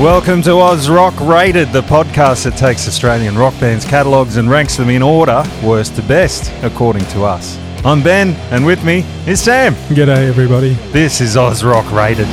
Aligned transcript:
Welcome 0.00 0.42
to 0.42 0.52
Oz 0.52 0.88
Rock 0.88 1.18
Rated, 1.18 1.72
the 1.72 1.82
podcast 1.82 2.44
that 2.44 2.56
takes 2.56 2.86
Australian 2.86 3.36
rock 3.36 3.52
bands' 3.58 3.84
catalogues 3.84 4.36
and 4.36 4.48
ranks 4.48 4.76
them 4.76 4.90
in 4.90 5.02
order, 5.02 5.42
worst 5.60 5.96
to 5.96 6.02
best, 6.02 6.52
according 6.62 7.04
to 7.06 7.24
us. 7.24 7.58
I'm 7.84 8.00
Ben, 8.00 8.28
and 8.52 8.64
with 8.64 8.84
me 8.84 9.04
is 9.26 9.42
Sam. 9.42 9.74
G'day, 9.88 10.28
everybody. 10.28 10.74
This 10.92 11.20
is 11.20 11.36
Oz 11.36 11.64
Rock 11.64 11.90
Rated. 11.90 12.28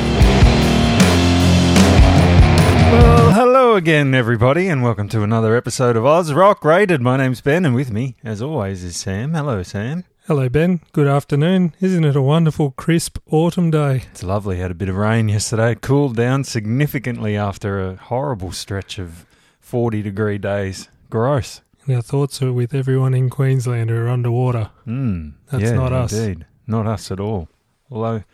Well, 2.92 3.32
hello 3.32 3.74
again, 3.74 4.14
everybody, 4.14 4.68
and 4.68 4.84
welcome 4.84 5.08
to 5.08 5.24
another 5.24 5.56
episode 5.56 5.96
of 5.96 6.06
Oz 6.06 6.32
Rock 6.32 6.64
Rated. 6.64 7.02
My 7.02 7.16
name's 7.16 7.40
Ben, 7.40 7.64
and 7.64 7.74
with 7.74 7.90
me, 7.90 8.14
as 8.22 8.40
always, 8.40 8.84
is 8.84 8.96
Sam. 8.96 9.34
Hello, 9.34 9.64
Sam. 9.64 10.04
Hello, 10.26 10.48
Ben. 10.48 10.80
Good 10.92 11.06
afternoon. 11.06 11.72
Isn't 11.80 12.04
it 12.04 12.16
a 12.16 12.20
wonderful, 12.20 12.72
crisp 12.72 13.18
autumn 13.30 13.70
day? 13.70 14.02
It's 14.10 14.24
lovely. 14.24 14.58
Had 14.58 14.72
a 14.72 14.74
bit 14.74 14.88
of 14.88 14.96
rain 14.96 15.28
yesterday. 15.28 15.76
Cooled 15.76 16.16
down 16.16 16.42
significantly 16.42 17.36
after 17.36 17.80
a 17.80 17.94
horrible 17.94 18.50
stretch 18.50 18.98
of 18.98 19.24
40 19.60 20.02
degree 20.02 20.38
days. 20.38 20.88
Gross. 21.10 21.60
And 21.84 21.94
our 21.94 22.02
thoughts 22.02 22.42
are 22.42 22.52
with 22.52 22.74
everyone 22.74 23.14
in 23.14 23.30
Queensland 23.30 23.88
who 23.88 23.96
are 23.96 24.08
underwater. 24.08 24.70
Mm, 24.84 25.34
That's 25.52 25.62
yeah, 25.62 25.74
not 25.74 25.92
us. 25.92 26.12
Indeed. 26.12 26.46
Not 26.66 26.88
us 26.88 27.12
at 27.12 27.20
all. 27.20 27.48
Although 27.88 28.24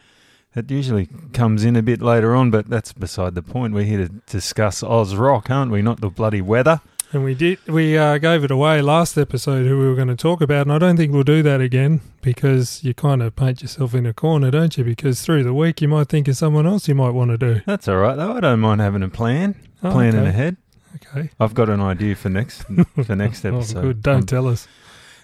it 0.54 0.70
usually 0.70 1.10
comes 1.34 1.62
in 1.62 1.76
a 1.76 1.82
bit 1.82 2.00
later 2.00 2.34
on, 2.34 2.50
but 2.50 2.70
that's 2.70 2.94
beside 2.94 3.34
the 3.34 3.42
point. 3.42 3.74
We're 3.74 3.84
here 3.84 4.06
to 4.06 4.08
discuss 4.08 4.82
Oz 4.82 5.14
Rock, 5.14 5.50
aren't 5.50 5.70
we? 5.70 5.82
Not 5.82 6.00
the 6.00 6.08
bloody 6.08 6.40
weather. 6.40 6.80
And 7.14 7.24
we 7.24 7.34
did 7.34 7.58
we 7.68 7.98
uh, 7.98 8.16
gave 8.16 8.42
it 8.42 8.50
away 8.50 8.80
last 8.80 9.18
episode 9.18 9.66
who 9.66 9.78
we 9.78 9.86
were 9.86 9.94
going 9.94 10.08
to 10.08 10.16
talk 10.16 10.40
about, 10.40 10.62
and 10.62 10.72
I 10.72 10.78
don't 10.78 10.96
think 10.96 11.12
we'll 11.12 11.24
do 11.24 11.42
that 11.42 11.60
again 11.60 12.00
because 12.22 12.82
you 12.82 12.94
kind 12.94 13.22
of 13.22 13.36
paint 13.36 13.60
yourself 13.60 13.92
in 13.94 14.06
a 14.06 14.14
corner, 14.14 14.50
don't 14.50 14.76
you? 14.78 14.84
Because 14.84 15.20
through 15.20 15.44
the 15.44 15.52
week 15.52 15.82
you 15.82 15.88
might 15.88 16.08
think 16.08 16.26
of 16.28 16.38
someone 16.38 16.66
else 16.66 16.88
you 16.88 16.94
might 16.94 17.10
want 17.10 17.30
to 17.30 17.36
do. 17.36 17.60
That's 17.66 17.86
all 17.86 17.98
right, 17.98 18.14
though. 18.16 18.32
I 18.32 18.40
don't 18.40 18.60
mind 18.60 18.80
having 18.80 19.02
a 19.02 19.10
plan, 19.10 19.56
Oh, 19.82 19.90
planning 19.92 20.20
okay. 20.20 20.28
ahead. 20.30 20.56
Okay. 20.96 21.30
I've 21.38 21.52
got 21.52 21.68
an 21.68 21.80
idea 21.82 22.14
for 22.16 22.30
next 22.30 22.62
for 23.04 23.14
next 23.14 23.44
Oh, 23.44 23.56
episode. 23.56 23.82
good. 23.82 24.02
Don't 24.02 24.26
tell 24.26 24.48
us. 24.48 24.66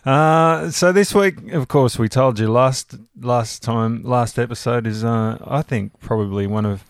Uh, 0.04 0.70
so 0.70 0.92
this 0.92 1.14
week, 1.14 1.52
of 1.52 1.68
course, 1.68 1.98
we 1.98 2.08
told 2.08 2.38
you 2.38 2.50
last 2.50 2.96
last 3.18 3.62
time 3.62 4.02
last 4.02 4.38
episode 4.38 4.86
is 4.86 5.04
uh, 5.04 5.38
I 5.46 5.62
think 5.62 5.98
probably 6.00 6.46
one 6.46 6.66
of 6.66 6.84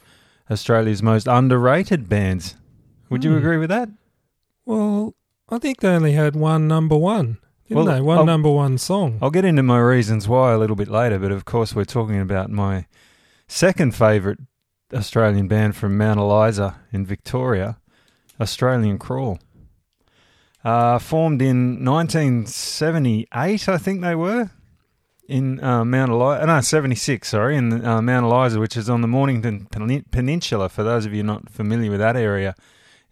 Australia's 0.50 1.02
most 1.04 1.28
underrated 1.28 2.08
bands. 2.08 2.56
Would 3.10 3.22
you 3.22 3.30
Hmm. 3.32 3.38
agree 3.38 3.56
with 3.58 3.70
that? 3.70 3.88
Well, 4.68 5.14
I 5.48 5.58
think 5.58 5.80
they 5.80 5.88
only 5.88 6.12
had 6.12 6.36
one 6.36 6.68
number 6.68 6.94
one, 6.94 7.38
didn't 7.68 7.84
Well, 7.86 7.94
they? 7.94 8.02
One 8.02 8.18
I'll- 8.18 8.26
number 8.26 8.50
one 8.50 8.76
song. 8.76 9.18
I'll 9.22 9.30
get 9.30 9.46
into 9.46 9.62
my 9.62 9.78
reasons 9.78 10.28
why 10.28 10.52
a 10.52 10.58
little 10.58 10.76
bit 10.76 10.88
later, 10.88 11.18
but 11.18 11.32
of 11.32 11.46
course 11.46 11.74
we're 11.74 11.86
talking 11.86 12.20
about 12.20 12.50
my 12.50 12.84
second 13.46 13.94
favourite 13.94 14.36
Australian 14.92 15.48
band 15.48 15.74
from 15.74 15.96
Mount 15.96 16.20
Eliza 16.20 16.76
in 16.92 17.06
Victoria, 17.06 17.78
Australian 18.38 18.98
Crawl. 18.98 19.38
Uh, 20.62 20.98
formed 20.98 21.40
in 21.40 21.82
1978, 21.82 23.68
I 23.70 23.78
think 23.78 24.02
they 24.02 24.14
were, 24.14 24.50
in 25.28 25.64
uh, 25.64 25.82
Mount 25.82 26.10
Eliza. 26.12 26.44
No, 26.46 26.60
76, 26.60 27.26
sorry, 27.26 27.56
in 27.56 27.84
uh, 27.86 28.02
Mount 28.02 28.26
Eliza, 28.26 28.60
which 28.60 28.76
is 28.76 28.90
on 28.90 29.00
the 29.00 29.08
Mornington 29.08 29.64
Pen- 29.70 30.04
Peninsula. 30.10 30.68
For 30.68 30.82
those 30.82 31.06
of 31.06 31.14
you 31.14 31.22
not 31.22 31.48
familiar 31.48 31.90
with 31.90 32.00
that 32.00 32.16
area, 32.16 32.54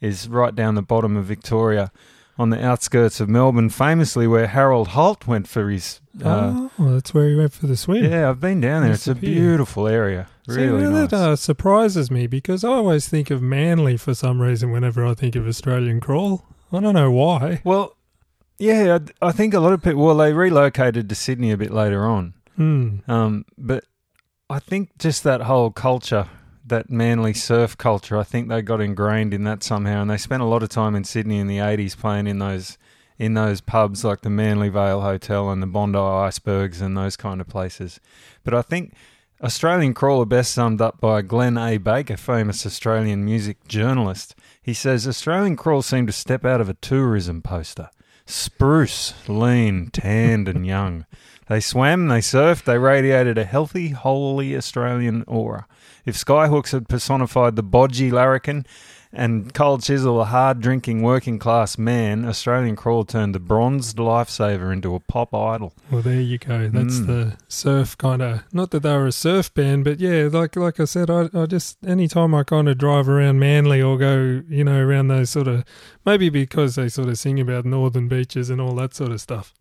is 0.01 0.29
right 0.29 0.55
down 0.55 0.75
the 0.75 0.83
bottom 0.83 1.17
of 1.17 1.25
Victoria 1.25 1.91
on 2.39 2.51
the 2.51 2.63
outskirts 2.63 3.19
of 3.21 3.29
Melbourne, 3.31 3.71
famously 3.71 4.27
where 4.27 4.47
Harold 4.47 4.89
Holt 4.89 5.27
went 5.27 5.49
for 5.49 5.71
his. 5.71 6.01
Uh, 6.23 6.69
oh, 6.79 6.93
that's 6.95 7.15
where 7.15 7.29
he 7.29 7.35
went 7.35 7.53
for 7.53 7.67
the 7.67 7.77
swim. 7.77 8.05
yeah, 8.05 8.29
I've 8.29 8.41
been 8.41 8.61
down 8.61 8.83
there. 8.83 8.93
It's 8.93 9.07
a 9.07 9.15
Disappeared. 9.15 9.35
beautiful 9.37 9.89
area. 9.89 10.29
See, 10.49 10.55
Really 10.57 10.83
well, 10.83 10.91
nice. 10.91 11.11
that 11.11 11.17
uh, 11.31 11.37
surprises 11.37 12.11
me 12.11 12.27
because 12.27 12.63
I 12.65 12.69
always 12.69 13.09
think 13.09 13.31
of 13.31 13.41
Manly 13.43 13.97
for 13.97 14.15
some 14.15 14.41
reason 14.41 14.71
whenever 14.71 15.05
I 15.05 15.15
think 15.15 15.35
of 15.35 15.47
Australian 15.47 16.01
crawl. 16.01 16.45
I 16.73 16.81
don't 16.81 16.95
know 16.95 17.11
why. 17.11 17.61
well, 17.65 17.97
yeah, 18.59 18.99
I, 19.21 19.29
I 19.29 19.33
think 19.33 19.55
a 19.55 19.61
lot 19.61 19.73
of 19.73 19.83
people. 19.83 20.05
Well, 20.05 20.17
they 20.17 20.33
relocated 20.33 21.09
to 21.09 21.15
Sydney 21.15 21.51
a 21.53 21.57
bit 21.57 21.71
later 21.73 22.05
on, 22.07 22.35
Hmm. 22.57 22.99
um, 23.09 23.45
but 23.59 23.85
I 24.49 24.59
think 24.59 24.97
just 24.99 25.25
that 25.25 25.43
whole 25.43 25.71
culture, 25.71 26.29
that 26.67 26.91
manly 26.91 27.33
surf 27.33 27.77
culture, 27.79 28.19
I 28.19 28.25
think 28.25 28.49
they 28.49 28.63
got 28.63 28.81
ingrained 28.81 29.33
in 29.33 29.45
that 29.45 29.63
somehow, 29.63 30.03
and 30.03 30.11
they 30.11 30.17
spent 30.17 30.43
a 30.43 30.47
lot 30.47 30.63
of 30.63 30.69
time 30.69 30.95
in 30.95 31.05
Sydney 31.05 31.39
in 31.39 31.47
the 31.47 31.59
'80s 31.59 31.97
playing 31.97 32.27
in 32.27 32.39
those 32.39 32.79
in 33.19 33.35
those 33.35 33.61
pubs 33.61 34.05
like 34.05 34.21
the 34.21 34.31
Manly 34.31 34.69
Vale 34.69 35.01
Hotel 35.01 35.51
and 35.51 35.63
the 35.63 35.67
Bondi 35.67 35.99
Icebergs 35.99 36.81
and 36.81 36.97
those 36.97 37.17
kind 37.17 37.41
of 37.41 37.49
places. 37.49 37.99
But 38.45 38.53
I 38.53 38.63
think 38.63 38.95
Australian 39.43 39.95
Crawl 39.95 40.23
are 40.23 40.27
best 40.27 40.53
summed 40.53 40.81
up 40.81 41.01
by 41.01 41.23
Glenn 41.23 41.59
A. 41.59 41.79
Baker, 41.79 42.17
famous 42.17 42.67
Australian 42.67 43.25
music 43.25 43.67
journalist. 43.69 44.35
He 44.63 44.75
says 44.75 45.07
Australian 45.07 45.57
Crawl 45.57 45.83
seemed 45.83 46.09
to 46.09 46.13
step 46.13 46.45
out 46.45 46.61
of 46.61 46.69
a 46.69 46.75
tourism 46.75 47.43
poster. 47.43 47.91
Spruce, 48.27 49.15
lean, 49.29 49.91
tanned, 49.91 50.49
and 50.49 50.67
young. 50.67 51.07
They 51.49 51.61
swam, 51.61 52.09
they 52.09 52.19
surfed, 52.21 52.65
they 52.65 52.79
radiated 52.79 53.39
a 53.39 53.45
healthy, 53.45 53.91
wholly 53.91 54.57
Australian 54.57 55.23
aura. 55.27 55.67
If 56.05 56.17
Skyhooks 56.17 56.73
had 56.73 56.89
personified 56.89 57.57
the 57.57 57.63
bodgy 57.63 58.11
larrikin 58.11 58.67
and 59.13 59.55
Cold 59.55 59.83
Chisel 59.83 60.21
a 60.21 60.25
hard 60.25 60.61
drinking 60.61 61.03
working 61.03 61.39
class 61.39 61.79
man, 61.79 62.25
Australian 62.25 62.75
Crawl 62.77 63.05
turned 63.05 63.35
the 63.35 63.39
bronzed 63.41 63.97
lifesaver 63.97 64.73
into 64.73 64.95
a 64.95 65.01
pop 65.01 65.33
idol. 65.35 65.73
Well, 65.91 66.03
there 66.03 66.21
you 66.21 66.37
go. 66.39 66.69
That's 66.69 66.99
Mm. 66.99 67.07
the 67.07 67.37
surf 67.49 67.97
kind 67.97 68.21
of. 68.23 68.43
Not 68.53 68.73
that 68.73 68.83
they 68.83 68.93
were 68.93 69.07
a 69.07 69.13
surf 69.13 69.55
band, 69.55 69.85
but 69.85 70.01
yeah, 70.01 70.29
like 70.31 70.57
like 70.57 70.81
I 70.81 70.85
said, 70.85 71.09
I, 71.11 71.31
I 71.33 71.47
just 71.47 71.79
anytime 71.87 72.35
I 72.35 72.43
kind 72.43 72.69
of 72.69 72.77
drive 72.79 73.09
around 73.09 73.39
Manly 73.39 73.81
or 73.81 73.97
go, 73.97 74.43
you 74.49 74.65
know, 74.65 74.81
around 74.81 75.09
those 75.09 75.31
sort 75.31 75.47
of 75.49 75.65
maybe 76.05 76.29
because 76.29 76.75
they 76.75 76.89
sort 76.89 77.09
of 77.09 77.19
sing 77.19 77.39
about 77.41 77.65
northern 77.65 78.09
beaches 78.09 78.51
and 78.51 78.61
all 78.61 78.75
that 78.75 78.95
sort 78.95 79.13
of 79.13 79.21
stuff. 79.21 79.55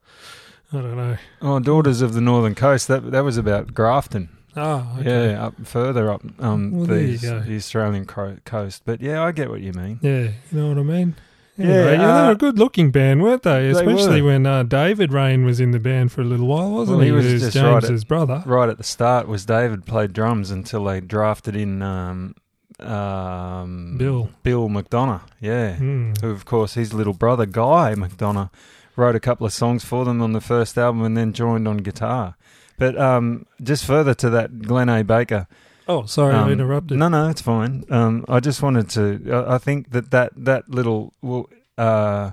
I 0.75 0.81
don't 0.81 0.97
know. 0.97 1.17
Oh, 1.41 1.59
Daughters 1.59 2.01
of 2.01 2.13
the 2.13 2.21
Northern 2.21 2.55
Coast, 2.55 2.87
that 2.87 3.11
that 3.11 3.23
was 3.23 3.37
about 3.37 3.73
Grafton. 3.73 4.29
Oh, 4.57 4.95
okay. 4.99 5.31
Yeah, 5.31 5.47
up 5.47 5.53
further 5.65 6.09
up 6.11 6.21
um, 6.39 6.71
Well, 6.71 6.85
the, 6.85 6.93
there 6.93 7.03
you 7.03 7.17
go. 7.17 7.39
the 7.41 7.55
Australian 7.57 8.05
co- 8.05 8.37
coast. 8.45 8.83
But 8.85 9.01
yeah, 9.01 9.21
I 9.23 9.31
get 9.33 9.49
what 9.49 9.59
you 9.61 9.73
mean. 9.73 9.99
Yeah, 10.01 10.19
you 10.21 10.31
know 10.51 10.69
what 10.69 10.77
I 10.77 10.83
mean? 10.83 11.15
Yeah, 11.57 11.65
Anyway, 11.67 11.91
yeah, 11.93 11.97
they 11.97 12.03
uh, 12.03 12.25
were 12.27 12.31
a 12.31 12.35
good 12.35 12.57
looking 12.59 12.91
band, 12.91 13.21
weren't 13.21 13.43
they? 13.43 13.63
they 13.63 13.69
Especially 13.71 14.21
were. 14.21 14.29
when 14.29 14.45
uh, 14.45 14.63
David 14.63 15.11
Reyne 15.13 15.45
was 15.45 15.59
in 15.61 15.71
the 15.71 15.79
band 15.79 16.11
for 16.11 16.21
a 16.21 16.25
little 16.25 16.47
while, 16.47 16.69
wasn't 16.71 16.97
Well, 16.97 17.05
he? 17.05 17.11
he 17.11 17.11
was 17.15 17.25
just 17.41 17.55
right 17.55 17.75
at- 17.77 17.83
James's 17.83 18.03
brother. 18.05 18.43
Right 18.45 18.67
at 18.69 18.77
the 18.77 18.83
start 18.83 19.27
was 19.27 19.45
David 19.45 19.85
played 19.85 20.11
drums 20.13 20.51
until 20.51 20.83
they 20.85 20.99
drafted 21.01 21.55
in 21.55 21.81
um, 21.81 22.35
um, 22.79 23.95
Bill. 23.97 24.29
Bill 24.43 24.67
McDonough. 24.69 25.21
Yeah, 25.39 25.75
Mm. 25.77 26.19
who 26.21 26.29
of 26.31 26.45
course 26.45 26.73
his 26.73 26.93
little 26.93 27.13
brother 27.13 27.45
Guy 27.45 27.93
McDonough 27.95 28.49
wrote 28.95 29.15
a 29.15 29.19
couple 29.19 29.45
of 29.45 29.53
songs 29.53 29.83
for 29.83 30.05
them 30.05 30.21
on 30.21 30.33
the 30.33 30.41
first 30.41 30.77
album 30.77 31.03
and 31.03 31.15
then 31.17 31.33
joined 31.33 31.67
on 31.67 31.77
guitar. 31.77 32.35
But 32.77 32.97
um, 32.97 33.45
just 33.63 33.85
further 33.85 34.13
to 34.15 34.29
that, 34.31 34.59
Glenn 34.63 34.89
A. 34.89 35.03
Baker. 35.03 35.47
Oh, 35.87 36.05
sorry, 36.05 36.33
I 36.33 36.43
Um, 36.43 36.51
interrupted. 36.51 36.97
No, 36.97 37.07
no, 37.09 37.29
it's 37.29 37.41
fine. 37.41 37.83
Um, 37.89 38.25
I 38.27 38.39
just 38.39 38.61
wanted 38.63 38.89
to. 38.91 39.21
I 39.47 39.55
I 39.55 39.57
think 39.59 39.91
that 39.91 40.11
that 40.11 40.33
that 40.35 40.69
little. 40.69 41.13
Well, 41.21 41.49
uh, 41.77 42.31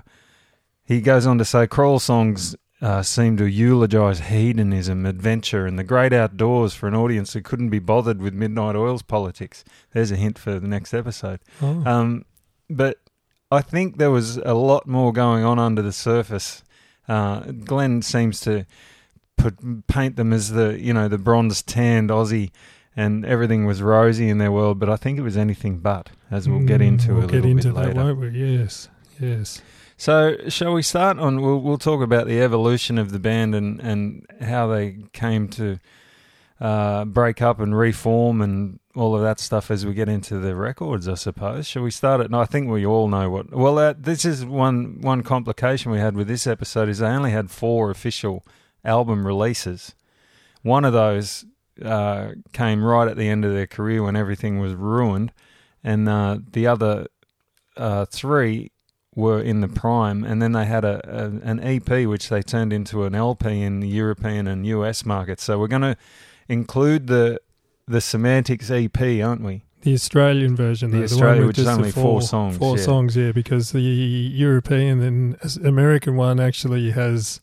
he 0.85 0.99
goes 1.01 1.25
on 1.25 1.37
to 1.37 1.45
say, 1.45 1.65
crawl 1.67 1.99
songs 1.99 2.55
uh, 2.81 3.01
seem 3.03 3.37
to 3.37 3.45
eulogise 3.45 4.19
hedonism, 4.19 5.05
adventure, 5.05 5.65
and 5.65 5.79
the 5.79 5.83
great 5.83 6.11
outdoors 6.11 6.73
for 6.73 6.87
an 6.87 6.95
audience 6.95 7.31
who 7.33 7.41
couldn't 7.41 7.69
be 7.69 7.79
bothered 7.79 8.21
with 8.21 8.33
Midnight 8.33 8.75
Oil's 8.75 9.01
politics. 9.03 9.63
There's 9.93 10.11
a 10.11 10.17
hint 10.17 10.37
for 10.37 10.59
the 10.59 10.67
next 10.67 10.93
episode. 10.93 11.39
Oh. 11.61 11.83
Um, 11.85 12.25
but 12.69 12.97
I 13.53 13.61
think 13.61 13.97
there 13.97 14.11
was 14.11 14.37
a 14.37 14.53
lot 14.53 14.87
more 14.87 15.13
going 15.13 15.43
on 15.43 15.59
under 15.59 15.81
the 15.81 15.91
surface. 15.91 16.63
Uh, 17.07 17.39
Glenn 17.65 18.01
seems 18.01 18.39
to 18.41 18.65
put 19.37 19.87
paint 19.87 20.15
them 20.15 20.31
as 20.33 20.51
the 20.51 20.79
you 20.79 20.93
know 20.93 21.07
the 21.07 21.17
bronze 21.17 21.61
tanned 21.61 22.09
Aussie, 22.09 22.51
and 22.95 23.25
everything 23.25 23.65
was 23.65 23.81
rosy 23.81 24.29
in 24.29 24.37
their 24.37 24.51
world. 24.51 24.79
But 24.79 24.89
I 24.89 24.95
think 24.95 25.17
it 25.19 25.23
was 25.23 25.37
anything 25.37 25.79
but, 25.79 26.09
as 26.31 26.47
we'll 26.47 26.65
get 26.65 26.81
Mm, 26.81 26.87
into 26.87 27.13
we'll 27.15 27.23
a 27.25 27.27
get 27.27 27.35
little 27.43 27.51
into 27.51 27.67
bit 27.69 27.75
that, 27.75 27.87
later. 27.87 28.03
won't 28.15 28.19
we? 28.19 28.29
Yes, 28.29 28.89
yes. 29.19 29.61
So, 29.97 30.35
shall 30.49 30.73
we 30.73 30.81
start 30.81 31.19
on? 31.19 31.41
We'll 31.41 31.59
we'll 31.61 31.77
talk 31.77 32.01
about 32.01 32.27
the 32.27 32.41
evolution 32.41 32.97
of 32.97 33.11
the 33.11 33.19
band 33.19 33.53
and 33.55 33.79
and 33.81 34.25
how 34.41 34.67
they 34.67 34.97
came 35.13 35.47
to 35.49 35.79
uh, 36.63 37.03
break 37.03 37.41
up 37.41 37.59
and 37.59 37.77
reform 37.77 38.41
and 38.41 38.79
all 38.95 39.15
of 39.15 39.21
that 39.21 39.37
stuff 39.37 39.69
as 39.69 39.85
we 39.85 39.93
get 39.93 40.07
into 40.07 40.39
the 40.39 40.55
records. 40.55 41.09
I 41.09 41.15
suppose. 41.15 41.67
Shall 41.67 41.83
we 41.83 41.91
start 41.91 42.21
it? 42.21 42.27
And 42.27 42.35
I 42.37 42.45
think 42.45 42.69
we 42.69 42.85
all 42.85 43.09
know 43.09 43.29
what. 43.29 43.51
Well, 43.51 43.77
uh, 43.77 43.93
this 43.97 44.23
is 44.23 44.45
one 44.45 45.01
one 45.01 45.23
complication 45.23 45.91
we 45.91 45.99
had 45.99 46.15
with 46.15 46.29
this 46.29 46.47
episode 46.47 46.87
is 46.87 46.99
they 46.99 47.07
only 47.07 47.31
had 47.31 47.51
four 47.51 47.91
official 47.91 48.45
album 48.85 49.27
releases. 49.27 49.93
One 50.61 50.85
of 50.85 50.93
those 50.93 51.43
uh, 51.83 52.29
came 52.53 52.81
right 52.81 53.09
at 53.09 53.17
the 53.17 53.27
end 53.27 53.43
of 53.43 53.51
their 53.51 53.67
career 53.67 54.01
when 54.01 54.15
everything 54.15 54.59
was 54.59 54.73
ruined, 54.73 55.33
and 55.83 56.07
uh, 56.07 56.37
the 56.49 56.65
other 56.65 57.07
uh, 57.75 58.05
three 58.05 58.71
were 59.13 59.41
in 59.41 59.59
the 59.59 59.67
prime, 59.67 60.23
and 60.23 60.41
then 60.41 60.53
they 60.53 60.63
had 60.63 60.85
a, 60.85 61.01
a 61.03 61.25
an 61.45 61.59
EP 61.59 62.07
which 62.07 62.29
they 62.29 62.41
turned 62.41 62.71
into 62.71 63.03
an 63.03 63.15
LP 63.15 63.61
in 63.61 63.81
the 63.81 63.87
European 63.89 64.47
and 64.47 64.65
US 64.65 65.05
markets. 65.05 65.43
So 65.43 65.59
we're 65.59 65.67
going 65.67 65.81
to 65.81 65.97
include 66.49 67.07
the 67.07 67.39
the 67.87 67.99
Semantics 68.01 68.71
EP, 68.71 68.99
aren't 69.23 69.41
we? 69.41 69.63
The 69.81 69.93
Australian 69.93 70.55
version, 70.55 70.91
The 70.91 70.99
though, 70.99 71.03
Australia, 71.03 71.39
one 71.41 71.47
which 71.47 71.59
is 71.59 71.67
only 71.67 71.91
four 71.91 72.21
songs, 72.21 72.57
Four 72.57 72.77
yeah. 72.77 72.83
songs, 72.83 73.17
yeah, 73.17 73.33
because 73.33 73.71
the 73.73 73.81
European 73.81 75.01
and 75.01 75.37
American 75.65 76.15
one 76.15 76.39
actually 76.39 76.91
has. 76.91 77.41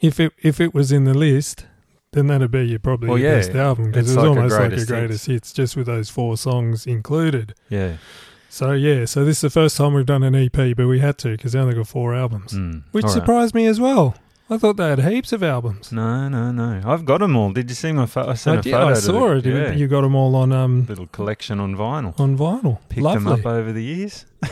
If 0.00 0.18
it 0.18 0.32
if 0.42 0.60
it 0.60 0.74
was 0.74 0.90
in 0.90 1.04
the 1.04 1.14
list, 1.14 1.66
then 2.12 2.26
that'd 2.26 2.50
be 2.50 2.64
your 2.66 2.80
probably 2.80 3.08
Well, 3.08 3.18
your 3.18 3.30
yeah, 3.30 3.36
best 3.36 3.50
album 3.54 3.86
because 3.92 4.06
it's 4.06 4.10
it's 4.10 4.16
like 4.16 4.28
almost 4.28 4.52
like 4.52 4.64
a 4.64 4.68
greatest 4.68 4.88
greatest 4.88 5.26
hits 5.26 5.52
just 5.52 5.76
with 5.76 5.86
those 5.86 6.10
four 6.10 6.36
songs 6.36 6.86
included. 6.86 7.54
Yeah. 7.68 7.96
So 8.48 8.72
yeah, 8.72 9.04
so 9.04 9.24
this 9.24 9.38
is 9.38 9.40
the 9.42 9.50
first 9.50 9.76
time 9.76 9.94
we've 9.94 10.04
done 10.06 10.22
an 10.24 10.34
EP, 10.34 10.52
but 10.76 10.86
we 10.88 10.98
had 11.00 11.18
to 11.18 11.28
because 11.30 11.52
they 11.52 11.58
only 11.60 11.74
got 11.74 11.86
four 11.88 12.14
albums, 12.14 12.52
Mm. 12.52 12.82
which 12.92 13.04
All 13.04 13.10
right. 13.10 13.14
surprised 13.20 13.54
me 13.54 13.66
as 13.66 13.80
well. 13.80 14.14
I 14.50 14.58
thought 14.58 14.76
they 14.76 14.88
had 14.90 15.00
heaps 15.00 15.32
of 15.32 15.42
albums. 15.42 15.90
No, 15.90 16.28
no, 16.28 16.52
no. 16.52 16.82
I've 16.84 17.04
got 17.06 17.18
them 17.20 17.34
all. 17.34 17.50
Did 17.52 17.70
you 17.70 17.74
see 17.74 17.92
my 17.92 18.04
photo? 18.04 18.30
I 18.32 18.34
sent 18.34 18.66
I, 18.66 18.70
a 18.70 18.72
photo. 18.72 18.88
I 18.88 18.92
saw 18.94 19.28
the- 19.28 19.36
it. 19.38 19.46
You- 19.46 19.56
Yeah. 19.56 19.72
You 19.72 19.88
got 19.88 20.02
them 20.02 20.14
all 20.14 20.36
on 20.36 20.52
um 20.52 20.84
Little 20.86 21.06
collection 21.06 21.60
on 21.60 21.74
vinyl. 21.76 22.18
on 22.20 22.36
vinyl. 22.36 22.78
Picked 22.90 23.02
Lovely. 23.02 23.24
them 23.24 23.32
up 23.40 23.46
over 23.46 23.72
the 23.72 23.82
years. 23.82 24.26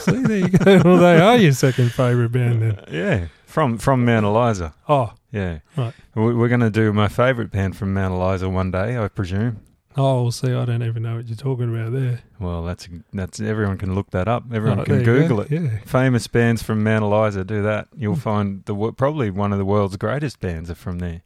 See, 0.00 0.22
there 0.22 0.38
you 0.38 0.48
go. 0.48 0.82
well, 0.84 0.98
they 0.98 1.18
are 1.18 1.36
your 1.38 1.52
second 1.52 1.92
favourite 1.92 2.30
band 2.32 2.62
then. 2.62 2.78
Yeah, 2.90 3.26
from 3.46 3.78
from 3.78 4.04
Mount 4.04 4.26
Eliza. 4.26 4.74
Oh, 4.88 5.14
Yeah, 5.32 5.58
Right. 5.76 5.94
We're 6.14 6.48
going 6.48 6.60
to 6.60 6.70
do 6.70 6.92
my 6.92 7.08
favourite 7.08 7.50
band 7.50 7.76
from 7.76 7.94
Mount 7.94 8.12
Eliza 8.14 8.48
one 8.50 8.70
day, 8.70 8.98
I 8.98 9.08
presume. 9.08 9.60
Oh, 9.98 10.30
see, 10.30 10.52
I 10.52 10.64
don't 10.64 10.82
even 10.82 11.02
know 11.02 11.16
what 11.16 11.26
you're 11.26 11.36
talking 11.36 11.74
about 11.74 11.92
there. 11.92 12.20
Well, 12.38 12.62
that's 12.64 12.88
that's 13.12 13.40
everyone 13.40 13.76
can 13.78 13.94
look 13.94 14.10
that 14.12 14.28
up. 14.28 14.44
Everyone 14.52 14.80
Oh, 14.80 14.84
can 14.84 15.02
Google 15.02 15.38
go. 15.38 15.42
it. 15.42 15.50
Yeah. 15.50 15.78
Famous 15.84 16.26
bands 16.26 16.62
from 16.62 16.82
Mount 16.82 17.04
Eliza. 17.04 17.44
Do 17.44 17.62
that. 17.62 17.88
You'll 17.96 18.14
Hmm. 18.14 18.20
find 18.20 18.64
the 18.64 18.92
probably 18.92 19.30
one 19.30 19.52
of 19.52 19.58
the 19.58 19.64
world's 19.64 19.96
greatest 19.96 20.40
bands 20.40 20.70
are 20.70 20.74
from 20.74 21.00
there. 21.00 21.22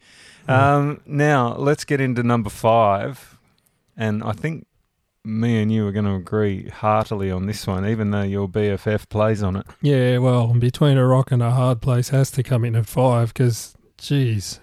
Hmm. 0.47 0.51
Um, 0.53 1.01
now 1.07 1.55
let's 1.57 1.85
get 1.85 2.01
into 2.01 2.23
number 2.23 2.51
five, 2.51 3.39
and 3.97 4.23
I 4.25 4.33
think 4.33 4.67
me 5.25 5.63
and 5.63 5.71
you 5.71 5.87
are 5.87 5.93
going 5.93 6.05
to 6.05 6.15
agree 6.17 6.69
heartily 6.69 7.31
on 7.31 7.47
this 7.47 7.65
one, 7.65 7.87
even 7.87 8.11
though 8.11 8.23
your 8.23 8.49
BFF 8.49 9.09
plays 9.09 9.41
on 9.41 9.55
it. 9.55 9.65
Yeah, 9.81 10.19
well, 10.19 10.49
between 10.55 10.97
a 10.99 11.07
rock 11.07 11.31
and 11.31 11.41
a 11.41 11.53
hard 11.53 11.81
place 11.81 12.09
has 12.09 12.33
to 12.33 12.43
come 12.43 12.65
in 12.65 12.75
at 12.75 12.87
five 12.87 13.33
because, 13.33 13.77
geez, 13.99 14.59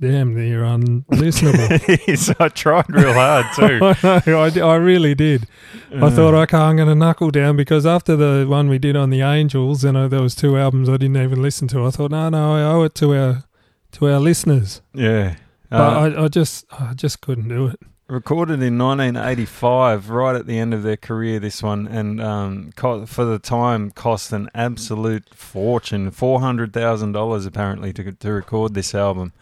damn 0.00 0.34
near 0.34 0.62
unlistenable. 0.62 2.36
I 2.40 2.48
tried 2.48 2.86
real 2.90 3.12
hard 3.12 3.46
too. 3.54 3.80
I 4.06 4.22
know, 4.26 4.42
I, 4.42 4.72
I 4.74 4.76
really 4.76 5.14
did. 5.14 5.46
I 5.94 6.10
thought, 6.10 6.34
okay, 6.34 6.56
I'm 6.56 6.76
going 6.76 6.88
to 6.88 6.94
knuckle 6.94 7.30
down 7.30 7.56
because 7.56 7.86
after 7.86 8.16
the 8.16 8.46
one 8.48 8.68
we 8.68 8.78
did 8.78 8.96
on 8.96 9.10
the 9.10 9.20
Angels, 9.22 9.84
and 9.84 9.96
uh, 9.96 10.08
there 10.08 10.22
was 10.22 10.34
two 10.34 10.56
albums 10.58 10.88
I 10.88 10.96
didn't 10.96 11.16
even 11.16 11.40
listen 11.42 11.68
to. 11.68 11.84
I 11.86 11.90
thought, 11.90 12.10
no, 12.10 12.28
no, 12.28 12.54
I 12.56 12.62
owe 12.62 12.82
it 12.82 12.94
to 12.96 13.14
our 13.14 13.44
to 13.92 14.06
our 14.12 14.18
listeners. 14.20 14.82
yeah. 14.92 15.36
But 15.70 15.80
Uh, 15.80 16.20
I, 16.20 16.24
I 16.24 16.28
just, 16.28 16.66
I 16.72 16.94
just 16.94 17.20
couldn't 17.20 17.48
do 17.48 17.66
it. 17.68 17.78
recorded 18.08 18.62
in 18.62 18.76
1985, 18.78 20.10
right 20.10 20.36
at 20.36 20.46
the 20.46 20.58
end 20.58 20.74
of 20.74 20.82
their 20.82 20.96
career, 20.96 21.40
this 21.40 21.62
one, 21.62 21.86
and 21.88 22.20
um, 22.20 22.72
co- 22.76 23.06
for 23.06 23.24
the 23.24 23.38
time 23.38 23.90
cost 23.90 24.32
an 24.32 24.48
absolute 24.54 25.34
fortune 25.34 26.10
$400,000 26.10 27.46
apparently 27.46 27.92
to, 27.92 28.12
to 28.12 28.32
record 28.32 28.74
this 28.74 28.94
album 28.94 29.32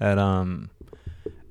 at 0.00 0.18
um, 0.18 0.70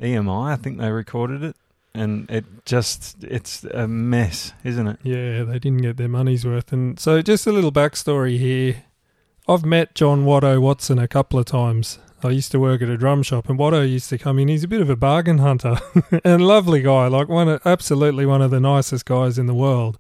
EMI. 0.02 0.52
I 0.52 0.56
think 0.56 0.78
they 0.78 0.92
recorded 0.92 1.44
it, 1.44 1.56
and 1.94 2.30
it 2.30 2.46
just, 2.66 3.24
it's 3.24 3.64
a 3.64 3.88
mess, 3.88 4.54
isn't 4.64 4.88
it? 4.88 5.00
Yeah, 5.04 5.44
they 5.44 5.60
didn't 5.60 5.82
get 5.82 5.98
their 5.98 6.08
money's 6.08 6.46
worth. 6.46 6.72
And 6.72 7.00
so, 7.00 7.22
just 7.22 7.48
a 7.48 7.52
little 7.52 7.72
backstory 7.72 8.38
here. 8.38 8.84
I've 9.48 9.66
met 9.66 9.94
John 9.94 10.26
Watto 10.26 10.60
Watson 10.60 10.98
a 10.98 11.08
couple 11.08 11.38
of 11.38 11.46
times. 11.46 12.00
I 12.24 12.32
used 12.32 12.52
to 12.54 12.60
work 12.60 12.82
at 12.82 12.90
a 12.90 12.98
drum 12.98 13.22
shop, 13.22 13.48
and 13.50 13.60
Watto 13.60 13.88
used 13.88 14.10
to 14.10 14.18
come 14.18 14.40
in. 14.40 14.48
He's 14.48 14.64
a 14.64 14.68
bit 14.68 14.82
of 14.82 14.90
a 14.90 14.96
bargain 14.96 15.38
hunter 15.38 15.78
and 16.24 16.46
lovely 16.46 16.82
guy, 16.82 17.08
like 17.08 17.30
one, 17.30 17.48
of, 17.48 17.62
absolutely 17.66 18.26
one 18.26 18.42
of 18.42 18.50
the 18.50 18.60
nicest 18.60 19.06
guys 19.06 19.38
in 19.38 19.46
the 19.46 19.54
world. 19.54 20.00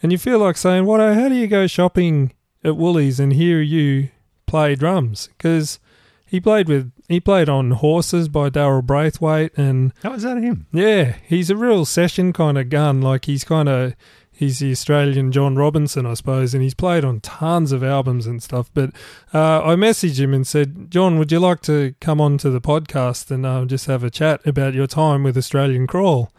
And 0.00 0.12
you 0.12 0.18
feel 0.18 0.38
like 0.38 0.56
saying, 0.56 0.84
Watto, 0.84 1.14
how 1.14 1.28
do 1.28 1.34
you 1.34 1.48
go 1.48 1.66
shopping 1.66 2.32
at 2.62 2.76
Woolies 2.76 3.18
and 3.18 3.32
hear 3.32 3.60
you 3.60 4.10
play 4.46 4.76
drums? 4.76 5.28
Because 5.36 5.80
he 6.26 6.40
played 6.40 6.68
with 6.68 6.92
he 7.08 7.20
played 7.20 7.48
on 7.48 7.72
Horses 7.72 8.28
by 8.28 8.48
Daryl 8.50 8.82
Braithwaite 8.84 9.56
and 9.58 9.92
How 10.02 10.12
was 10.12 10.22
that 10.22 10.38
him? 10.38 10.66
yeah, 10.72 11.16
he's 11.26 11.50
a 11.50 11.56
real 11.56 11.84
session 11.84 12.32
kind 12.32 12.56
of 12.58 12.68
gun. 12.70 13.00
Like 13.02 13.26
he's 13.26 13.44
kind 13.44 13.68
of 13.68 13.94
he's 14.32 14.58
the 14.58 14.72
Australian 14.72 15.30
John 15.30 15.54
Robinson, 15.56 16.06
I 16.06 16.14
suppose, 16.14 16.54
and 16.54 16.62
he's 16.62 16.74
played 16.74 17.04
on 17.04 17.20
tons 17.20 17.70
of 17.72 17.84
albums 17.84 18.26
and 18.26 18.42
stuff. 18.42 18.70
But 18.74 18.90
uh, 19.32 19.62
I 19.62 19.74
messaged 19.76 20.18
him 20.18 20.34
and 20.34 20.46
said, 20.46 20.90
John, 20.90 21.18
would 21.18 21.30
you 21.30 21.38
like 21.38 21.60
to 21.62 21.94
come 22.00 22.20
on 22.20 22.38
to 22.38 22.50
the 22.50 22.60
podcast 22.60 23.30
and 23.30 23.46
uh, 23.46 23.64
just 23.66 23.86
have 23.86 24.02
a 24.02 24.10
chat 24.10 24.44
about 24.46 24.74
your 24.74 24.86
time 24.88 25.22
with 25.22 25.36
Australian 25.36 25.86
Crawl? 25.86 26.32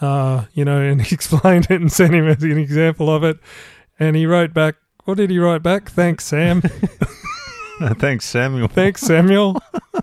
Uh, 0.00 0.44
you 0.52 0.64
know, 0.64 0.80
and 0.80 1.00
he 1.02 1.14
explained 1.14 1.66
it 1.70 1.80
and 1.80 1.90
sent 1.92 2.14
him 2.14 2.28
as 2.28 2.42
an 2.42 2.58
example 2.58 3.08
of 3.08 3.24
it. 3.24 3.38
And 3.98 4.14
he 4.14 4.26
wrote 4.26 4.52
back, 4.52 4.76
what 5.06 5.16
did 5.16 5.30
he 5.30 5.38
write 5.38 5.62
back? 5.62 5.90
Thanks, 5.90 6.26
Sam. 6.26 6.62
Thanks, 7.98 8.24
Samuel. 8.24 8.68
Thanks, 8.68 9.02
Samuel. 9.02 9.60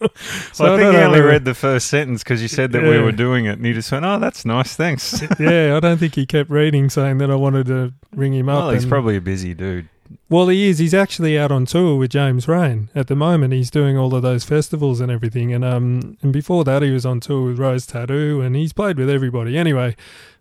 So 0.52 0.64
I 0.74 0.78
think 0.78 0.94
he 0.94 0.98
only 0.98 1.20
read 1.20 1.44
the 1.44 1.54
first 1.54 1.88
sentence 1.88 2.22
because 2.22 2.40
you 2.40 2.48
said 2.48 2.72
that 2.72 2.82
we 2.82 2.98
were 2.98 3.12
doing 3.12 3.44
it, 3.44 3.58
and 3.58 3.66
he 3.66 3.74
just 3.74 3.92
went, 3.92 4.04
"Oh, 4.04 4.18
that's 4.18 4.44
nice, 4.46 4.74
thanks." 4.74 5.22
yeah, 5.38 5.76
I 5.76 5.80
don't 5.80 5.98
think 5.98 6.14
he 6.14 6.24
kept 6.24 6.48
reading 6.48 6.88
saying 6.88 7.18
that 7.18 7.30
I 7.30 7.34
wanted 7.34 7.66
to 7.66 7.92
ring 8.14 8.32
him 8.32 8.48
up. 8.48 8.64
well, 8.64 8.70
he's 8.70 8.86
probably 8.86 9.16
a 9.16 9.20
busy 9.20 9.52
dude. 9.52 9.88
Well, 10.28 10.48
he 10.48 10.68
is. 10.68 10.78
He's 10.78 10.94
actually 10.94 11.38
out 11.38 11.52
on 11.52 11.66
tour 11.66 11.96
with 11.96 12.10
James 12.10 12.48
Reyne 12.48 12.88
at 12.94 13.08
the 13.08 13.14
moment. 13.14 13.52
He's 13.52 13.70
doing 13.70 13.98
all 13.98 14.14
of 14.14 14.22
those 14.22 14.44
festivals 14.44 15.00
and 15.00 15.12
everything. 15.12 15.52
And 15.52 15.64
um, 15.64 16.16
and 16.22 16.32
before 16.32 16.64
that, 16.64 16.82
he 16.82 16.90
was 16.90 17.04
on 17.04 17.20
tour 17.20 17.48
with 17.48 17.58
Rose 17.58 17.86
Tattoo, 17.86 18.40
and 18.40 18.56
he's 18.56 18.72
played 18.72 18.96
with 18.96 19.10
everybody. 19.10 19.58
Anyway, 19.58 19.96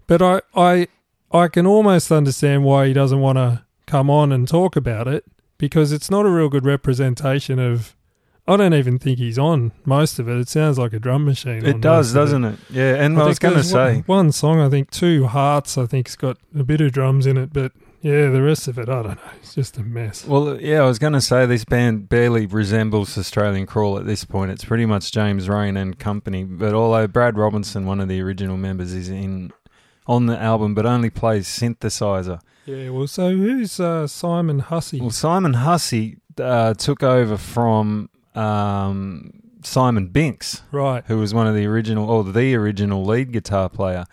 but 0.08 0.22
I 0.22 0.42
I 0.56 0.88
I 1.32 1.50
can 1.50 1.68
almost 1.68 2.12
understand 2.12 2.64
why 2.64 2.88
he 2.88 2.94
doesn't 2.94 3.20
want 3.20 3.38
to 3.38 3.66
come 3.86 4.10
on 4.10 4.32
and 4.32 4.48
talk 4.48 4.76
about 4.78 5.08
it 5.08 5.26
because 5.60 5.92
it's 5.92 6.10
not 6.10 6.26
a 6.26 6.30
real 6.30 6.50
good 6.50 6.66
representation 6.66 7.60
of. 7.60 7.96
I 8.48 8.58
don't 8.58 8.74
even 8.74 8.98
think 8.98 9.20
he's 9.20 9.38
on 9.38 9.74
most 9.86 10.18
of 10.18 10.28
it. 10.28 10.36
It 10.40 10.50
sounds 10.50 10.80
like 10.80 10.92
a 10.92 10.98
drum 11.00 11.24
machine. 11.24 11.64
It 11.64 11.82
does, 11.82 12.12
doesn't 12.16 12.44
it? 12.44 12.58
Yeah, 12.72 12.96
and 12.96 13.16
I, 13.16 13.20
think 13.20 13.28
was 13.30 13.38
going 13.40 13.54
to 13.54 13.60
there's 13.60 13.72
one- 13.72 13.96
say, 13.96 14.04
one 14.08 14.32
song. 14.32 14.60
I 14.60 14.70
think 14.70 14.90
two 14.90 15.28
hearts. 15.28 15.78
I 15.78 15.86
think's 15.86 16.16
got 16.16 16.38
a 16.58 16.64
bit 16.64 16.82
of 16.82 16.92
drums 16.92 17.28
in 17.28 17.38
it, 17.38 17.54
but 17.54 17.74
yeah, 18.02 18.30
the 18.30 18.42
rest 18.42 18.68
of 18.68 18.80
it, 18.80 18.90
I 18.90 19.04
don't 19.04 19.24
know. 19.24 19.32
It's 19.40 19.54
just 19.54 19.78
a 19.78 19.84
mess. 19.84 20.26
well, 20.26 20.60
yeah, 20.60 20.80
I 20.82 20.86
was 20.86 20.98
going 20.98 21.14
to 21.14 21.22
say 21.22 21.46
this 21.46 21.64
band 21.64 22.10
barely 22.10 22.48
resembles 22.48 23.16
Australian 23.20 23.68
Crawl 23.68 24.00
at 24.00 24.08
this 24.08 24.24
point. 24.24 24.50
It's 24.50 24.66
pretty 24.66 24.88
much 24.88 25.12
James 25.12 25.48
Reyne 25.48 25.78
and 25.78 26.00
company. 26.00 26.44
But 26.44 26.74
although 26.74 27.06
Brad 27.06 27.38
Robinson, 27.38 27.86
one 27.86 28.00
of 28.00 28.08
the 28.08 28.20
original 28.22 28.58
members, 28.58 28.94
is 28.94 29.10
in 29.10 29.52
on 30.08 30.26
the 30.26 30.42
album, 30.42 30.74
but 30.74 30.88
only 30.88 31.12
plays 31.12 31.48
synthesizer. 31.48 32.40
Yeah, 32.70 32.90
well, 32.90 33.08
so 33.08 33.30
who's 33.36 33.80
uh, 33.80 34.06
Simon 34.08 34.60
Hussey? 34.60 35.02
Well, 35.02 35.10
Simon 35.10 35.54
Hussey 35.56 36.18
uh, 36.40 36.74
took 36.76 37.02
over 37.04 37.38
from 37.38 38.10
um, 38.36 39.32
Simon 39.64 40.08
Binks. 40.08 40.62
right. 40.72 41.04
who 41.08 41.18
was 41.18 41.34
one 41.34 41.48
of 41.48 41.56
the 41.56 41.66
original 41.66 42.10
or 42.10 42.24
the 42.24 42.56
original 42.56 43.04
lead 43.04 43.32
guitar 43.32 43.70
player. 43.70 44.06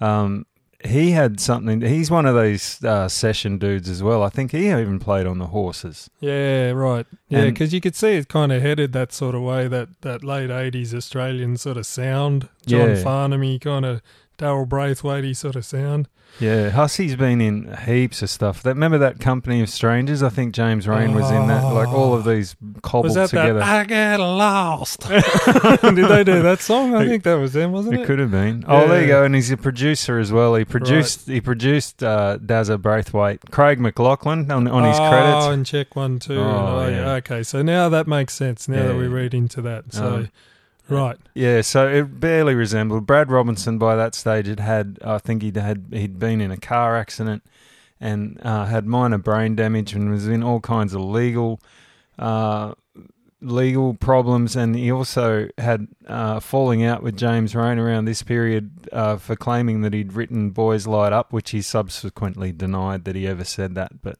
Um, 0.00 0.46
he 0.84 1.12
had 1.12 1.38
something. 1.38 1.80
He's 1.80 2.10
one 2.10 2.26
of 2.26 2.34
these 2.40 2.82
uh, 2.84 3.08
session 3.08 3.56
dudes 3.58 3.88
as 3.88 4.02
well. 4.02 4.22
I 4.24 4.28
think 4.30 4.50
he 4.50 4.68
even 4.68 4.98
played 4.98 5.26
on 5.26 5.38
the 5.38 5.46
horses. 5.46 6.10
Yeah, 6.18 6.70
right. 6.72 7.06
Yeah, 7.28 7.44
because 7.44 7.72
you 7.72 7.80
could 7.80 7.94
see 7.94 8.14
it 8.14 8.26
kind 8.28 8.50
of 8.50 8.60
headed 8.62 8.92
that 8.92 9.12
sort 9.12 9.36
of 9.36 9.42
way, 9.42 9.68
that, 9.68 10.00
that 10.02 10.24
late 10.24 10.50
80s 10.50 10.92
Australian 10.92 11.56
sort 11.56 11.76
of 11.76 11.86
sound. 11.86 12.48
John 12.66 12.90
Yeah. 12.90 12.96
Farnham, 12.96 13.58
kind 13.60 13.84
of 13.84 14.02
Daryl 14.42 14.68
Braithwaite 14.68 15.36
sort 15.36 15.54
of 15.56 15.64
sound. 15.64 16.08
Yeah, 16.40 16.70
Hussey's 16.70 17.14
been 17.14 17.42
in 17.42 17.76
heaps 17.84 18.22
of 18.22 18.30
stuff. 18.30 18.62
That 18.62 18.70
remember 18.70 18.96
that 18.98 19.20
Company 19.20 19.60
of 19.60 19.68
Strangers? 19.68 20.22
I 20.22 20.30
think 20.30 20.54
James 20.54 20.88
Reyne 20.88 21.14
was 21.14 21.30
in 21.30 21.46
that. 21.48 21.62
Like 21.62 21.88
all 21.88 22.14
of 22.14 22.24
these 22.24 22.56
cobbled 22.80 23.04
was 23.04 23.14
that 23.14 23.28
together. 23.28 23.58
that 23.58 23.68
I 23.68 23.84
Get 23.84 24.16
Lost? 24.18 25.00
Did 25.08 26.08
they 26.08 26.24
do 26.24 26.40
that 26.42 26.58
song? 26.60 26.94
I 26.94 27.06
think 27.06 27.22
that 27.24 27.34
was 27.34 27.52
them, 27.52 27.72
wasn't 27.72 27.96
it? 27.96 28.00
It 28.00 28.06
could 28.06 28.18
have 28.18 28.30
been. 28.30 28.64
Oh, 28.66 28.88
there 28.88 29.02
you 29.02 29.08
go. 29.08 29.24
And 29.24 29.34
he's 29.34 29.50
a 29.50 29.58
producer 29.58 30.18
as 30.18 30.32
well. 30.32 30.54
He 30.54 30.64
produced. 30.64 31.28
He 31.28 31.40
produced 31.42 32.02
uh, 32.02 32.38
Dazza 32.38 32.80
Braithwaite, 32.80 33.50
Craig 33.50 33.78
McLachlan 33.78 34.50
on 34.50 34.66
on 34.68 34.84
his 34.84 34.98
oh, 34.98 35.08
credits. 35.10 35.46
and 35.46 35.66
check 35.66 35.94
one 35.94 36.18
too. 36.18 36.38
Oh, 36.40 36.80
Oh, 36.82 36.88
yeah. 36.88 37.12
Okay, 37.16 37.42
so 37.42 37.60
now 37.62 37.90
that 37.90 38.06
makes 38.08 38.34
sense. 38.34 38.68
Now 38.68 38.88
that 38.88 38.96
we 38.96 39.06
read 39.06 39.34
into 39.34 39.60
that, 39.62 39.92
so 39.92 40.14
Um, 40.14 40.30
right, 40.92 41.18
Yeah, 41.34 41.60
so 41.62 41.88
it 41.88 42.20
barely 42.20 42.54
resembled 42.54 43.06
Brad 43.06 43.30
Robinson. 43.30 43.78
By 43.78 43.96
that 43.96 44.14
stage, 44.14 44.46
had 44.46 44.60
had 44.60 44.98
I 45.04 45.18
think 45.18 45.42
he'd 45.42 45.56
had 45.56 45.86
he'd 45.90 46.18
been 46.18 46.40
in 46.40 46.50
a 46.50 46.56
car 46.56 46.96
accident 46.96 47.42
and 48.00 48.40
uh, 48.42 48.66
had 48.66 48.86
minor 48.86 49.18
brain 49.18 49.54
damage 49.54 49.94
and 49.94 50.10
was 50.10 50.26
in 50.28 50.42
all 50.42 50.60
kinds 50.60 50.92
of 50.92 51.00
legal 51.02 51.60
uh, 52.18 52.74
legal 53.40 53.94
problems. 53.94 54.56
And 54.56 54.74
he 54.74 54.90
also 54.90 55.48
had 55.58 55.88
uh, 56.06 56.40
falling 56.40 56.84
out 56.84 57.02
with 57.02 57.16
James 57.16 57.54
Reyne 57.54 57.78
around 57.78 58.04
this 58.04 58.22
period 58.22 58.88
uh, 58.92 59.16
for 59.16 59.36
claiming 59.36 59.82
that 59.82 59.94
he'd 59.94 60.12
written 60.12 60.50
"Boys 60.50 60.86
Light 60.86 61.12
Up," 61.12 61.32
which 61.32 61.50
he 61.50 61.62
subsequently 61.62 62.52
denied 62.52 63.04
that 63.04 63.16
he 63.16 63.26
ever 63.26 63.44
said 63.44 63.74
that. 63.74 64.02
But 64.02 64.18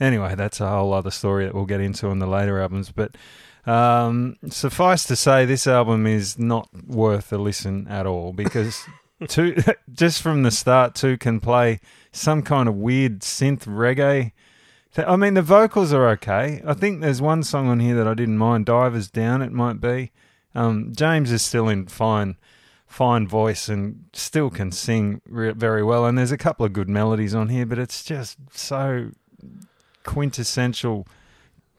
anyway, 0.00 0.34
that's 0.34 0.60
a 0.60 0.68
whole 0.68 0.92
other 0.92 1.10
story 1.10 1.46
that 1.46 1.54
we'll 1.54 1.64
get 1.64 1.80
into 1.80 2.08
in 2.08 2.18
the 2.18 2.26
later 2.26 2.60
albums. 2.60 2.90
But 2.90 3.16
um, 3.66 4.36
suffice 4.48 5.04
to 5.04 5.16
say, 5.16 5.44
this 5.44 5.66
album 5.66 6.06
is 6.06 6.38
not 6.38 6.68
worth 6.86 7.32
a 7.32 7.38
listen 7.38 7.86
at 7.88 8.06
all 8.06 8.32
because 8.32 8.84
two 9.28 9.56
just 9.92 10.22
from 10.22 10.42
the 10.42 10.50
start 10.50 10.94
two 10.94 11.16
can 11.16 11.40
play 11.40 11.80
some 12.10 12.42
kind 12.42 12.68
of 12.68 12.74
weird 12.74 13.20
synth 13.20 13.66
reggae. 13.66 14.32
I 14.96 15.16
mean, 15.16 15.34
the 15.34 15.42
vocals 15.42 15.92
are 15.92 16.08
okay. 16.10 16.60
I 16.66 16.74
think 16.74 17.00
there's 17.00 17.22
one 17.22 17.42
song 17.42 17.68
on 17.68 17.80
here 17.80 17.94
that 17.94 18.06
I 18.06 18.12
didn't 18.12 18.36
mind. 18.36 18.66
Divers 18.66 19.10
Down, 19.10 19.40
it 19.40 19.52
might 19.52 19.80
be. 19.80 20.12
Um, 20.54 20.92
James 20.94 21.32
is 21.32 21.40
still 21.40 21.66
in 21.68 21.86
fine, 21.86 22.36
fine 22.86 23.26
voice 23.26 23.70
and 23.70 24.04
still 24.12 24.50
can 24.50 24.70
sing 24.70 25.22
re- 25.26 25.52
very 25.52 25.82
well. 25.82 26.04
And 26.04 26.18
there's 26.18 26.30
a 26.30 26.36
couple 26.36 26.66
of 26.66 26.74
good 26.74 26.90
melodies 26.90 27.34
on 27.34 27.48
here, 27.48 27.64
but 27.64 27.78
it's 27.78 28.04
just 28.04 28.36
so 28.52 29.12
quintessential. 30.04 31.06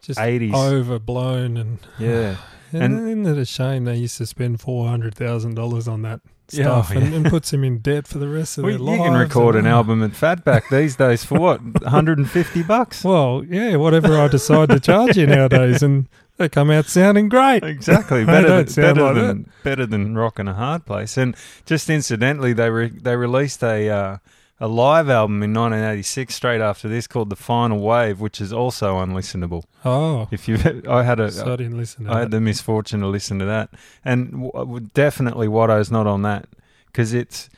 Just 0.04 0.20
80s. 0.20 0.54
overblown 0.54 1.58
and 1.58 1.80
Yeah, 1.98 2.36
and, 2.72 2.84
And- 2.84 3.08
isn't 3.08 3.26
it 3.26 3.42
a 3.42 3.46
shame 3.46 3.86
they 3.86 3.96
used 3.96 4.18
to 4.18 4.26
spend 4.26 4.62
four 4.62 4.88
hundred 4.88 5.16
thousand 5.16 5.56
dollars 5.56 5.88
on 5.88 6.02
that 6.04 6.20
Yeah, 6.52 6.64
stuff 6.66 6.92
oh, 6.94 6.98
and, 7.00 7.10
yeah. 7.10 7.16
and 7.18 7.26
puts 7.28 7.52
them 7.52 7.64
in 7.64 7.80
debt 7.80 8.06
for 8.08 8.18
the 8.20 8.28
rest 8.28 8.58
of 8.58 8.66
well, 8.66 8.74
their 8.74 8.80
life. 8.80 8.98
you 8.98 9.04
can 9.06 9.14
record 9.14 9.56
and- 9.56 9.66
an 9.66 9.74
album 9.74 10.04
at 10.04 10.12
Fatback 10.12 10.64
these 10.70 10.96
days 10.98 11.24
for 11.24 11.40
what 11.40 11.62
150 11.82 12.64
bucks. 12.64 13.04
Well, 13.04 13.44
yeah, 13.48 13.78
whatever 13.78 14.20
I 14.20 14.28
decide 14.28 14.70
to 14.70 14.80
charge 14.80 15.16
you 15.18 15.26
nowadays, 15.26 15.82
and 15.82 16.08
they 16.38 16.50
come 16.50 16.70
out 16.70 16.88
sounding 16.88 17.30
great. 17.30 17.64
Exactly, 17.64 18.26
better 18.36 18.64
than, 18.64 18.76
better 18.76 19.02
like 19.04 19.16
than 19.16 19.52
better 19.64 19.86
than 19.86 20.16
Rock 20.18 20.38
in 20.40 20.48
a 20.50 20.54
Hard 20.54 20.86
Place. 20.86 21.16
And 21.18 21.36
just 21.66 21.90
incidentally, 21.90 22.52
they 22.54 22.70
re- 22.70 22.90
they 22.90 23.16
released 23.16 23.64
a 23.64 23.90
uh, 23.90 24.18
a 24.63 24.67
live 24.67 25.10
album 25.10 25.43
in 25.43 25.53
1986 25.53 26.34
straight 26.34 26.62
after 26.62 26.88
this 26.88 27.05
called 27.05 27.29
The 27.29 27.36
Final 27.36 27.79
Wave, 27.82 28.22
which 28.22 28.39
is 28.39 28.53
also 28.53 28.96
unlistenable. 28.96 29.65
Oh, 29.84 30.29
If 30.32 30.48
you, 30.48 30.55
I 30.88 31.03
had 31.03 31.20
a 31.20 31.29
so 31.32 31.51
I 31.51 31.58
didn't 31.58 31.77
listen 31.77 32.08
I 32.08 32.20
had 32.20 32.27
that. 32.27 32.32
the 32.32 32.39
misfortune 32.39 33.01
to 33.01 33.08
listen 33.08 33.39
to 33.39 33.46
that, 33.46 33.72
and 34.05 34.50
w- 34.53 34.79
definitely 34.93 35.50
Watto's 35.50 35.91
not 35.91 36.08
on 36.08 36.22
that 36.22 36.48
because 36.86 37.13
it's 37.13 37.50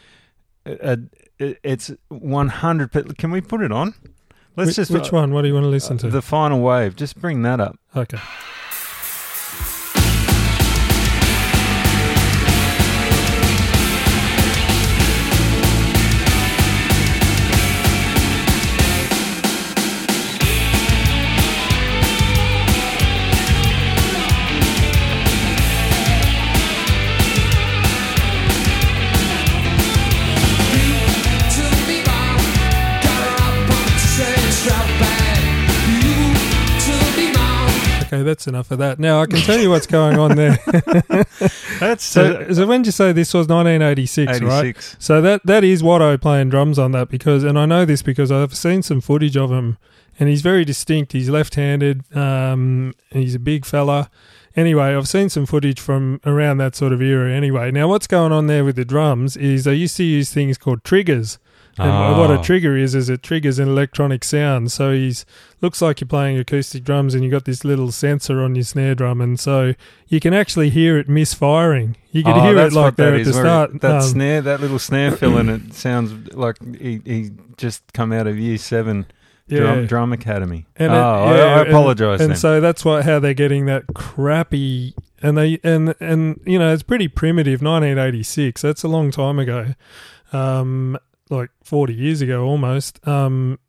a, 0.66 0.98
it's 1.38 1.92
100. 2.08 2.92
per- 2.92 3.04
Can 3.04 3.30
we 3.30 3.40
put 3.40 3.62
it 3.62 3.72
on? 3.72 3.94
Let's 4.56 4.70
which, 4.70 4.76
just 4.78 4.92
which 4.92 5.14
uh, 5.14 5.18
one? 5.18 5.32
What 5.32 5.44
do 5.44 5.50
you 5.50 5.54
want 5.54 5.66
to 5.66 5.70
listen 5.70 5.98
uh, 5.98 6.02
to? 6.02 6.10
The 6.10 6.24
Final 6.24 6.60
Wave. 6.60 6.96
Just 6.96 7.20
bring 7.22 7.44
that 7.44 7.60
up. 7.60 7.78
okay. 7.96 8.18
That's 38.26 38.48
enough 38.48 38.72
of 38.72 38.80
that. 38.80 39.00
Now 39.00 39.22
I 39.22 39.26
can 39.26 39.40
tell 39.40 39.60
you 39.60 39.70
what's 39.70 39.88
going 39.88 40.20
on 40.20 40.36
there. 40.36 40.60
That's 41.80 42.04
so, 42.04 42.52
so 42.52 42.68
when 42.68 42.82
did 42.82 42.88
you 42.88 42.92
say 42.92 43.12
this 43.12 43.34
was 43.34 43.48
1986, 43.48 44.42
right? 44.42 44.66
86. 44.66 44.96
So 45.00 45.22
that 45.22 45.46
that 45.46 45.64
is 45.64 45.82
Watto 45.82 46.20
playing 46.20 46.50
drums 46.50 46.80
on 46.80 46.92
that 46.92 47.10
because, 47.10 47.44
and 47.44 47.58
I 47.58 47.66
know 47.66 47.86
this 47.86 48.02
because 48.02 48.32
I've 48.32 48.56
seen 48.56 48.82
some 48.82 49.02
footage 49.02 49.38
of 49.38 49.52
him, 49.52 49.78
and 50.20 50.30
he's 50.30 50.42
very 50.42 50.66
distinct. 50.66 51.12
He's 51.12 51.30
left-handed. 51.30 52.16
Um, 52.16 52.94
he's 53.12 53.36
a 53.36 53.40
big 53.40 53.66
fella. 53.66 54.10
Anyway, 54.56 54.96
I've 54.96 55.08
seen 55.08 55.30
some 55.30 55.46
footage 55.46 55.82
from 55.82 56.22
around 56.26 56.58
that 56.60 56.76
sort 56.76 56.94
of 56.94 57.02
era. 57.02 57.30
Anyway, 57.32 57.72
now 57.72 57.90
what's 57.90 58.08
going 58.08 58.32
on 58.32 58.48
there 58.48 58.64
with 58.64 58.78
the 58.78 58.86
drums 58.86 59.36
is 59.36 59.66
they 59.66 59.76
used 59.76 59.98
to 59.98 60.04
use 60.04 60.32
things 60.32 60.58
called 60.58 60.84
triggers. 60.84 61.38
And 61.78 62.18
what 62.18 62.32
a 62.32 62.40
Oh. 62.40 62.42
trigger 62.44 62.78
is 62.78 62.96
is 62.96 63.10
it 63.10 63.22
triggers 63.22 63.60
an 63.60 63.68
electronic 63.68 64.24
sound. 64.24 64.72
So 64.72 64.94
he's 64.94 65.26
looks 65.62 65.82
like 65.82 66.00
you're 66.00 66.08
playing 66.08 66.38
acoustic 66.38 66.84
drums, 66.84 67.14
and 67.14 67.24
you 67.24 67.30
got 67.30 67.46
this 67.46 67.66
little 67.66 67.92
sensor 67.92 68.42
on 68.42 68.56
your 68.56 68.64
snare 68.64 68.96
drum, 68.96 69.20
and 69.20 69.40
so 69.40 69.74
you 70.08 70.20
can 70.20 70.34
actually 70.34 70.70
hear 70.70 70.98
it 70.98 71.10
misfiring. 71.10 71.98
You 72.12 72.24
can 72.24 72.34
Oh, 72.38 72.42
hear 72.44 72.58
it 72.60 72.72
like 72.74 72.96
there 72.96 73.12
that 73.12 73.20
at 73.20 73.26
the 73.26 73.34
start. 73.34 73.82
That 73.82 73.96
Um, 73.96 74.02
snare, 74.02 74.42
that 74.42 74.62
little 74.62 74.80
snare 74.80 75.12
fill 75.12 75.38
in 75.38 75.50
it 75.50 75.74
sounds 75.74 76.34
like 76.34 76.58
he, 76.80 77.02
he 77.04 77.32
just 77.58 77.84
come 77.94 78.14
out 78.14 78.28
of 78.28 78.38
year 78.40 78.58
seven 78.58 79.06
drum, 79.50 79.86
drum 79.86 80.14
academy. 80.14 80.66
And 80.78 80.92
oh, 80.92 80.96
it- 80.96 81.00
I, 81.00 81.38
yeah, 81.38 81.44
I 81.44 81.60
and- 81.62 81.70
apologize 81.70 82.22
and 82.22 82.30
then. 82.32 82.38
so 82.38 82.62
that's 82.62 82.86
what 82.86 83.04
how 83.06 83.20
they're 83.20 83.34
getting 83.34 83.66
that 83.66 83.84
crappy 83.94 84.94
and 85.22 85.38
they 85.38 85.60
and 85.64 85.94
and 86.00 86.40
you 86.46 86.58
know 86.60 86.74
it's 86.74 86.84
pretty 86.84 87.08
primitive 87.08 87.62
1986 87.62 88.62
that's 88.62 88.84
a 88.84 88.88
long 88.88 89.12
time 89.12 89.40
ago 89.40 89.74
um 90.34 90.98
like 91.30 91.50
40 91.64 91.94
years 91.94 92.22
ago 92.22 92.44
almost 92.46 93.06
um 93.08 93.60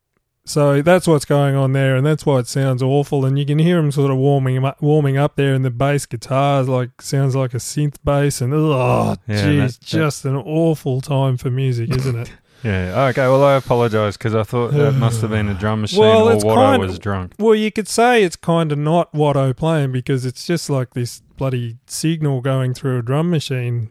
so 0.44 0.80
that's 0.82 1.08
what's 1.08 1.24
going 1.24 1.56
on 1.56 1.72
there 1.72 1.96
and 1.96 2.06
that's 2.06 2.24
why 2.24 2.38
it 2.38 2.46
sounds 2.46 2.82
awful 2.82 3.24
and 3.24 3.38
you 3.38 3.44
can 3.46 3.58
hear 3.58 3.76
them 3.76 3.90
sort 3.90 4.10
of 4.10 4.16
warming 4.18 4.64
up 4.64 4.80
warming 4.80 5.16
up 5.16 5.36
there 5.36 5.54
and 5.54 5.64
the 5.64 5.70
bass 5.70 6.06
guitars 6.06 6.68
like 6.68 7.02
sounds 7.02 7.34
like 7.34 7.52
a 7.54 7.58
synth 7.58 7.96
bass 8.04 8.40
and 8.40 8.52
oh 8.54 9.16
Yeah, 9.26 9.42
geez 9.66 9.78
just 9.78 10.24
an 10.24 10.36
awful 10.36 11.00
time 11.00 11.36
for 11.36 11.50
music 11.50 11.90
isn't 11.96 12.16
it 12.16 12.30
yeah. 12.64 13.06
Okay. 13.10 13.28
Well, 13.28 13.44
I 13.44 13.54
apologize 13.56 14.16
because 14.16 14.34
I 14.34 14.42
thought 14.42 14.72
that 14.72 14.92
must 14.98 15.20
have 15.20 15.30
been 15.30 15.48
a 15.48 15.54
drum 15.54 15.82
machine 15.82 16.00
Well, 16.00 16.28
or 16.28 16.32
it's 16.32 16.44
what 16.44 16.58
I 16.58 16.70
kind- 16.72 16.80
was 16.82 16.98
drunk. 16.98 17.34
Well, 17.38 17.54
you 17.54 17.70
could 17.70 17.86
say 17.86 18.24
it's 18.24 18.34
kind 18.34 18.72
of 18.72 18.78
not 18.78 19.12
Watto 19.12 19.54
playing 19.54 19.92
because 19.92 20.24
it's 20.24 20.44
just 20.46 20.68
like 20.70 20.94
this 20.94 21.20
bloody 21.36 21.76
signal 21.86 22.40
going 22.40 22.72
through 22.74 22.98
a 22.98 23.02
drum 23.02 23.30
machine 23.30 23.90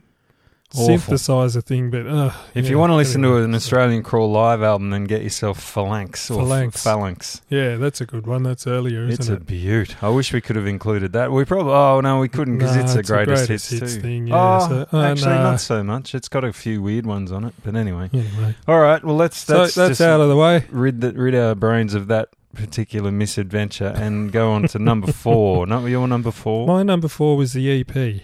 Awful. 0.78 0.88
synthesizer 1.16 1.64
thing. 1.64 1.90
But 1.90 2.08
uh, 2.08 2.32
If 2.54 2.66
yeah, 2.66 2.72
you 2.72 2.80
want 2.80 2.92
to 2.92 2.96
listen 2.96 3.24
anyway. 3.24 3.40
to 3.40 3.46
an 3.46 3.56
Australian 3.56 4.04
Crawl 4.04 4.32
live 4.32 4.62
album, 4.62 4.90
then 4.90 5.06
get 5.06 5.22
yourself 5.24 5.60
Phalanx 5.62 6.30
or 6.32 6.40
Phalanx. 6.42 6.84
Phalanx. 6.84 7.42
yeah, 7.50 7.76
that's 7.78 8.02
a 8.02 8.06
good 8.06 8.28
one. 8.28 8.44
That's 8.44 8.68
earlier, 8.68 9.08
isn't 9.08 9.12
it? 9.12 9.20
It's 9.20 9.30
a 9.30 9.34
it? 9.36 9.46
beaut. 9.46 10.04
I 10.04 10.10
wish 10.10 10.34
we 10.34 10.42
could 10.42 10.56
have 10.56 10.68
included 10.68 11.14
that. 11.14 11.32
We 11.32 11.46
probably. 11.46 11.74
Oh 11.74 12.02
no, 12.02 12.20
we 12.20 12.28
couldn't 12.30 12.58
because 12.58 12.76
Nah, 12.76 12.84
it's 12.84 12.96
a 12.96 13.00
it's 13.00 13.10
a 13.10 13.14
greatest, 13.14 13.48
greatest 13.48 13.70
hits, 13.72 13.82
hits 13.82 13.96
too. 13.96 14.02
thing, 14.02 14.28
yeah, 14.28 14.60
oh, 14.64 14.68
so- 14.90 14.98
uh, 14.98 15.02
actually, 15.04 15.30
nah. 15.32 15.44
not 15.52 15.62
so 15.62 15.84
much. 15.84 16.14
It's 16.16 16.28
got 16.30 16.44
a 16.44 16.54
few 16.54 16.82
weird 16.82 17.06
ones 17.06 17.32
on 17.32 17.46
it, 17.46 17.54
but 17.64 17.76
anyway. 17.76 18.10
Anyway, 18.14 18.56
All 18.68 18.80
right. 18.80 19.04
Well, 19.04 19.16
let's 19.16 19.38
so 19.38 19.60
that's, 19.60 19.76
that's 19.76 20.02
out 20.02 20.22
of 20.22 20.30
the 20.30 20.36
way. 20.38 20.66
rid 20.70 21.02
the, 21.02 21.12
rid 21.14 21.36
our 21.36 21.56
brains 21.56 21.94
of 21.94 22.08
that 22.08 22.30
particular 22.54 23.12
misadventure 23.12 23.94
and 23.98 24.32
go 24.32 24.52
on 24.52 24.66
to 24.70 24.80
number 24.80 25.12
four. 25.12 25.68
Not 25.68 25.84
your 25.86 26.08
number 26.08 26.32
four. 26.32 26.66
My 26.68 26.84
number 26.84 27.08
four 27.10 27.36
was 27.36 27.52
the 27.54 27.82
EP. 27.82 28.22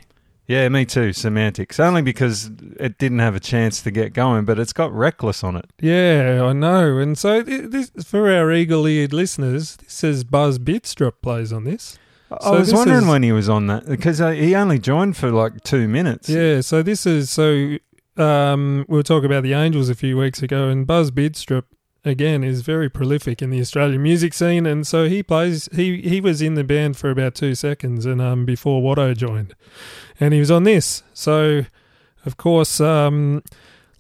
Yeah, 0.47 0.67
me 0.69 0.85
too. 0.85 1.13
Semantics. 1.13 1.79
Only 1.79 2.01
because 2.01 2.51
it 2.79 2.97
didn't 2.97 3.19
have 3.19 3.35
a 3.35 3.39
chance 3.39 3.81
to 3.83 3.91
get 3.91 4.13
going, 4.13 4.43
but 4.45 4.59
it's 4.59 4.73
got 4.73 4.91
reckless 4.93 5.43
on 5.43 5.55
it. 5.55 5.65
Yeah, 5.79 6.43
I 6.43 6.51
know. 6.53 6.97
And 6.97 7.17
so 7.17 7.41
th- 7.43 7.69
this 7.69 7.91
for 8.05 8.29
our 8.31 8.51
eagle-eared 8.51 9.13
listeners, 9.13 9.77
this 9.77 9.93
says 9.93 10.23
Buzz 10.25 10.59
Bidstrup 10.59 11.13
plays 11.21 11.53
on 11.53 11.63
this. 11.63 11.97
I 12.31 12.51
was 12.51 12.73
wondering 12.73 13.03
is- 13.03 13.07
when 13.07 13.23
he 13.23 13.31
was 13.31 13.49
on 13.49 13.67
that 13.67 13.85
because 13.85 14.19
uh, 14.21 14.31
he 14.31 14.55
only 14.55 14.79
joined 14.79 15.15
for 15.17 15.31
like 15.31 15.63
two 15.63 15.87
minutes. 15.87 16.27
Yeah, 16.29 16.61
so 16.61 16.81
this 16.83 17.05
is 17.05 17.29
so 17.29 17.77
um 18.17 18.85
we 18.89 18.97
were 18.97 19.03
talking 19.03 19.25
about 19.25 19.43
the 19.43 19.53
Angels 19.53 19.89
a 19.89 19.95
few 19.95 20.17
weeks 20.17 20.41
ago 20.41 20.67
and 20.69 20.85
Buzz 20.87 21.11
Bidstrup 21.11 21.63
again 22.03 22.43
is 22.43 22.61
very 22.61 22.89
prolific 22.89 23.41
in 23.41 23.49
the 23.49 23.59
Australian 23.59 24.01
music 24.01 24.33
scene 24.33 24.65
and 24.65 24.87
so 24.87 25.07
he 25.07 25.21
plays 25.21 25.69
he 25.73 26.01
he 26.01 26.19
was 26.19 26.41
in 26.41 26.55
the 26.55 26.63
band 26.63 26.97
for 26.97 27.11
about 27.11 27.35
2 27.35 27.55
seconds 27.55 28.05
and 28.05 28.21
um 28.21 28.45
before 28.45 28.81
Watto 28.81 29.15
joined. 29.15 29.55
And 30.19 30.33
he 30.33 30.39
was 30.39 30.51
on 30.51 30.63
this. 30.63 31.03
So 31.13 31.65
of 32.25 32.37
course 32.37 32.81
um 32.81 33.43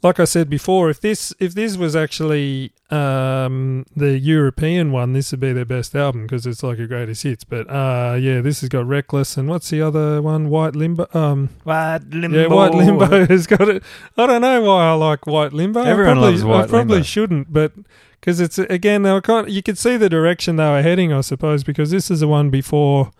like 0.03 0.19
I 0.19 0.25
said 0.25 0.49
before, 0.49 0.89
if 0.89 0.99
this 0.99 1.33
if 1.39 1.53
this 1.53 1.77
was 1.77 1.95
actually 1.95 2.71
um, 2.89 3.85
the 3.95 4.17
European 4.17 4.91
one, 4.91 5.13
this 5.13 5.31
would 5.31 5.39
be 5.39 5.53
their 5.53 5.65
best 5.65 5.95
album 5.95 6.23
because 6.23 6.47
it's 6.47 6.63
like 6.63 6.79
a 6.79 6.87
greatest 6.87 7.23
hits. 7.23 7.43
But 7.43 7.69
uh, 7.69 8.17
yeah, 8.19 8.41
this 8.41 8.61
has 8.61 8.69
got 8.69 8.87
Reckless 8.87 9.37
and 9.37 9.47
what's 9.47 9.69
the 9.69 9.81
other 9.81 10.21
one? 10.21 10.49
White 10.49 10.75
Limbo. 10.75 11.07
Um, 11.13 11.49
White 11.63 12.09
limbo. 12.09 12.41
yeah, 12.41 12.47
White 12.47 12.73
Limbo 12.73 13.25
has 13.27 13.45
got 13.45 13.69
it. 13.69 13.83
I 14.17 14.25
don't 14.25 14.41
know 14.41 14.61
why 14.61 14.89
I 14.89 14.93
like 14.93 15.27
White 15.27 15.53
Limbo. 15.53 15.81
Everyone 15.81 16.17
I 16.17 16.21
probably, 16.21 16.31
loves 16.31 16.43
White 16.43 16.63
I 16.63 16.67
probably 16.67 16.93
Limbo. 16.95 17.03
shouldn't, 17.05 17.53
but 17.53 17.73
because 18.19 18.39
it's 18.39 18.57
again, 18.57 19.03
they 19.03 19.11
were 19.11 19.21
kind. 19.21 19.49
you 19.49 19.61
could 19.61 19.77
see 19.77 19.97
the 19.97 20.09
direction 20.09 20.55
they 20.55 20.69
were 20.69 20.81
heading, 20.81 21.13
I 21.13 21.21
suppose, 21.21 21.63
because 21.63 21.91
this 21.91 22.09
is 22.09 22.21
the 22.21 22.27
one 22.27 22.49
before. 22.49 23.11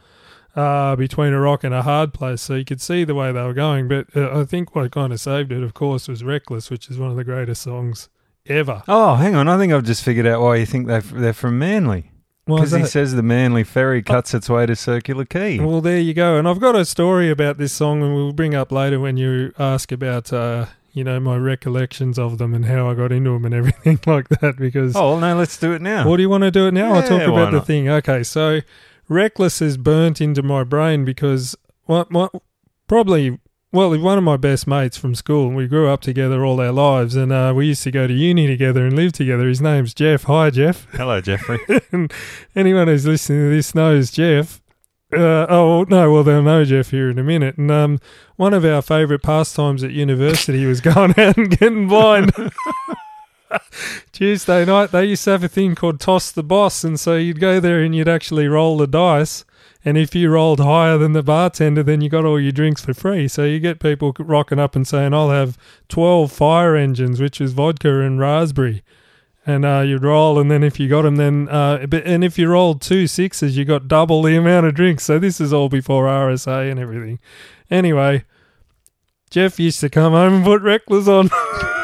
Uh, 0.53 0.97
between 0.97 1.31
a 1.31 1.39
rock 1.39 1.63
and 1.63 1.73
a 1.73 1.81
hard 1.81 2.13
place, 2.13 2.41
so 2.41 2.55
you 2.55 2.65
could 2.65 2.81
see 2.81 3.05
the 3.05 3.15
way 3.15 3.31
they 3.31 3.41
were 3.41 3.53
going. 3.53 3.87
But 3.87 4.07
uh, 4.13 4.37
I 4.41 4.43
think 4.43 4.75
what 4.75 4.91
kind 4.91 5.13
of 5.13 5.19
saved 5.21 5.49
it, 5.53 5.63
of 5.63 5.73
course, 5.73 6.09
was 6.09 6.25
"Reckless," 6.25 6.69
which 6.69 6.89
is 6.89 6.97
one 6.97 7.09
of 7.09 7.15
the 7.15 7.23
greatest 7.23 7.61
songs 7.61 8.09
ever. 8.45 8.83
Oh, 8.87 9.15
hang 9.15 9.33
on. 9.35 9.47
I 9.47 9.57
think 9.57 9.71
I've 9.71 9.85
just 9.85 10.03
figured 10.03 10.27
out 10.27 10.41
why 10.41 10.57
you 10.57 10.65
think 10.65 10.87
they're, 10.87 10.99
they're 10.99 11.31
from 11.33 11.57
Manly. 11.57 12.11
Because 12.45 12.71
he 12.73 12.83
says 12.85 13.13
the 13.13 13.23
Manly 13.23 13.63
ferry 13.63 14.01
cuts 14.01 14.33
its 14.33 14.49
way 14.49 14.65
to 14.65 14.75
Circular 14.75 15.23
Quay. 15.23 15.59
Well, 15.59 15.79
there 15.79 15.99
you 15.99 16.13
go. 16.13 16.37
And 16.37 16.47
I've 16.49 16.59
got 16.59 16.75
a 16.75 16.83
story 16.83 17.29
about 17.29 17.57
this 17.57 17.71
song, 17.71 18.01
and 18.03 18.13
we'll 18.13 18.33
bring 18.33 18.53
up 18.53 18.73
later 18.73 18.99
when 18.99 19.15
you 19.15 19.53
ask 19.57 19.91
about, 19.93 20.33
uh, 20.33 20.65
you 20.91 21.05
know, 21.05 21.17
my 21.21 21.37
recollections 21.37 22.19
of 22.19 22.39
them 22.39 22.53
and 22.53 22.65
how 22.65 22.89
I 22.89 22.93
got 22.95 23.13
into 23.13 23.29
them 23.31 23.45
and 23.45 23.53
everything 23.61 23.99
like 24.05 24.27
that. 24.29 24.57
Because 24.57 24.97
Oh, 24.97 25.11
well, 25.11 25.19
no, 25.21 25.37
let's 25.37 25.57
do 25.57 25.71
it 25.71 25.81
now. 25.81 26.09
what 26.09 26.17
do 26.17 26.23
you 26.23 26.29
want 26.29 26.43
to 26.43 26.51
do 26.51 26.67
it 26.67 26.73
now? 26.73 26.93
I'll 26.95 27.03
talk 27.03 27.21
Yeah, 27.21 27.29
about 27.31 27.51
the 27.53 27.61
thing. 27.61 27.87
Okay, 27.87 28.23
so 28.23 28.59
Reckless 29.11 29.61
is 29.61 29.75
burnt 29.75 30.21
into 30.21 30.41
my 30.41 30.63
brain 30.63 31.03
because 31.03 31.53
what, 31.83 32.09
what 32.13 32.31
probably 32.87 33.39
well, 33.73 33.91
he's 33.91 34.01
one 34.01 34.17
of 34.17 34.23
my 34.23 34.37
best 34.37 34.67
mates 34.67 34.95
from 34.95 35.15
school. 35.15 35.49
We 35.49 35.67
grew 35.67 35.89
up 35.89 35.99
together 35.99 36.45
all 36.45 36.61
our 36.61 36.71
lives, 36.71 37.17
and 37.17 37.29
uh, 37.29 37.51
we 37.53 37.67
used 37.67 37.83
to 37.83 37.91
go 37.91 38.07
to 38.07 38.13
uni 38.13 38.47
together 38.47 38.85
and 38.85 38.95
live 38.95 39.11
together. 39.11 39.49
His 39.49 39.59
name's 39.59 39.93
Jeff. 39.93 40.23
Hi, 40.23 40.49
Jeff. 40.49 40.87
Hello, 40.91 41.19
Jeffrey. 41.19 41.59
and 41.91 42.13
anyone 42.55 42.87
who's 42.87 43.05
listening 43.05 43.49
to 43.49 43.49
this 43.49 43.75
knows 43.75 44.11
Jeff. 44.11 44.61
Uh, 45.11 45.45
oh 45.49 45.85
no, 45.89 46.09
well 46.09 46.23
they'll 46.23 46.41
know 46.41 46.63
Jeff 46.63 46.91
here 46.91 47.09
in 47.09 47.19
a 47.19 47.23
minute. 47.23 47.57
And 47.57 47.69
um, 47.69 47.99
one 48.37 48.53
of 48.53 48.63
our 48.63 48.81
favourite 48.81 49.23
pastimes 49.23 49.83
at 49.83 49.91
university 49.91 50.65
was 50.65 50.79
going 50.81 51.19
out 51.19 51.35
and 51.35 51.49
getting 51.49 51.89
blind. 51.89 52.31
Tuesday 54.11 54.65
night 54.65 54.91
they 54.91 55.05
used 55.05 55.23
to 55.25 55.31
have 55.31 55.43
a 55.43 55.47
thing 55.47 55.75
called 55.75 55.99
toss 55.99 56.31
the 56.31 56.43
boss, 56.43 56.83
and 56.83 56.99
so 56.99 57.15
you'd 57.15 57.39
go 57.39 57.59
there 57.59 57.81
and 57.81 57.95
you'd 57.95 58.07
actually 58.07 58.47
roll 58.47 58.77
the 58.77 58.87
dice. 58.87 59.45
And 59.83 59.97
if 59.97 60.13
you 60.13 60.29
rolled 60.29 60.59
higher 60.59 60.99
than 60.99 61.13
the 61.13 61.23
bartender, 61.23 61.81
then 61.81 62.01
you 62.01 62.09
got 62.09 62.23
all 62.23 62.39
your 62.39 62.51
drinks 62.51 62.85
for 62.85 62.93
free. 62.93 63.27
So 63.27 63.45
you 63.45 63.59
get 63.59 63.79
people 63.79 64.13
rocking 64.19 64.59
up 64.59 64.75
and 64.75 64.87
saying, 64.87 65.13
"I'll 65.13 65.31
have 65.31 65.57
twelve 65.89 66.31
fire 66.31 66.75
engines, 66.75 67.19
which 67.19 67.41
is 67.41 67.53
vodka 67.53 68.01
and 68.01 68.19
raspberry." 68.19 68.83
and 69.45 69.65
uh, 69.65 69.79
you'd 69.79 70.03
roll, 70.03 70.39
and 70.39 70.51
then 70.51 70.63
if 70.63 70.79
you 70.79 70.87
got 70.87 71.01
them, 71.01 71.15
then 71.15 71.49
uh, 71.49 71.85
and 72.05 72.23
if 72.23 72.37
you 72.37 72.47
rolled 72.47 72.81
two 72.81 73.07
sixes, 73.07 73.57
you 73.57 73.65
got 73.65 73.87
double 73.87 74.21
the 74.21 74.35
amount 74.35 74.67
of 74.67 74.75
drinks. 74.75 75.03
So 75.05 75.17
this 75.17 75.41
is 75.41 75.51
all 75.51 75.69
before 75.69 76.05
RSA 76.05 76.69
and 76.69 76.79
everything. 76.79 77.19
Anyway, 77.69 78.25
Jeff 79.31 79.59
used 79.59 79.79
to 79.79 79.89
come 79.89 80.13
home 80.13 80.33
and 80.35 80.45
put 80.45 80.61
Reckless 80.61 81.07
on. 81.07 81.29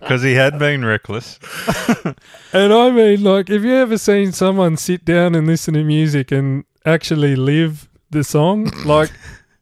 Because 0.00 0.22
he 0.22 0.34
had 0.34 0.58
been 0.58 0.84
reckless. 0.84 1.38
and 2.52 2.72
I 2.72 2.90
mean, 2.90 3.22
like, 3.22 3.48
have 3.48 3.64
you 3.64 3.74
ever 3.74 3.98
seen 3.98 4.32
someone 4.32 4.76
sit 4.76 5.04
down 5.04 5.34
and 5.34 5.46
listen 5.46 5.74
to 5.74 5.82
music 5.82 6.30
and 6.30 6.64
actually 6.84 7.36
live 7.36 7.88
the 8.10 8.24
song? 8.24 8.70
Like, 8.84 9.10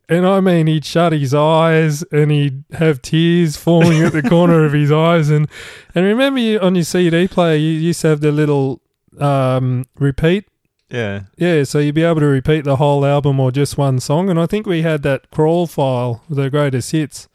and 0.09 0.26
I 0.26 0.40
mean, 0.40 0.69
he'd 0.69 0.85
shut 0.85 1.12
his 1.12 1.35
eyes 1.35 2.05
and 2.12 2.31
he'd 2.31 2.64
have 2.73 3.02
tears 3.02 3.57
falling 3.57 4.02
at 4.02 4.12
the 4.12 4.23
corner 4.23 4.64
of 4.64 4.73
his 4.73 4.93
eyes. 4.93 5.31
And 5.31 5.49
and 5.95 6.05
remember, 6.05 6.38
you, 6.38 6.61
on 6.61 6.76
your 6.76 6.85
CD 6.85 7.26
player, 7.26 7.57
you 7.57 7.71
used 7.71 8.02
to 8.02 8.09
have 8.09 8.21
the 8.21 8.31
little 8.31 8.83
um, 9.19 9.87
repeat. 9.99 10.47
Yeah. 10.88 11.23
Yeah, 11.37 11.64
so 11.64 11.78
you'd 11.78 11.97
be 11.97 12.05
able 12.05 12.21
to 12.21 12.26
repeat 12.26 12.64
the 12.64 12.76
whole 12.76 13.05
album 13.05 13.40
or 13.40 13.50
just 13.50 13.76
one 13.76 13.99
song. 13.99 14.31
And 14.31 14.38
I 14.38 14.47
think 14.47 14.66
we 14.66 14.83
had 14.83 15.02
that 15.02 15.31
crawl 15.31 15.66
file, 15.66 16.23
the 16.31 16.50
greatest 16.50 16.93
hits, 16.93 17.28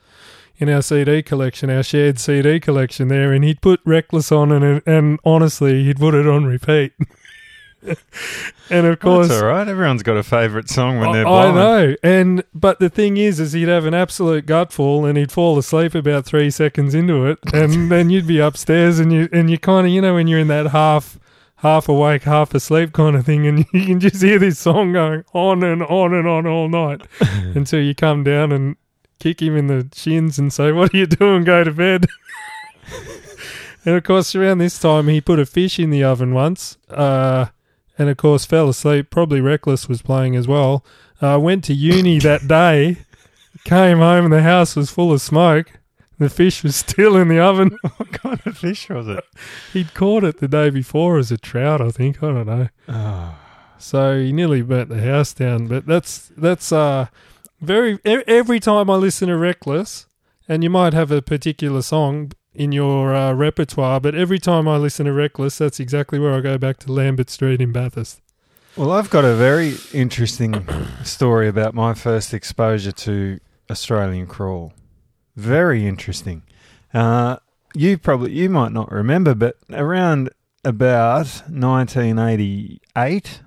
in 0.62 0.70
our 0.70 0.84
CD 0.84 1.24
collection, 1.24 1.72
our 1.72 1.82
shared 1.82 2.20
CD 2.20 2.60
collection 2.60 3.08
there. 3.08 3.34
And 3.34 3.44
he'd 3.44 3.62
put 3.62 3.82
Reckless 3.84 4.32
on, 4.32 4.52
and 4.52 4.82
and 4.86 5.20
honestly, 5.26 5.84
he'd 5.84 5.98
put 5.98 6.14
it 6.14 6.28
on 6.28 6.46
repeat. 6.46 6.94
and 8.70 8.86
of 8.86 9.00
course, 9.00 9.30
That's 9.30 9.42
all 9.42 9.48
right. 9.48 9.68
Everyone's 9.68 10.04
got 10.04 10.16
a 10.16 10.24
favourite 10.24 10.70
song 10.70 11.00
when 11.00 11.14
they're 11.14 11.28
I 11.28 11.52
know, 11.52 11.96
and 12.04 12.44
but 12.54 12.80
the 12.80 12.90
thing 12.90 13.18
is, 13.18 13.40
is 13.40 13.54
he'd 13.54 13.68
have 13.68 13.86
an 13.86 13.96
absolute 13.96 14.46
gutful, 14.46 15.04
and 15.04 15.18
he'd 15.18 15.32
fall 15.32 15.58
asleep 15.58 15.96
about 15.96 16.26
three 16.26 16.52
seconds 16.52 16.94
into 16.94 17.26
it, 17.26 17.40
and 17.54 17.92
then 17.92 18.12
you'd 18.12 18.28
be 18.28 18.40
upstairs, 18.40 19.00
and 19.00 19.12
you 19.12 19.28
and 19.34 19.50
you 19.50 19.58
kind 19.58 19.88
of, 19.88 19.92
you 19.92 20.00
know, 20.00 20.14
when 20.14 20.28
you're 20.28 20.40
in 20.40 20.48
that 20.48 20.68
half 20.68 21.18
half 21.56 21.90
awake, 21.90 22.24
half 22.24 22.54
asleep 22.54 22.94
kind 22.94 23.16
of 23.16 23.26
thing, 23.26 23.48
and 23.48 23.66
you 23.74 23.86
can 23.86 24.00
just 24.00 24.22
hear 24.22 24.38
this 24.38 24.60
song 24.60 24.94
going 24.94 25.24
on 25.34 25.64
and 25.64 25.82
on 25.82 26.14
and 26.14 26.28
on 26.28 26.46
all 26.46 26.70
night 26.70 27.02
until 27.56 27.82
you 27.82 27.96
come 27.96 28.24
down 28.24 28.52
and 28.52 28.76
kick 29.22 29.42
him 29.42 29.56
in 29.56 29.68
the 29.68 29.88
shins 29.94 30.38
and 30.40 30.52
say, 30.52 30.72
"What 30.72 30.94
are 30.94 30.98
you 30.98 31.06
doing? 31.06 31.44
Go 31.44 31.64
to 31.64 31.72
bed." 31.72 32.08
and 33.86 33.96
of 33.96 34.04
course, 34.04 34.36
around 34.36 34.58
this 34.58 34.80
time, 34.80 35.08
he 35.08 35.22
put 35.22 35.40
a 35.40 35.46
fish 35.46 35.80
in 35.80 35.92
the 35.92 36.04
oven 36.04 36.34
once. 36.34 36.78
Uh, 36.90 37.46
and 37.98 38.10
of 38.10 38.18
course 38.18 38.46
fell 38.46 38.68
asleep. 38.68 39.10
Probably 39.10 39.42
Reckless 39.42 39.88
was 39.88 40.02
playing 40.02 40.36
as 40.36 40.48
well. 40.48 40.84
Uh, 41.22 41.38
went 41.40 41.64
to 41.66 41.74
uni 41.74 42.20
that 42.30 42.48
day, 42.48 42.98
came 43.64 44.00
home 44.00 44.26
and 44.26 44.34
the 44.34 44.42
house 44.42 44.76
was 44.76 44.90
full 44.90 45.14
of 45.14 45.22
smoke. 45.22 45.72
The 46.18 46.30
fish 46.30 46.64
was 46.64 46.76
still 46.76 47.16
in 47.16 47.30
the 47.30 47.40
oven. 47.40 47.78
what 47.98 48.12
kind 48.12 48.40
of 48.46 48.58
fish 48.58 48.90
was 48.90 49.08
it? 49.08 49.24
He'd 49.74 49.94
caught 49.94 50.24
it 50.24 50.38
the 50.38 50.48
day 50.48 50.70
before 50.70 51.18
as 51.18 51.32
a 51.32 51.38
trout, 51.38 51.82
I 51.82 51.90
think. 51.90 52.22
I 52.22 52.28
don't 52.28 52.48
know. 52.48 52.70
Oh. 52.88 53.36
So 53.80 54.20
he 54.20 54.32
nearly 54.32 54.62
burnt 54.62 54.90
the 54.90 55.02
house 55.02 55.34
down. 55.34 55.68
But 55.68 55.86
that's 55.88 56.32
that's 56.38 56.72
uh 56.72 57.08
very 57.62 58.00
every 58.06 58.60
time 58.60 58.90
I 58.90 58.96
listen 58.96 59.28
to 59.30 59.38
Reckless, 59.38 60.08
and 60.48 60.64
you 60.64 60.70
might 60.70 60.94
have 60.94 61.12
a 61.12 61.22
particular 61.22 61.82
song 61.82 62.32
in 62.54 62.72
your 62.72 63.16
uh, 63.16 63.34
repertoire, 63.34 64.02
but 64.02 64.16
every 64.16 64.40
time 64.40 64.68
I 64.68 64.78
listen 64.78 65.06
to 65.06 65.14
Reckless, 65.14 65.58
that's 65.60 65.80
exactly 65.80 66.20
where 66.20 66.34
I 66.34 66.42
go 66.42 66.58
back 66.58 66.78
to 66.80 66.92
Lambert 66.92 67.30
Street 67.30 67.62
in 67.62 67.72
Bathurst. 67.72 68.20
Well, 68.76 68.92
I've 68.92 69.10
got 69.10 69.26
a 69.26 69.36
very 69.36 69.76
interesting 69.94 70.66
story 71.04 71.48
about 71.48 71.74
my 71.74 71.94
first 71.94 72.34
exposure 72.34 72.92
to 72.94 73.40
Australian 73.70 74.28
crawl. 74.28 74.74
Very 75.36 75.86
interesting. 75.88 76.44
Uh, 76.94 77.38
you 77.74 77.98
probably 77.98 78.32
you 78.34 78.50
might 78.50 78.72
not 78.72 78.92
remember, 78.92 79.34
but 79.36 79.56
around 79.72 80.30
about 80.64 81.44
1988, 81.50 83.42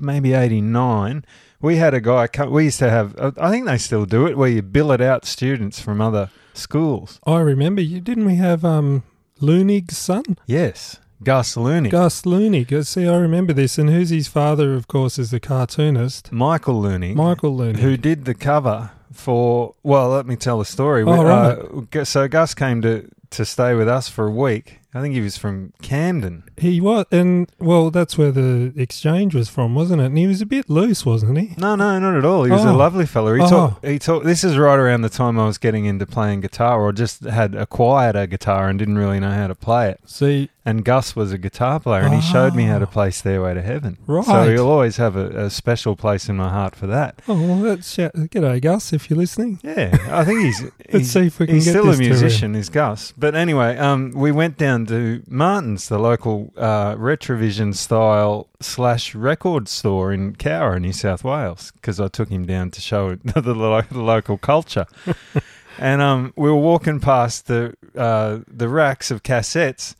maybe 0.00 0.32
89, 0.32 1.24
we 1.64 1.76
had 1.76 1.94
a 1.94 2.00
guy. 2.00 2.28
We 2.48 2.64
used 2.64 2.78
to 2.80 2.90
have. 2.90 3.16
uh, 3.18 3.32
I 3.38 3.50
think 3.50 3.66
they 3.66 3.78
still 3.78 4.04
do 4.06 4.26
it, 4.26 4.36
where 4.36 4.48
you 4.48 4.62
billet 4.62 5.00
out 5.00 5.24
students 5.24 5.80
from 5.80 6.00
other 6.00 6.30
schools. 6.52 7.18
I 7.26 7.40
remember 7.40 7.80
you 7.82 8.00
didn't 8.00 8.26
we 8.26 8.36
have 8.36 8.64
um 8.64 9.02
Leunig's 9.40 9.96
son? 9.96 10.24
Yes, 10.46 10.98
Gus 11.22 11.56
Leunig, 11.56 11.90
Gus 11.90 12.22
Leunig. 12.22 12.72
Uh, 12.72 12.82
See, 12.84 13.06
I 13.08 13.16
remember 13.16 13.52
this. 13.52 13.78
And 13.78 13.90
who's 13.90 14.10
his 14.10 14.28
father, 14.28 14.74
of 14.74 14.86
course, 14.88 15.18
is 15.18 15.30
the 15.30 15.40
cartoonist. 15.40 16.30
Michael 16.32 16.80
Leunig, 16.82 17.14
Michael 17.16 17.56
Leunig. 17.56 17.78
who 17.78 17.96
did 17.96 18.24
the 18.24 18.34
cover 18.34 18.90
for. 19.12 19.74
Well, 19.82 20.10
let 20.10 20.26
me 20.26 20.36
tell 20.36 20.58
the 20.58 20.64
story. 20.64 21.02
Oh, 21.02 21.18
We- 21.18 21.24
right. 21.24 21.96
uh, 22.00 22.04
so 22.04 22.28
Gus 22.28 22.54
came 22.54 22.82
to 22.82 23.08
to 23.30 23.44
stay 23.44 23.74
with 23.74 23.88
us 23.88 24.08
for 24.08 24.26
a 24.26 24.30
week. 24.30 24.78
I 24.94 25.00
think 25.00 25.14
he 25.14 25.20
was 25.20 25.36
from 25.36 25.72
Camden. 25.82 26.44
He 26.56 26.80
was, 26.80 27.06
and 27.10 27.50
well, 27.58 27.90
that's 27.90 28.16
where 28.16 28.30
the 28.30 28.72
exchange 28.76 29.34
was 29.34 29.48
from, 29.48 29.74
wasn't 29.74 30.00
it? 30.00 30.06
And 30.06 30.18
he 30.18 30.26
was 30.28 30.40
a 30.40 30.46
bit 30.46 30.70
loose, 30.70 31.04
wasn't 31.04 31.36
he? 31.38 31.54
No, 31.58 31.74
no, 31.74 31.98
not 31.98 32.16
at 32.16 32.24
all. 32.24 32.44
He 32.44 32.52
was 32.52 32.64
a 32.64 32.68
Oh. 32.70 32.76
lovely 32.76 33.04
fellow. 33.06 33.34
He 33.34 33.42
Oh. 33.42 33.48
taught. 33.48 33.84
He 33.84 33.98
taught. 33.98 34.22
This 34.24 34.44
is 34.44 34.56
right 34.56 34.78
around 34.78 35.02
the 35.02 35.08
time 35.08 35.38
I 35.38 35.46
was 35.46 35.58
getting 35.58 35.84
into 35.86 36.06
playing 36.06 36.42
guitar, 36.42 36.80
or 36.80 36.92
just 36.92 37.24
had 37.24 37.54
acquired 37.56 38.14
a 38.14 38.26
guitar 38.28 38.68
and 38.68 38.78
didn't 38.78 38.98
really 38.98 39.18
know 39.18 39.30
how 39.32 39.48
to 39.48 39.54
play 39.56 39.90
it. 39.90 40.00
See, 40.06 40.50
And 40.66 40.82
Gus 40.82 41.14
was 41.14 41.30
a 41.30 41.36
guitar 41.36 41.78
player, 41.78 42.02
and 42.04 42.14
he 42.14 42.22
showed 42.22 42.54
me 42.54 42.64
how 42.64 42.78
to 42.78 42.86
play 42.86 43.10
Stairway 43.10 43.52
to 43.52 43.60
Heaven. 43.60 43.98
Right. 44.06 44.24
So 44.24 44.50
he'll 44.50 44.68
always 44.68 44.96
have 44.96 45.14
a, 45.14 45.44
a 45.44 45.50
special 45.50 45.94
place 45.94 46.26
in 46.30 46.36
my 46.36 46.48
heart 46.48 46.74
for 46.74 46.86
that. 46.86 47.20
oh, 47.28 47.34
well, 47.34 47.58
that's 47.58 47.98
uh, 47.98 48.10
g'day, 48.14 48.62
Gus, 48.62 48.94
if 48.94 49.10
you're 49.10 49.18
listening. 49.18 49.60
Yeah, 49.62 49.98
I 50.10 50.24
think 50.24 50.40
he's. 50.40 50.62
Let's 50.92 50.92
he's 50.92 51.12
see 51.12 51.26
if 51.26 51.38
we 51.38 51.46
can 51.46 51.56
he's 51.56 51.66
get 51.66 51.72
still 51.72 51.90
a 51.90 51.96
musician, 51.96 52.54
is 52.54 52.70
Gus. 52.70 53.12
But 53.16 53.34
anyway, 53.34 53.76
um, 53.76 54.12
we 54.12 54.32
went 54.32 54.56
down 54.56 54.86
to 54.86 55.22
Martin's, 55.28 55.88
the 55.88 55.98
local 55.98 56.52
uh, 56.56 56.94
Retrovision 56.94 57.74
style 57.74 58.48
slash 58.60 59.14
record 59.14 59.68
store 59.68 60.12
in 60.12 60.34
Cowra, 60.36 60.80
New 60.80 60.92
South 60.92 61.24
Wales, 61.24 61.72
because 61.72 62.00
I 62.00 62.08
took 62.08 62.30
him 62.30 62.46
down 62.46 62.70
to 62.70 62.80
show 62.80 63.14
the, 63.24 63.54
lo- 63.54 63.82
the 63.82 64.02
local 64.02 64.38
culture. 64.38 64.86
and 65.78 66.00
um, 66.00 66.32
we 66.36 66.48
were 66.48 66.56
walking 66.56 67.00
past 67.00 67.48
the 67.48 67.74
uh, 67.94 68.38
the 68.48 68.68
racks 68.68 69.10
of 69.10 69.22
cassettes 69.22 69.94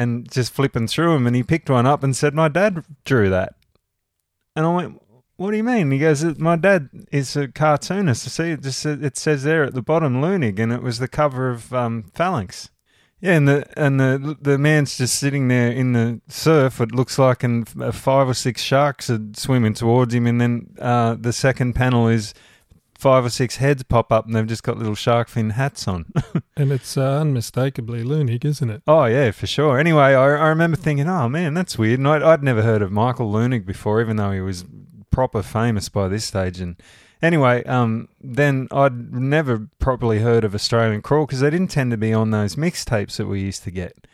and 0.00 0.30
just 0.30 0.54
flipping 0.54 0.86
through 0.86 1.12
them, 1.12 1.26
and 1.26 1.36
he 1.36 1.42
picked 1.42 1.68
one 1.68 1.86
up 1.86 2.02
and 2.02 2.16
said, 2.16 2.34
"My 2.34 2.48
dad 2.48 2.84
drew 3.04 3.28
that." 3.28 3.54
And 4.56 4.64
I 4.64 4.74
went, 4.74 5.02
"What 5.36 5.50
do 5.50 5.58
you 5.58 5.64
mean?" 5.64 5.90
He 5.90 5.98
goes, 5.98 6.24
"My 6.38 6.56
dad 6.56 6.88
is 7.12 7.36
a 7.36 7.48
cartoonist. 7.48 8.28
See, 8.30 8.52
it 8.52 8.62
just 8.62 8.86
it 8.86 9.18
says 9.18 9.42
there 9.42 9.64
at 9.64 9.74
the 9.74 9.82
bottom, 9.82 10.22
Leunig, 10.22 10.58
and 10.58 10.72
it 10.72 10.82
was 10.82 10.98
the 10.98 11.08
cover 11.08 11.50
of 11.50 11.74
um, 11.74 12.04
Phalanx." 12.14 12.70
Yeah, 13.20 13.34
and 13.36 13.46
the 13.46 13.66
and 13.76 14.00
the 14.00 14.38
the 14.40 14.56
man's 14.56 14.96
just 14.96 15.18
sitting 15.18 15.48
there 15.48 15.70
in 15.70 15.92
the 15.92 16.22
surf. 16.28 16.80
It 16.80 16.92
looks 16.92 17.18
like, 17.18 17.42
and 17.42 17.68
uh, 17.78 17.92
five 17.92 18.26
or 18.26 18.34
six 18.34 18.62
sharks 18.62 19.10
are 19.10 19.20
swimming 19.34 19.74
towards 19.74 20.14
him. 20.14 20.26
And 20.26 20.40
then 20.40 20.74
uh, 20.78 21.16
the 21.20 21.34
second 21.34 21.74
panel 21.74 22.08
is 22.08 22.32
five 23.00 23.24
or 23.24 23.30
six 23.30 23.56
heads 23.56 23.82
pop 23.82 24.12
up, 24.12 24.26
and 24.26 24.34
they've 24.34 24.46
just 24.46 24.62
got 24.62 24.78
little 24.78 24.94
shark 24.94 25.28
fin 25.28 25.50
hats 25.50 25.88
on. 25.88 26.06
And 26.56 26.72
it's 26.72 26.98
uh, 26.98 27.20
unmistakably 27.20 28.04
Leunig, 28.04 28.44
isn't 28.44 28.68
it? 28.68 28.82
Oh 28.86 29.06
yeah, 29.06 29.30
for 29.30 29.46
sure. 29.46 29.78
Anyway, 29.78 30.02
I, 30.02 30.12
I 30.12 30.48
remember 30.48 30.76
thinking, 30.76 31.08
oh 31.08 31.26
man, 31.26 31.54
that's 31.54 31.78
weird. 31.78 32.00
And 32.00 32.06
I'd, 32.06 32.22
I'd 32.22 32.42
never 32.42 32.60
heard 32.60 32.82
of 32.82 32.92
Michael 32.92 33.32
Leunig 33.32 33.64
before, 33.64 33.98
even 34.02 34.16
though 34.16 34.30
he 34.30 34.42
was 34.42 34.66
proper 35.10 35.42
famous 35.42 35.88
by 35.88 36.08
this 36.08 36.26
stage. 36.26 36.60
And 36.60 36.76
anyway, 37.22 37.64
um, 37.64 38.08
then 38.20 38.68
I'd 38.70 39.10
never 39.10 39.68
properly 39.78 40.18
heard 40.18 40.44
of 40.44 40.54
Australian 40.54 41.00
Crawl 41.00 41.24
because 41.24 41.40
they 41.40 41.48
didn't 41.48 41.70
tend 41.70 41.92
to 41.92 41.96
be 41.96 42.12
on 42.12 42.30
those 42.30 42.56
mixtapes 42.56 43.16
that 43.16 43.26
we 43.26 43.40
used 43.40 43.64
to 43.64 43.70
get. 43.70 44.06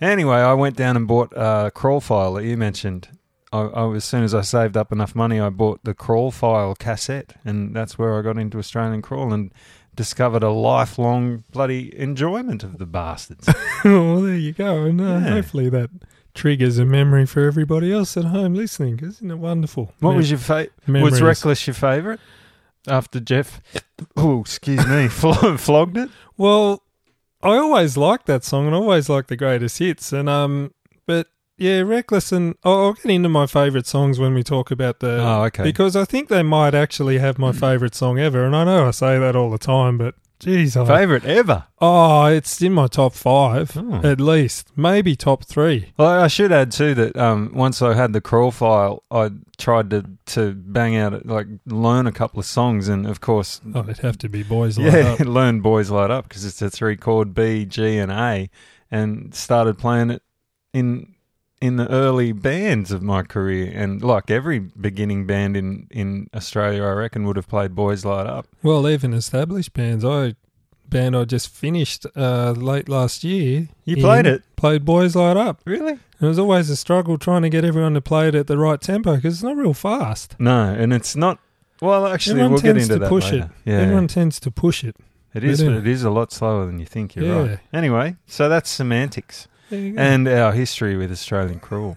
Anyway, 0.00 0.36
I 0.36 0.54
went 0.54 0.76
down 0.76 0.96
and 0.96 1.06
bought 1.06 1.32
a 1.36 1.70
Crawl 1.74 2.00
file 2.00 2.34
that 2.34 2.44
you 2.44 2.56
mentioned. 2.56 3.08
I, 3.52 3.60
I, 3.62 3.94
as 3.94 4.04
soon 4.04 4.24
as 4.24 4.34
I 4.34 4.40
saved 4.40 4.76
up 4.76 4.92
enough 4.92 5.14
money, 5.14 5.38
I 5.40 5.48
bought 5.50 5.84
the 5.84 5.94
Crawl 5.94 6.30
file 6.30 6.74
cassette, 6.74 7.34
and 7.44 7.74
that's 7.76 7.98
where 7.98 8.18
I 8.18 8.22
got 8.22 8.38
into 8.38 8.58
Australian 8.58 9.02
Crawl 9.02 9.32
and 9.32 9.52
discovered 9.94 10.42
a 10.42 10.50
lifelong 10.50 11.44
bloody 11.52 11.96
enjoyment 11.98 12.64
of 12.64 12.78
the 12.78 12.86
bastards. 12.86 13.46
well, 13.84 14.22
there 14.22 14.34
you 14.36 14.52
go. 14.52 14.84
And 14.84 15.00
uh, 15.00 15.04
Yeah. 15.04 15.20
hopefully 15.20 15.68
that 15.68 15.90
triggers 16.34 16.78
a 16.78 16.84
memory 16.86 17.26
for 17.26 17.46
everybody 17.46 17.92
else 17.92 18.16
at 18.16 18.24
home 18.24 18.54
listening. 18.54 18.98
Isn't 19.02 19.30
it 19.30 19.36
wonderful? 19.38 19.92
What 20.00 20.10
Mem- 20.12 20.16
was 20.16 20.30
your 20.30 20.38
favorite? 20.38 20.72
Was 20.88 21.20
Reckless 21.20 21.66
your 21.66 21.74
favourite? 21.74 22.20
after 22.88 23.20
Jeff. 23.20 23.60
Oh, 24.16 24.40
excuse 24.40 24.84
me, 24.86 25.08
flo- 25.08 25.56
flogged 25.58 25.96
it. 25.98 26.08
Well, 26.36 26.82
I 27.42 27.56
always 27.56 27.96
liked 27.96 28.26
that 28.26 28.44
song 28.44 28.66
and 28.66 28.74
always 28.74 29.08
liked 29.08 29.28
the 29.28 29.36
greatest 29.36 29.78
hits. 29.78 30.12
And 30.12 30.28
um, 30.28 30.72
but 31.06 31.28
yeah, 31.56 31.80
Reckless 31.80 32.32
and 32.32 32.56
oh, 32.64 32.86
I'll 32.86 32.92
get 32.94 33.06
into 33.06 33.28
my 33.28 33.46
favourite 33.46 33.86
songs 33.86 34.18
when 34.18 34.34
we 34.34 34.42
talk 34.42 34.70
about 34.70 35.00
the. 35.00 35.18
Oh, 35.20 35.44
okay. 35.44 35.62
Because 35.62 35.94
I 35.96 36.04
think 36.04 36.28
they 36.28 36.42
might 36.42 36.74
actually 36.74 37.18
have 37.18 37.38
my 37.38 37.52
hmm. 37.52 37.58
favourite 37.58 37.94
song 37.94 38.18
ever, 38.18 38.44
and 38.44 38.56
I 38.56 38.64
know 38.64 38.88
I 38.88 38.90
say 38.90 39.18
that 39.18 39.36
all 39.36 39.50
the 39.50 39.58
time, 39.58 39.98
but 39.98 40.14
geez, 40.40 40.76
I, 40.76 40.84
Favorite 40.84 41.24
ever. 41.24 41.64
oh, 41.80 42.24
it's 42.26 42.60
in 42.60 42.72
my 42.72 42.88
top 42.88 43.14
five 43.14 43.76
Oh. 43.76 44.00
at 44.02 44.20
least, 44.20 44.72
maybe 44.76 45.14
top 45.14 45.44
three. 45.44 45.92
Well, 45.96 46.08
I 46.08 46.26
should 46.26 46.50
add 46.52 46.72
too 46.72 46.94
that 46.94 47.16
um, 47.16 47.52
once 47.54 47.80
I 47.80 47.94
had 47.94 48.12
the 48.12 48.20
crawl 48.20 48.50
file, 48.50 49.04
I 49.10 49.30
tried 49.58 49.90
to 49.90 50.04
to 50.26 50.54
bang 50.54 50.96
out 50.96 51.24
like 51.26 51.46
learn 51.66 52.06
a 52.06 52.12
couple 52.12 52.40
of 52.40 52.46
songs, 52.46 52.88
and 52.88 53.06
of 53.06 53.20
course, 53.20 53.60
Oh, 53.74 53.82
it'd 53.82 53.98
have 53.98 54.18
to 54.18 54.28
be 54.28 54.42
Boys 54.42 54.78
Like 54.78 54.92
yeah, 54.92 55.12
Up. 55.12 55.20
learn 55.20 55.60
Boys 55.60 55.90
Light 55.90 56.10
Up 56.10 56.28
because 56.28 56.44
it's 56.44 56.60
a 56.60 56.70
three 56.70 56.96
chord 56.96 57.34
B, 57.34 57.64
G, 57.64 57.98
and 57.98 58.10
A, 58.10 58.50
and 58.90 59.34
started 59.34 59.78
playing 59.78 60.10
it 60.10 60.22
in 60.72 61.11
in 61.62 61.76
the 61.76 61.88
early 61.90 62.32
bands 62.32 62.90
of 62.92 63.02
my 63.02 63.22
career, 63.22 63.72
and 63.74 64.02
like 64.02 64.30
every 64.30 64.58
beginning 64.58 65.26
band 65.26 65.56
in 65.56 65.86
in 65.90 66.28
Australia, 66.34 66.82
I 66.84 66.90
reckon 66.92 67.24
would 67.26 67.36
have 67.36 67.48
played 67.48 67.74
Boys 67.74 68.04
Light 68.04 68.26
Up. 68.26 68.46
Well, 68.62 68.88
even 68.88 69.14
established 69.14 69.72
bands, 69.72 70.04
I 70.04 70.34
band 70.88 71.16
I 71.16 71.24
just 71.24 71.48
finished 71.48 72.04
uh, 72.14 72.50
late 72.52 72.88
last 72.88 73.24
year. 73.24 73.68
You 73.84 73.96
played 73.96 74.26
it? 74.26 74.42
Played 74.56 74.84
Boys 74.84 75.16
Light 75.16 75.36
Up. 75.38 75.60
Really? 75.64 75.94
It 76.20 76.26
was 76.26 76.38
always 76.38 76.68
a 76.68 76.76
struggle 76.76 77.16
trying 77.16 77.42
to 77.42 77.48
get 77.48 77.64
everyone 77.64 77.94
to 77.94 78.00
play 78.02 78.28
it 78.28 78.34
at 78.34 78.46
the 78.46 78.58
right 78.58 78.80
tempo 78.80 79.16
because 79.16 79.34
it's 79.34 79.42
not 79.42 79.56
real 79.56 79.72
fast. 79.74 80.36
No, 80.38 80.64
and 80.76 80.92
it's 80.92 81.16
not. 81.16 81.38
Well, 81.80 82.06
actually, 82.06 82.32
Everyone 82.34 82.52
we'll 82.52 82.60
get 82.60 82.72
tends 82.74 82.82
into 82.84 82.94
to 82.94 82.98
that 83.00 83.08
push 83.08 83.24
later. 83.32 83.50
it. 83.64 83.70
Yeah, 83.70 83.78
Everyone 83.80 84.06
tends 84.06 84.38
to 84.40 84.50
push 84.52 84.84
it. 84.84 84.94
it 85.34 85.42
is. 85.42 85.62
But 85.64 85.72
it 85.72 85.86
is 85.86 86.04
a 86.04 86.10
lot 86.10 86.30
slower 86.30 86.66
than 86.66 86.78
you 86.78 86.86
think. 86.86 87.16
You're 87.16 87.24
Yeah. 87.26 87.48
right. 87.50 87.58
Anyway, 87.72 88.16
so 88.26 88.48
that's 88.48 88.70
semantics. 88.70 89.48
There 89.72 89.80
you 89.80 89.92
go. 89.94 90.00
and 90.02 90.28
our 90.28 90.52
history 90.52 90.96
with 90.96 91.10
Australian 91.10 91.58
crawl. 91.60 91.96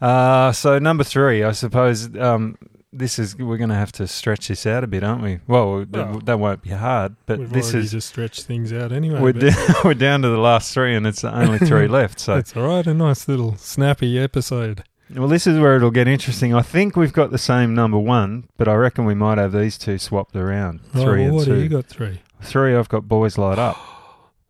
uh, 0.00 0.52
so 0.52 0.78
number 0.78 1.04
three, 1.04 1.44
I 1.44 1.52
suppose 1.52 2.16
um, 2.16 2.56
this 2.92 3.18
is 3.18 3.36
we're 3.36 3.58
going 3.58 3.68
to 3.70 3.76
have 3.76 3.92
to 3.92 4.06
stretch 4.08 4.48
this 4.48 4.66
out 4.66 4.82
a 4.84 4.86
bit, 4.86 5.04
aren't 5.04 5.22
we? 5.22 5.40
Well, 5.46 5.84
Well, 5.90 6.18
that 6.24 6.38
won't 6.38 6.62
be 6.62 6.70
hard, 6.70 7.16
but 7.26 7.38
We've 7.38 7.50
this 7.52 7.74
is 7.74 7.90
just 7.92 8.08
stretched 8.08 8.44
things 8.44 8.72
out 8.72 8.90
anyway. 8.90 9.20
we're, 9.20 9.32
but 9.34 9.40
d- 9.42 9.54
we're 9.84 9.94
down 9.94 10.22
to 10.22 10.28
the 10.28 10.38
last 10.38 10.72
three, 10.72 10.94
and 10.96 11.06
it's 11.06 11.20
the 11.22 11.34
only 11.34 11.58
three 11.58 11.86
left. 11.98 12.18
So 12.20 12.36
that's 12.36 12.56
all 12.56 12.66
right. 12.66 12.86
A 12.86 12.94
nice 12.94 13.28
little 13.28 13.56
snappy 13.58 14.18
episode. 14.18 14.82
well, 15.14 15.28
this 15.28 15.46
is 15.46 15.58
where 15.58 15.76
it'll 15.76 15.90
get 15.90 16.08
interesting. 16.08 16.54
I 16.54 16.62
think 16.62 16.96
we've 16.96 17.12
got 17.12 17.30
the 17.30 17.38
same 17.38 17.74
number 17.74 17.98
one, 17.98 18.48
but 18.56 18.66
I 18.66 18.74
reckon 18.74 19.04
we 19.04 19.14
might 19.14 19.38
have 19.38 19.52
these 19.52 19.76
two 19.76 19.98
swapped 19.98 20.34
around. 20.34 20.80
Right, 20.94 21.02
Three 21.04 21.18
well, 21.20 21.26
and 21.26 21.34
what 21.34 21.44
two. 21.44 21.54
do 21.56 21.60
you 21.60 21.68
got? 21.68 21.86
Three. 21.86 22.22
Three, 22.42 22.74
I've 22.74 22.88
got 22.88 23.06
boys 23.06 23.36
light 23.36 23.58
up. 23.58 23.76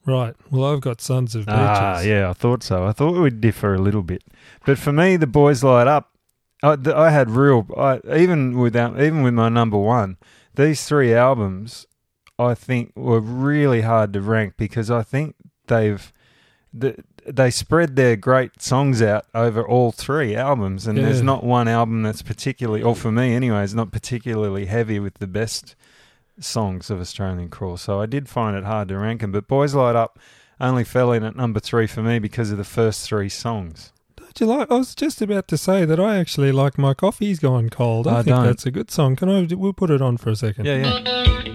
Right. 0.07 0.35
Well, 0.51 0.73
I've 0.73 0.81
got 0.81 1.01
Sons 1.01 1.35
of 1.35 1.47
Beaches. 1.47 1.59
Ah, 1.61 2.01
yeah, 2.01 2.31
I 2.31 2.33
thought 2.33 2.63
so. 2.63 2.85
I 2.87 2.93
thought 2.93 3.21
we'd 3.21 3.41
differ 3.41 3.75
a 3.75 3.79
little 3.79 4.03
bit, 4.03 4.25
but 4.65 4.79
for 4.79 4.93
me, 4.93 5.17
the 5.17 5.27
boys 5.27 5.63
light 5.63 5.87
up. 5.87 6.11
I, 6.63 6.77
I 6.95 7.11
had 7.11 7.31
real, 7.31 7.67
I, 7.77 8.01
even 8.15 8.59
without, 8.59 9.01
even 9.01 9.23
with 9.23 9.33
my 9.35 9.49
number 9.49 9.79
one, 9.79 10.19
these 10.55 10.85
three 10.87 11.15
albums, 11.15 11.87
I 12.39 12.55
think 12.55 12.93
were 12.95 13.21
really 13.21 13.81
hard 13.83 14.13
to 14.13 14.21
rank 14.21 14.55
because 14.59 14.91
I 14.91 15.03
think 15.03 15.37
they've, 15.69 16.13
th- 16.79 17.01
they 17.27 17.51
spread 17.51 17.97
their 17.97 18.17
great 18.17 18.61
songs 18.61 19.01
out 19.01 19.25
over 19.35 19.67
all 19.67 19.91
three 19.93 20.35
albums, 20.37 20.87
and 20.87 20.99
there's 20.99 21.23
not 21.23 21.45
one 21.45 21.67
album 21.69 22.03
that's 22.03 22.23
particularly, 22.23 22.83
or 22.83 22.95
for 22.95 23.11
me 23.13 23.35
anyway, 23.35 23.63
is 23.63 23.75
not 23.75 23.91
particularly 23.91 24.67
heavy 24.67 24.99
with 24.99 25.15
the 25.15 25.27
best 25.27 25.75
songs 26.39 26.91
of 26.91 27.01
Australian 27.01 27.49
Crawl. 27.49 27.77
So 27.77 28.01
I 28.01 28.07
did 28.07 28.29
find 28.29 28.57
it 28.57 28.65
hard 28.65 28.89
to 28.89 28.99
rank 28.99 29.21
them, 29.21 29.33
but 29.33 29.49
Boys 29.49 29.75
Light 29.75 29.97
Up 29.97 30.19
only 30.61 30.85
fell 30.85 31.13
in 31.13 31.25
at 31.25 31.37
number 31.37 31.61
three 31.61 31.87
for 31.87 32.03
me 32.03 32.19
because 32.19 32.51
of 32.51 32.59
the 32.59 32.65
first 32.65 33.07
three 33.07 33.29
songs. 33.29 33.93
Don't 34.17 34.41
you 34.41 34.47
like? 34.47 34.71
I 34.71 34.77
was 34.77 34.95
just 34.95 35.21
about 35.21 35.49
to 35.49 35.59
say 35.59 35.85
that 35.85 35.99
I 35.99 36.17
actually 36.17 36.53
like 36.53 36.79
My 36.79 36.95
Coffee's 36.95 37.41
Gone 37.41 37.69
Cold. 37.69 38.07
I, 38.07 38.19
I 38.19 38.23
think 38.23 38.37
don't. 38.37 38.45
that's 38.45 38.67
a 38.67 38.71
good 38.71 38.91
song. 38.91 39.17
Can 39.17 39.29
I? 39.29 39.49
We'll 39.55 39.73
put 39.73 39.91
it 39.91 40.01
on 40.01 40.19
for 40.19 40.31
a 40.31 40.37
second. 40.37 40.67
Yeah, 40.67 41.03
yeah. 41.03 41.50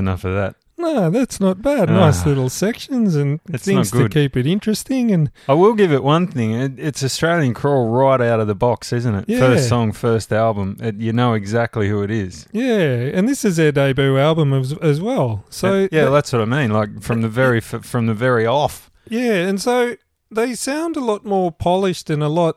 Enough 0.00 0.24
of 0.24 0.34
that. 0.34 0.56
no, 0.76 1.10
that's 1.10 1.38
not 1.40 1.60
bad. 1.60 1.90
Ah. 1.90 1.94
Nice 2.06 2.24
little 2.24 2.48
sections 2.48 3.14
and 3.14 3.38
It's 3.52 3.64
things 3.66 3.92
not 3.92 3.98
to 3.98 4.04
good. 4.04 4.12
keep 4.14 4.34
it 4.36 4.46
interesting. 4.46 5.10
And 5.12 5.30
I 5.46 5.52
will 5.52 5.74
give 5.74 5.92
it 5.92 6.02
one 6.02 6.26
thing. 6.26 6.52
It, 6.52 6.78
it's 6.78 7.04
Australian 7.04 7.52
Crawl 7.52 7.88
right 7.90 8.20
out 8.20 8.40
of 8.40 8.46
the 8.46 8.54
box, 8.54 8.90
isn't 8.92 9.14
it? 9.14 9.24
Yeah. 9.28 9.40
First 9.40 9.68
song, 9.68 9.92
first 9.92 10.32
album. 10.32 10.78
It, 10.80 10.96
you 10.96 11.12
know 11.12 11.34
exactly 11.34 11.88
who 11.90 12.02
it 12.02 12.10
is. 12.10 12.46
yeah, 12.52 13.10
and 13.14 13.28
this 13.28 13.44
is 13.44 13.56
their 13.56 13.72
debut 13.72 14.16
album 14.18 14.54
as, 14.54 14.72
as 14.78 15.00
well. 15.02 15.44
So 15.50 15.80
yeah, 15.92 16.04
th- 16.04 16.10
that's 16.10 16.32
what 16.32 16.40
I 16.42 16.46
mean. 16.46 16.70
Like 16.70 17.02
from 17.02 17.20
the 17.20 17.28
very 17.28 17.58
f- 17.58 17.84
from 17.84 18.06
the 18.06 18.14
very 18.14 18.46
off. 18.46 18.90
Yeah, 19.08 19.46
and 19.48 19.60
so 19.60 19.96
they 20.30 20.54
sound 20.54 20.96
a 20.96 21.00
lot 21.04 21.24
more 21.26 21.52
polished 21.52 22.08
and 22.10 22.22
a 22.22 22.28
lot. 22.28 22.56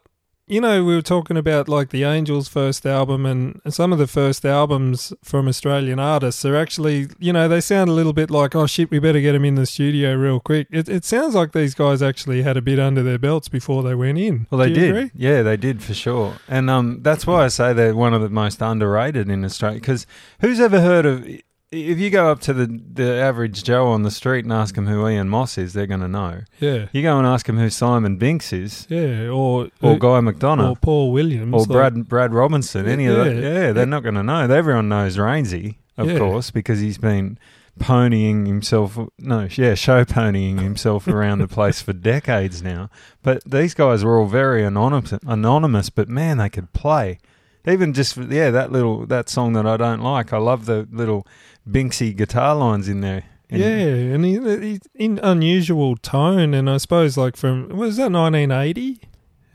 You 0.53 0.61
know, 0.61 0.83
we 0.85 0.93
were 0.93 1.01
talking 1.01 1.35
about 1.35 1.67
like 1.67 1.89
the 1.89 2.03
Angels' 2.03 2.47
first 2.47 2.85
album, 2.85 3.25
and 3.25 3.59
some 3.73 3.91
of 3.91 3.97
the 3.97 4.05
first 4.05 4.45
albums 4.45 5.11
from 5.23 5.47
Australian 5.47 5.97
artists 5.97 6.45
are 6.45 6.55
actually, 6.55 7.07
you 7.17 7.33
know, 7.33 7.47
they 7.47 7.59
sound 7.59 7.89
a 7.89 7.93
little 7.93 8.13
bit 8.13 8.29
like, 8.29 8.53
oh 8.53 8.67
shit, 8.67 8.91
we 8.91 8.99
better 8.99 9.19
get 9.19 9.31
them 9.31 9.45
in 9.45 9.55
the 9.55 9.65
studio 9.65 10.13
real 10.13 10.39
quick. 10.39 10.67
It, 10.69 10.87
it 10.87 11.05
sounds 11.05 11.33
like 11.33 11.53
these 11.53 11.73
guys 11.73 12.03
actually 12.03 12.43
had 12.43 12.55
a 12.55 12.61
bit 12.61 12.77
under 12.77 13.01
their 13.01 13.17
belts 13.17 13.49
before 13.49 13.81
they 13.81 13.95
went 13.95 14.19
in. 14.19 14.45
Well, 14.51 14.59
they 14.59 14.71
did. 14.71 14.89
agree? 14.95 15.11
Yeah, 15.15 15.41
they 15.41 15.57
did 15.57 15.81
for 15.81 15.95
sure. 15.95 16.35
And 16.47 16.69
um, 16.69 17.01
that's 17.01 17.25
why 17.25 17.45
I 17.45 17.47
say 17.47 17.73
they're 17.73 17.95
one 17.95 18.13
of 18.13 18.21
the 18.21 18.29
most 18.29 18.61
underrated 18.61 19.31
in 19.31 19.43
Australia. 19.43 19.79
Because 19.79 20.05
who's 20.41 20.59
ever 20.59 20.81
heard 20.81 21.07
of? 21.07 21.27
If 21.73 21.97
you 21.99 22.09
go 22.09 22.29
up 22.31 22.39
to 22.41 22.53
the 22.53 22.67
the 22.93 23.13
average 23.15 23.63
Joe 23.63 23.87
on 23.87 24.03
the 24.03 24.11
street 24.11 24.45
and 24.45 24.53
ask 24.53 24.75
them 24.75 24.85
who 24.87 25.07
Ian 25.07 25.27
Moss 25.29 25.57
is, 25.57 25.73
they're 25.73 25.87
going 25.87 26.01
to 26.01 26.07
know. 26.07 26.41
Yeah, 26.59 26.85
You 26.91 27.01
go 27.01 27.17
and 27.17 27.25
ask 27.25 27.45
them 27.47 27.57
who 27.57 27.69
Simon 27.69 28.17
Binks 28.17 28.53
is, 28.53 28.85
yeah, 28.89 29.27
or 29.27 29.69
or 29.81 29.97
Guy 29.97 30.19
or 30.19 30.75
Paul 30.75 31.11
Williams, 31.11 31.53
or 31.53 31.59
like- 31.61 31.69
Brad 31.69 32.07
Brad 32.07 32.33
Robinson, 32.33 32.87
any 32.87 33.07
of 33.07 33.17
that. 33.17 33.35
Yeah. 33.35 33.41
Yeah, 33.53 33.71
they're 33.71 33.85
not 33.85 34.03
going 34.03 34.15
to 34.15 34.23
know. 34.23 34.41
Everyone 34.41 34.87
knows 34.89 35.17
Rainsy, 35.17 35.75
of 35.97 36.09
Yeah. 36.11 36.19
course, 36.19 36.51
because 36.51 36.79
he's 36.79 36.97
been 36.99 37.37
ponying 37.79 38.45
himself. 38.47 38.97
No, 39.19 39.47
yeah, 39.51 39.73
show 39.73 40.05
ponying 40.05 40.59
himself 40.61 41.07
around 41.07 41.39
the 41.39 41.47
place 41.47 41.81
for 41.81 41.93
decades 41.93 42.61
now. 42.61 42.89
But 43.23 43.43
these 43.45 43.73
guys 43.73 44.03
were 44.03 44.19
all 44.19 44.27
very 44.27 44.63
anonymous. 44.63 45.13
Anonymous, 45.25 45.89
but 45.89 46.07
man, 46.07 46.37
they 46.37 46.49
could 46.49 46.71
play. 46.73 47.19
Even 47.65 47.93
just 47.93 48.17
yeah, 48.17 48.51
that 48.51 48.71
little 48.71 49.05
that 49.07 49.29
song 49.29 49.53
that 49.53 49.65
I 49.65 49.77
don't 49.77 50.01
like. 50.01 50.33
I 50.33 50.37
love 50.37 50.65
the 50.65 50.87
little 50.91 51.25
Binksy 51.69 52.15
guitar 52.15 52.55
lines 52.55 52.87
in 52.87 53.01
there. 53.01 53.23
And- 53.49 53.61
Yeah, 53.61 53.67
and 54.15 54.25
he, 54.25 54.33
he's 54.67 54.79
in 54.95 55.19
unusual 55.21 55.95
tone, 55.97 56.53
and 56.53 56.69
I 56.69 56.77
suppose 56.77 57.17
like 57.17 57.35
from 57.37 57.69
was 57.69 57.97
that 57.97 58.11
1980, 58.11 59.01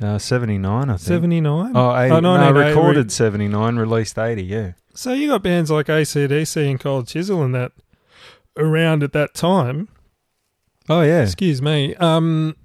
uh, 0.00 0.18
seventy 0.18 0.58
nine, 0.58 0.88
I 0.90 0.92
think. 0.92 1.00
79? 1.00 1.72
Oh, 1.74 1.96
80, 1.96 2.14
Oh, 2.14 2.20
no, 2.20 2.32
1980, 2.34 2.68
recorded 2.68 3.12
79, 3.12 3.76
released 3.76 4.18
80, 4.18 4.42
yeah. 4.44 4.72
So 4.94 5.12
you 5.12 5.28
got 5.28 5.42
bands 5.42 5.70
like 5.70 5.86
ACDC 5.86 6.70
and 6.70 6.78
Cold 6.78 7.08
Chisel 7.08 7.42
and 7.42 7.54
that 7.54 7.72
around 8.56 9.02
at 9.02 9.12
that 9.12 9.34
time. 9.34 9.88
Oh, 10.88 11.02
yeah. 11.02 11.22
Excuse 11.22 11.60
me. 11.60 11.94
Um, 11.96 12.56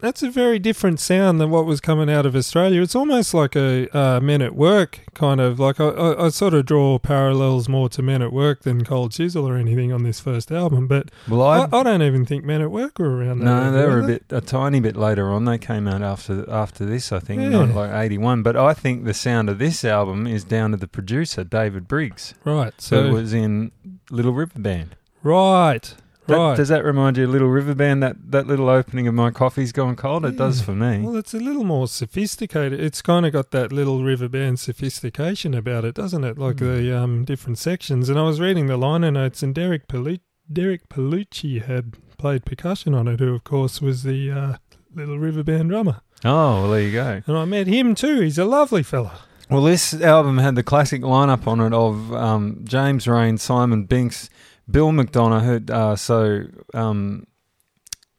that's 0.00 0.22
a 0.22 0.30
very 0.30 0.58
different 0.58 1.00
sound 1.00 1.40
than 1.40 1.50
what 1.50 1.66
was 1.66 1.80
coming 1.80 2.10
out 2.10 2.26
of 2.26 2.34
Australia. 2.34 2.82
It's 2.82 2.94
almost 2.94 3.34
like 3.34 3.54
a 3.56 3.88
uh, 3.96 4.20
Men 4.20 4.42
at 4.42 4.54
Work 4.54 5.00
kind 5.14 5.40
of 5.40 5.58
like 5.60 5.78
I, 5.80 5.88
I, 5.88 6.26
I 6.26 6.28
sort 6.30 6.54
of 6.54 6.66
draw 6.66 6.98
parallels 6.98 7.68
more 7.68 7.88
to 7.90 8.02
Men 8.02 8.22
at 8.22 8.32
Work 8.32 8.62
than 8.62 8.84
Cold 8.84 9.12
Chisel 9.12 9.46
or 9.48 9.56
anything 9.56 9.92
on 9.92 10.02
this 10.02 10.20
first 10.20 10.50
album. 10.50 10.86
But 10.86 11.10
Well, 11.28 11.42
I, 11.42 11.68
I, 11.72 11.82
don't 11.82 12.02
even 12.02 12.24
think 12.26 12.44
Men 12.44 12.60
at 12.62 12.70
Work 12.70 12.98
were 12.98 13.16
around. 13.16 13.40
no, 13.40 13.70
they 13.72 13.86
were 13.86 14.00
a 14.00 14.06
bit 14.06 14.24
a 14.30 14.40
tiny 14.40 14.80
bit 14.80 14.96
later 14.96 15.30
on. 15.30 15.44
They 15.44 15.58
came 15.58 15.86
out 15.86 16.02
after 16.02 16.48
after 16.50 16.84
this, 16.84 17.12
I 17.12 17.18
think, 17.20 17.42
Yeah. 17.42 17.48
not 17.50 17.68
like 17.74 17.92
eighty 17.92 18.18
one. 18.18 18.42
But 18.42 18.56
I 18.56 18.74
think 18.74 19.04
the 19.04 19.14
sound 19.14 19.48
of 19.48 19.58
this 19.58 19.84
album 19.84 20.26
is 20.26 20.44
down 20.44 20.70
to 20.72 20.76
the 20.76 20.88
producer 20.88 21.44
David 21.44 21.86
Briggs, 21.88 22.34
right. 22.44 22.72
so 22.78 22.96
So 23.02 23.08
it 23.08 23.12
was 23.12 23.32
in 23.34 23.72
Little 24.10 24.32
River 24.32 24.58
Band. 24.58 24.96
right, 25.22 25.94
That- 26.30 26.36
right. 26.38 26.56
Does 26.56 26.68
that 26.68 26.84
remind 26.84 27.16
you 27.16 27.24
of 27.24 27.30
Little 27.30 27.48
River 27.48 27.74
Band? 27.74 28.02
That 28.02 28.16
that 28.30 28.46
little 28.46 28.68
opening 28.68 29.06
of 29.06 29.14
my 29.14 29.30
coffee's 29.30 29.72
gone 29.72 29.96
cold. 29.96 30.24
It 30.24 30.36
does 30.36 30.60
for 30.62 30.72
me. 30.74 31.00
Well, 31.00 31.16
it's 31.16 31.34
a 31.34 31.38
little 31.38 31.64
more 31.64 31.86
sophisticated. 31.88 32.80
It's 32.80 33.02
kind 33.02 33.24
of 33.26 33.32
got 33.32 33.50
that 33.52 33.72
little 33.72 34.02
river 34.02 34.28
band 34.28 34.58
sophistication 34.60 35.54
about 35.54 35.84
it, 35.84 35.94
doesn't 35.94 36.24
it? 36.24 36.38
Like 36.38 36.58
Hmm. 36.58 36.64
the 36.66 36.98
um, 36.98 37.24
different 37.24 37.58
sections. 37.58 38.08
And 38.08 38.18
I 38.18 38.22
was 38.22 38.40
reading 38.40 38.66
the 38.66 38.76
liner 38.76 39.10
notes, 39.10 39.42
and 39.42 39.54
Derek 39.54 39.88
Palu- 39.88 40.18
Derek 40.52 40.88
Pellicci 40.88 41.62
had 41.62 41.94
played 42.18 42.44
percussion 42.44 42.94
on 42.94 43.06
it, 43.08 43.20
who 43.20 43.34
of 43.34 43.44
course 43.44 43.80
was 43.80 44.02
the 44.02 44.30
uh, 44.30 44.56
little 44.94 45.18
river 45.18 45.42
band 45.42 45.70
drummer. 45.70 46.00
Oh, 46.24 46.62
well, 46.62 46.70
there 46.72 46.82
you 46.82 46.92
go. 46.92 47.22
And 47.26 47.36
I 47.36 47.44
met 47.46 47.66
him 47.66 47.94
too. 47.94 48.20
He's 48.20 48.36
a 48.38 48.44
lovely 48.44 48.82
fella. 48.82 49.12
Well, 49.48 49.62
this 49.62 49.94
album 50.00 50.38
had 50.38 50.54
the 50.54 50.62
classic 50.62 51.02
lineup 51.02 51.46
on 51.46 51.60
it 51.60 51.72
of 51.72 52.12
um, 52.14 52.60
James 52.64 53.08
Reyne, 53.08 53.38
Simon 53.38 53.84
Binks, 53.84 54.28
Bill 54.70 54.90
McDonough. 54.90 55.42
Who, 55.66 55.72
uh, 55.72 55.96
so, 55.96 56.44
um, 56.74 57.26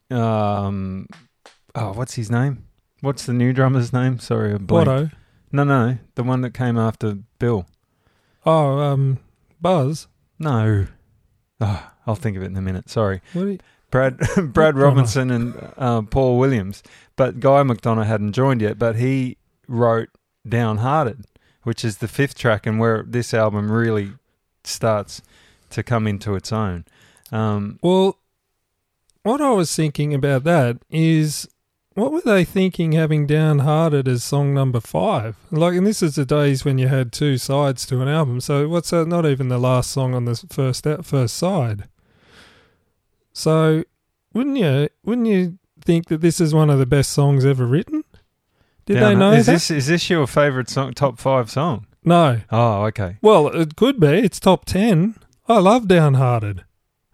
um, 0.09 1.07
oh, 1.75 1.93
what's 1.93 2.15
his 2.15 2.29
name? 2.29 2.65
What's 3.01 3.25
the 3.25 3.33
new 3.33 3.53
drummer's 3.53 3.91
name? 3.93 4.19
Sorry. 4.19 4.53
Otto. 4.53 5.09
No, 5.51 5.63
no, 5.63 5.97
the 6.15 6.23
one 6.23 6.41
that 6.41 6.53
came 6.53 6.77
after 6.77 7.17
Bill. 7.39 7.65
Oh, 8.45 8.79
um, 8.79 9.19
Buzz. 9.59 10.07
No, 10.39 10.87
oh, 11.59 11.91
I'll 12.07 12.15
think 12.15 12.37
of 12.37 12.43
it 12.43 12.47
in 12.47 12.57
a 12.57 12.61
minute. 12.61 12.89
Sorry, 12.89 13.21
you- 13.33 13.59
Brad 13.91 14.17
Brad? 14.53 14.77
Robinson 14.77 15.29
and 15.29 15.73
uh, 15.77 16.01
Paul 16.03 16.39
Williams. 16.39 16.81
But 17.17 17.39
Guy 17.39 17.61
McDonough 17.63 18.05
hadn't 18.05 18.31
joined 18.33 18.61
yet. 18.61 18.79
But 18.79 18.95
he 18.95 19.37
wrote 19.67 20.09
Downhearted, 20.47 21.25
which 21.63 21.83
is 21.83 21.97
the 21.97 22.07
fifth 22.07 22.35
track 22.35 22.65
and 22.65 22.79
where 22.79 23.03
this 23.05 23.33
album 23.33 23.69
really 23.71 24.13
starts 24.63 25.21
to 25.71 25.83
come 25.83 26.07
into 26.07 26.35
its 26.35 26.51
own. 26.51 26.85
Um, 27.31 27.79
Well, 27.81 28.17
what 29.23 29.41
I 29.41 29.51
was 29.51 29.75
thinking 29.75 30.13
about 30.13 30.43
that 30.45 30.77
is 30.89 31.47
what 31.93 32.11
were 32.11 32.21
they 32.21 32.45
thinking 32.45 32.93
having 32.93 33.27
downhearted 33.27 34.07
as 34.07 34.23
song 34.23 34.53
number 34.53 34.79
five? 34.79 35.35
Like, 35.51 35.75
and 35.75 35.85
this 35.85 36.01
is 36.01 36.15
the 36.15 36.25
days 36.25 36.63
when 36.63 36.77
you 36.77 36.87
had 36.87 37.11
two 37.11 37.37
sides 37.37 37.85
to 37.87 38.01
an 38.01 38.07
album. 38.07 38.39
So 38.39 38.67
what's 38.69 38.89
that? 38.91 39.07
Not 39.07 39.25
even 39.25 39.49
the 39.49 39.59
last 39.59 39.91
song 39.91 40.13
on 40.15 40.25
the 40.25 40.35
first 40.49 40.87
first 41.03 41.35
side. 41.35 41.87
So 43.33 43.83
wouldn't 44.33 44.57
you 44.57 44.89
wouldn't 45.03 45.27
you 45.27 45.59
think 45.83 46.07
that 46.07 46.21
this 46.21 46.39
is 46.39 46.53
one 46.53 46.69
of 46.69 46.79
the 46.79 46.85
best 46.85 47.11
songs 47.11 47.45
ever 47.45 47.65
written? 47.65 48.03
Did 48.85 48.97
they 48.97 49.15
know 49.15 49.33
is 49.33 49.45
that? 49.45 49.53
this 49.53 49.71
is 49.71 49.87
this 49.87 50.09
your 50.09 50.27
favorite 50.27 50.69
song, 50.69 50.93
top 50.93 51.19
five 51.19 51.49
song? 51.51 51.87
no. 52.03 52.41
Oh, 52.51 52.85
okay. 52.85 53.17
Well, 53.21 53.47
it 53.49 53.75
could 53.75 53.99
be. 53.99 54.07
It's 54.07 54.39
top 54.39 54.65
ten. 54.65 55.15
I 55.47 55.59
love 55.59 55.87
Downhearted. 55.87 56.63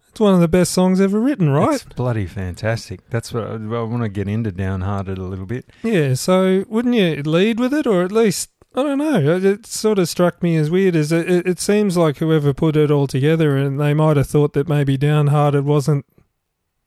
It's 0.10 0.20
one 0.20 0.34
of 0.34 0.40
the 0.40 0.48
best 0.48 0.72
songs 0.72 1.00
ever 1.00 1.20
written, 1.20 1.50
right? 1.50 1.76
It's 1.76 1.84
bloody 1.84 2.26
fantastic. 2.26 3.08
That's 3.10 3.32
what 3.32 3.44
I, 3.44 3.54
I 3.54 3.58
want 3.84 4.02
to 4.04 4.10
get 4.10 4.28
into 4.28 4.52
Downhearted 4.52 5.18
a 5.18 5.24
little 5.24 5.46
bit. 5.46 5.70
Yeah, 5.84 6.16
so 6.16 6.66
wouldn't 6.68 6.96
you 6.96 7.22
lead 7.24 7.60
with 7.60 7.74
it, 7.74 7.86
or 7.86 8.04
at 8.04 8.12
least 8.12 8.50
I 8.74 8.84
don't 8.84 8.98
know? 8.98 9.36
It, 9.36 9.46
it 9.46 9.66
sort 9.66 10.00
of 10.00 10.10
struck 10.10 10.42
me 10.42 10.56
as 10.56 10.70
weird. 10.70 10.96
As 10.96 11.12
it, 11.12 11.30
it, 11.30 11.48
it 11.48 11.60
seems 11.60 11.98
like 11.98 12.18
whoever 12.18 12.54
put 12.54 12.76
it 12.76 12.90
all 12.90 13.08
together, 13.08 13.58
and 13.58 13.80
they 13.80 13.94
might 13.94 14.18
have 14.18 14.28
thought 14.28 14.54
that 14.54 14.68
maybe 14.68 14.98
Downhearted 14.98 15.66
wasn't 15.66 16.06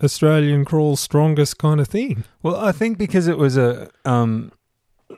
Australian 0.03 0.65
crawl's 0.65 1.01
strongest 1.01 1.59
kind 1.59 1.81
of 1.81 1.89
thing. 1.89 2.25
Well, 2.43 2.57
I 2.57 2.73
think 2.73 2.99
because 2.99 3.29
it 3.29 3.39
was 3.39 3.57
a, 3.57 3.91
um, 4.05 4.51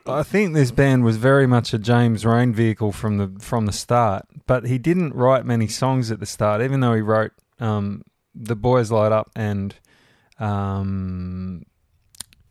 I 0.06 0.22
think 0.22 0.54
this 0.54 0.70
band 0.70 1.04
was 1.04 1.16
very 1.16 1.46
much 1.46 1.72
a 1.72 1.78
James 1.78 2.24
Reyne 2.24 2.52
vehicle 2.52 2.92
from 2.92 3.18
the 3.18 3.32
from 3.40 3.66
the 3.66 3.72
start. 3.72 4.26
But 4.46 4.66
he 4.66 4.78
didn't 4.78 5.14
write 5.14 5.44
many 5.44 5.68
songs 5.68 6.10
at 6.10 6.20
the 6.20 6.26
start, 6.26 6.62
even 6.62 6.80
though 6.80 6.94
he 6.94 7.00
wrote 7.00 7.32
um, 7.60 8.02
"The 8.34 8.56
Boys 8.56 8.90
Light 8.90 9.12
Up" 9.12 9.30
and 9.36 9.74
um, 10.38 11.64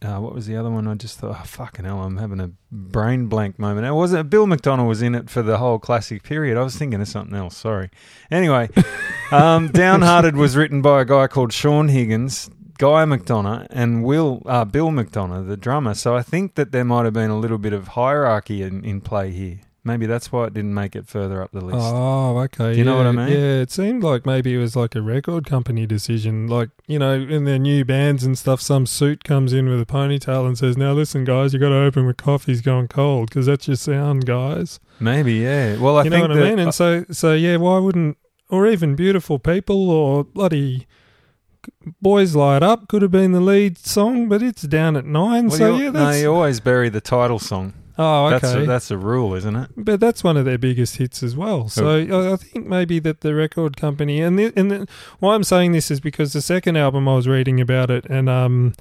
uh, 0.03 0.17
what 0.17 0.33
was 0.33 0.47
the 0.47 0.55
other 0.55 0.71
one? 0.71 0.87
I 0.87 0.95
just 0.95 1.19
thought, 1.19 1.37
oh, 1.39 1.43
fucking 1.43 1.85
hell, 1.85 2.01
I'm 2.01 2.17
having 2.17 2.39
a 2.39 2.51
brain 2.71 3.27
blank 3.27 3.59
moment. 3.59 3.85
It 3.85 3.91
wasn't 3.91 4.29
Bill 4.31 4.47
McDonald 4.47 4.87
was 4.87 5.01
in 5.03 5.13
it 5.13 5.29
for 5.29 5.43
the 5.43 5.59
whole 5.59 5.77
classic 5.77 6.23
period. 6.23 6.57
I 6.57 6.63
was 6.63 6.75
thinking 6.75 7.01
of 7.01 7.07
something 7.07 7.35
else. 7.35 7.55
Sorry. 7.55 7.91
Anyway, 8.31 8.69
um, 9.31 9.67
Downhearted 9.67 10.35
was 10.35 10.57
written 10.57 10.81
by 10.81 11.01
a 11.01 11.05
guy 11.05 11.27
called 11.27 11.53
Sean 11.53 11.89
Higgins, 11.89 12.49
Guy 12.81 13.05
McDonough, 13.05 13.67
and 13.69 14.03
Will 14.03 14.41
uh, 14.47 14.65
Bill 14.65 14.89
McDonough, 14.89 15.47
the 15.47 15.55
drummer. 15.55 15.93
So 15.93 16.15
I 16.15 16.23
think 16.23 16.55
that 16.55 16.71
there 16.71 16.83
might 16.83 17.05
have 17.05 17.13
been 17.13 17.29
a 17.29 17.37
little 17.37 17.59
bit 17.59 17.73
of 17.73 17.89
hierarchy 17.89 18.63
in, 18.63 18.83
in 18.83 19.01
play 19.01 19.29
here. 19.29 19.59
Maybe 19.83 20.07
that's 20.07 20.31
why 20.31 20.45
it 20.45 20.55
didn't 20.55 20.73
make 20.73 20.95
it 20.95 21.07
further 21.07 21.43
up 21.43 21.51
the 21.51 21.61
list. 21.61 21.77
Oh, 21.79 22.39
okay. 22.39 22.73
Do 22.73 22.79
you 22.79 22.83
know 22.83 22.97
what 22.97 23.05
I 23.05 23.11
mean? 23.11 23.29
Yeah, 23.29 23.61
it 23.61 23.69
seemed 23.69 24.03
like 24.03 24.25
maybe 24.25 24.55
it 24.55 24.57
was 24.57 24.75
like 24.75 24.95
a 24.95 25.01
record 25.03 25.45
company 25.45 25.85
decision. 25.85 26.47
Like, 26.47 26.69
you 26.87 26.97
know, 26.97 27.13
in 27.13 27.43
their 27.45 27.59
new 27.59 27.85
bands 27.85 28.23
and 28.23 28.35
stuff, 28.35 28.61
some 28.61 28.87
suit 28.87 29.23
comes 29.23 29.53
in 29.53 29.69
with 29.69 29.79
a 29.79 29.85
ponytail 29.85 30.47
and 30.47 30.57
says, 30.57 30.75
Now 30.75 30.93
listen, 30.93 31.23
guys, 31.23 31.53
you 31.53 31.59
got 31.59 31.69
to 31.69 31.75
open 31.75 32.07
with 32.07 32.17
coffee's 32.17 32.61
gone 32.61 32.87
cold 32.87 33.29
because 33.29 33.45
that's 33.45 33.67
your 33.67 33.77
sound, 33.77 34.25
guys. 34.25 34.79
Maybe, 34.99 35.33
yeah. 35.35 35.77
Well, 35.77 35.97
I 35.97 36.03
you 36.03 36.09
know 36.09 36.21
what 36.21 36.31
I 36.31 36.49
mean? 36.49 36.57
And 36.57 36.73
so, 36.73 37.05
so 37.11 37.33
yeah, 37.33 37.57
why 37.57 37.77
wouldn't, 37.77 38.17
or 38.49 38.65
even 38.65 38.95
Beautiful 38.95 39.37
People 39.37 39.91
or 39.91 40.23
bloody 40.23 40.87
Boys 42.01 42.35
Light 42.35 42.63
Up 42.63 42.87
could 42.87 43.01
have 43.01 43.11
been 43.11 43.31
the 43.31 43.39
lead 43.41 43.77
song, 43.77 44.27
but 44.29 44.41
it's 44.41 44.63
down 44.63 44.95
at 44.95 45.05
nine. 45.05 45.47
well, 45.47 45.57
so 45.57 45.77
yeah, 45.77 45.89
no, 45.91 46.11
you 46.11 46.33
always 46.33 46.59
bury 46.59 46.89
the 46.89 47.01
title 47.01 47.39
song. 47.39 47.73
oh, 47.97 48.27
okay. 48.27 48.39
That's 48.39 48.53
a, 48.55 48.65
that's 48.65 48.91
a 48.91 48.97
rule, 48.97 49.33
isn't 49.35 49.55
it? 49.55 49.69
But 49.77 49.99
that's 49.99 50.23
one 50.23 50.37
of 50.37 50.45
their 50.45 50.57
biggest 50.57 50.97
hits 50.97 51.21
as 51.23 51.35
well. 51.35 51.67
So 51.69 51.97
I 51.97 52.33
I 52.33 52.35
think 52.37 52.65
maybe 52.65 52.99
that 52.99 53.21
the 53.21 53.35
record 53.35 53.77
company 53.77 54.21
and 54.21 54.39
the, 54.39 54.53
and 54.55 54.71
the, 54.71 54.87
why 55.19 55.35
I'm 55.35 55.43
saying 55.43 55.71
this 55.73 55.91
is 55.91 55.99
because 55.99 56.33
the 56.33 56.41
second 56.41 56.77
album 56.77 57.07
I 57.07 57.15
was 57.15 57.27
reading 57.27 57.59
about 57.61 57.91
it, 57.91 58.05
and 58.05 58.27
um, 58.29 58.73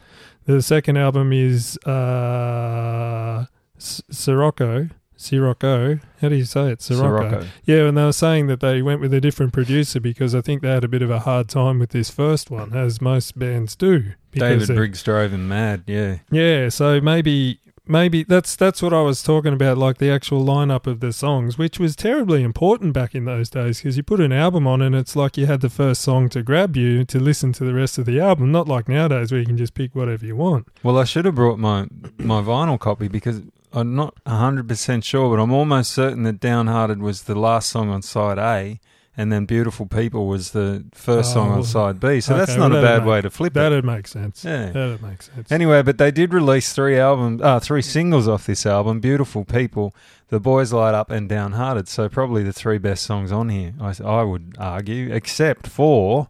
the 0.47 0.63
second 0.63 0.97
album 0.97 1.33
is 1.33 1.77
uh, 1.87 3.47
S- 3.77 4.03
Sirocco. 4.11 4.89
Sirocco. 5.21 5.99
How 6.21 6.29
do 6.29 6.35
you 6.37 6.45
say 6.45 6.71
it? 6.73 6.83
Sirocco. 6.83 7.29
Sirocco. 7.31 7.47
Yeah, 7.65 7.87
and 7.89 7.97
they 7.97 8.05
were 8.05 8.13
saying 8.13 8.47
that 8.49 8.61
they 8.61 8.83
went 8.83 9.01
with 9.01 9.13
a 9.15 9.21
different 9.21 9.53
producer 9.53 10.01
because 10.01 10.35
I 10.35 10.41
think 10.41 10.63
they 10.63 10.69
had 10.71 10.85
a 10.85 10.89
bit 10.89 11.03
of 11.03 11.11
a 11.11 11.21
hard 11.21 11.49
time 11.49 11.79
with 11.79 11.91
this 11.91 12.11
first 12.11 12.51
one, 12.51 12.73
as 12.75 13.01
most 13.01 13.39
bands 13.39 13.77
do. 13.77 14.13
David 14.33 14.69
they're- 14.69 14.77
Briggs 14.77 15.03
drove 15.03 15.33
him 15.33 15.49
mad, 15.49 15.85
yeah. 15.87 16.19
yeah, 16.31 16.69
so 16.69 17.01
maybe 17.01 17.61
maybe 17.87 18.23
that's 18.23 18.55
that's 18.55 18.81
what 18.81 18.93
I 18.93 19.03
was 19.03 19.23
talking 19.23 19.53
about, 19.53 19.77
like 19.77 19.99
the 19.99 20.11
actual 20.11 20.45
lineup 20.45 20.87
of 20.87 21.01
the 21.01 21.13
songs, 21.13 21.59
which 21.59 21.81
was 21.81 21.97
terribly 21.97 22.43
important 22.45 22.93
back 22.93 23.15
in 23.15 23.25
those 23.25 23.51
days 23.51 23.79
because 23.79 23.97
you 23.97 24.05
put 24.05 24.21
an 24.21 24.33
album 24.33 24.67
on 24.69 24.81
and 24.81 24.95
it's 24.95 25.17
like 25.17 25.37
you 25.37 25.47
had 25.47 25.61
the 25.61 25.69
first 25.71 26.01
song 26.03 26.29
to 26.29 26.43
grab 26.43 26.77
you 26.77 27.05
to 27.07 27.19
listen 27.19 27.53
to 27.55 27.65
the 27.65 27.75
rest 27.75 27.99
of 27.99 28.07
the 28.07 28.21
album, 28.21 28.53
not 28.53 28.69
like 28.69 28.89
nowadays 28.89 29.33
where 29.33 29.41
you 29.41 29.47
can 29.47 29.57
just 29.57 29.75
pick 29.75 29.95
whatever 29.97 30.25
you 30.25 30.37
want. 30.37 30.69
Well, 30.85 30.97
I 30.99 31.05
should 31.05 31.25
have 31.25 31.35
brought 31.35 31.59
my 31.59 31.89
my 32.19 32.41
vinyl 32.41 32.79
copy 32.79 33.09
because 33.09 33.43
I'm 33.73 33.95
not 33.95 34.17
100% 34.27 35.05
sure, 35.05 35.35
but 35.37 35.43
I'm 35.43 35.53
almost 35.53 35.93
certain 35.93 36.25
that 36.25 36.41
Downhearted 36.41 37.01
was 37.01 37.23
the 37.23 37.35
last 37.35 37.69
song 37.69 37.89
on 37.91 38.03
side 38.03 38.39
A 38.39 38.81
and 39.17 39.31
then 39.33 39.45
Beautiful 39.45 39.87
People 39.87 40.27
was 40.27 40.53
the 40.53 40.85
first 40.93 41.33
song 41.33 41.51
Oh, 41.51 41.55
on 41.57 41.65
side 41.65 42.01
B. 42.01 42.21
So 42.21 42.37
that's 42.37 42.57
not 42.57 42.71
well, 42.71 42.79
a 42.79 42.83
that'd 42.83 43.01
bad 43.01 43.05
make- 43.05 43.11
way 43.11 43.21
to 43.21 43.31
flip 43.31 43.53
it. 43.53 43.55
That'd 43.61 43.85
make 43.85 44.07
sense. 44.07 44.45
Yeah. 44.45 44.71
That'd 44.71 45.03
make 45.03 45.21
sense. 45.23 45.53
Anyway, 45.53 45.83
but 45.83 45.99
they 45.99 46.11
did 46.11 46.33
release 46.33 46.73
three 46.73 46.99
albums, 46.99 47.43
uh, 47.43 47.61
three 47.61 47.83
singles 47.83 48.27
off 48.29 48.47
this 48.47 48.65
album: 48.67 48.99
"Beautiful 49.01 49.45
People," 49.45 49.95
"The 50.29 50.41
Boys 50.41 50.73
Light 50.73 50.95
Up," 50.95 51.11
and 51.11 51.29
"Downhearted." 51.29 51.87
So 51.89 52.09
probably 52.09 52.43
the 52.43 52.53
three 52.53 52.79
best 52.79 53.03
songs 53.05 53.31
on 53.31 53.51
here, 53.51 53.75
I, 53.81 53.95
I 54.05 54.23
would 54.23 54.55
argue, 54.59 55.13
except 55.13 55.67
for 55.67 56.29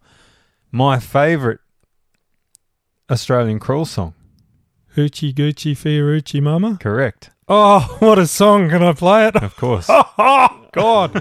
my 0.73 0.99
favourite 0.99 1.59
Australian 3.11 3.59
crawl 3.61 3.85
song. 3.85 4.15
Hoochie 4.97 5.33
Gucci 5.35 5.77
Fiorucci 5.77 6.41
Mama. 6.43 6.77
Correct, 6.81 7.31
Oh, 7.49 7.97
what 8.01 8.19
a 8.19 8.27
song! 8.27 8.69
Can 8.71 8.83
I 8.83 8.93
play 8.93 9.27
it? 9.29 9.37
of 9.37 9.57
course. 9.57 9.89
Oh 10.19 10.67
God! 10.73 11.17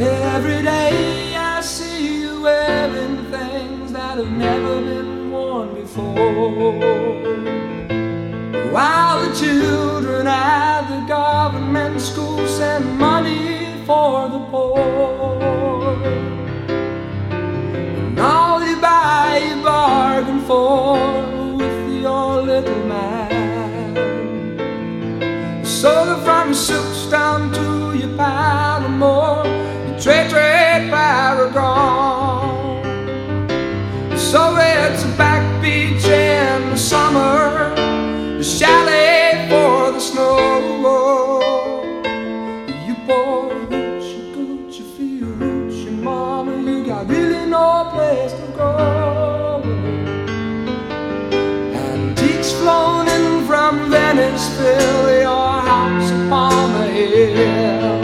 Every 0.00 0.62
day 0.62 1.36
I 1.36 1.60
see 1.60 2.20
you 2.22 2.42
wearing 2.42 3.24
things 3.30 3.92
that 3.92 4.16
have 4.18 4.30
never 4.32 4.80
been 4.80 5.30
worn 5.30 5.74
before. 5.74 6.14
While 8.72 9.28
the 9.28 9.34
children 9.36 10.26
at 10.26 10.88
the 10.88 11.06
government 11.06 12.00
school 12.00 12.46
send 12.48 12.98
money 12.98 13.84
for 13.86 14.28
the 14.28 14.38
poor. 14.50 14.80
And 16.70 18.18
all 18.18 18.64
you 18.66 18.80
buy, 18.80 19.42
you 19.46 19.62
bargain 19.62 20.40
for 20.40 20.96
little 22.60 22.84
man. 22.84 23.96
So 25.64 26.20
from 26.24 26.48
your 26.48 26.54
suits 26.54 27.06
down 27.10 27.52
to 27.52 27.96
your 27.98 28.16
paramour, 28.16 29.44
your 29.86 29.96
trade 29.98 30.90
paragon. 30.90 32.48
So 34.16 34.56
it's 34.58 35.04
a 35.04 35.08
back 35.16 35.62
beach 35.62 36.04
in 36.04 36.70
the 36.70 36.76
summer, 36.76 37.74
the 38.36 38.44
chalet 38.44 39.46
for 39.48 39.92
the 39.92 40.00
snow. 40.00 41.40
You 42.86 42.94
boy, 43.06 43.54
hooch, 43.70 44.04
you 44.04 44.22
gooch, 44.34 44.74
you 44.78 44.86
feel, 44.96 45.32
hooch, 45.40 45.76
your 45.84 45.92
mama, 45.92 46.52
you 46.70 46.84
got 46.84 47.08
really 47.08 47.46
no 47.46 47.88
place 47.92 48.32
to 48.32 48.46
go. 48.56 49.19
cannons 54.10 54.48
fill 54.56 55.20
your 55.20 55.60
house 55.70 56.10
upon 56.10 56.72
the 56.74 56.86
hill. 56.88 58.00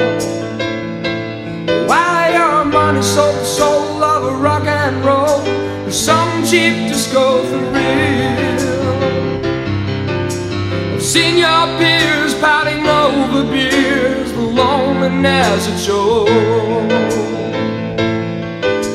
While 1.88 2.32
your 2.32 2.64
money 2.64 3.02
sold 3.02 3.34
the 3.34 3.44
soul 3.44 4.04
of 4.04 4.32
a 4.32 4.36
rock 4.36 4.66
and 4.66 5.04
roll, 5.04 5.40
for 5.84 5.90
some 5.90 6.44
cheap 6.44 6.88
disco 6.88 7.42
for. 7.48 7.66
I've 10.94 11.02
seen 11.02 11.38
your 11.38 11.66
peers 11.78 12.34
pouting 12.34 12.86
over 12.86 13.42
beers, 13.50 14.32
the 14.32 14.46
loneliness 14.62 15.66
it 15.72 15.78
shows. 15.86 16.28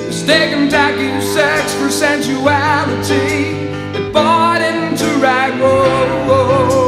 Mistaken 0.07 0.69
tacky 0.69 1.09
sex 1.21 1.73
for 1.73 1.89
sensuality, 1.89 3.67
they 3.93 4.11
bought 4.11 4.61
into 4.61 5.07
rag. 5.19 5.59
Whoa, 5.59 6.27
whoa 6.27 6.80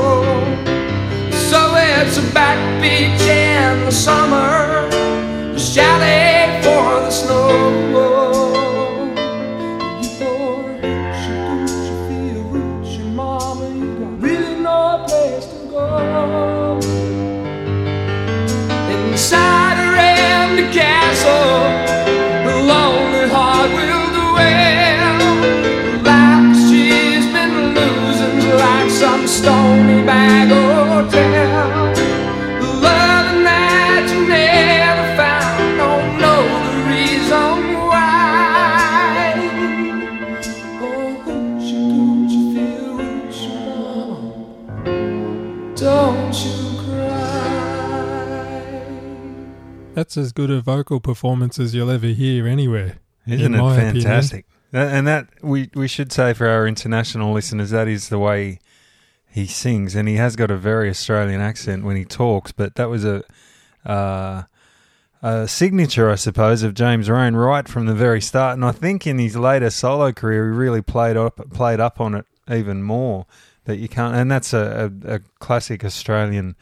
it's 2.35 2.81
beach 2.81 3.27
in 3.27 3.85
the 3.85 3.91
summer, 3.91 4.87
a 5.55 5.59
chalet 5.59 6.32
That's 50.03 50.17
as 50.17 50.33
good 50.33 50.51
a 50.51 50.59
vocal 50.59 50.99
performance 50.99 51.57
as 51.57 51.73
you'll 51.73 51.89
ever 51.89 52.07
hear 52.07 52.45
anywhere. 52.45 52.97
Isn't 53.25 53.55
it 53.55 53.57
my 53.57 53.73
opinion. 53.73 54.03
fantastic? 54.03 54.45
And 54.73 55.07
that 55.07 55.29
we 55.41 55.69
we 55.75 55.87
should 55.87 56.11
say 56.11 56.33
for 56.33 56.45
our 56.45 56.67
international 56.67 57.31
listeners 57.31 57.69
that 57.69 57.87
is 57.87 58.09
the 58.09 58.19
way 58.19 58.59
he 59.29 59.45
sings, 59.45 59.95
and 59.95 60.09
he 60.09 60.15
has 60.15 60.35
got 60.35 60.51
a 60.51 60.57
very 60.57 60.89
Australian 60.89 61.39
accent 61.39 61.85
when 61.85 61.95
he 61.95 62.03
talks. 62.03 62.51
But 62.51 62.75
that 62.75 62.89
was 62.89 63.05
a 63.05 63.23
uh, 63.85 64.43
a 65.21 65.47
signature, 65.47 66.09
I 66.09 66.15
suppose, 66.15 66.63
of 66.63 66.73
James 66.73 67.09
Reyne 67.09 67.37
right 67.37 67.65
from 67.65 67.85
the 67.85 67.95
very 67.95 68.19
start. 68.19 68.55
And 68.55 68.65
I 68.65 68.73
think 68.73 69.07
in 69.07 69.19
his 69.19 69.37
later 69.37 69.69
solo 69.69 70.11
career, 70.11 70.51
he 70.51 70.57
really 70.57 70.81
played 70.81 71.15
up 71.15 71.39
played 71.53 71.79
up 71.79 72.01
on 72.01 72.13
it 72.13 72.25
even 72.51 72.83
more. 72.83 73.25
That 73.63 73.77
you 73.77 73.87
can't, 73.87 74.17
and 74.17 74.29
that's 74.29 74.51
a, 74.51 74.91
a, 75.05 75.13
a 75.13 75.19
classic 75.39 75.85
Australian. 75.85 76.57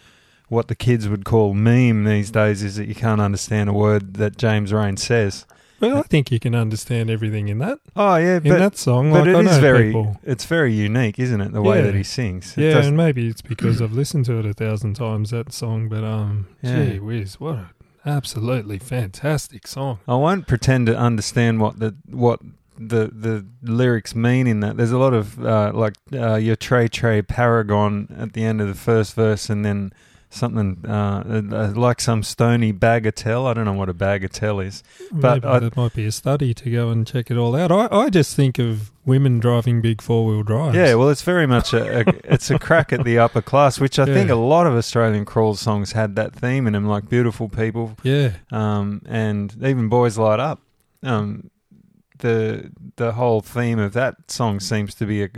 What 0.52 0.68
the 0.68 0.76
kids 0.76 1.08
would 1.08 1.24
call 1.24 1.54
meme 1.54 2.04
these 2.04 2.30
days 2.30 2.62
is 2.62 2.76
that 2.76 2.90
you 2.90 2.94
can't 2.94 3.22
understand 3.22 3.70
a 3.70 3.74
word 3.74 4.16
that 4.16 4.38
James 4.38 4.74
Reyne 4.74 4.98
says. 4.98 5.46
Well, 5.80 6.00
I 6.00 6.02
think 6.02 6.30
you 6.30 6.42
can 6.42 6.54
understand 6.56 7.10
everything 7.10 7.48
in 7.48 7.60
that. 7.60 7.80
Oh 7.96 8.18
yeah, 8.18 8.36
In 8.36 8.44
but 8.44 8.60
that 8.60 8.76
song, 8.78 9.12
but 9.14 9.26
like 9.26 9.36
it 9.38 9.46
is 9.48 9.58
very 9.60 9.86
people. 9.86 10.20
it's 10.24 10.44
very 10.44 10.74
unique, 10.74 11.18
isn't 11.20 11.40
it? 11.40 11.54
The 11.54 11.62
way 11.62 11.78
Yeah. 11.78 11.84
that 11.84 11.96
he 11.96 12.04
sings. 12.04 12.58
It 12.58 12.64
Yeah, 12.66 12.84
and 12.86 12.98
maybe 12.98 13.28
it's 13.30 13.42
because 13.42 13.82
I've 13.84 13.94
listened 13.94 14.26
to 14.26 14.40
it 14.40 14.46
a 14.46 14.54
thousand 14.54 14.96
times 14.96 15.30
that 15.30 15.54
song, 15.54 15.88
but 15.88 16.04
um, 16.04 16.48
Yeah. 16.62 16.84
gee 16.84 17.00
whiz, 17.00 17.40
what 17.40 17.56
an 17.56 17.66
absolutely 18.06 18.78
fantastic 18.78 19.66
song. 19.68 20.00
I 20.06 20.16
won't 20.16 20.48
pretend 20.48 20.86
to 20.88 20.98
understand 20.98 21.62
what 21.62 21.80
the 21.80 21.96
what 22.10 22.42
the 22.78 23.08
the 23.08 23.46
lyrics 23.64 24.14
mean 24.16 24.48
in 24.48 24.60
that. 24.60 24.76
There's 24.76 24.92
a 24.92 24.98
lot 25.00 25.14
of 25.14 25.44
uh, 25.44 25.72
like 25.74 25.94
uh, 26.14 26.36
your 26.36 26.58
Trey 26.58 26.90
Trey 26.90 27.22
Paragon 27.22 28.14
at 28.20 28.34
the 28.34 28.44
end 28.44 28.60
of 28.60 28.68
the 28.68 28.76
first 28.76 29.16
verse, 29.16 29.50
and 29.50 29.64
then 29.64 29.94
something 30.34 30.84
uh, 30.88 31.24
uh, 31.52 31.72
like 31.76 32.02
some 32.02 32.24
stony 32.24 32.74
bagatelle. 32.74 33.46
I 33.48 33.54
don't 33.54 33.66
know 33.66 33.74
what 33.74 33.90
a 33.90 33.94
bagatelle 33.94 34.66
is. 34.66 34.82
But 35.12 35.44
Maybe 35.44 35.66
I- 35.68 35.70
might 35.76 35.94
be 35.94 36.06
a 36.06 36.12
study 36.12 36.54
to 36.54 36.72
go 36.72 36.90
and 36.90 37.06
check 37.06 37.30
it 37.30 37.38
all 37.38 37.56
out. 37.56 37.72
I, 37.72 37.88
I 37.92 38.10
just 38.10 38.36
think 38.36 38.58
of 38.58 38.92
women 39.06 39.40
driving 39.40 39.82
big 39.82 40.02
four 40.02 40.26
wheel 40.26 40.44
drives. 40.44 40.76
Yeah, 40.76 40.96
well, 40.96 41.10
it's 41.10 41.22
very 41.22 41.46
much 41.46 41.74
a, 41.74 42.00
a 42.00 42.34
it's 42.34 42.50
a 42.50 42.58
crack 42.58 42.92
at 42.94 43.04
the 43.04 43.20
upper 43.20 43.42
class, 43.42 43.80
which 43.80 44.00
I 44.00 44.06
think 44.06 44.30
a 44.30 44.36
lot 44.36 44.66
of 44.68 44.74
Australian 44.74 45.26
crawl 45.26 45.56
songs 45.56 45.92
had 45.92 46.16
that 46.16 46.34
theme 46.34 46.66
in 46.68 46.74
them, 46.74 46.88
like 46.88 47.10
"Beautiful 47.10 47.50
People," 47.50 47.98
yeah, 48.04 48.34
um, 48.52 49.02
and 49.06 49.54
even 49.64 49.90
"Boys 49.90 50.18
Light 50.18 50.40
Up." 50.40 50.62
Um, 51.04 51.50
the 52.20 52.72
the 52.96 53.14
whole 53.14 53.42
theme 53.42 53.80
of 53.80 53.94
that 53.94 54.30
song 54.32 54.60
seems 54.60 54.94
to 54.96 55.06
be 55.06 55.24
a, 55.24 55.30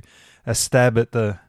a 0.45 0.53
stab 0.53 0.97
at 0.97 1.13
the 1.13 1.39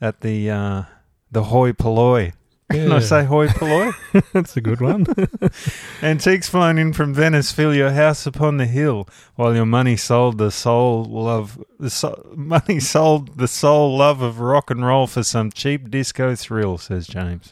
at 0.00 0.20
the 0.20 0.50
uh, 0.50 0.82
the 1.30 1.44
hoi 1.44 1.72
polloi. 1.72 2.32
Can 2.70 2.92
I 2.92 2.98
say 2.98 3.24
hoi 3.24 3.48
polloi? 3.48 3.92
that's 4.32 4.56
a 4.56 4.60
good 4.60 4.82
one. 4.82 5.06
Antiques 6.02 6.50
flown 6.50 6.76
in 6.76 6.92
from 6.92 7.14
Venice 7.14 7.50
fill 7.50 7.74
your 7.74 7.92
house 7.92 8.26
upon 8.26 8.58
the 8.58 8.66
hill, 8.66 9.08
while 9.36 9.54
your 9.54 9.64
money 9.64 9.96
sold 9.96 10.36
the 10.36 10.50
soul 10.50 11.04
love. 11.04 11.64
The 11.80 11.88
so, 11.88 12.30
money 12.36 12.78
sold 12.78 13.38
the 13.38 13.48
soul 13.48 13.96
love 13.96 14.20
of 14.20 14.40
rock 14.40 14.70
and 14.70 14.84
roll 14.84 15.06
for 15.06 15.22
some 15.22 15.50
cheap 15.50 15.90
disco 15.90 16.34
thrill, 16.34 16.76
says 16.76 17.06
James. 17.06 17.50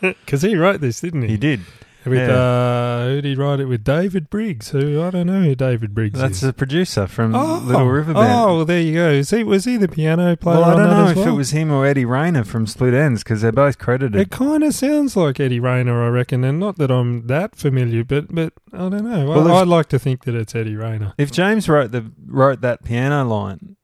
Because 0.00 0.40
he 0.40 0.56
wrote 0.56 0.80
this, 0.80 1.00
didn't 1.00 1.22
he? 1.22 1.28
He 1.28 1.36
did. 1.36 1.60
With 2.06 2.18
yeah. 2.18 2.34
Uh, 2.34 2.69
who 3.10 3.28
he 3.28 3.34
write 3.34 3.60
it 3.60 3.66
with? 3.66 3.84
David 3.84 4.30
Briggs. 4.30 4.70
Who 4.70 5.02
I 5.02 5.10
don't 5.10 5.26
know 5.26 5.42
who 5.42 5.54
David 5.54 5.94
Briggs 5.94 6.18
That's 6.18 6.36
is. 6.36 6.40
the 6.40 6.52
producer 6.52 7.06
from 7.06 7.34
oh, 7.34 7.58
Little 7.58 7.86
River 7.86 8.14
Band. 8.14 8.26
Oh, 8.32 8.56
well, 8.56 8.64
there 8.64 8.80
you 8.80 8.94
go. 8.94 9.10
Is 9.10 9.30
he, 9.30 9.44
was 9.44 9.64
he 9.64 9.76
the 9.76 9.88
piano 9.88 10.36
player? 10.36 10.60
well, 10.60 10.70
I 10.70 10.76
don't 10.76 10.90
know 10.90 11.10
if 11.10 11.16
well? 11.16 11.28
it 11.28 11.36
was 11.36 11.50
him 11.50 11.70
or 11.70 11.86
Eddie 11.86 12.04
Rayner 12.04 12.44
from 12.44 12.66
Split 12.66 12.94
Enz 12.94 13.18
because 13.18 13.42
they're 13.42 13.52
both 13.52 13.78
credited. 13.78 14.20
It 14.20 14.30
kind 14.30 14.64
of 14.64 14.74
sounds 14.74 15.16
like 15.16 15.40
Eddie 15.40 15.60
Rayner, 15.60 16.02
I 16.02 16.08
reckon, 16.08 16.44
and 16.44 16.58
not 16.58 16.76
that 16.78 16.90
I'm 16.90 17.26
that 17.26 17.56
familiar, 17.56 18.04
but 18.04 18.34
but 18.34 18.52
I 18.72 18.78
don't 18.78 19.04
know. 19.04 19.26
Well, 19.26 19.48
I, 19.48 19.50
if- 19.50 19.62
I'd 19.62 19.68
like 19.68 19.88
to 19.90 19.98
think 19.98 20.24
that 20.24 20.34
it's 20.34 20.54
Eddie 20.54 20.76
Rayner. 20.76 21.14
If 21.18 21.30
James 21.30 21.68
wrote 21.68 21.92
the 21.92 22.10
wrote 22.26 22.60
that 22.60 22.84
piano 22.84 23.24
line 23.24 23.76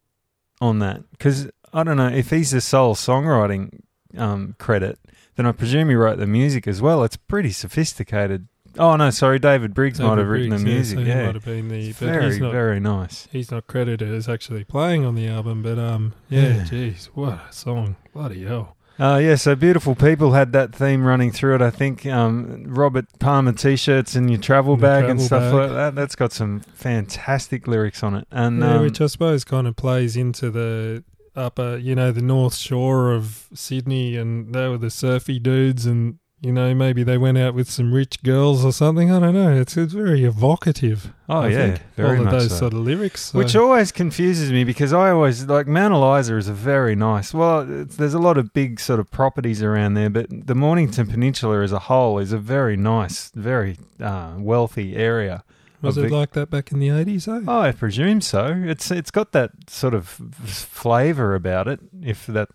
on 0.61 0.79
that, 0.81 1.11
because 1.11 1.49
I 1.73 1.83
don't 1.83 1.97
know 1.97 2.09
if 2.09 2.31
he's 2.31 2.53
the 2.53 2.61
sole 2.61 2.95
songwriting 2.95 3.81
um, 4.17 4.55
credit, 4.59 4.99
then 5.37 5.47
I 5.47 5.53
presume 5.53 5.89
he 5.89 5.95
wrote 5.95 6.19
the 6.19 6.27
music 6.27 6.67
as 6.67 6.81
well. 6.81 7.05
It's 7.05 7.17
pretty 7.17 7.53
sophisticated. 7.53 8.49
Oh 8.79 8.97
no, 8.97 9.11
sorry, 9.11 9.39
David 9.39 9.75
Briggs 9.75 10.01
might 10.01 10.19
have 10.19 10.29
written 10.29 10.51
Briggs, 10.51 10.62
the 10.65 10.69
yeah, 10.69 10.75
music. 10.75 10.99
so 10.99 11.03
he 11.05 11.09
Yeah, 11.11 11.27
might 11.27 11.35
have 11.35 11.45
been 11.45 11.69
the, 11.69 11.89
but 11.93 11.97
very 11.99 12.39
not. 12.41 12.53
very 12.53 12.81
nice. 12.81 13.29
He's 13.33 13.51
not 13.51 13.67
credited 13.67 14.12
as 14.12 14.29
actually 14.29 14.65
playing 14.65 15.05
on 15.05 15.15
the 15.15 15.27
album, 15.29 15.62
but 15.62 15.79
um, 15.79 16.15
yeah, 16.29 16.57
Yeah. 16.57 16.62
jeez, 16.65 17.07
what 17.15 17.35
a 17.49 17.53
song! 17.53 17.97
Bloody 18.12 18.45
hell! 18.45 18.77
Uh, 18.99 19.21
yeah, 19.23 19.35
so 19.35 19.55
beautiful 19.55 19.95
people 19.95 20.33
had 20.33 20.53
that 20.53 20.75
theme 20.75 21.05
running 21.05 21.31
through 21.31 21.55
it. 21.57 21.61
I 21.61 21.69
think 21.71 22.07
um, 22.07 22.65
Robert 22.67 23.05
Palmer 23.19 23.53
t-shirts 23.53 24.14
and 24.16 24.31
your 24.31 24.41
travel 24.41 24.79
bag 24.79 25.05
and 25.05 25.20
stuff 25.20 25.43
bag. 25.43 25.55
like 25.55 25.70
that. 25.72 25.95
That's 25.95 26.16
got 26.16 26.33
some 26.33 26.61
fantastic 26.61 27.66
lyrics 27.68 28.03
on 28.03 28.14
it. 28.14 28.27
And 28.31 28.61
yeah, 28.61 28.77
um, 28.77 28.83
which 28.83 29.01
I 29.01 29.07
suppose 29.07 29.45
kind 29.45 29.66
of 29.66 29.77
plays 29.77 30.16
into 30.16 30.51
the 30.51 31.05
upper, 31.35 31.77
you 31.77 31.95
know, 31.95 32.11
the 32.11 32.22
North 32.22 32.55
Shore 32.57 33.12
of 33.12 33.49
Sydney, 33.53 34.16
and 34.16 34.55
they 34.55 34.66
were 34.68 34.79
the 34.79 34.89
surfy 34.91 35.39
dudes, 35.39 35.85
and 35.85 36.18
you 36.43 36.53
know, 36.53 36.74
maybe 36.74 37.03
they 37.03 37.16
went 37.18 37.39
out 37.39 37.55
with 37.55 37.68
some 37.70 37.93
rich 37.95 38.22
girls 38.22 38.64
or 38.64 38.72
something. 38.72 39.11
I 39.11 39.18
don't 39.20 39.34
know. 39.34 39.57
It's 39.57 39.76
it's 39.76 39.95
very 39.95 40.24
evocative. 40.24 41.12
oh 41.28 41.41
I 41.41 41.49
yeah, 41.49 41.57
think, 41.57 41.80
very 41.97 42.09
all 42.18 42.18
of 42.18 42.24
much 42.24 42.32
those 42.32 42.51
so. 42.51 42.57
sort 42.59 42.72
of 42.74 42.80
lyrics. 42.80 43.26
so- 43.26 43.39
Which 43.39 43.57
always 43.57 43.91
confuses 43.91 44.53
me 44.53 44.62
because 44.64 44.93
I 44.93 45.11
always 45.11 45.47
like 45.47 45.66
Mount 45.66 45.95
Eliza 45.95 46.37
is 46.37 46.49
a 46.49 46.53
very 46.53 46.95
nice. 46.95 47.32
Well, 47.32 47.61
it's, 47.82 47.97
there's 47.97 48.14
a 48.14 48.18
lot 48.18 48.37
of 48.39 48.53
big 48.53 48.80
sort 48.80 49.01
of 49.01 49.11
properties 49.11 49.62
around 49.62 49.95
there, 49.95 50.11
but 50.11 50.26
the 50.30 50.55
Mornington 50.55 51.07
Peninsula 51.07 51.62
as 51.62 51.72
a 51.72 51.78
whole 51.80 52.18
is 52.18 52.32
a 52.32 52.39
very 52.39 52.76
nice, 52.76 53.30
very 53.34 53.78
uh, 54.01 54.34
wealthy 54.39 54.95
area. 54.95 55.43
was 55.80 55.97
it 55.97 56.03
big- 56.03 56.12
like 56.12 56.32
that 56.32 56.51
back 56.51 56.70
in 56.70 56.80
the 56.80 56.91
eighties? 56.91 57.24
though? 57.24 57.45
Oh, 57.49 57.61
I 57.61 57.72
presume 57.72 58.20
so. 58.20 58.62
It's 58.66 58.91
it's 58.91 59.11
got 59.11 59.32
that 59.32 59.51
sort 59.68 59.95
of 59.95 60.07
flavour 60.45 61.34
about 61.34 61.66
it, 61.68 61.80
if 62.03 62.26
that 62.26 62.49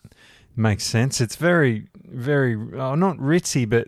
makes 0.56 0.84
sense. 0.84 1.22
It's 1.22 1.36
very, 1.36 1.88
very 2.12 2.56
oh, 2.56 2.96
not 2.96 3.18
ritzy, 3.18 3.68
but 3.68 3.88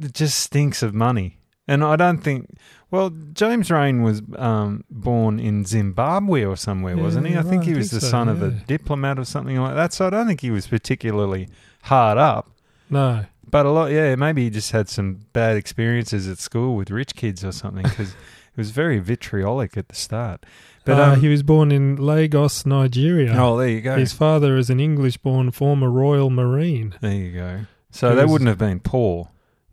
it 0.00 0.14
just 0.14 0.38
stinks 0.38 0.82
of 0.82 0.94
money. 0.94 1.38
And 1.68 1.82
I 1.82 1.96
don't 1.96 2.18
think. 2.18 2.56
Well, 2.92 3.10
James 3.32 3.70
Reyne 3.70 4.02
was 4.02 4.22
um, 4.36 4.84
born 4.88 5.40
in 5.40 5.64
Zimbabwe 5.64 6.44
or 6.44 6.56
somewhere, 6.56 6.96
wasn't 6.96 7.26
he? 7.26 7.32
Yeah, 7.32 7.40
I 7.40 7.42
think 7.42 7.64
he 7.64 7.74
was 7.74 7.90
think 7.90 8.00
the 8.00 8.06
so, 8.06 8.10
son 8.10 8.28
of 8.28 8.42
a 8.42 8.50
diplomat 8.50 9.18
or 9.18 9.24
something 9.24 9.56
like 9.56 9.74
that. 9.74 9.92
So 9.92 10.06
I 10.06 10.10
don't 10.10 10.28
think 10.28 10.40
he 10.40 10.52
was 10.52 10.68
particularly 10.68 11.48
hard 11.82 12.16
up. 12.16 12.52
No, 12.88 13.26
But 13.50 13.66
a 13.66 13.70
lot, 13.70 13.90
yeah, 13.90 14.14
maybe 14.14 14.44
he 14.44 14.50
just 14.50 14.70
had 14.70 14.88
some 14.88 15.26
bad 15.32 15.56
experiences 15.56 16.28
at 16.28 16.38
school 16.38 16.76
with 16.76 16.90
rich 16.90 17.16
kids 17.16 17.44
or 17.44 17.50
something 17.50 17.82
because 17.82 18.10
it 18.10 18.16
was 18.56 18.70
very 18.70 19.00
vitriolic 19.00 19.76
at 19.76 19.88
the 19.88 19.96
start. 19.96 20.46
But 20.86 20.98
uh, 20.98 21.12
um, 21.12 21.20
he 21.20 21.28
was 21.28 21.42
born 21.42 21.70
in 21.72 21.96
Lagos, 21.96 22.64
Nigeria. 22.64 23.34
oh, 23.36 23.58
there 23.58 23.68
you 23.68 23.80
go. 23.82 23.96
His 23.96 24.12
father 24.14 24.56
is 24.56 24.70
an 24.70 24.80
English-born 24.80 25.50
former 25.50 25.90
Royal 25.90 26.30
Marine. 26.30 26.94
There 27.02 27.12
you 27.12 27.32
go. 27.32 27.60
So 27.90 28.10
He 28.10 28.16
they 28.16 28.22
was- 28.22 28.32
wouldn't 28.32 28.48
have 28.48 28.58
been 28.58 28.80
poor. 28.80 29.28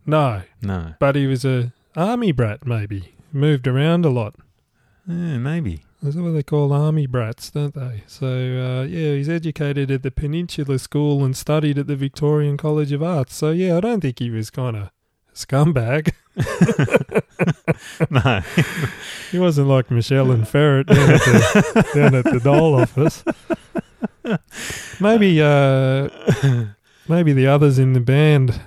No, 0.06 0.42
No. 0.60 0.94
but 1.00 1.16
he 1.16 1.26
was 1.26 1.44
a 1.46 1.72
army 1.96 2.30
brat. 2.32 2.66
Maybe 2.66 3.14
moved 3.32 3.66
around 3.66 4.04
a 4.04 4.10
lot. 4.10 4.34
Yeah, 5.08 5.38
maybe. 5.38 5.80
That's 6.02 6.16
what 6.16 6.32
they 6.32 6.42
call 6.42 6.72
army 6.72 7.06
brats, 7.06 7.50
don't 7.50 7.74
they? 7.74 8.02
So, 8.06 8.26
uh, 8.26 8.82
yeah, 8.84 9.14
he's 9.14 9.28
educated 9.30 9.90
at 9.90 10.02
the 10.02 10.10
Peninsula 10.10 10.78
School 10.78 11.24
and 11.24 11.34
studied 11.34 11.78
at 11.78 11.86
the 11.86 11.96
Victorian 11.96 12.58
College 12.58 12.92
of 12.92 13.02
Arts. 13.02 13.34
So, 13.34 13.50
yeah, 13.52 13.76
I 13.78 13.80
don't 13.80 14.00
think 14.02 14.18
he 14.18 14.28
was 14.28 14.50
kind 14.50 14.76
of 14.76 14.90
scumbag. 15.34 16.12
no, 18.10 18.40
He 19.30 19.38
wasn't 19.38 19.68
like 19.68 19.90
Michelle 19.90 20.30
and 20.30 20.46
Ferret 20.46 20.86
down 20.86 21.10
at 21.10 21.20
the, 21.20 21.90
down 21.94 22.14
at 22.14 22.24
the 22.24 22.40
Dole 22.40 22.80
office. 22.80 23.24
Maybe, 25.00 25.42
uh, 25.42 26.08
maybe 27.08 27.32
the 27.32 27.46
others 27.46 27.78
in 27.78 27.92
the 27.92 28.00
band, 28.00 28.60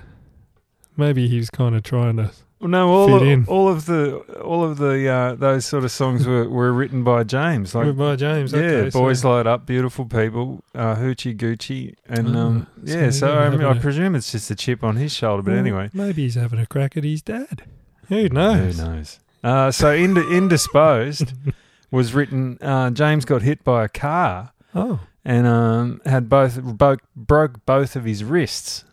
maybe 0.96 1.26
he 1.28 1.38
was 1.38 1.50
kind 1.50 1.74
of 1.74 1.82
trying 1.82 2.16
to. 2.18 2.30
No. 2.60 2.88
All 2.88 3.06
Fit 3.08 3.22
of, 3.22 3.28
in. 3.28 3.44
all 3.46 3.68
of 3.68 3.86
the 3.86 4.16
all 4.42 4.64
of 4.64 4.78
the 4.78 5.08
uh, 5.08 5.34
those 5.34 5.64
sort 5.64 5.84
of 5.84 5.90
songs 5.90 6.26
were, 6.26 6.48
were 6.48 6.72
written 6.72 7.04
by 7.04 7.24
James. 7.24 7.74
Like 7.74 7.96
by 7.96 8.16
James, 8.16 8.52
yeah, 8.52 8.58
okay, 8.58 8.90
so- 8.90 9.00
boys 9.00 9.24
light 9.24 9.46
up, 9.46 9.66
beautiful 9.66 10.04
people, 10.06 10.64
uh, 10.74 10.96
hoochie 10.96 11.36
Gucci, 11.36 11.94
and 12.08 12.36
Ah, 12.36 12.40
um, 12.40 12.66
so 12.84 12.98
yeah. 12.98 13.10
So 13.10 13.38
I, 13.38 13.48
mean, 13.50 13.62
I 13.62 13.76
a- 13.76 13.80
presume 13.80 14.14
it's 14.14 14.32
just 14.32 14.50
a 14.50 14.54
chip 14.54 14.82
on 14.82 14.96
his 14.96 15.12
shoulder. 15.14 15.42
But 15.42 15.52
Well, 15.52 15.60
anyway, 15.60 15.90
maybe 15.92 16.22
he's 16.22 16.34
having 16.34 16.58
a 16.58 16.66
crack 16.66 16.96
at 16.96 17.04
his 17.04 17.22
dad. 17.22 17.62
Who 18.08 18.28
knows? 18.30 18.78
who 18.78 18.84
knows? 18.86 19.20
Uh, 19.44 19.70
so 19.70 19.92
Ind- 19.94 20.18
indisposed 20.18 21.32
was 21.90 22.12
written. 22.14 22.58
Uh, 22.60 22.90
James 22.90 23.24
got 23.24 23.42
hit 23.42 23.62
by 23.64 23.84
a 23.84 23.88
car 23.88 24.52
Oh, 24.74 24.98
and 25.24 25.46
um, 25.46 26.00
had 26.04 26.28
both 26.28 26.60
broke, 26.62 27.00
broke 27.14 27.64
both 27.66 27.94
of 27.96 28.04
his 28.04 28.24
wrists, 28.24 28.84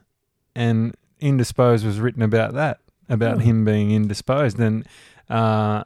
and 0.55 0.95
indisposed 1.20 1.84
was 1.86 1.99
written 1.99 2.22
about 2.22 2.53
that 2.53 2.80
about 3.10 3.36
Oh. 3.36 3.39
him 3.39 3.66
being 3.66 3.91
indisposed. 3.91 4.60
And 4.60 4.86
uh, 5.30 5.84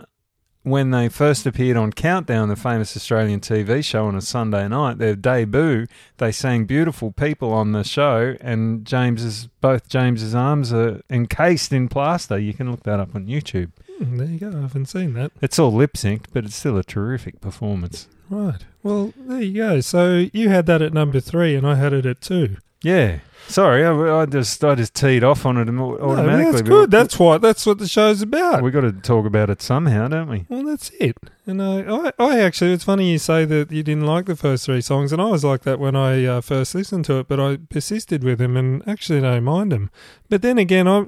when 0.64 0.92
they 0.92 1.08
first 1.10 1.46
appeared 1.46 1.78
on 1.78 1.92
Countdown, 1.94 2.50
the 2.50 2.56
famous 2.56 2.96
Australian 2.96 3.40
TV 3.40 3.84
show 3.84 4.06
on 4.08 4.16
a 4.16 4.22
Sunday 4.22 4.68
night, 4.68 4.98
their 4.98 5.16
debut, 5.16 5.88
they 6.18 6.32
sang 6.32 6.66
"Beautiful 6.66 7.12
People" 7.12 7.54
on 7.54 7.72
the 7.72 7.84
show, 7.84 8.36
and 8.42 8.86
James's 8.86 9.48
both 9.62 9.88
James's 9.88 10.36
arms 10.36 10.74
are 10.74 11.02
encased 11.10 11.72
in 11.72 11.88
plaster. 11.88 12.38
You 12.38 12.54
can 12.54 12.70
look 12.70 12.84
that 12.84 13.00
up 13.00 13.16
on 13.16 13.26
YouTube. 13.28 13.72
hmm, 13.98 14.18
there 14.18 14.28
you 14.28 14.40
go. 14.40 14.50
I 14.50 14.62
haven't 14.62 14.88
seen 14.88 15.14
that. 15.14 15.32
It's 15.42 15.58
all 15.60 15.72
lip 15.74 15.94
synced, 15.94 16.26
but 16.34 16.44
it's 16.46 16.56
still 16.56 16.78
a 16.78 16.84
terrific 16.84 17.40
performance. 17.42 18.08
Right. 18.30 18.64
Well, 18.84 19.14
there 19.18 19.42
you 19.42 19.54
go. 19.56 19.82
So 19.82 20.28
you 20.34 20.50
had 20.50 20.66
that 20.68 20.82
at 20.82 20.94
number 20.94 21.20
three, 21.20 21.56
and 21.56 21.66
I 21.66 21.76
had 21.76 21.94
it 21.94 22.06
at 22.06 22.22
two. 22.22 22.58
Yeah. 22.84 23.20
Sorry, 23.50 23.84
I, 23.84 24.22
I 24.22 24.26
just 24.28 24.64
I 24.64 24.76
just 24.76 24.94
teed 24.94 25.24
off 25.24 25.44
on 25.46 25.58
it 25.58 25.68
au- 25.68 25.72
No, 25.72 25.98
automatically. 25.98 26.52
that's 26.52 26.62
good. 26.62 26.92
That's 26.92 27.18
what. 27.18 27.42
That's 27.42 27.66
what 27.66 27.80
the 27.80 27.88
show's 27.88 28.22
about. 28.22 28.62
we 28.62 28.70
got 28.72 28.82
to 28.82 28.92
talk 28.94 29.26
about 29.26 29.50
it 29.50 29.62
somehow, 29.62 30.08
don't 30.08 30.30
we? 30.30 30.46
Well, 30.50 30.64
that's 30.64 30.92
it. 31.00 31.18
And 31.48 31.60
I, 31.62 31.82
I, 31.82 32.12
I 32.20 32.40
actually, 32.42 32.74
it's 32.74 32.84
funny 32.84 33.12
you 33.12 33.18
say 33.18 33.46
that 33.46 33.72
you 33.72 33.82
didn't 33.82 34.06
like 34.06 34.28
the 34.28 34.36
first 34.36 34.66
three 34.66 34.82
songs, 34.82 35.12
and 35.12 35.20
I 35.20 35.26
was 35.26 35.44
like 35.44 35.64
that 35.64 35.80
when 35.80 35.96
I 35.96 36.24
uh, 36.26 36.42
first 36.42 36.76
listened 36.76 37.06
to 37.06 37.16
it, 37.18 37.28
but 37.28 37.40
I 37.40 37.58
persisted 37.58 38.24
with 38.24 38.40
him 38.40 38.56
and 38.56 38.88
actually 38.88 39.22
don't 39.22 39.44
mind 39.44 39.74
him. 39.74 39.90
But 40.30 40.44
then 40.44 40.60
again, 40.60 40.88
I, 40.88 41.06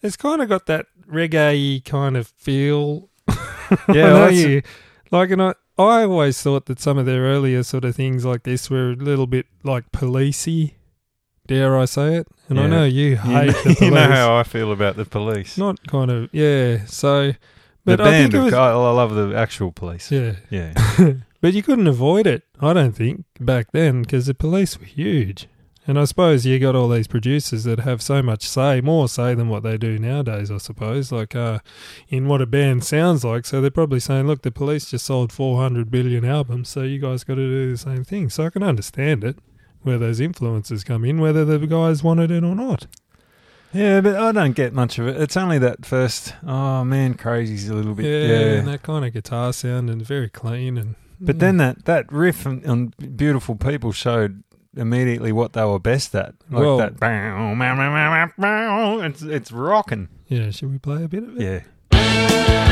it's 0.00 0.16
kind 0.16 0.40
of 0.40 0.48
got 0.48 0.64
that 0.66 0.86
reggae 1.06 1.84
kind 1.84 2.16
of 2.16 2.26
feel. 2.28 3.10
Yeah, 3.88 4.04
I 4.06 4.08
know 4.08 4.18
that's- 4.24 4.38
you 4.38 4.62
like, 5.10 5.30
and 5.30 5.42
I, 5.42 5.54
I 5.78 6.04
always 6.04 6.40
thought 6.42 6.66
that 6.66 6.80
some 6.80 6.96
of 6.98 7.04
their 7.06 7.22
earlier 7.22 7.62
sort 7.62 7.84
of 7.84 7.94
things 7.96 8.24
like 8.24 8.42
this 8.44 8.68
were 8.70 8.90
a 8.92 8.96
little 8.96 9.26
bit 9.26 9.46
like 9.62 9.90
policey. 9.92 10.72
Dare 11.46 11.78
I 11.78 11.84
say 11.86 12.16
it? 12.16 12.28
And 12.48 12.60
I 12.60 12.66
know 12.66 12.84
you 12.84 13.10
You 13.10 13.16
hate 13.16 13.46
know, 13.46 13.52
the 13.52 13.62
police. 13.62 13.80
you 13.80 13.90
know 13.90 14.08
how 14.08 14.36
I 14.36 14.42
feel 14.42 14.72
about 14.72 14.96
the 14.96 15.04
police. 15.04 15.58
Not 15.58 15.84
kind 15.86 16.10
of, 16.10 16.28
yeah. 16.32 16.84
So, 16.86 17.28
the 17.28 17.36
but 17.84 18.00
I 18.00 18.04
band 18.10 18.32
think 18.32 18.44
was, 18.44 18.54
I, 18.54 18.70
I 18.70 18.74
love 18.74 19.14
the 19.14 19.34
actual 19.36 19.72
police. 19.72 20.10
yeah. 20.10 20.36
Yeah. 20.50 20.74
But 21.40 21.54
you 21.54 21.62
couldn't 21.64 21.88
avoid 21.88 22.28
it, 22.28 22.44
I 22.60 22.72
don't 22.72 22.92
think, 22.92 23.24
back 23.40 23.72
then, 23.72 24.02
because 24.02 24.26
the 24.26 24.34
police 24.34 24.78
were 24.78 24.84
huge. 24.86 25.48
And 25.88 25.98
I 25.98 26.04
suppose 26.04 26.46
you 26.46 26.56
got 26.60 26.76
all 26.76 26.88
these 26.88 27.08
producers 27.08 27.64
that 27.64 27.80
have 27.80 28.00
so 28.00 28.22
much 28.22 28.48
say, 28.48 28.80
more 28.80 29.08
say 29.08 29.34
than 29.34 29.48
what 29.48 29.64
they 29.64 29.76
do 29.76 29.98
nowadays, 29.98 30.52
I 30.52 30.58
suppose, 30.58 31.10
like 31.10 31.34
uh, 31.34 31.58
in 32.08 32.28
what 32.28 32.40
a 32.40 32.46
band 32.46 32.84
sounds 32.84 33.24
like. 33.24 33.44
So 33.44 33.60
they're 33.60 33.72
probably 33.72 33.98
saying, 33.98 34.28
look, 34.28 34.42
the 34.42 34.52
police 34.52 34.88
just 34.92 35.04
sold 35.04 35.32
400 35.32 35.90
billion 35.90 36.24
albums, 36.24 36.68
so 36.68 36.82
you 36.82 37.00
guys 37.00 37.24
got 37.24 37.34
to 37.34 37.44
do 37.48 37.72
the 37.72 37.76
same 37.76 38.04
thing. 38.04 38.30
So 38.30 38.46
I 38.46 38.50
can 38.50 38.62
understand 38.62 39.24
it, 39.24 39.36
where 39.82 39.98
those 39.98 40.20
influences 40.20 40.84
come 40.84 41.04
in, 41.04 41.20
whether 41.20 41.44
the 41.44 41.66
guys 41.66 42.02
wanted 42.02 42.30
it 42.30 42.44
or 42.44 42.54
not. 42.54 42.86
yeah, 43.72 44.00
but 44.00 44.16
I 44.16 44.32
don't 44.32 44.52
get 44.54 44.72
much 44.72 44.98
of 44.98 45.08
it. 45.08 45.20
It's 45.20 45.36
only 45.36 45.58
that 45.58 45.84
first. 45.86 46.34
Oh 46.46 46.84
man, 46.84 47.14
crazy's 47.14 47.68
a 47.68 47.74
little 47.74 47.94
bit. 47.94 48.04
Yeah, 48.06 48.28
Yeah. 48.38 48.52
and 48.58 48.68
that 48.68 48.82
kind 48.82 49.04
of 49.04 49.12
guitar 49.12 49.52
sound 49.52 49.88
and 49.90 50.02
very 50.04 50.28
clean. 50.28 50.76
and 50.78 50.94
but 51.20 51.38
then 51.38 51.56
that 51.58 51.84
that 51.84 52.10
riff 52.12 52.46
on, 52.46 52.64
on 52.66 52.92
beautiful 53.16 53.54
people 53.56 53.92
showed 53.92 54.42
immediately 54.76 55.32
what 55.32 55.52
they 55.52 55.64
were 55.64 55.78
best 55.78 56.14
at. 56.14 56.34
Like 56.50 56.60
Well- 56.62 56.78
that. 56.78 56.98
bow, 56.98 57.54
bow, 57.58 58.28
bow, 58.38 59.00
It's 59.04 59.22
it's 59.22 59.52
rocking. 59.52 60.08
Yeah, 60.28 60.50
should 60.50 60.70
we 60.70 60.78
play 60.78 61.04
a 61.04 61.08
bit 61.08 61.22
of 61.24 61.38
it? 61.40 61.64
Yeah. 61.92 62.68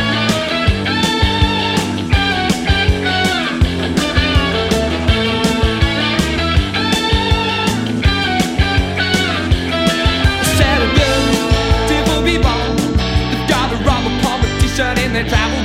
Their 15.20 15.28
travel 15.28 15.59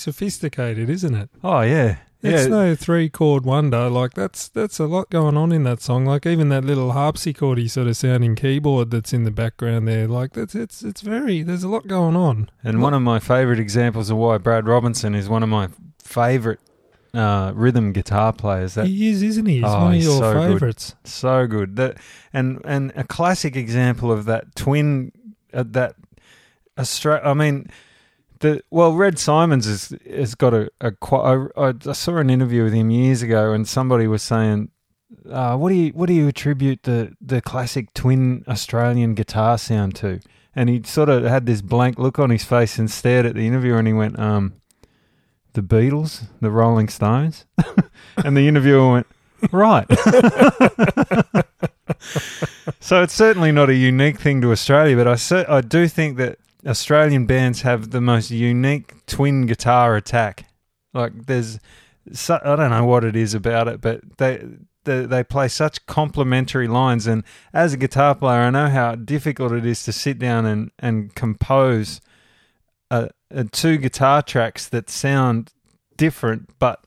sophisticated, 0.00 0.88
isn't 0.90 1.14
it? 1.14 1.30
Oh 1.44 1.60
yeah. 1.60 1.98
It's 2.22 2.42
yeah. 2.42 2.48
no 2.48 2.74
three 2.74 3.08
chord 3.08 3.46
wonder. 3.46 3.88
Like 3.88 4.12
that's 4.12 4.48
that's 4.48 4.78
a 4.78 4.84
lot 4.86 5.08
going 5.08 5.38
on 5.38 5.52
in 5.52 5.62
that 5.64 5.80
song. 5.80 6.04
Like 6.04 6.26
even 6.26 6.50
that 6.50 6.64
little 6.66 6.92
harpsichordy 6.92 7.70
sort 7.70 7.86
of 7.86 7.96
sounding 7.96 8.36
keyboard 8.36 8.90
that's 8.90 9.14
in 9.14 9.24
the 9.24 9.30
background 9.30 9.88
there. 9.88 10.06
Like 10.06 10.34
that's 10.34 10.54
it's 10.54 10.82
it's 10.82 11.00
very 11.00 11.42
there's 11.42 11.62
a 11.64 11.68
lot 11.68 11.86
going 11.86 12.16
on. 12.16 12.50
And 12.62 12.82
one 12.82 12.92
of 12.92 13.00
my 13.00 13.20
favourite 13.20 13.58
examples 13.58 14.10
of 14.10 14.18
why 14.18 14.36
Brad 14.36 14.66
Robinson 14.68 15.14
is 15.14 15.30
one 15.30 15.42
of 15.42 15.48
my 15.48 15.68
favourite 16.02 16.58
uh, 17.14 17.52
rhythm 17.54 17.92
guitar 17.92 18.34
players. 18.34 18.74
That 18.74 18.86
he 18.86 19.08
is, 19.08 19.22
isn't 19.22 19.46
he? 19.46 19.56
He's 19.56 19.64
Oh, 19.64 19.84
one 19.84 19.94
of 19.94 20.02
your 20.02 20.18
so 20.20 20.32
good. 20.34 20.52
favourites. 20.52 20.94
so 21.04 21.46
good. 21.46 21.76
That 21.76 21.96
and 22.34 22.60
and 22.66 22.92
a 22.96 23.04
classic 23.04 23.56
example 23.56 24.12
of 24.12 24.26
that 24.26 24.54
twin 24.54 25.12
uh, 25.54 25.64
that 25.68 25.94
Austra- 26.76 27.24
I 27.24 27.32
mean. 27.32 27.70
The, 28.40 28.62
well, 28.70 28.94
Red 28.94 29.18
Symons 29.18 29.66
has 29.66 29.94
has 30.10 30.34
got 30.34 30.54
a, 30.54 30.70
I, 30.80 31.92
saw 31.92 32.16
an 32.16 32.30
interview 32.30 32.64
with 32.64 32.72
him 32.72 32.90
years 32.90 33.20
ago, 33.20 33.52
and 33.52 33.68
somebody 33.68 34.06
was 34.06 34.22
saying, 34.22 34.70
uh, 35.30 35.58
"What 35.58 35.68
do 35.68 35.74
you 35.74 35.90
what 35.90 36.06
do 36.06 36.14
you 36.14 36.26
attribute 36.26 36.84
the 36.84 37.14
the 37.20 37.42
classic 37.42 37.92
twin 37.92 38.42
Australian 38.48 39.14
guitar 39.14 39.58
sound 39.58 39.94
to?" 39.96 40.20
And 40.56 40.70
he 40.70 40.82
sort 40.84 41.10
of 41.10 41.24
had 41.24 41.44
this 41.44 41.60
blank 41.60 41.98
look 41.98 42.18
on 42.18 42.30
his 42.30 42.42
face 42.42 42.78
and 42.78 42.90
stared 42.90 43.26
at 43.26 43.34
the 43.34 43.46
interviewer, 43.46 43.78
and 43.78 43.86
he 43.86 43.92
went, 43.92 44.18
"Um, 44.18 44.54
the 45.52 45.62
Beatles, 45.62 46.22
the 46.40 46.50
Rolling 46.50 46.88
Stones," 46.88 47.44
and 48.24 48.38
the 48.38 48.48
interviewer 48.48 48.90
went, 48.90 49.06
"Right." 49.52 49.86
so 52.80 53.02
it's 53.02 53.12
certainly 53.12 53.52
not 53.52 53.68
a 53.68 53.74
unique 53.74 54.18
thing 54.18 54.40
to 54.40 54.50
Australia, 54.50 54.96
but 54.96 55.06
I 55.06 55.16
cer- 55.16 55.44
I 55.46 55.60
do 55.60 55.88
think 55.88 56.16
that 56.16 56.38
Australian 56.66 57.26
bands 57.26 57.62
have 57.62 57.90
the 57.90 58.00
most 58.00 58.30
unique 58.30 59.06
twin 59.06 59.46
guitar 59.46 59.96
attack. 59.96 60.46
Like 60.92 61.26
there's, 61.26 61.58
so, 62.12 62.40
I 62.44 62.56
don't 62.56 62.70
know 62.70 62.84
what 62.84 63.04
it 63.04 63.16
is 63.16 63.34
about 63.34 63.68
it, 63.68 63.80
but 63.80 64.00
they 64.18 64.44
they, 64.84 65.04
they 65.04 65.22
play 65.22 65.48
such 65.48 65.84
complementary 65.86 66.66
lines. 66.66 67.06
And 67.06 67.22
as 67.52 67.74
a 67.74 67.76
guitar 67.76 68.14
player, 68.14 68.40
I 68.40 68.50
know 68.50 68.68
how 68.68 68.94
difficult 68.94 69.52
it 69.52 69.66
is 69.66 69.84
to 69.84 69.92
sit 69.92 70.18
down 70.18 70.46
and 70.46 70.70
and 70.78 71.14
compose 71.14 72.00
uh, 72.90 73.08
uh, 73.34 73.44
two 73.52 73.76
guitar 73.76 74.22
tracks 74.22 74.68
that 74.68 74.90
sound 74.90 75.52
different, 75.96 76.50
but 76.58 76.84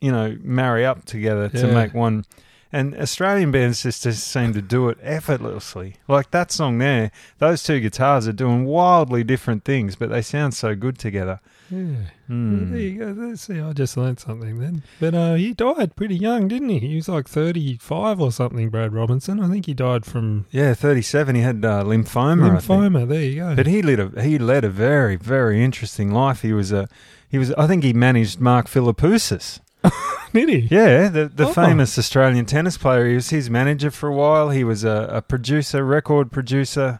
you 0.00 0.12
know 0.12 0.36
marry 0.42 0.84
up 0.84 1.04
together 1.04 1.48
to 1.48 1.66
make 1.72 1.94
one. 1.94 2.24
And 2.70 2.94
Australian 2.96 3.50
bands 3.50 3.82
just, 3.82 4.02
just 4.02 4.26
seem 4.28 4.52
to 4.52 4.60
do 4.60 4.88
it 4.90 4.98
effortlessly. 5.02 5.96
Like 6.06 6.30
that 6.32 6.52
song 6.52 6.78
there, 6.78 7.10
those 7.38 7.62
two 7.62 7.80
guitars 7.80 8.28
are 8.28 8.32
doing 8.32 8.66
wildly 8.66 9.24
different 9.24 9.64
things, 9.64 9.96
but 9.96 10.10
they 10.10 10.20
sound 10.20 10.52
so 10.54 10.74
good 10.74 10.98
together. 10.98 11.40
Yeah. 11.70 11.96
Well, 12.28 12.66
there 12.70 12.78
you 12.78 12.98
go. 13.14 13.34
See, 13.36 13.60
I 13.60 13.72
just 13.72 13.96
learnt 13.96 14.20
something 14.20 14.58
then. 14.58 14.82
But 15.00 15.14
uh, 15.14 15.34
he 15.34 15.52
died 15.54 15.96
pretty 15.96 16.16
young, 16.16 16.48
didn't 16.48 16.68
he? 16.70 16.78
He 16.78 16.96
was 16.96 17.08
like 17.08 17.28
35 17.28 18.20
or 18.20 18.32
something, 18.32 18.68
Brad 18.70 18.92
Robinson. 18.92 19.40
I 19.40 19.48
think 19.48 19.66
he 19.66 19.74
died 19.74 20.04
from 20.06 20.46
Yeah, 20.50 20.74
37. 20.74 21.36
He 21.36 21.42
had 21.42 21.64
uh, 21.64 21.84
lymphoma, 21.84 22.56
I 22.56 22.58
think. 22.60 22.64
lymphoma. 22.94 23.08
There 23.08 23.22
you 23.22 23.36
go. 23.36 23.54
But 23.56 23.66
he 23.66 23.80
led 23.82 24.00
a 24.00 24.22
he 24.22 24.38
led 24.38 24.64
a 24.64 24.70
very 24.70 25.16
very 25.16 25.62
interesting 25.64 26.10
life. 26.10 26.42
He 26.42 26.52
was 26.52 26.72
a 26.72 26.88
he 27.28 27.38
was 27.38 27.52
I 27.54 27.66
think 27.66 27.82
he 27.84 27.92
managed 27.94 28.40
Mark 28.40 28.66
Philippoussis. 28.66 29.60
Did 30.34 30.48
he? 30.48 30.58
Yeah, 30.70 31.08
the 31.08 31.28
the 31.34 31.48
Oh. 31.48 31.52
famous 31.52 31.98
Australian 31.98 32.44
tennis 32.46 32.76
player. 32.76 33.08
He 33.08 33.14
was 33.14 33.30
his 33.30 33.48
manager 33.48 33.90
for 33.90 34.08
a 34.08 34.14
while. 34.14 34.50
He 34.50 34.64
was 34.64 34.84
a, 34.84 35.08
a 35.12 35.22
producer, 35.22 35.84
record 35.84 36.30
producer. 36.30 36.98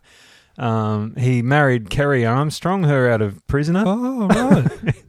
Um, 0.57 1.14
he 1.16 1.41
married 1.43 1.89
Kerry 1.91 2.26
Armstrong, 2.26 2.85
her 2.85 3.09
out 3.11 3.22
of 3.22 3.47
prisoner. 3.47 3.85
Oh, 3.87 4.26
right. 4.29 4.95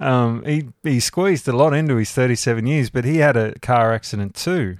Um, 0.00 0.42
he 0.44 0.68
he 0.82 0.98
squeezed 0.98 1.46
a 1.46 1.52
lot 1.52 1.72
into 1.72 1.94
his 1.94 2.10
37 2.10 2.66
years, 2.66 2.90
but 2.90 3.04
he 3.04 3.18
had 3.18 3.36
a 3.36 3.56
car 3.60 3.92
accident 3.92 4.34
too, 4.34 4.76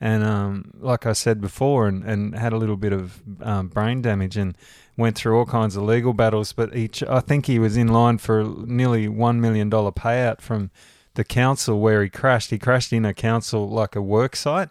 and 0.00 0.24
um, 0.24 0.70
like 0.80 1.04
I 1.04 1.12
said 1.12 1.38
before, 1.42 1.86
and, 1.86 2.02
and 2.02 2.34
had 2.34 2.54
a 2.54 2.56
little 2.56 2.78
bit 2.78 2.94
of 2.94 3.20
um, 3.42 3.68
brain 3.68 4.00
damage 4.00 4.38
and 4.38 4.56
went 4.96 5.16
through 5.16 5.36
all 5.36 5.44
kinds 5.44 5.76
of 5.76 5.82
legal 5.82 6.14
battles. 6.14 6.54
But 6.54 6.74
each, 6.74 7.02
I 7.02 7.20
think 7.20 7.44
he 7.44 7.58
was 7.58 7.76
in 7.76 7.88
line 7.88 8.16
for 8.16 8.42
nearly 8.42 9.06
one 9.06 9.38
million 9.42 9.68
dollar 9.68 9.92
payout 9.92 10.40
from 10.40 10.70
the 11.14 11.24
council 11.24 11.80
where 11.80 12.02
he 12.02 12.08
crashed. 12.08 12.50
He 12.50 12.58
crashed 12.58 12.92
in 12.92 13.04
a 13.04 13.14
council 13.14 13.68
like 13.68 13.94
a 13.96 14.02
work 14.02 14.36
site, 14.36 14.70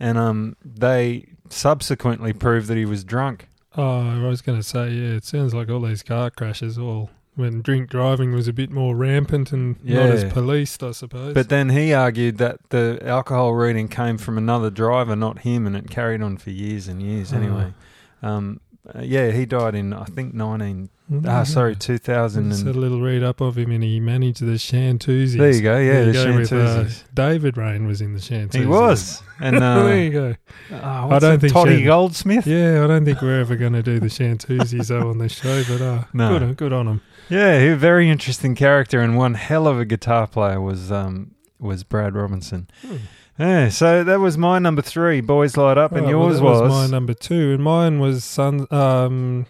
and 0.00 0.18
um, 0.18 0.56
they 0.64 1.28
subsequently 1.48 2.32
proved 2.32 2.68
that 2.68 2.76
he 2.76 2.84
was 2.84 3.04
drunk. 3.04 3.48
oh, 3.76 4.24
I 4.24 4.26
was 4.28 4.42
going 4.42 4.58
to 4.58 4.64
say, 4.64 4.90
yeah, 4.90 5.16
it 5.16 5.24
sounds 5.24 5.54
like 5.54 5.68
all 5.70 5.80
these 5.80 6.02
car 6.02 6.30
crashes, 6.30 6.78
all 6.78 7.10
when 7.36 7.60
drink 7.60 7.90
driving 7.90 8.32
was 8.32 8.48
a 8.48 8.52
bit 8.52 8.70
more 8.70 8.96
rampant 8.96 9.52
and 9.52 9.82
not 9.84 10.06
as 10.06 10.32
policed, 10.32 10.82
I 10.82 10.92
suppose. 10.92 11.34
But 11.34 11.50
then 11.50 11.68
he 11.68 11.92
argued 11.92 12.38
that 12.38 12.70
the 12.70 12.98
alcohol 13.04 13.52
reading 13.52 13.88
came 13.88 14.16
from 14.16 14.38
another 14.38 14.70
driver, 14.70 15.14
not 15.14 15.40
him, 15.40 15.66
and 15.66 15.76
it 15.76 15.90
carried 15.90 16.22
on 16.22 16.38
for 16.38 16.50
years 16.50 16.88
and 16.88 17.02
years. 17.02 17.34
Oh. 17.34 17.36
Anyway, 17.36 17.74
um, 18.22 18.60
uh, 18.94 19.00
yeah, 19.02 19.30
he 19.30 19.46
died 19.46 19.74
in 19.74 19.92
I 19.92 20.04
think 20.04 20.34
nineteen. 20.34 20.88
Mm, 21.10 21.24
Ah, 21.28 21.44
sorry, 21.44 21.76
two 21.76 21.98
thousand 21.98 22.50
Just 22.50 22.66
and. 22.66 22.74
a 22.74 22.78
little 22.78 23.00
read 23.00 23.22
up 23.22 23.40
of 23.40 23.56
him, 23.56 23.70
and 23.70 23.82
he 23.84 24.00
managed 24.00 24.40
the 24.40 24.54
Chantoozies. 24.54 25.36
There 25.38 25.50
you 25.52 25.60
go. 25.62 25.78
Yeah, 25.78 25.92
There 26.04 26.06
the 26.06 26.12
go 26.12 26.36
with, 26.36 26.52
uh, 26.52 26.84
David 27.14 27.56
Reyne 27.56 27.86
was 27.86 28.00
in 28.00 28.12
the 28.14 28.18
Chantoozies. 28.20 28.54
he 28.60 28.66
was, 28.66 29.22
and 29.40 29.56
there 29.62 29.78
uh, 29.84 29.94
you 29.94 30.10
go. 30.10 30.34
oh, 30.72 31.06
what's 31.06 31.24
don't 31.24 31.38
think 31.40 31.52
Tottie 31.52 31.76
Shan- 31.78 31.84
Goldsmith. 31.86 32.46
Yeah, 32.46 32.82
I 32.82 32.86
don't 32.88 33.04
think 33.04 33.22
we're 33.22 33.40
ever 33.40 33.54
going 33.56 33.74
to 33.74 33.82
do 33.84 34.00
the 34.00 34.06
Chantoozies 34.08 34.88
though 34.88 35.10
on 35.10 35.18
this 35.18 35.32
show, 35.40 35.62
but 35.68 35.80
uh, 35.80 36.04
No. 36.12 36.30
good, 36.30 36.42
on- 36.42 36.54
good 36.54 36.72
on 36.72 36.88
him. 36.88 37.00
Yeah, 37.28 37.60
he 37.60 37.68
a 37.68 37.76
very 37.76 38.08
interesting 38.10 38.54
character 38.56 39.00
and 39.00 39.16
one 39.16 39.34
hell 39.34 39.66
of 39.68 39.78
a 39.80 39.84
guitar 39.84 40.26
player 40.26 40.60
was 40.60 40.90
um 40.92 41.32
was 41.58 41.84
Brad 41.84 42.14
Robinson. 42.14 42.68
Hmm. 42.82 42.96
Yeah, 43.38 43.68
so 43.68 44.02
that 44.02 44.18
was 44.20 44.38
my 44.38 44.58
number 44.58 44.80
three, 44.82 45.20
Boys 45.20 45.56
Light 45.58 45.76
Up, 45.76 45.92
and 45.92 46.02
well, 46.06 46.10
yours 46.10 46.36
that 46.38 46.44
was. 46.44 46.70
my 46.70 46.86
number 46.86 47.12
two, 47.12 47.52
and 47.54 47.62
mine 47.62 47.98
was 48.00 48.24
Sun. 48.24 48.66
Um, 48.72 49.46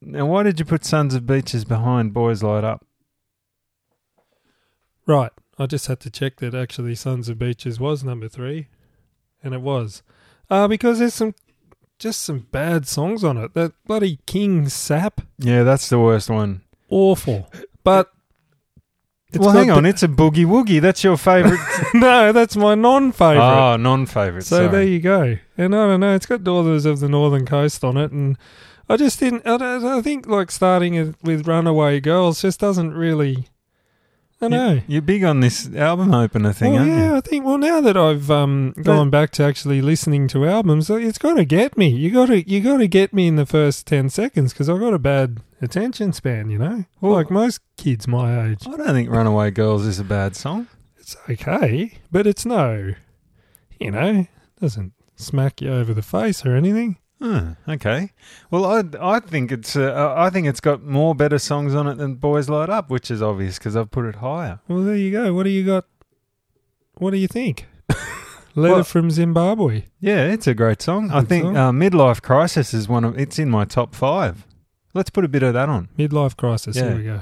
now, 0.00 0.26
why 0.26 0.42
did 0.42 0.58
you 0.58 0.64
put 0.64 0.84
Sons 0.84 1.14
of 1.14 1.26
Beaches 1.26 1.64
behind 1.64 2.12
Boys 2.12 2.42
Light 2.42 2.64
Up? 2.64 2.84
right, 5.06 5.30
I 5.58 5.66
just 5.66 5.86
had 5.86 6.00
to 6.00 6.10
check 6.10 6.36
that 6.36 6.54
actually 6.54 6.94
Sons 6.96 7.28
of 7.28 7.38
Beaches 7.38 7.78
was 7.78 8.02
number 8.02 8.28
three, 8.28 8.66
and 9.42 9.54
it 9.54 9.60
was, 9.60 10.02
uh, 10.50 10.66
because 10.68 10.98
there's 10.98 11.14
some 11.14 11.34
just 11.98 12.22
some 12.22 12.40
bad 12.50 12.86
songs 12.86 13.22
on 13.24 13.36
it. 13.38 13.54
That 13.54 13.72
bloody 13.86 14.18
King 14.26 14.68
Sap, 14.68 15.20
Yeah, 15.38 15.62
that's 15.62 15.88
the 15.88 15.98
worst 16.00 16.28
one. 16.28 16.62
awful. 16.90 17.50
But 17.84 18.10
it's 19.30 19.38
well, 19.38 19.50
hang 19.50 19.70
on, 19.70 19.82
the- 19.82 19.88
it's 19.88 20.02
a 20.02 20.08
boogie 20.08 20.46
woogie. 20.46 20.80
That's 20.80 21.02
your 21.04 21.16
favourite. 21.16 21.58
no, 21.94 22.32
that's 22.32 22.56
my 22.56 22.74
non-favorite. 22.74 23.42
oh, 23.42 23.76
non-favorite. 23.76 24.42
So 24.44 24.56
sorry. 24.56 24.68
there 24.68 24.82
you 24.84 25.00
go. 25.00 25.36
And 25.58 25.74
I 25.74 25.86
don't 25.88 26.00
know, 26.00 26.14
it's 26.14 26.26
got 26.26 26.44
Daughters 26.44 26.84
of 26.86 27.00
the 27.00 27.08
Northern 27.08 27.44
Coast 27.46 27.82
on 27.84 27.96
it, 27.96 28.12
and 28.12 28.38
I 28.88 28.96
just 28.96 29.18
didn't. 29.20 29.46
I, 29.46 29.98
I 29.98 30.02
think 30.02 30.26
like 30.28 30.50
starting 30.50 30.94
it 30.94 31.14
with 31.22 31.46
Runaway 31.48 32.00
Girls 32.00 32.40
just 32.42 32.60
doesn't 32.60 32.94
really. 32.94 33.48
I 34.40 34.48
know. 34.48 34.72
You- 34.74 34.82
You're 34.86 35.02
big 35.02 35.24
on 35.24 35.40
this 35.40 35.74
album 35.74 36.12
opener 36.12 36.52
thing, 36.52 36.74
well, 36.74 36.86
yeah, 36.86 37.10
you? 37.12 37.16
I 37.16 37.20
think. 37.22 37.44
Well, 37.46 37.56
now 37.58 37.80
that 37.80 37.96
I've 37.96 38.30
um, 38.30 38.74
gone 38.82 39.08
back 39.08 39.30
to 39.32 39.42
actually 39.42 39.80
listening 39.80 40.28
to 40.28 40.46
albums, 40.46 40.90
it's 40.90 41.16
got 41.18 41.34
to 41.34 41.44
get 41.46 41.78
me. 41.78 41.88
You 41.88 42.10
got 42.12 42.26
to, 42.26 42.48
you 42.48 42.60
got 42.60 42.76
to 42.76 42.86
get 42.86 43.14
me 43.14 43.26
in 43.28 43.36
the 43.36 43.46
first 43.46 43.86
ten 43.86 44.10
seconds 44.10 44.52
because 44.52 44.68
I've 44.68 44.78
got 44.78 44.92
a 44.92 44.98
bad 44.98 45.40
attention 45.62 46.12
span. 46.12 46.50
You 46.50 46.58
know, 46.58 46.84
Well- 47.00 47.12
like 47.12 47.30
most 47.30 47.60
kids 47.76 48.06
my 48.08 48.46
age. 48.48 48.66
I 48.66 48.76
don't 48.76 48.86
think 48.88 49.10
"Runaway 49.10 49.50
Girls" 49.50 49.86
is 49.86 49.98
a 49.98 50.04
bad 50.04 50.36
song. 50.36 50.66
It's 50.98 51.16
okay, 51.30 51.98
but 52.10 52.26
it's 52.26 52.44
no, 52.44 52.94
you 53.78 53.90
know, 53.92 54.26
doesn't 54.60 54.92
smack 55.14 55.60
you 55.60 55.72
over 55.72 55.94
the 55.94 56.02
face 56.02 56.44
or 56.44 56.54
anything. 56.56 56.98
Huh, 57.22 57.54
okay. 57.68 58.10
Well, 58.50 58.64
I 58.66 58.82
I 59.16 59.20
think 59.20 59.50
it's 59.52 59.74
uh, 59.76 60.14
I 60.16 60.28
think 60.30 60.46
it's 60.46 60.60
got 60.60 60.82
more 60.82 61.14
better 61.14 61.38
songs 61.38 61.74
on 61.74 61.86
it 61.86 61.96
than 61.96 62.16
"Boys 62.16 62.48
Light 62.48 62.68
Up," 62.68 62.90
which 62.90 63.10
is 63.10 63.22
obvious 63.22 63.56
because 63.58 63.74
I've 63.76 63.90
put 63.90 64.04
it 64.04 64.16
higher. 64.16 64.60
Well, 64.68 64.82
there 64.82 64.96
you 64.96 65.12
go. 65.12 65.32
What 65.32 65.44
do 65.44 65.50
you 65.50 65.64
got? 65.64 65.84
What 66.98 67.12
do 67.12 67.16
you 67.18 67.28
think? 67.28 67.66
Letter 68.54 68.74
Well- 68.74 68.84
from 68.84 69.10
Zimbabwe. 69.10 69.84
Yeah, 70.00 70.26
it's 70.26 70.46
a 70.46 70.54
great 70.54 70.82
song. 70.82 71.10
I 71.10 71.20
Good 71.20 71.28
think 71.28 71.44
song. 71.44 71.56
Uh, 71.56 71.72
"Midlife 71.72 72.20
Crisis" 72.20 72.74
is 72.74 72.88
one 72.88 73.04
of 73.04 73.18
it's 73.18 73.38
in 73.38 73.48
my 73.48 73.64
top 73.64 73.94
five. 73.94 74.44
Let's 74.96 75.10
put 75.10 75.26
a 75.26 75.28
bit 75.28 75.42
of 75.42 75.52
that 75.52 75.68
on. 75.68 75.88
Midlife 75.98 76.36
crisis. 76.38 76.74
Yeah. 76.74 76.88
Here 76.88 76.96
we 76.96 77.02
go. 77.04 77.20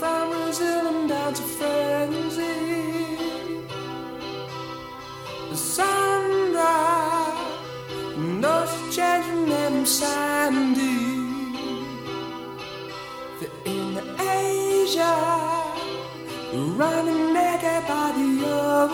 From 0.00 0.30
Brazil 0.30 1.06
down 1.06 1.34
to 1.34 1.42
frenzy. 1.42 3.16
The 5.50 5.56
sunrise, 5.56 7.38
no 8.18 8.66
changing 8.90 9.48
them. 9.50 9.84
The 13.38 13.48
in 13.66 13.98
Asia, 14.18 15.14
running 16.76 17.32
naked 17.32 17.86
by 17.86 18.10
the 18.16 18.28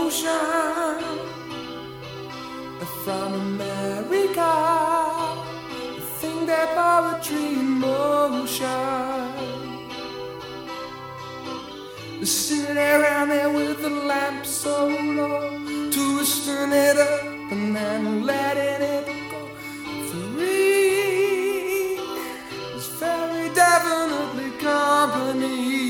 ocean. 0.04 1.00
From 3.06 3.32
America, 3.34 5.15
think 6.46 6.58
that 6.58 6.68
poetry 6.74 7.60
in 7.60 7.80
motion. 7.80 9.34
Sitting 12.24 12.76
around 12.76 13.28
there 13.28 13.50
with 13.50 13.82
the 13.82 13.90
lamp 13.90 14.44
so 14.44 14.88
low, 14.88 15.58
twisting 15.90 16.72
it 16.72 16.96
up 16.96 17.24
and 17.52 17.76
then 17.76 18.24
letting 18.24 18.82
it 18.82 19.06
go. 19.30 19.48
Three 20.10 21.98
is 22.76 22.86
very 22.98 23.48
definitely 23.54 24.50
company. 24.58 25.85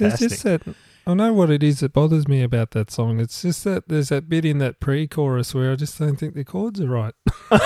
Fantastic. 0.00 0.28
just 0.28 0.42
that 0.42 0.62
I 1.06 1.14
know 1.14 1.32
what 1.32 1.50
it 1.50 1.62
is 1.62 1.80
that 1.80 1.92
bothers 1.92 2.28
me 2.28 2.42
about 2.42 2.72
that 2.72 2.90
song. 2.90 3.20
It's 3.20 3.42
just 3.42 3.64
that 3.64 3.88
there's 3.88 4.10
that 4.10 4.28
bit 4.28 4.44
in 4.44 4.58
that 4.58 4.80
pre-chorus 4.80 5.54
where 5.54 5.72
I 5.72 5.76
just 5.76 5.98
don't 5.98 6.16
think 6.16 6.34
the 6.34 6.44
chords 6.44 6.80
are 6.80 6.88
right. 6.88 7.14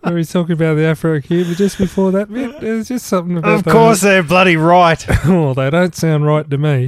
where 0.00 0.16
he's 0.16 0.32
talking 0.32 0.52
about 0.52 0.74
the 0.74 0.84
Afro 0.84 1.20
Cuba 1.20 1.54
just 1.54 1.78
before 1.78 2.12
that 2.12 2.32
bit. 2.32 2.60
There's 2.60 2.88
just 2.88 3.06
something 3.06 3.38
about 3.38 3.66
Of 3.66 3.72
course, 3.72 4.00
they're 4.00 4.22
bloody 4.22 4.56
right. 4.56 5.04
well, 5.26 5.54
they 5.54 5.68
don't 5.68 5.94
sound 5.94 6.26
right 6.26 6.48
to 6.48 6.58
me. 6.58 6.86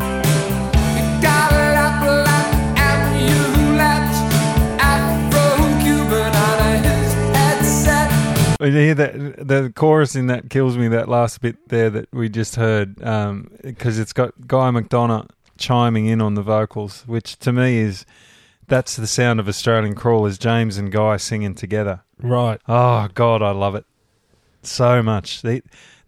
You 8.63 8.71
hear 8.71 8.95
that 8.95 9.47
the 9.49 9.73
chorus 9.75 10.15
in 10.15 10.29
that 10.29 10.51
kills 10.51 10.77
me. 10.79 10.89
That 10.89 11.09
last 11.09 11.41
bit 11.41 11.69
there 11.69 11.91
that 11.91 12.13
we 12.13 12.29
just 12.29 12.57
heard, 12.57 13.03
um, 13.03 13.51
because 13.63 13.99
it's 13.99 14.13
got 14.13 14.47
Guy 14.47 14.71
McDonough 14.71 15.29
chiming 15.59 16.07
in 16.07 16.21
on 16.21 16.35
the 16.35 16.43
vocals, 16.43 17.03
which 17.07 17.39
to 17.41 17.53
me 17.53 17.79
is 17.79 18.07
that's 18.69 18.97
the 18.97 19.07
sound 19.07 19.41
of 19.41 19.49
Australian 19.49 19.95
crawlers. 19.95 20.39
James 20.39 20.79
and 20.79 20.93
Guy 20.93 21.17
singing 21.17 21.55
together. 21.55 22.03
Right. 22.21 22.61
Oh 22.69 23.09
God, 23.15 23.43
I 23.43 23.51
love 23.51 23.75
it 23.75 23.85
so 24.63 25.03
much. 25.03 25.43
They, 25.43 25.63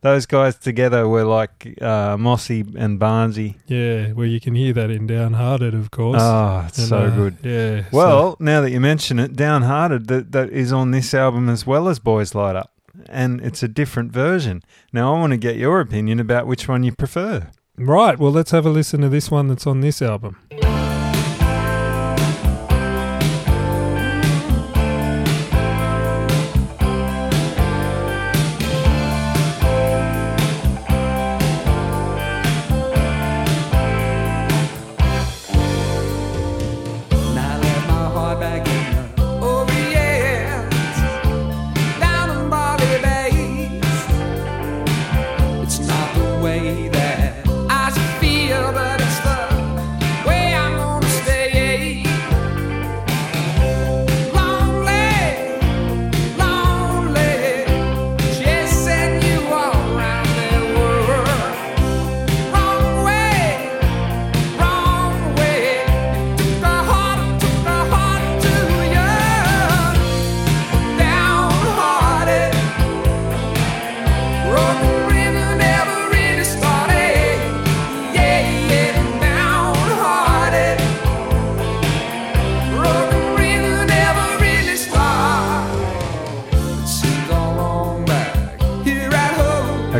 those 0.04 0.26
guys 0.26 0.54
together 0.56 1.08
were 1.08 1.24
like 1.24 1.76
uh, 1.82 2.16
Mossy 2.16 2.60
and 2.76 3.00
Barnesy. 3.00 3.56
Yeah, 3.66 4.12
well, 4.12 4.26
you 4.26 4.38
can 4.38 4.54
hear 4.54 4.72
that 4.74 4.90
in 4.90 5.06
Downhearted, 5.06 5.74
of 5.74 5.90
course. 5.90 6.20
Oh, 6.22 6.64
it's 6.68 6.78
And, 6.78 6.88
so 6.88 6.98
uh, 6.98 7.10
good. 7.10 7.36
Yeah. 7.42 7.82
so- 7.84 7.88
Well, 7.96 8.36
now 8.38 8.60
that 8.60 8.70
you 8.70 8.80
mention 8.80 9.18
it, 9.18 9.34
Downhearted 9.34 10.06
that 10.08 10.30
that 10.32 10.50
is 10.50 10.72
on 10.72 10.90
this 10.92 11.12
album 11.14 11.48
as 11.48 11.66
well 11.66 11.88
as 11.88 11.98
Boys 11.98 12.34
Light 12.34 12.54
Up, 12.54 12.70
and 13.08 13.40
it's 13.40 13.62
a 13.62 13.68
different 13.68 14.12
version. 14.12 14.62
Now 14.92 15.14
I 15.16 15.18
want 15.18 15.32
to 15.32 15.36
get 15.38 15.56
your 15.56 15.80
opinion 15.80 16.20
about 16.20 16.46
which 16.46 16.68
one 16.68 16.82
you 16.84 16.92
prefer. 16.92 17.48
right. 17.78 18.18
Well, 18.18 18.30
let's 18.32 18.50
have 18.52 18.66
a 18.66 18.70
listen 18.70 19.00
to 19.00 19.08
this 19.08 19.30
one 19.30 19.48
that's 19.48 19.66
on 19.66 19.80
this 19.80 20.00
album. 20.02 20.36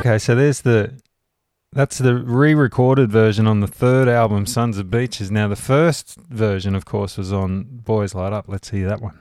Okay, 0.05 0.19
so 0.19 0.35
there's 0.35 0.61
the 0.61 1.01
that's 1.73 1.97
the 1.97 2.15
re-recorded 2.15 3.11
version 3.11 3.47
on 3.47 3.61
the 3.61 3.67
third 3.67 4.07
album, 4.07 4.45
Sons 4.45 4.77
of 4.77 4.91
Beaches. 4.91 5.31
Now 5.31 5.49
the 5.49 5.57
first 5.57 6.19
version, 6.29 6.75
of 6.75 6.85
course, 6.85 7.17
was 7.17 7.33
on 7.33 7.65
Boys 7.65 8.15
Light 8.15 8.35
Up. 8.35 8.45
Let's 8.47 8.69
hear 8.69 8.87
that 8.87 9.01
one. 9.01 9.19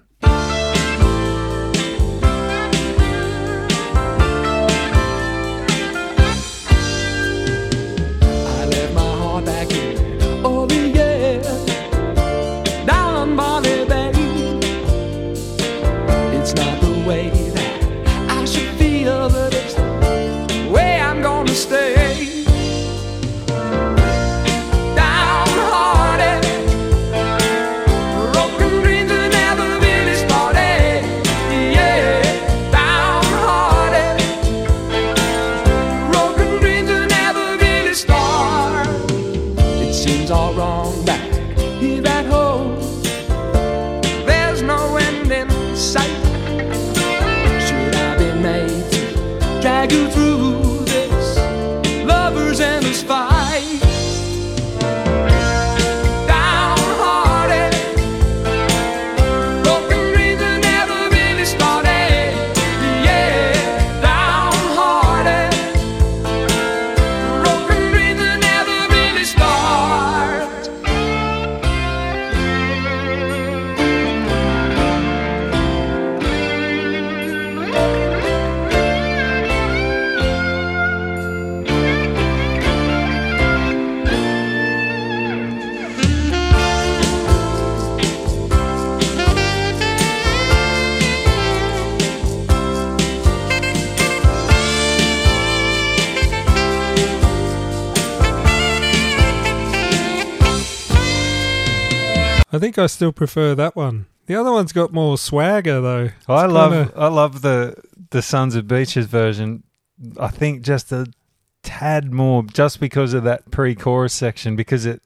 Think 102.64 102.78
I 102.78 102.86
still 102.88 103.12
prefer 103.12 103.56
that 103.56 103.76
one. 103.76 104.06
The 104.26 104.36
other 104.36 104.52
one's 104.52 104.72
got 104.72 104.94
more 104.94 105.18
swagger, 105.18 105.82
though. 105.82 106.10
I 106.30 106.46
love 106.46 106.72
kinda- 106.72 106.94
I 106.96 107.08
love 107.08 107.42
the 107.42 107.76
the 108.12 108.22
Sons 108.22 108.56
of 108.56 108.68
Beaches 108.68 109.08
version. 109.08 109.64
I 110.20 110.28
think 110.30 110.62
just 110.62 110.92
a 110.92 111.08
tad 111.64 112.14
more, 112.14 112.44
just 112.44 112.80
because 112.80 113.14
of 113.14 113.24
that 113.24 113.50
pre-chorus 113.52 114.14
section, 114.14 114.56
because 114.56 114.86
it 114.86 115.02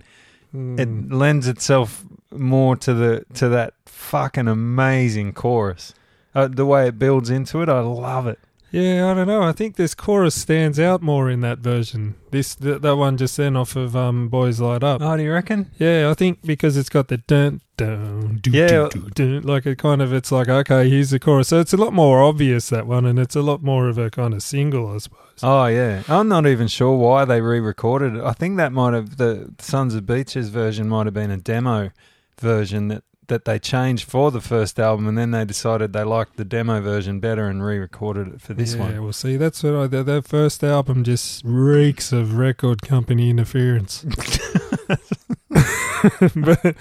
Mm. 0.53 0.79
it 0.79 1.11
lends 1.13 1.47
itself 1.47 2.03
more 2.31 2.75
to 2.75 2.93
the 2.93 3.25
to 3.33 3.49
that 3.49 3.73
fucking 3.85 4.47
amazing 4.47 5.33
chorus. 5.33 5.93
Uh, 6.35 6.47
the 6.47 6.65
way 6.65 6.87
it 6.87 6.99
builds 6.99 7.29
into 7.31 7.61
it, 7.63 7.69
I 7.69 7.79
love 7.79 8.27
it. 8.27 8.39
Yeah, 8.79 9.09
I 9.09 9.13
don't 9.15 9.25
know. 9.27 9.41
I 9.41 9.53
think 9.53 9.75
this 9.75 9.95
chorus 9.95 10.35
stands 10.35 10.79
out 10.79 11.01
more 11.01 11.31
in 11.31 11.41
that 11.41 11.57
version. 11.59 12.13
This 12.29 12.53
th- 12.53 12.81
that 12.81 12.95
one 12.95 13.17
just 13.17 13.35
then 13.37 13.55
off 13.55 13.75
of 13.75 13.95
um, 13.95 14.29
Boys 14.29 14.59
Light 14.59 14.83
Up. 14.83 15.01
Oh, 15.01 15.17
do 15.17 15.23
you 15.23 15.31
reckon? 15.33 15.71
Yeah, 15.79 16.11
I 16.11 16.13
think 16.13 16.43
because 16.43 16.77
it's 16.77 16.89
got 16.89 17.07
the 17.07 17.17
dun 17.17 17.61
dun 17.77 18.37
doo, 18.41 18.51
Yeah. 18.51 18.89
dun, 19.15 19.41
like 19.41 19.65
it 19.65 19.79
kind 19.79 19.99
of 20.01 20.13
it's 20.13 20.31
like 20.31 20.47
okay, 20.47 20.87
here's 20.89 21.09
the 21.09 21.17
chorus. 21.19 21.47
So 21.47 21.59
it's 21.59 21.73
a 21.73 21.77
lot 21.77 21.91
more 21.91 22.21
obvious 22.21 22.69
that 22.69 22.85
one, 22.85 23.05
and 23.07 23.17
it's 23.17 23.35
a 23.35 23.41
lot 23.41 23.63
more 23.63 23.87
of 23.89 23.97
a 23.97 24.11
kind 24.11 24.35
of 24.35 24.43
single, 24.43 24.93
I 24.93 24.99
suppose. 24.99 25.39
Oh 25.41 25.65
yeah, 25.65 26.03
I'm 26.07 26.27
not 26.27 26.45
even 26.45 26.67
sure 26.67 26.95
why 26.97 27.25
they 27.25 27.41
re-recorded 27.41 28.15
it. 28.15 28.23
I 28.23 28.33
think 28.33 28.57
that 28.57 28.71
might 28.71 28.93
have 28.93 29.17
the 29.17 29.53
Sons 29.59 29.95
of 29.95 30.05
Beaches 30.05 30.49
version 30.49 30.87
might 30.87 31.07
have 31.07 31.15
been 31.15 31.31
a 31.31 31.37
demo 31.37 31.89
version 32.39 32.89
that 32.89 33.03
that 33.27 33.45
they 33.45 33.59
changed 33.59 34.09
for 34.09 34.31
the 34.31 34.41
first 34.41 34.79
album, 34.79 35.07
and 35.07 35.17
then 35.17 35.31
they 35.31 35.45
decided 35.45 35.93
they 35.93 36.03
liked 36.03 36.37
the 36.37 36.45
demo 36.45 36.81
version 36.81 37.19
better 37.19 37.47
and 37.47 37.63
re-recorded 37.63 38.27
it 38.35 38.41
for 38.41 38.53
this 38.53 38.73
yeah, 38.73 38.81
one. 38.81 39.03
well, 39.03 39.13
see, 39.13 39.37
that's 39.37 39.63
what 39.63 39.75
I. 39.75 39.87
That, 39.87 40.05
that 40.05 40.27
first 40.27 40.63
album 40.63 41.03
just 41.03 41.43
reeks 41.45 42.11
of 42.11 42.37
record 42.37 42.81
company 42.81 43.29
interference. 43.29 44.05
but 46.35 46.75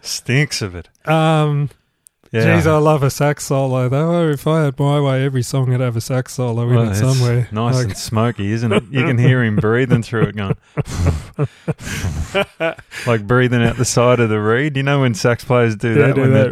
Stinks 0.00 0.62
of 0.62 0.74
it. 0.74 0.88
um, 1.08 1.70
Yeah. 2.32 2.56
Geez, 2.56 2.66
I 2.66 2.78
love 2.78 3.02
a 3.02 3.10
sax 3.10 3.44
solo 3.44 3.90
though. 3.90 4.28
If 4.30 4.46
I 4.46 4.64
had 4.64 4.78
my 4.78 4.98
way, 5.00 5.22
every 5.24 5.42
song 5.42 5.68
would 5.70 5.80
have 5.80 5.96
a 5.96 6.00
sax 6.00 6.32
solo 6.32 6.66
in 6.70 6.88
it 6.88 6.94
somewhere. 6.94 7.46
Nice 7.52 7.74
Like- 7.74 7.84
and 7.88 7.96
smoky, 7.96 8.52
isn't 8.52 8.72
it? 8.72 8.84
You 8.90 9.04
can 9.04 9.18
hear 9.18 9.44
him 9.44 9.56
breathing 9.56 10.02
through 10.02 10.22
it, 10.28 10.36
going 10.36 10.56
like 13.06 13.26
breathing 13.26 13.62
out 13.62 13.76
the 13.76 13.84
side 13.84 14.20
of 14.20 14.30
the 14.30 14.40
reed. 14.40 14.76
You 14.76 14.82
know 14.82 15.00
when 15.00 15.14
sax 15.14 15.44
players 15.44 15.76
do 15.76 15.90
Yeah, 15.90 16.06
that? 16.08 16.14
do 16.14 16.20
when 16.22 16.32
that. 16.32 16.48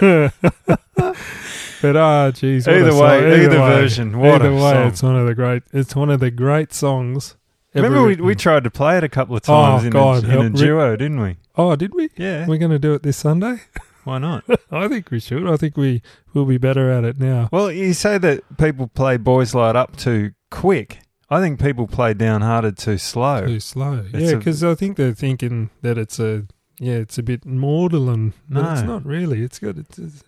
they- 0.00 0.30
but 1.82 1.96
ah, 1.96 2.30
geez. 2.32 2.66
what 2.66 2.76
a 2.76 2.80
Either 2.80 2.90
song. 2.92 3.00
way, 3.02 3.44
either 3.44 3.56
version, 3.58 4.18
what 4.18 4.40
either 4.42 4.48
a 4.50 4.54
way, 4.54 4.60
song. 4.72 4.86
it's 4.88 5.02
one 5.02 5.16
of 5.16 5.26
the 5.26 5.34
great. 5.34 5.62
It's 5.72 5.94
one 5.94 6.10
of 6.10 6.20
the 6.20 6.30
great 6.30 6.72
songs. 6.72 7.36
Remember, 7.74 8.02
we, 8.04 8.16
we 8.16 8.34
tried 8.36 8.64
to 8.64 8.70
play 8.70 8.96
it 8.98 9.04
a 9.04 9.08
couple 9.08 9.36
of 9.36 9.42
Oh, 9.48 9.52
times 9.52 9.84
in, 9.84 9.90
God, 9.90 10.24
a, 10.24 10.38
in 10.40 10.46
a 10.46 10.50
duo, 10.50 10.94
didn't 10.96 11.20
we? 11.20 11.36
Oh, 11.56 11.74
did 11.74 11.92
we? 11.94 12.08
Yeah. 12.16 12.46
We're 12.46 12.58
going 12.58 12.70
to 12.70 12.78
do 12.78 12.94
it 12.94 13.02
this 13.02 13.16
Sunday. 13.16 13.60
Why 14.04 14.18
not? 14.18 14.44
I 14.70 14.88
think 14.88 15.10
we 15.10 15.20
should. 15.20 15.46
I 15.46 15.56
think 15.56 15.76
we 15.76 16.02
will 16.32 16.44
be 16.44 16.58
better 16.58 16.90
at 16.90 17.04
it 17.04 17.18
now. 17.18 17.48
Well, 17.50 17.70
you 17.72 17.92
say 17.94 18.18
that 18.18 18.56
people 18.58 18.86
play 18.88 19.16
Boys 19.16 19.54
Light 19.54 19.76
Up 19.76 19.96
too 19.96 20.32
quick. 20.50 20.98
I 21.30 21.40
think 21.40 21.60
people 21.60 21.86
play 21.86 22.14
Downhearted 22.14 22.76
too 22.76 22.98
slow. 22.98 23.46
Too 23.46 23.60
slow. 23.60 24.04
It's 24.12 24.30
yeah, 24.30 24.36
because 24.36 24.62
I 24.62 24.74
think 24.74 24.96
they're 24.96 25.14
thinking 25.14 25.70
that 25.82 25.98
it's 25.98 26.20
a 26.20 26.46
yeah, 26.78 26.94
it's 26.94 27.18
a 27.18 27.22
bit 27.22 27.44
maudlin, 27.44 28.34
but 28.48 28.72
it's 28.72 28.82
not 28.82 29.06
really. 29.06 29.42
It's 29.42 29.58
good. 29.58 29.78
It's, 29.78 29.98
it's 29.98 30.24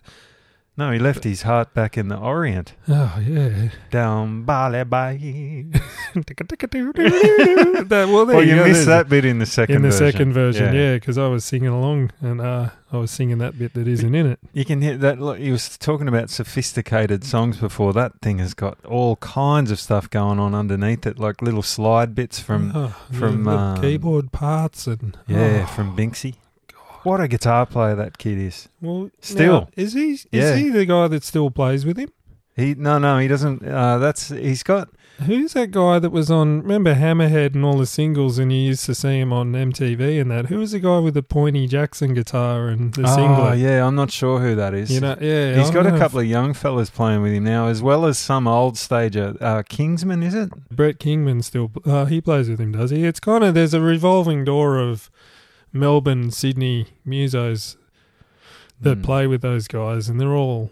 No, 0.77 0.91
he 0.91 0.99
left 0.99 1.23
his 1.23 1.41
heart 1.41 1.73
back 1.73 1.97
in 1.97 2.07
the 2.07 2.17
Orient. 2.17 2.73
oh 2.87 3.19
yeah. 3.27 3.69
Down 3.89 4.43
Bali 4.43 4.83
Bay. 4.83 5.65
that, 7.87 8.07
well, 8.11 8.25
Well, 8.27 8.43
you 8.43 8.55
go, 8.55 8.63
missed 8.65 8.85
that 8.85 9.09
bit 9.09 9.25
in 9.25 9.39
the 9.39 9.45
second 9.45 9.77
in 9.77 9.81
the 9.81 9.89
version. 9.89 10.11
second 10.11 10.33
version, 10.33 10.75
yeah, 10.75 10.93
because 10.95 11.17
I 11.17 11.27
was 11.27 11.43
singing 11.43 11.69
along 11.69 12.11
and 12.21 12.39
uh, 12.41 12.69
I 12.91 12.97
was 12.97 13.09
singing 13.11 13.39
that 13.39 13.57
bit 13.57 13.73
that 13.73 13.87
isn't 13.87 14.13
in 14.13 14.27
it. 14.27 14.39
You 14.53 14.65
can 14.65 14.81
hear 14.81 14.97
that. 14.97 15.19
Look, 15.19 15.39
he 15.39 15.51
was 15.51 15.77
talking 15.77 16.07
about 16.07 16.29
sophisticated 16.29 17.23
songs 17.23 17.57
before. 17.57 17.91
That 17.93 18.21
thing 18.21 18.37
has 18.39 18.53
got 18.53 18.77
all 18.85 19.15
kinds 19.17 19.71
of 19.71 19.79
stuff 19.79 20.09
going 20.09 20.39
on 20.39 20.53
underneath 20.53 21.05
it, 21.07 21.17
like 21.17 21.41
little 21.41 21.63
slide 21.63 22.13
bits 22.13 22.39
from 22.39 22.71
Oh, 22.75 22.95
from, 23.11 23.45
little 23.45 23.59
um, 23.59 23.81
keyboard 23.81 24.31
parts 24.31 24.85
and 24.87 25.17
yeah, 25.27 25.63
oh, 25.63 25.73
from 25.73 25.95
Binksy. 25.97 26.35
What 27.03 27.19
a 27.21 27.27
guitar 27.27 27.65
player 27.65 27.95
that 27.95 28.17
kid 28.17 28.37
is. 28.37 28.69
well, 28.81 29.09
Still. 29.21 29.53
now, 29.61 29.69
is 29.75 29.93
he? 29.93 30.11
Is 30.11 30.27
Yeah. 30.31 30.55
he 30.55 30.69
the 30.69 30.85
guy 30.85 31.07
that 31.07 31.23
still 31.23 31.49
plays 31.51 31.85
with 31.85 31.97
him? 31.97 32.09
He 32.55 32.73
no 32.73 32.97
no 32.97 33.19
he 33.19 33.27
doesn't. 33.27 33.65
Uh, 33.65 33.97
that's 33.99 34.29
he's 34.29 34.63
got 34.63 34.89
Who's 35.25 35.53
that 35.53 35.71
guy 35.71 35.97
that 35.97 36.11
was 36.11 36.29
on? 36.29 36.61
Remember 36.61 36.93
Hammerhead 36.93 37.55
and 37.55 37.65
all 37.65 37.77
the 37.79 37.87
singles, 37.87 38.37
and 38.37 38.51
you 38.53 38.59
used 38.59 38.85
to 38.85 38.93
see 38.93 39.19
him 39.19 39.33
on 39.33 39.51
MTV 39.53 40.21
and 40.21 40.29
that. 40.29 40.45
Who 40.45 40.59
was 40.59 40.73
the 40.73 40.79
guy 40.79 40.99
with 40.99 41.15
the 41.15 41.23
pointy 41.23 41.65
Jackson 41.67 42.13
guitar 42.13 42.67
and 42.67 42.93
the 42.93 43.01
oh 43.03 43.15
singlet? 43.15 43.57
yeah, 43.57 43.83
I'm 43.85 43.95
not 43.95 44.11
sure 44.11 44.39
who 44.39 44.53
that 44.55 44.75
is. 44.75 44.91
You 44.91 44.99
know, 45.01 45.17
yeah. 45.19 45.55
He's 45.57 45.71
I 45.71 45.73
got 45.73 45.87
a 45.87 45.97
couple 45.97 46.19
of 46.19 46.27
young 46.27 46.53
fellas 46.53 46.91
playing 46.91 47.23
with 47.23 47.33
him 47.33 47.45
now, 47.45 47.65
as 47.65 47.81
well 47.81 48.05
as 48.05 48.19
some 48.19 48.47
old 48.47 48.77
stager. 48.77 49.35
Uh, 49.41 49.63
Kingsman, 49.67 50.21
is 50.21 50.35
it? 50.35 50.51
Brett 50.69 50.99
Kingman 50.99 51.41
still. 51.41 51.71
Uh, 51.83 52.05
he 52.05 52.21
plays 52.21 52.47
with 52.47 52.59
him, 52.59 52.73
does 52.73 52.91
he? 52.91 53.03
It's 53.03 53.19
kind 53.19 53.43
of 53.43 53.55
there's 53.55 53.73
a 53.73 53.81
revolving 53.81 54.45
door 54.45 54.77
of 54.77 55.09
Melbourne, 55.73 56.31
Sydney 56.31 56.87
musos 57.05 57.75
that 58.81 58.97
Hmm. 58.97 59.01
play 59.03 59.27
with 59.27 59.41
those 59.41 59.67
guys, 59.67 60.09
and 60.09 60.19
they're 60.19 60.35
all 60.35 60.71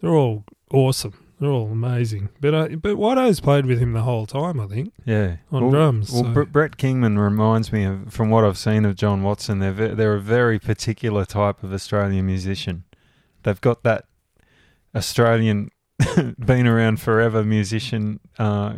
they're 0.00 0.14
all 0.14 0.44
awesome. 0.72 1.14
They're 1.40 1.50
all 1.50 1.70
amazing. 1.70 2.30
But 2.40 2.54
uh, 2.54 2.68
but 2.82 2.96
Watto's 2.96 3.38
played 3.40 3.64
with 3.66 3.78
him 3.78 3.92
the 3.92 4.02
whole 4.02 4.26
time, 4.26 4.58
I 4.60 4.66
think, 4.66 4.92
Yeah, 5.04 5.36
on 5.52 5.62
well, 5.62 5.70
drums. 5.70 6.10
Well, 6.12 6.24
so- 6.24 6.32
Br- 6.32 6.42
Brett 6.44 6.76
Kingman 6.76 7.18
reminds 7.18 7.72
me 7.72 7.84
of, 7.84 8.12
from 8.12 8.28
what 8.30 8.44
I've 8.44 8.58
seen 8.58 8.84
of 8.84 8.96
John 8.96 9.22
Watson, 9.22 9.58
they're 9.60 9.72
ve- 9.72 9.94
they're 9.94 10.14
a 10.16 10.20
very 10.20 10.58
particular 10.58 11.24
type 11.24 11.62
of 11.62 11.72
Australian 11.72 12.26
musician. 12.26 12.84
They've 13.44 13.60
got 13.60 13.82
that 13.84 14.06
Australian, 14.94 15.70
been 16.38 16.66
around 16.66 17.00
forever 17.00 17.44
musician 17.44 18.20
uh, 18.38 18.74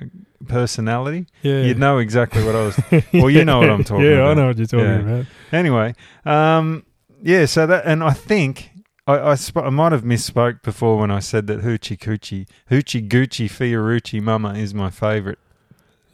personality. 0.48 1.26
yeah. 1.42 1.62
You'd 1.62 1.78
know 1.78 1.98
exactly 1.98 2.42
what 2.44 2.54
I 2.56 2.62
was. 2.66 2.80
Well, 3.12 3.30
you 3.30 3.44
know 3.44 3.58
what 3.58 3.70
I'm 3.70 3.84
talking 3.84 4.04
yeah, 4.04 4.12
about. 4.12 4.24
Yeah, 4.24 4.30
I 4.30 4.34
know 4.34 4.46
what 4.48 4.56
you're 4.58 4.66
talking 4.66 4.86
Yeah. 4.86 5.00
about. 5.00 5.26
Anyway, 5.52 5.94
um, 6.24 6.84
yeah. 7.22 7.44
So 7.46 7.66
that, 7.66 7.84
and 7.86 8.02
I 8.02 8.12
think 8.12 8.70
I 9.06 9.18
I, 9.18 9.34
sp- 9.36 9.64
I 9.64 9.70
might 9.70 9.92
have 9.92 10.02
misspoke 10.02 10.62
before 10.62 10.98
when 10.98 11.10
I 11.10 11.18
said 11.20 11.46
that 11.48 11.60
Hoochie 11.62 11.98
Coochie, 11.98 12.46
Hoochie 12.70 13.06
Gucci 13.08 13.46
Fiorucci 13.50 14.20
Mama 14.22 14.54
is 14.54 14.72
my 14.74 14.90
favourite. 14.90 15.38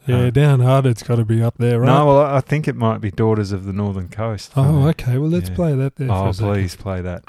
Yeah, 0.05 0.29
Uh, 0.33 0.81
it's 0.85 1.03
got 1.03 1.17
to 1.17 1.25
be 1.25 1.41
up 1.43 1.55
there, 1.57 1.81
right? 1.81 1.85
No, 1.85 2.05
well, 2.05 2.21
I 2.21 2.39
think 2.39 2.65
it 2.69 2.77
might 2.77 3.01
be 3.01 3.11
Daughters 3.11 3.51
of 3.51 3.65
the 3.65 3.73
Northern 3.73 4.07
Coast. 4.07 4.53
oh, 4.55 4.87
okay. 4.87 5.17
Well, 5.17 5.29
let's 5.29 5.49
Yeah. 5.49 5.55
play 5.55 5.75
that 5.75 5.97
there. 5.97 6.07
for 6.07 6.13
Oh, 6.29 6.31
please 6.33 6.75
play 6.77 7.01
that. 7.01 7.25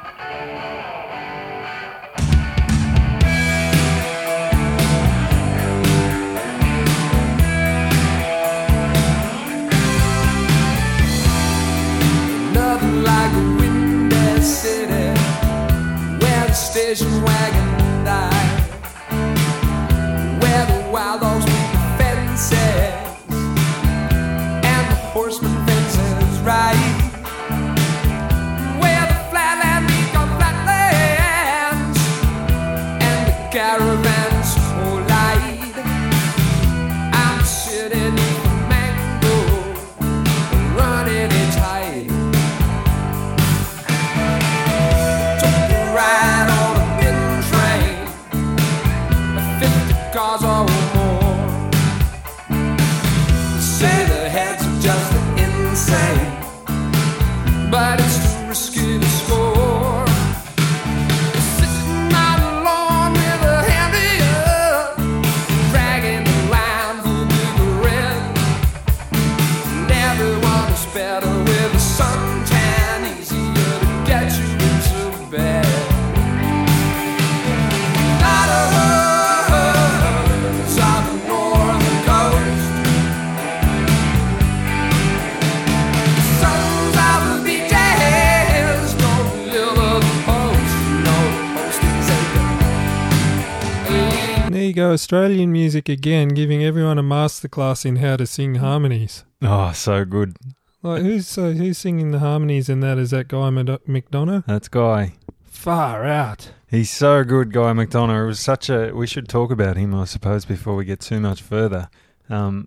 Australian 94.99 95.53
music 95.53 95.89
again, 95.89 96.27
giving 96.27 96.65
everyone 96.65 96.99
a 96.99 97.05
masterclass 97.05 97.87
in 97.87 97.97
how 97.97 98.17
to 98.17 98.27
sing 98.27 98.57
harmonies. 98.57 99.25
Oh, 99.41 99.71
so 99.71 100.05
good. 100.05 100.37
Like 100.83 101.03
who's 101.03 101.39
uh, 101.39 101.51
who's 101.51 101.79
singing 101.79 102.11
the 102.11 102.19
harmonies 102.19 102.69
in 102.69 102.81
that? 102.81 102.99
Is 102.99 103.13
that 103.13 103.29
Guy 103.29 103.49
McDonough? 103.49 104.45
That's 104.47 104.67
Guy. 104.67 105.13
Far 105.45 106.05
out. 106.05 106.51
He's 106.67 106.91
so 106.91 107.23
good, 107.23 107.53
Guy 107.53 107.73
McDonough. 107.75 108.25
It 108.25 108.27
was 108.27 108.41
such 108.41 108.69
a. 108.69 108.91
We 108.93 109.07
should 109.07 109.29
talk 109.29 109.53
about 109.53 109.77
him, 109.77 109.95
I 109.95 110.05
suppose, 110.05 110.45
before 110.45 110.75
we 110.75 110.85
get 110.85 110.99
too 110.99 111.21
much 111.21 111.43
further. 111.43 111.91
Um, 112.29 112.67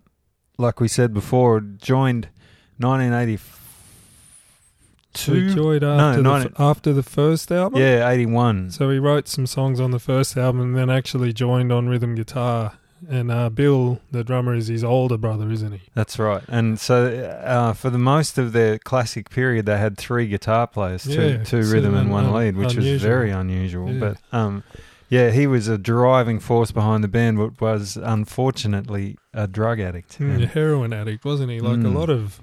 like 0.56 0.80
we 0.80 0.88
said 0.88 1.12
before, 1.12 1.60
joined 1.60 2.30
1982. 2.78 3.61
So 5.14 5.34
he 5.34 5.54
joined 5.54 5.84
after, 5.84 6.22
no, 6.22 6.40
the, 6.42 6.52
after 6.58 6.92
the 6.92 7.02
first 7.02 7.50
album. 7.52 7.80
Yeah, 7.80 8.08
81. 8.08 8.70
So 8.70 8.90
he 8.90 8.98
wrote 8.98 9.28
some 9.28 9.46
songs 9.46 9.80
on 9.80 9.90
the 9.90 9.98
first 9.98 10.36
album, 10.36 10.60
and 10.60 10.76
then 10.76 10.90
actually 10.90 11.32
joined 11.32 11.70
on 11.72 11.88
rhythm 11.88 12.14
guitar. 12.14 12.74
And 13.10 13.32
uh, 13.32 13.50
Bill, 13.50 14.00
the 14.12 14.22
drummer, 14.22 14.54
is 14.54 14.68
his 14.68 14.84
older 14.84 15.16
brother, 15.18 15.50
isn't 15.50 15.72
he? 15.72 15.80
That's 15.92 16.20
right. 16.20 16.42
And 16.46 16.78
so, 16.78 17.06
uh, 17.44 17.72
for 17.72 17.90
the 17.90 17.98
most 17.98 18.38
of 18.38 18.52
their 18.52 18.78
classic 18.78 19.28
period, 19.28 19.66
they 19.66 19.76
had 19.76 19.98
three 19.98 20.28
guitar 20.28 20.68
players, 20.68 21.02
two, 21.02 21.10
Yeah, 21.20 21.42
two 21.44 21.62
rhythm 21.64 21.96
and 21.96 22.10
one 22.12 22.26
un- 22.26 22.32
lead, 22.32 22.56
which 22.56 22.76
was 22.76 23.02
very 23.02 23.30
unusual. 23.32 23.90
Yeah. 23.90 23.98
But 23.98 24.18
um, 24.38 24.62
yeah, 25.08 25.30
he 25.30 25.48
was 25.48 25.66
a 25.66 25.76
driving 25.78 26.38
force 26.38 26.70
behind 26.70 27.02
the 27.02 27.08
band, 27.08 27.38
but 27.38 27.60
was 27.60 27.96
unfortunately 28.42 29.16
a 29.34 29.46
drug 29.46 29.80
addict. 29.80 30.18
Mm, 30.18 30.44
a 30.44 30.46
heroin 30.46 30.92
addict, 30.92 31.24
wasn't 31.24 31.50
he? 31.50 31.60
Like 31.60 31.78
Mm. 31.80 31.86
a 31.86 31.98
lot 31.98 32.08
of 32.08 32.40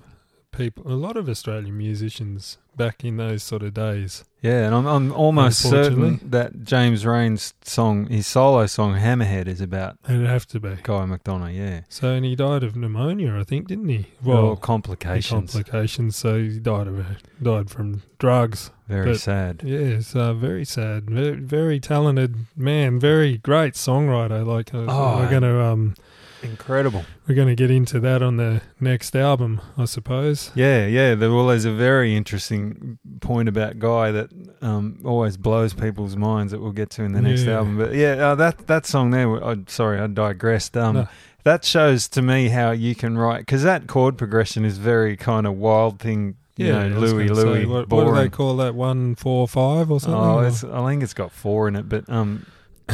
people, 0.52 0.92
a 0.92 0.96
lot 0.96 1.18
of 1.18 1.28
Australian 1.30 1.78
musicians 1.78 2.58
back 2.76 3.04
in 3.04 3.18
those 3.18 3.44
sort 3.44 3.62
of 3.64 3.74
days. 3.74 4.24
Yeah, 4.42 4.66
and 4.66 4.74
I'm 4.74 4.86
I'm 4.88 5.12
almost 5.12 5.60
certain 5.70 6.22
that 6.30 6.64
James 6.64 7.06
Reyne's 7.06 7.54
song, 7.62 8.08
his 8.08 8.26
solo 8.26 8.66
song 8.68 8.96
"Hammerhead," 8.96 9.48
is 9.48 9.60
about 9.60 9.98
It'd 10.08 10.26
have 10.26 10.46
to 10.48 10.60
be. 10.62 10.78
Guy 10.82 11.06
McDonough. 11.06 11.54
Yeah, 11.54 11.82
So, 11.90 12.12
and 12.14 12.24
he 12.24 12.38
died 12.38 12.64
of 12.64 12.78
pneumonia, 12.78 13.36
I 13.38 13.44
think, 13.44 13.68
didn't 13.68 13.90
he? 13.90 14.06
well, 14.24 14.56
complications. 14.56 15.52
complications. 15.52 16.16
So 16.16 16.40
he 16.40 16.58
died 16.60 16.88
of 16.88 17.06
died 17.44 17.70
from 17.70 18.04
drugs. 18.18 18.72
Very 18.88 19.12
but- 19.12 19.20
sad. 19.20 19.62
Yes, 19.66 20.16
uh, 20.16 20.34
very 20.34 20.64
sad. 20.66 21.10
Very, 21.10 21.36
very 21.36 21.80
talented 21.82 22.36
man. 22.56 22.98
Very 23.00 23.38
great 23.40 23.74
songwriter. 23.74 24.46
Like 24.46 24.74
uh, 24.74 24.86
Oh, 24.88 25.18
we're 25.18 25.30
gonna 25.30 25.60
um 25.60 25.96
Incredible. 26.42 27.04
we're 27.28 27.36
gonna 27.36 27.56
get 27.56 27.70
into 27.72 28.00
that 28.00 28.22
on 28.22 28.38
the 28.38 28.62
next 28.80 29.16
album, 29.16 29.60
I 29.78 29.86
suppose. 29.86 30.52
Yeah, 30.56 30.86
yeah. 30.88 31.16
There, 31.16 31.32
well, 31.32 31.48
there's 31.48 31.66
a 31.66 31.72
very 31.74 32.16
interesting 32.16 32.98
point 33.20 33.50
about 33.50 33.80
Guy 33.80 34.12
that 34.12 34.30
um, 34.62 35.00
always 35.04 35.36
blows 35.38 35.74
people's 35.74 36.16
minds 36.16 36.52
that 36.52 36.62
we'll 36.62 36.72
get 36.72 36.90
to 36.92 37.04
in 37.04 37.12
the 37.14 37.22
next 37.22 37.44
Yeah. 37.44 37.58
album. 37.58 37.78
But 37.78 37.94
yeah, 37.94 38.14
uh, 38.32 38.36
that 38.36 38.68
that 38.68 38.86
song 38.86 39.12
there. 39.12 39.44
I, 39.44 39.58
sorry, 39.68 40.00
I 40.00 40.08
digressed. 40.08 40.76
Um, 40.78 40.96
No. 40.96 41.08
That 41.46 41.64
shows 41.64 42.08
to 42.10 42.22
me 42.22 42.50
how 42.50 42.72
you 42.72 42.96
can 42.96 43.18
write 43.18 43.40
because 43.40 43.64
that 43.64 43.88
chord 43.88 44.18
progression 44.18 44.66
is 44.66 44.78
very 44.78 45.16
kind 45.18 45.48
of 45.48 45.56
wild 45.56 46.00
thing. 46.00 46.36
You 46.58 46.68
Yeah, 46.68 46.88
know, 46.90 47.00
Louis, 47.00 47.28
say, 47.30 47.34
Louis, 47.34 47.66
What, 47.66 47.90
what 47.90 48.04
do 48.06 48.14
they 48.16 48.28
call 48.28 48.58
that? 48.58 48.76
One, 48.76 49.16
four, 49.16 49.48
five, 49.48 49.90
or 49.90 50.02
something? 50.02 50.20
Oh, 50.20 50.40
Or- 50.40 50.76
I 50.86 50.90
think 50.90 51.02
it's 51.04 51.14
got 51.14 51.32
four 51.32 51.70
in 51.70 51.78
it, 51.78 51.88
but 51.88 52.10
um, 52.10 52.46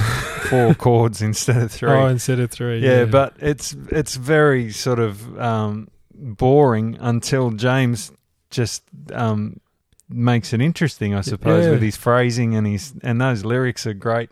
four 0.49 0.73
chords 0.85 1.21
instead 1.21 1.57
of 1.61 1.71
three. 1.71 1.89
Oh, 1.89 2.07
instead 2.07 2.39
of 2.39 2.51
three. 2.51 2.79
yeah, 2.79 3.05
but 3.05 3.35
it's 3.39 3.75
it's 3.89 4.15
very 4.15 4.71
sort 4.71 4.99
of 4.99 5.39
um, 5.39 5.87
boring 6.13 6.97
until 6.99 7.51
James 7.51 8.11
just 8.49 8.83
um, 9.13 9.59
makes 10.09 10.53
it 10.53 10.61
interesting, 10.61 11.13
I 11.15 11.21
suppose, 11.21 11.65
Yeah. 11.65 11.71
with 11.71 11.81
his 11.81 11.97
phrasing 11.97 12.55
and 12.55 12.65
his 12.67 12.93
and 13.03 13.19
those 13.19 13.43
lyrics 13.45 13.85
are 13.87 13.93
great. 13.93 14.29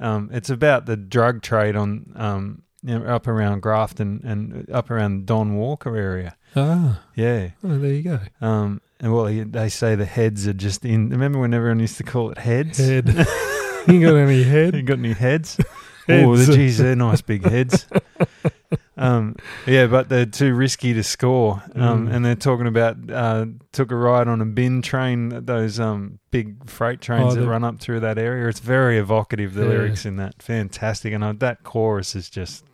Um, 0.00 0.28
it's 0.32 0.50
about 0.50 0.86
the 0.86 0.96
drug 0.96 1.42
trade 1.42 1.76
on 1.76 2.12
um, 2.16 2.62
you 2.82 2.98
know, 2.98 3.04
up 3.06 3.26
around 3.26 3.62
Grafton 3.62 4.20
and 4.24 4.68
up 4.70 4.90
around 4.90 5.24
Don 5.26 5.54
Walker 5.56 5.96
area. 5.96 6.36
ah, 6.56 7.00
Yeah. 7.14 7.50
oh, 7.64 7.78
there 7.78 7.92
you 7.92 8.02
go. 8.02 8.18
Um, 8.40 8.80
and 9.00 9.12
well, 9.12 9.24
they 9.24 9.68
say 9.68 9.94
the 9.96 10.04
heads 10.04 10.46
are 10.46 10.52
just 10.52 10.84
in. 10.84 11.08
Remember 11.10 11.38
when 11.38 11.52
everyone 11.54 11.80
used 11.80 11.96
to 11.98 12.04
call 12.04 12.30
it 12.30 12.38
heads? 12.38 12.78
Head. 12.78 13.06
you 13.92 14.00
got 14.00 14.14
any 14.16 14.38
You 14.38 14.44
head? 14.44 14.86
got 14.86 14.98
any 14.98 15.12
heads? 15.12 15.58
Oh, 16.06 16.34
Heads. 16.36 16.48
the 16.48 16.54
geez, 16.56 16.76
they're 16.76 16.94
nice 16.94 17.22
big 17.22 17.44
heads. 17.46 17.86
um, 18.98 19.36
yeah, 19.66 19.86
but 19.86 20.10
they're 20.10 20.26
too 20.26 20.52
risky 20.54 20.92
to 20.92 21.02
score. 21.02 21.62
Um, 21.74 22.06
Mm. 22.08 22.14
And 22.14 22.24
they're 22.26 22.34
talking 22.34 22.66
about 22.66 22.98
uh, 23.10 23.46
took 23.72 23.90
a 23.90 23.96
ride 23.96 24.28
on 24.28 24.42
a 24.42 24.44
bin 24.44 24.82
train, 24.82 25.30
those 25.46 25.80
um, 25.80 26.18
big 26.30 26.68
freight 26.68 27.00
trains 27.00 27.34
Oh, 27.38 27.40
that 27.40 27.46
run 27.48 27.64
up 27.64 27.80
through 27.80 28.00
that 28.00 28.18
area. 28.18 28.48
It's 28.48 28.60
very 28.60 28.98
evocative. 28.98 29.54
The 29.54 29.62
Yeah. 29.62 29.68
lyrics 29.68 30.04
in 30.04 30.16
that, 30.16 30.42
fantastic, 30.42 31.14
and 31.14 31.24
uh, 31.24 31.32
that 31.38 31.62
chorus 31.64 32.14
is 32.14 32.28
just 32.28 32.66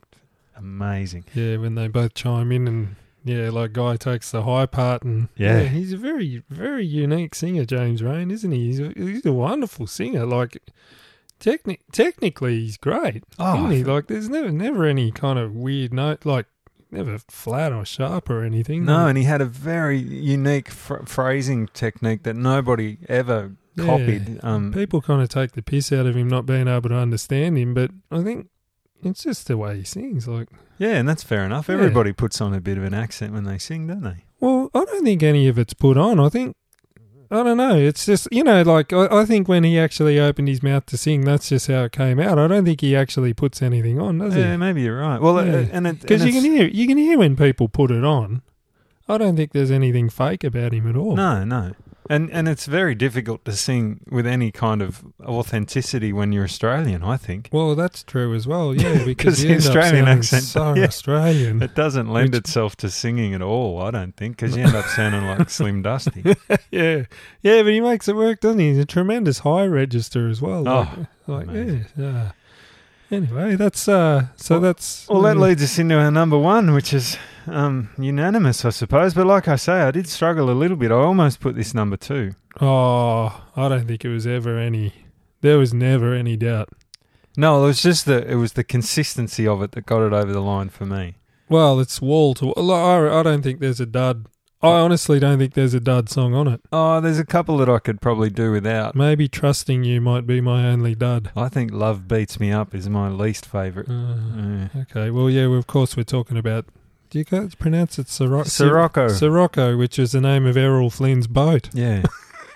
amazing. 0.56 1.24
Yeah, 1.32 1.58
when 1.58 1.76
they 1.76 1.86
both 1.86 2.14
chime 2.14 2.50
in 2.50 2.66
and 2.66 2.96
yeah, 3.24 3.50
like 3.50 3.72
Guy 3.74 3.94
takes 3.94 4.32
the 4.32 4.42
high 4.42 4.66
part 4.66 5.04
and 5.04 5.28
Yeah. 5.36 5.60
he's 5.62 5.92
a 5.92 5.96
very 5.96 6.42
very 6.50 6.84
unique 6.84 7.36
singer, 7.36 7.64
James 7.64 8.02
Reyne, 8.02 8.32
isn't 8.32 8.50
he? 8.50 8.64
He's 8.66 8.80
a, 8.80 8.92
he's 8.96 9.24
a 9.24 9.32
wonderful 9.32 9.86
singer. 9.86 10.26
Like 10.26 10.60
techni- 11.40 11.78
technically, 11.92 12.60
he's 12.60 12.76
great. 12.76 13.24
Oh, 13.38 13.56
isn't 13.66 13.70
he? 13.72 13.84
Like 13.84 14.06
there's 14.06 14.28
never 14.28 14.50
never 14.50 14.84
any 14.86 15.10
kind 15.10 15.38
of 15.38 15.54
weird 15.54 15.92
note, 15.92 16.24
like 16.24 16.46
never 16.90 17.18
flat 17.28 17.72
or 17.72 17.84
sharp 17.84 18.28
or 18.30 18.44
anything. 18.44 18.84
No, 18.84 19.06
and 19.06 19.16
he 19.18 19.24
had 19.24 19.40
a 19.40 19.44
very 19.46 19.98
unique 19.98 20.70
phr- 20.70 21.08
phrasing 21.08 21.68
technique 21.68 22.22
that 22.24 22.36
nobody 22.36 22.98
ever 23.08 23.56
Yeah. 23.76 23.84
copied. 23.86 24.40
Um, 24.44 24.72
people 24.72 25.00
kind 25.00 25.22
of 25.22 25.28
take 25.28 25.52
the 25.52 25.62
piss 25.62 25.92
out 25.92 26.06
of 26.06 26.16
him 26.16 26.28
not 26.28 26.46
being 26.46 26.68
able 26.68 26.88
to 26.90 26.96
understand 26.96 27.56
him, 27.58 27.74
but 27.74 27.90
I 28.10 28.22
think 28.22 28.48
it's 29.02 29.22
just 29.24 29.46
the 29.46 29.56
way 29.56 29.78
he 29.78 29.84
sings. 29.84 30.26
Like. 30.28 30.48
yeah, 30.78 30.96
and 30.96 31.08
that's 31.08 31.22
fair 31.22 31.44
enough. 31.44 31.68
Yeah. 31.68 31.74
Everybody 31.76 32.12
puts 32.12 32.40
on 32.40 32.52
a 32.54 32.60
bit 32.60 32.76
of 32.76 32.84
an 32.84 32.92
accent 32.94 33.32
when 33.32 33.44
they 33.44 33.58
sing, 33.58 33.86
don't 33.86 34.02
they? 34.02 34.24
Well, 34.40 34.70
I 34.74 34.84
don't 34.84 35.04
think 35.04 35.22
any 35.22 35.46
of 35.48 35.58
it's 35.58 35.74
put 35.74 35.96
on. 35.96 36.18
I 36.18 36.28
think 36.28 36.56
I 37.32 37.42
don't 37.44 37.56
know. 37.56 37.76
It's 37.76 38.06
just 38.06 38.26
you 38.32 38.42
know, 38.42 38.62
like 38.62 38.92
I, 38.92 39.06
I 39.20 39.24
think 39.24 39.46
when 39.48 39.62
he 39.62 39.78
actually 39.78 40.18
opened 40.18 40.48
his 40.48 40.62
mouth 40.62 40.86
to 40.86 40.96
sing, 40.98 41.24
that's 41.24 41.48
just 41.48 41.68
how 41.68 41.84
it 41.84 41.92
came 41.92 42.18
out. 42.18 42.38
I 42.38 42.48
don't 42.48 42.64
think 42.64 42.80
he 42.80 42.96
actually 42.96 43.32
puts 43.34 43.62
anything 43.62 44.00
on, 44.00 44.18
does 44.18 44.34
he? 44.34 44.40
Yeah, 44.40 44.56
maybe 44.56 44.82
you're 44.82 44.98
right. 44.98 45.20
Well, 45.20 45.44
Yeah. 45.46 45.52
uh, 45.58 45.66
and 45.72 45.86
it, 45.86 46.00
Because 46.00 46.24
you 46.24 46.32
can 46.32 46.42
hear 46.42 46.66
you 46.66 46.86
can 46.88 46.98
hear 46.98 47.18
when 47.18 47.36
people 47.36 47.68
put 47.68 47.90
it 47.92 48.04
on. 48.04 48.42
I 49.08 49.16
don't 49.18 49.36
think 49.36 49.52
there's 49.52 49.70
anything 49.70 50.08
fake 50.08 50.42
about 50.44 50.72
him 50.72 50.88
at 50.88 50.96
all. 50.96 51.16
No, 51.16 51.44
no. 51.44 51.72
And 52.08 52.30
and 52.30 52.48
it's 52.48 52.66
very 52.66 52.94
difficult 52.94 53.44
to 53.44 53.52
sing 53.52 54.00
with 54.10 54.26
any 54.26 54.50
kind 54.50 54.82
of 54.82 55.04
authenticity 55.22 56.12
when 56.12 56.32
you're 56.32 56.44
Australian, 56.44 57.02
I 57.04 57.16
think. 57.16 57.50
Well, 57.52 57.74
that's 57.76 58.02
true 58.02 58.34
as 58.34 58.46
well. 58.46 58.74
Yeah, 58.74 59.04
because 59.04 59.42
the 59.42 59.54
Australian 59.56 60.08
accent- 60.08 60.44
so 60.44 60.74
yeah. 60.74 60.84
Australian. 60.84 61.62
It 61.62 61.74
doesn't 61.74 62.08
lend 62.08 62.30
Which- 62.32 62.38
itself 62.40 62.74
to 62.76 62.90
singing 62.90 63.34
at 63.34 63.42
all, 63.42 63.80
I 63.82 63.90
don't 63.90 64.16
think, 64.16 64.36
because 64.38 64.56
you 64.56 64.64
end 64.66 64.74
up 64.74 64.86
sounding 64.86 65.24
like 65.26 65.50
Slim 65.50 65.82
Dusty. 65.82 66.22
yeah, 66.70 67.04
yeah, 67.42 67.62
but 67.62 67.72
he 67.72 67.80
makes 67.80 68.08
it 68.08 68.16
work, 68.16 68.40
doesn't 68.40 68.58
he? 68.58 68.68
He's 68.70 68.78
a 68.78 68.86
tremendous 68.86 69.40
high 69.40 69.66
register 69.66 70.28
as 70.28 70.40
well. 70.40 70.62
Like, 70.62 70.88
Oh, 71.28 71.32
like 71.32 71.46
yeah. 71.96 72.32
Anyway, 73.10 73.56
that's 73.56 73.88
uh. 73.88 74.26
So 74.36 74.54
Well- 74.54 74.60
that's 74.62 75.08
Well, 75.08 75.22
that 75.22 75.36
leads 75.36 75.62
us 75.62 75.78
into 75.78 75.96
our 75.96 76.10
number 76.10 76.38
one, 76.38 76.72
which 76.72 76.92
is 76.94 77.16
um, 77.52 77.90
unanimous, 77.98 78.64
I 78.64 78.70
suppose. 78.70 79.14
But 79.14 79.26
like 79.26 79.48
I 79.48 79.56
say, 79.56 79.80
I 79.82 79.90
did 79.90 80.08
struggle 80.08 80.50
a 80.50 80.52
little 80.52 80.76
bit. 80.76 80.90
I 80.90 80.94
almost 80.94 81.40
put 81.40 81.54
this 81.56 81.74
number 81.74 81.96
two. 81.96 82.32
Oh, 82.60 83.44
I 83.56 83.68
don't 83.68 83.86
think 83.86 84.04
it 84.04 84.08
was 84.08 84.26
ever 84.26 84.58
any. 84.58 84.92
There 85.40 85.58
was 85.58 85.72
never 85.72 86.14
any 86.14 86.36
doubt. 86.36 86.68
No, 87.36 87.62
it 87.62 87.66
was 87.68 87.82
just 87.82 88.06
the 88.06 88.28
it 88.30 88.34
was 88.34 88.52
the 88.54 88.64
consistency 88.64 89.46
of 89.46 89.62
it 89.62 89.72
that 89.72 89.86
got 89.86 90.02
it 90.06 90.12
over 90.12 90.32
the 90.32 90.40
line 90.40 90.68
for 90.68 90.84
me. 90.84 91.16
Well, 91.48 91.80
it's 91.80 92.00
wall 92.00 92.34
to. 92.34 92.46
wall. 92.46 92.72
I, 92.72 93.20
I 93.20 93.22
don't 93.22 93.42
think 93.42 93.60
there's 93.60 93.80
a 93.80 93.86
dud. 93.86 94.26
I 94.62 94.72
honestly 94.72 95.18
don't 95.18 95.38
think 95.38 95.54
there's 95.54 95.72
a 95.72 95.80
dud 95.80 96.10
song 96.10 96.34
on 96.34 96.46
it. 96.46 96.60
Oh, 96.70 97.00
there's 97.00 97.18
a 97.18 97.24
couple 97.24 97.56
that 97.58 97.68
I 97.70 97.78
could 97.78 98.02
probably 98.02 98.28
do 98.28 98.52
without. 98.52 98.94
Maybe 98.94 99.26
trusting 99.26 99.84
you 99.84 100.02
might 100.02 100.26
be 100.26 100.42
my 100.42 100.66
only 100.68 100.94
dud. 100.94 101.30
I 101.34 101.48
think 101.48 101.72
Love 101.72 102.06
Beats 102.06 102.38
Me 102.38 102.52
Up 102.52 102.74
is 102.74 102.86
my 102.86 103.08
least 103.08 103.46
favourite. 103.46 103.88
Uh, 103.88 104.16
Yeah. 104.36 104.68
okay, 104.82 105.10
well, 105.10 105.30
yeah, 105.30 105.46
well, 105.46 105.58
of 105.58 105.66
course 105.66 105.96
we're 105.96 106.02
talking 106.02 106.36
about. 106.36 106.66
Do 107.10 107.18
you 107.18 107.24
guys 107.24 107.54
pronounce 107.56 107.98
it 107.98 108.08
Sirocco? 108.08 108.48
Sirocco. 108.48 109.08
Sirocco, 109.08 109.76
which 109.76 109.98
is 109.98 110.12
the 110.12 110.20
name 110.20 110.46
of 110.46 110.56
Errol 110.56 110.90
Flynn's 110.90 111.26
boat. 111.26 111.68
Yeah. 111.72 112.02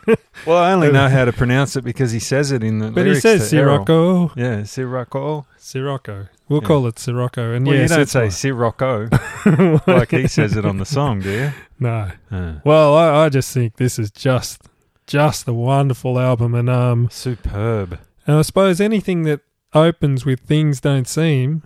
well, 0.47 0.59
I 0.59 0.73
only 0.73 0.93
know 0.93 1.09
how 1.09 1.25
to 1.25 1.33
pronounce 1.33 1.75
it 1.75 1.83
because 1.83 2.13
he 2.13 2.21
says 2.21 2.53
it 2.53 2.63
in 2.63 2.79
the 2.79 2.91
But 2.93 3.07
he 3.07 3.17
says. 3.17 3.49
Sirocco. 3.51 4.33
Yeah, 4.37 4.63
Sirocco. 4.63 5.47
Sirocco. 5.59 6.29
We'll 6.49 6.61
Yeah. 6.63 6.69
call 6.69 6.87
it 6.87 6.99
Sirocco. 7.01 7.53
And 7.53 7.67
Well, 7.67 7.75
yes, 7.75 7.91
you 7.91 7.97
don't 7.97 8.07
say 8.09 8.21
fine. 8.25 8.31
Sirocco 8.31 9.09
like 9.89 10.11
he 10.13 10.29
says 10.29 10.57
it 10.57 10.65
on 10.65 10.77
the 10.77 10.85
song, 10.87 11.21
do 11.21 11.31
you? 11.31 11.53
no. 11.81 12.11
Uh, 12.31 12.55
Well, 12.65 12.95
I, 12.95 13.25
I 13.25 13.29
just 13.31 13.53
think 13.53 13.77
this 13.77 13.99
is 13.99 14.11
just 14.13 14.63
just 15.07 15.49
a 15.49 15.53
wonderful 15.53 16.19
album, 16.19 16.55
and 16.55 16.71
um, 16.71 17.09
superb. 17.11 17.99
and 18.27 18.37
I 18.39 18.43
suppose 18.43 18.81
anything 18.81 19.25
that 19.25 19.41
opens 19.75 20.25
with 20.25 20.41
"Things 20.41 20.81
Don't 20.81 21.07
Seem." 21.09 21.63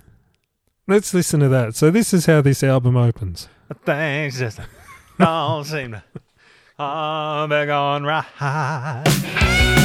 Let's 0.91 1.13
listen 1.13 1.41
to 1.41 1.51
that. 1.51 1.77
So 1.77 1.91
this 1.91 2.15
is 2.15 2.25
how 2.25 2.41
this 2.41 2.65
album 2.65 2.97
opens. 2.97 3.47
Things 3.85 4.39
just 4.39 4.59
don't 5.19 5.65
seem 5.65 5.93
to 5.93 6.03
all 6.79 7.47
be 7.47 7.67
going 7.67 8.05
right. 8.05 9.85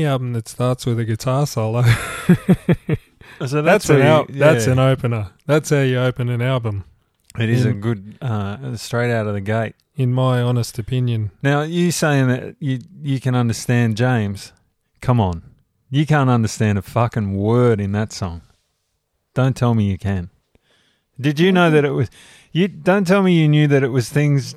Any 0.00 0.06
album 0.06 0.32
that 0.32 0.48
starts 0.48 0.86
with 0.86 0.98
a 0.98 1.04
guitar 1.04 1.46
solo, 1.46 1.82
So 3.46 3.62
that's, 3.62 3.88
where 3.88 3.98
an 4.00 4.04
you- 4.04 4.10
al- 4.12 4.26
that's 4.28 4.66
an 4.66 4.78
opener. 4.78 5.30
That's 5.46 5.70
how 5.70 5.80
you 5.80 5.98
open 5.98 6.28
an 6.28 6.42
album, 6.42 6.84
It 7.38 7.48
is 7.48 7.64
a 7.64 7.72
good 7.72 8.18
uh, 8.20 8.76
straight 8.76 9.12
out 9.12 9.26
of 9.26 9.34
the 9.34 9.40
gate. 9.40 9.74
in 9.96 10.12
my 10.12 10.42
honest 10.42 10.78
opinion. 10.78 11.30
Now 11.42 11.62
you 11.62 11.90
saying 11.90 12.28
that 12.28 12.56
you 12.60 12.80
you 13.02 13.20
can 13.20 13.34
understand 13.34 13.96
James? 13.96 14.52
Come 15.00 15.20
on, 15.20 15.42
you 15.90 16.04
can't 16.06 16.28
understand 16.30 16.78
a 16.78 16.82
fucking 16.82 17.34
word 17.34 17.80
in 17.80 17.92
that 17.92 18.12
song. 18.12 18.42
Don't 19.34 19.56
tell 19.56 19.74
me 19.74 19.84
you 19.90 19.96
can. 19.98 20.28
Did 21.18 21.38
you 21.40 21.52
know 21.52 21.70
that 21.70 21.84
it 21.84 21.92
was? 21.92 22.10
You 22.52 22.68
don't 22.68 23.06
tell 23.06 23.22
me 23.22 23.32
you 23.40 23.48
knew 23.48 23.66
that 23.68 23.82
it 23.82 23.88
was 23.88 24.08
things 24.08 24.54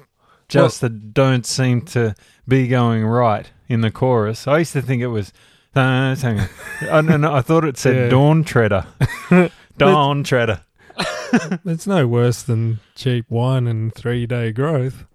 just 0.50 0.82
that 0.82 1.14
don't 1.14 1.46
seem 1.46 1.82
to 1.82 2.16
be 2.48 2.68
going 2.68 3.06
right 3.06 3.50
in 3.74 3.82
the 3.82 3.92
chorus. 3.92 4.48
I 4.48 4.60
used 4.60 4.74
to 4.74 4.82
think 4.82 5.02
it 5.02 5.08
was. 5.08 5.34
Uh, 5.76 6.16
hang 6.16 6.40
on. 6.40 6.50
I, 6.90 7.02
no, 7.02 7.18
no, 7.18 7.34
I 7.34 7.42
thought 7.42 7.66
it 7.66 7.78
said 7.78 7.96
Yeah. 7.96 8.10
Dawn 8.10 8.44
Treader. 8.44 8.86
Dawn 9.78 10.24
Treader. 10.24 10.62
It's 11.66 11.88
no 11.88 12.06
worse 12.08 12.44
than 12.44 12.80
cheap 12.94 13.26
wine 13.28 13.66
and 13.66 13.92
three 13.94 14.28
day 14.28 14.52
growth, 14.52 15.06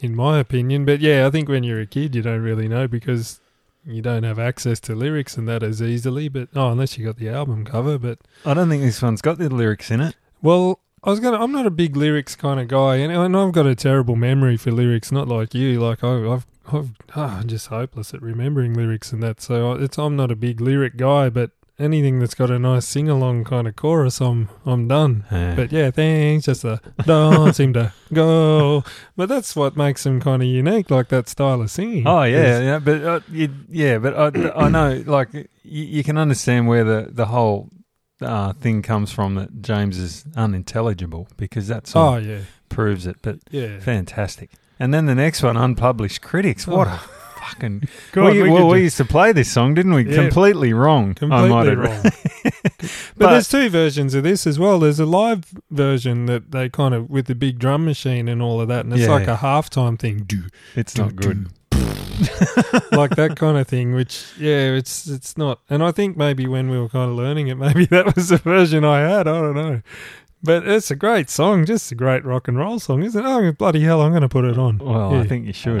in 0.00 0.14
my 0.14 0.38
opinion. 0.38 0.84
But 0.84 1.00
yeah, 1.00 1.26
I 1.26 1.30
think 1.30 1.48
when 1.48 1.64
you're 1.64 1.80
a 1.80 1.86
kid, 1.86 2.14
you 2.14 2.20
don't 2.20 2.42
really 2.42 2.68
know 2.68 2.86
because 2.86 3.40
you 3.86 4.02
don't 4.02 4.24
have 4.24 4.38
access 4.38 4.80
to 4.80 4.94
lyrics 4.94 5.38
and 5.38 5.48
that 5.48 5.62
as 5.62 5.80
easily. 5.80 6.28
But 6.28 6.50
oh, 6.54 6.68
unless 6.72 6.98
you 6.98 7.06
got 7.06 7.16
the 7.16 7.30
album 7.30 7.64
cover. 7.64 7.98
But 7.98 8.18
I 8.44 8.52
don't 8.52 8.68
think 8.68 8.82
this 8.82 9.00
one's 9.00 9.22
got 9.22 9.38
the 9.38 9.48
lyrics 9.48 9.90
in 9.90 10.02
it. 10.02 10.14
well, 10.42 10.80
I 11.02 11.08
was 11.08 11.20
gonna. 11.20 11.42
I'm 11.42 11.52
not 11.52 11.64
a 11.66 11.70
big 11.70 11.96
lyrics 11.96 12.36
kind 12.36 12.60
of 12.60 12.68
guy, 12.68 12.96
and, 12.96 13.10
and 13.10 13.34
I've 13.34 13.52
got 13.52 13.64
a 13.66 13.74
terrible 13.74 14.16
memory 14.16 14.58
for 14.58 14.72
lyrics. 14.72 15.10
Not 15.10 15.26
like 15.26 15.54
you. 15.54 15.80
Like 15.80 16.04
I, 16.04 16.32
I've, 16.34 16.46
I've, 16.72 16.90
oh, 17.14 17.22
I'm 17.22 17.48
just 17.48 17.68
hopeless 17.68 18.14
at 18.14 18.22
remembering 18.22 18.74
lyrics 18.74 19.12
and 19.12 19.22
that. 19.22 19.40
So 19.40 19.72
it's 19.72 19.98
I'm 19.98 20.16
not 20.16 20.30
a 20.30 20.36
big 20.36 20.60
lyric 20.60 20.96
guy, 20.96 21.28
but 21.28 21.50
anything 21.78 22.18
that's 22.18 22.34
got 22.34 22.50
a 22.50 22.58
nice 22.58 22.86
sing 22.86 23.08
along 23.08 23.44
kind 23.44 23.68
of 23.68 23.76
chorus, 23.76 24.20
I'm 24.20 24.48
I'm 24.64 24.88
done. 24.88 25.24
Yeah. 25.30 25.54
But 25.54 25.72
yeah, 25.72 25.90
things 25.90 26.46
just 26.46 26.64
uh, 26.64 26.78
don't 27.04 27.54
seem 27.54 27.72
to 27.74 27.92
go. 28.12 28.84
But 29.16 29.28
that's 29.28 29.54
what 29.54 29.76
makes 29.76 30.04
them 30.04 30.20
kind 30.20 30.42
of 30.42 30.48
unique, 30.48 30.90
like 30.90 31.08
that 31.08 31.28
style 31.28 31.60
of 31.62 31.70
singing. 31.70 32.06
Oh 32.06 32.22
yeah, 32.22 32.60
yeah, 32.60 32.78
but 32.78 33.02
uh, 33.02 33.20
you, 33.30 33.52
yeah, 33.68 33.98
but 33.98 34.14
I, 34.16 34.50
I 34.52 34.68
know, 34.68 35.02
like 35.06 35.32
you, 35.34 35.48
you 35.62 36.04
can 36.04 36.18
understand 36.18 36.68
where 36.68 36.84
the 36.84 37.08
the 37.10 37.26
whole 37.26 37.70
uh, 38.20 38.52
thing 38.54 38.82
comes 38.82 39.12
from 39.12 39.34
that 39.34 39.62
James 39.62 39.98
is 39.98 40.24
unintelligible 40.36 41.28
because 41.36 41.68
that's 41.68 41.94
Oh 41.94 42.16
yeah, 42.16 42.40
proves 42.68 43.06
it. 43.06 43.18
But 43.22 43.40
yeah. 43.50 43.80
fantastic. 43.80 44.50
And 44.78 44.92
then 44.92 45.06
the 45.06 45.14
next 45.14 45.42
one, 45.42 45.56
unpublished 45.56 46.20
critics. 46.22 46.66
What 46.66 46.88
Oh. 46.88 46.90
a 46.92 47.40
fucking. 47.40 47.88
God, 48.12 48.32
we, 48.34 48.42
we 48.42 48.50
well, 48.50 48.62
could 48.64 48.72
we 48.72 48.82
used 48.82 48.96
to 48.98 49.04
play 49.04 49.32
this 49.32 49.50
song, 49.50 49.74
didn't 49.74 49.94
we? 49.94 50.04
Yeah. 50.08 50.16
Completely 50.22 50.72
wrong. 50.72 51.16
I 51.22 51.26
might 51.26 51.48
completely 51.48 51.70
add. 51.72 51.78
wrong. 51.78 52.02
but, 52.42 52.90
But- 53.16 53.30
there's 53.30 53.48
two 53.48 53.68
versions 53.70 54.14
of 54.14 54.22
this 54.24 54.46
as 54.46 54.58
well. 54.58 54.78
There's 54.78 55.00
a 55.00 55.06
live 55.06 55.44
version 55.70 56.26
that 56.26 56.50
they 56.52 56.68
kind 56.68 56.94
of 56.94 57.08
with 57.08 57.26
the 57.26 57.34
big 57.34 57.58
drum 57.58 57.84
machine 57.84 58.28
and 58.28 58.42
all 58.42 58.60
of 58.60 58.68
that, 58.68 58.84
and 58.84 58.92
it's 58.92 59.02
Yeah. 59.02 59.10
like 59.10 59.28
a 59.28 59.36
halftime 59.36 59.98
thing. 59.98 60.24
Do 60.26 60.44
It's 60.74 60.96
not 60.98 61.16
good. 61.16 61.48
like 62.92 63.14
that 63.16 63.34
kind 63.36 63.58
of 63.58 63.68
thing, 63.68 63.92
which 63.94 64.24
yeah, 64.38 64.72
it's 64.74 65.06
it's 65.06 65.36
not. 65.36 65.60
And 65.68 65.82
I 65.82 65.90
think 65.92 66.16
maybe 66.16 66.46
when 66.46 66.70
we 66.70 66.78
were 66.78 66.88
kind 66.88 67.10
of 67.10 67.16
learning 67.16 67.48
it, 67.48 67.56
maybe 67.56 67.84
that 67.86 68.14
was 68.16 68.30
the 68.30 68.38
version 68.38 68.84
I 68.84 69.00
had. 69.00 69.28
I 69.28 69.40
don't 69.40 69.54
know, 69.54 69.82
but 70.42 70.66
it's 70.66 70.90
a 70.90 70.96
great 70.96 71.28
song, 71.30 71.64
just 71.66 71.90
a 71.92 71.94
great 71.94 72.24
rock 72.24 72.48
and 72.48 72.58
roll 72.58 72.78
song, 72.78 73.02
isn't 73.02 73.24
it? 73.24 73.28
Oh 73.28 73.52
bloody 73.52 73.80
hell, 73.80 74.00
I'm 74.02 74.10
going 74.10 74.22
to 74.22 74.28
put 74.28 74.44
it 74.44 74.58
on. 74.58 74.78
Well, 74.78 75.12
Yeah. 75.12 75.20
I 75.20 75.26
think 75.26 75.46
you 75.46 75.52
should. 75.52 75.80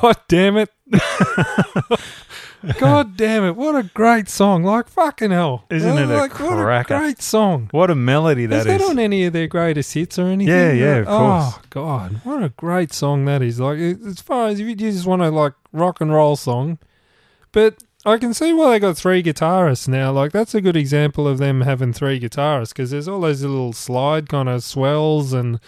God 0.00 0.16
damn 0.28 0.56
it. 0.56 0.70
God 2.80 3.16
damn 3.16 3.44
it. 3.44 3.54
What 3.56 3.76
a 3.76 3.84
great 3.94 4.28
song. 4.28 4.64
Like 4.64 4.88
fucking 4.88 5.30
hell. 5.30 5.64
Isn't 5.70 5.96
it 5.96 6.10
a 6.10 6.16
like, 6.16 6.38
What 6.40 6.58
a 6.58 6.84
great 6.84 7.22
song. 7.22 7.68
What 7.70 7.88
a 7.90 7.94
melody 7.94 8.46
that 8.46 8.60
Is 8.60 8.66
is. 8.66 8.78
that 8.78 8.80
on 8.82 8.98
any 8.98 9.24
of 9.26 9.32
their 9.32 9.46
greatest 9.46 9.94
hits 9.94 10.18
or 10.18 10.26
anything? 10.26 10.52
Yeah, 10.52 10.72
yeah, 10.72 10.96
of 10.98 11.06
Oh. 11.08 11.60
God. 11.70 12.20
What 12.24 12.42
a 12.42 12.48
great 12.50 12.92
song 12.92 13.24
that 13.26 13.42
is. 13.42 13.60
Like, 13.60 13.78
as 13.78 14.20
far 14.20 14.48
as 14.48 14.58
if 14.58 14.66
you 14.66 14.74
just 14.74 15.06
want 15.06 15.22
a, 15.22 15.30
like, 15.30 15.52
rock 15.72 16.00
and 16.00 16.12
roll 16.12 16.34
song. 16.34 16.78
But 17.52 17.82
I 18.04 18.18
can 18.18 18.34
see 18.34 18.52
why 18.52 18.70
they 18.72 18.80
got 18.80 18.96
three 18.96 19.22
guitarists 19.22 19.86
now. 19.86 20.10
Like, 20.10 20.32
that's 20.32 20.54
a 20.54 20.60
good 20.60 20.76
example 20.76 21.28
of 21.28 21.38
them 21.38 21.60
having 21.60 21.92
three 21.92 22.18
guitarists 22.18 22.70
because 22.70 22.90
there's 22.90 23.06
all 23.06 23.20
those 23.20 23.42
little 23.42 23.72
slide 23.72 24.28
kind 24.28 24.48
of 24.48 24.64
swells 24.64 25.32
and 25.32 25.60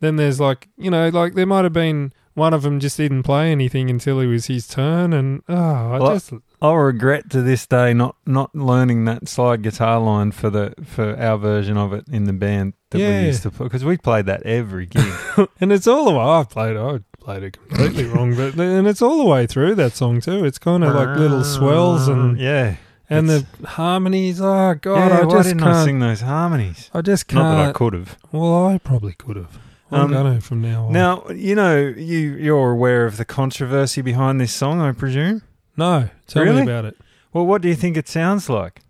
then 0.00 0.16
there's 0.16 0.40
like, 0.40 0.68
you 0.78 0.90
know, 0.90 1.10
like 1.10 1.34
there 1.34 1.44
might 1.46 1.64
have 1.64 1.74
been 1.74 2.14
one 2.34 2.54
of 2.54 2.62
them 2.62 2.80
just 2.80 2.96
didn't 2.96 3.22
play 3.24 3.50
anything 3.52 3.90
until 3.90 4.20
it 4.20 4.26
was 4.26 4.46
his 4.46 4.66
turn. 4.66 5.12
And, 5.12 5.42
oh, 5.48 5.54
I 5.56 5.98
Well, 5.98 6.12
just. 6.14 6.32
I 6.62 6.72
regret 6.74 7.30
to 7.30 7.40
this 7.42 7.66
day 7.66 7.94
not 7.94 8.16
not 8.26 8.54
learning 8.54 9.06
that 9.06 9.28
slide 9.28 9.62
guitar 9.62 9.98
line 9.98 10.30
for 10.30 10.50
the 10.50 10.74
for 10.84 11.16
our 11.18 11.38
version 11.38 11.78
of 11.78 11.92
it 11.94 12.04
in 12.12 12.24
the 12.24 12.34
band 12.34 12.74
that 12.90 12.98
Yeah. 12.98 13.20
we 13.20 13.26
used 13.28 13.42
to 13.44 13.50
play 13.50 13.64
because 13.64 13.82
we 13.84 13.96
played 13.96 14.26
that 14.26 14.42
every 14.42 14.86
gig. 14.86 15.10
And 15.60 15.72
it's 15.72 15.86
all 15.86 16.04
the 16.04 16.10
way. 16.12 16.18
I 16.22 16.44
played. 16.44 16.76
I 16.76 16.98
played 17.18 17.42
it 17.44 17.52
completely 17.58 18.04
wrong, 18.12 18.34
but 18.36 18.54
and 18.60 18.86
it's 18.86 19.00
all 19.00 19.16
the 19.18 19.24
way 19.24 19.46
through 19.46 19.74
that 19.76 19.94
song 19.94 20.20
too. 20.20 20.44
It's 20.44 20.58
kind 20.58 20.84
of 20.84 20.94
like 20.94 21.16
little 21.16 21.44
swells 21.44 22.08
and 22.08 22.38
yeah, 22.38 22.76
and 23.08 23.30
it's- 23.30 23.46
the 23.60 23.66
harmonies. 23.66 24.38
Oh 24.42 24.74
God, 24.80 24.96
yeah. 25.12 25.18
I 25.20 25.24
why 25.24 25.32
just 25.32 25.48
didn't 25.48 25.62
can't. 25.62 25.76
I 25.76 25.84
sing 25.86 25.98
those 26.00 26.20
harmonies? 26.20 26.90
I 26.92 27.00
just 27.00 27.26
can't. 27.26 27.42
Not 27.42 27.56
that 27.56 27.68
I 27.70 27.72
could 27.72 27.94
have. 27.94 28.18
Well, 28.32 28.66
I 28.66 28.76
probably 28.76 29.14
could 29.14 29.36
have. 29.36 29.58
I'm 29.92 30.02
Um, 30.06 30.12
gonna 30.12 30.40
from 30.40 30.60
now 30.62 30.86
on. 30.86 30.92
Now 30.92 31.24
you 31.30 31.54
know 31.54 31.76
you 31.78 32.34
you're 32.36 32.70
aware 32.70 33.06
of 33.06 33.16
the 33.16 33.24
controversy 33.24 34.02
behind 34.02 34.40
this 34.40 34.52
song, 34.52 34.80
I 34.80 34.92
presume. 34.92 35.42
no, 35.76 36.08
tell 36.26 36.42
Really? 36.44 36.56
me 36.56 36.62
about 36.62 36.84
it. 36.84 36.96
Well, 37.32 37.46
what 37.46 37.62
do 37.62 37.68
you 37.68 37.74
think 37.74 37.96
it 37.96 38.08
sounds 38.08 38.48
like? 38.48 38.82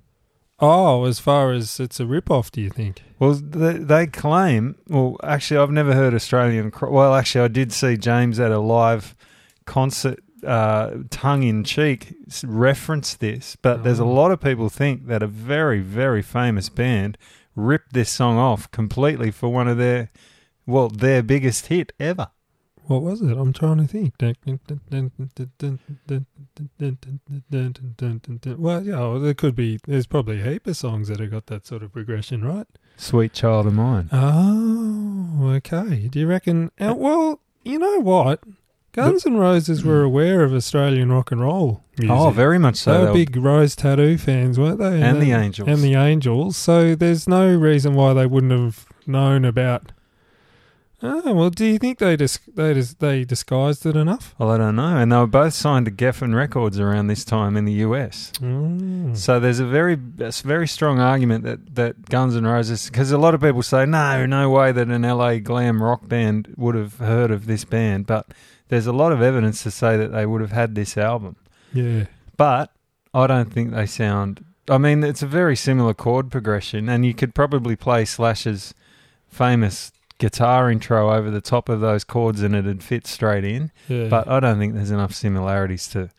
Oh, 0.59 1.05
as 1.05 1.19
far 1.19 1.53
as 1.53 1.81
it's 1.81 2.01
a 2.01 2.07
rip 2.07 2.31
off, 2.31 2.51
do 2.53 2.61
you 2.61 2.69
think? 2.71 3.03
Well, 3.19 3.33
they, 3.35 3.75
they 3.79 4.07
claim. 4.07 4.77
Well, 4.89 5.17
actually, 5.23 5.59
I've 5.59 5.71
never 5.71 5.95
heard 5.95 6.13
Australian. 6.15 6.71
Well, 6.83 7.15
actually, 7.15 7.45
I 7.45 7.49
did 7.49 7.73
see 7.73 7.97
James 7.97 8.39
at 8.39 8.51
a 8.53 8.59
live 8.59 9.15
concert, 9.65 10.19
uh, 10.47 10.91
tongue 11.11 11.45
in 11.45 11.65
cheek, 11.65 12.15
reference 12.45 13.15
this. 13.15 13.57
But 13.63 13.85
there's 13.85 14.01
a 14.01 14.05
Oh. 14.05 14.13
lot 14.13 14.33
of 14.33 14.41
people 14.41 14.69
think 14.69 15.07
that 15.07 15.23
a 15.23 15.27
very, 15.27 15.81
very 15.81 16.21
famous 16.23 16.69
band 16.69 17.17
ripped 17.57 17.93
this 17.95 18.11
song 18.11 18.37
off 18.37 18.71
completely 18.71 19.31
for 19.31 19.49
one 19.49 19.69
of 19.69 19.79
their, 19.79 20.11
well, 20.71 20.89
their 20.89 21.23
biggest 21.23 21.67
hit 21.67 21.93
ever. 22.01 22.29
What 22.87 23.03
was 23.03 23.21
it? 23.23 23.37
I'm 23.37 23.53
trying 23.53 23.77
to 23.79 23.87
think. 23.87 24.15
Well, 28.59 28.83
yeah, 28.85 29.19
there 29.21 29.35
could 29.35 29.55
be. 29.55 29.79
There's 29.87 30.07
probably 30.07 30.41
a 30.41 30.45
heap 30.45 30.67
of 30.67 30.77
songs 30.77 31.09
that 31.09 31.21
have 31.21 31.31
got 31.31 31.47
that 31.47 31.67
sort 31.67 31.83
of 31.83 31.93
progression, 31.93 32.45
right? 32.45 32.67
Sweet 32.97 33.33
child 33.33 33.67
of 33.67 33.75
mine. 33.75 34.09
Oh, 34.13 35.51
okay. 35.55 36.09
Do 36.09 36.19
you 36.19 36.27
reckon? 36.27 36.71
Uh, 36.81 36.95
well, 36.97 37.41
you 37.65 37.79
know 37.79 38.01
what? 38.01 38.41
Guns 38.93 39.25
N' 39.25 39.37
Roses 39.37 39.85
were 39.85 40.03
aware 40.03 40.43
of 40.43 40.53
Australian 40.53 41.13
rock 41.13 41.31
and 41.31 41.41
roll 41.41 41.85
music. 41.97 42.17
Oh, 42.17 42.31
very 42.31 42.59
much 42.59 42.75
so. 42.77 42.93
They 42.93 42.99
were 42.99 43.07
were- 43.07 43.15
big 43.15 43.37
Rose 43.37 43.77
Tattoo 43.77 44.19
fans, 44.19 44.59
weren't 44.59 44.79
they? 44.81 45.01
And 45.01 45.23
the 45.23 45.31
Angels. 45.31 45.69
And 45.69 45.79
the 45.79 45.95
Angels. 45.95 46.57
So 46.57 46.97
there's 46.97 47.29
no 47.29 47.55
reason 47.55 47.95
why 47.95 48.15
they 48.15 48.27
wouldn't 48.27 48.53
have 48.53 48.87
known 49.07 49.45
about. 49.45 49.93
Oh 51.03 51.33
well, 51.33 51.51
do 51.51 51.65
you 51.65 51.79
think 51.79 51.99
they 51.99 52.17
dis- 52.17 52.41
they 52.55 52.75
dis- 52.75 52.95
they 52.95 53.25
disguised 53.25 53.87
it 53.87 53.97
enough? 53.97 54.35
Well, 54.39 54.51
I 54.51 54.59
don't 54.59 54.77
know. 54.77 54.97
And 54.99 55.11
they 55.11 55.17
were 55.17 55.27
both 55.27 55.55
signed 55.55 55.87
to 55.87 55.91
Geffen 55.93 56.35
Records 56.35 56.79
around 56.79 57.07
this 57.07 57.25
time 57.25 57.57
in 57.57 57.65
the 57.65 57.73
US. 57.85 58.33
Mm. 58.41 59.17
So 59.17 59.41
there's 59.41 59.61
a 59.61 59.67
very, 59.67 59.95
a 60.19 60.31
very 60.45 60.69
strong 60.69 61.01
argument 61.01 61.45
that, 61.45 61.75
that 61.75 62.11
Guns 62.11 62.37
N' 62.37 62.47
Roses, 62.47 62.91
because 62.91 63.13
a 63.13 63.19
lot 63.19 63.35
of 63.35 63.41
people 63.41 63.63
say, 63.63 63.87
no, 63.87 64.27
no 64.27 64.51
way 64.51 64.73
that 64.73 64.89
an 64.89 65.03
LA 65.03 65.39
glam 65.39 65.83
rock 65.83 66.07
band 66.07 66.53
would 66.59 66.75
have 66.75 66.99
heard 66.99 67.31
of 67.31 67.47
this 67.47 67.65
band. 67.65 68.07
But 68.07 68.27
there's 68.69 68.87
a 68.87 68.93
lot 68.93 69.13
of 69.13 69.23
evidence 69.23 69.63
to 69.63 69.71
say 69.71 69.97
that 69.97 70.13
they 70.13 70.27
would 70.27 70.43
have 70.43 70.53
had 70.53 70.75
this 70.75 70.99
album. 70.99 71.37
Yeah, 71.73 72.07
But 72.37 72.73
I 73.15 73.27
don't 73.27 73.53
think 73.53 73.73
they 73.73 73.87
sound. 73.87 74.45
I 74.69 74.79
mean, 74.79 75.03
it's 75.03 75.23
a 75.23 75.27
very 75.27 75.57
similar 75.57 75.95
chord 75.95 76.31
progression, 76.31 76.89
and 76.89 77.07
you 77.07 77.15
could 77.15 77.35
probably 77.35 77.75
play 77.75 78.05
Slash's 78.05 78.75
famous 79.29 79.93
guitar 80.21 80.71
intro 80.71 81.13
over 81.13 81.31
the 81.31 81.41
top 81.41 81.69
of 81.69 81.81
those 81.81 82.05
chords, 82.05 82.43
and 82.43 82.55
it'd 82.55 82.85
fit 82.85 83.07
straight 83.09 83.43
in. 83.45 83.73
yeah. 83.89 84.07
But 84.07 84.29
I 84.29 84.39
don't 84.39 84.59
think 84.61 84.75
there's 84.75 84.93
enough 84.93 85.13
similarities 85.15 85.89
to 85.89 86.11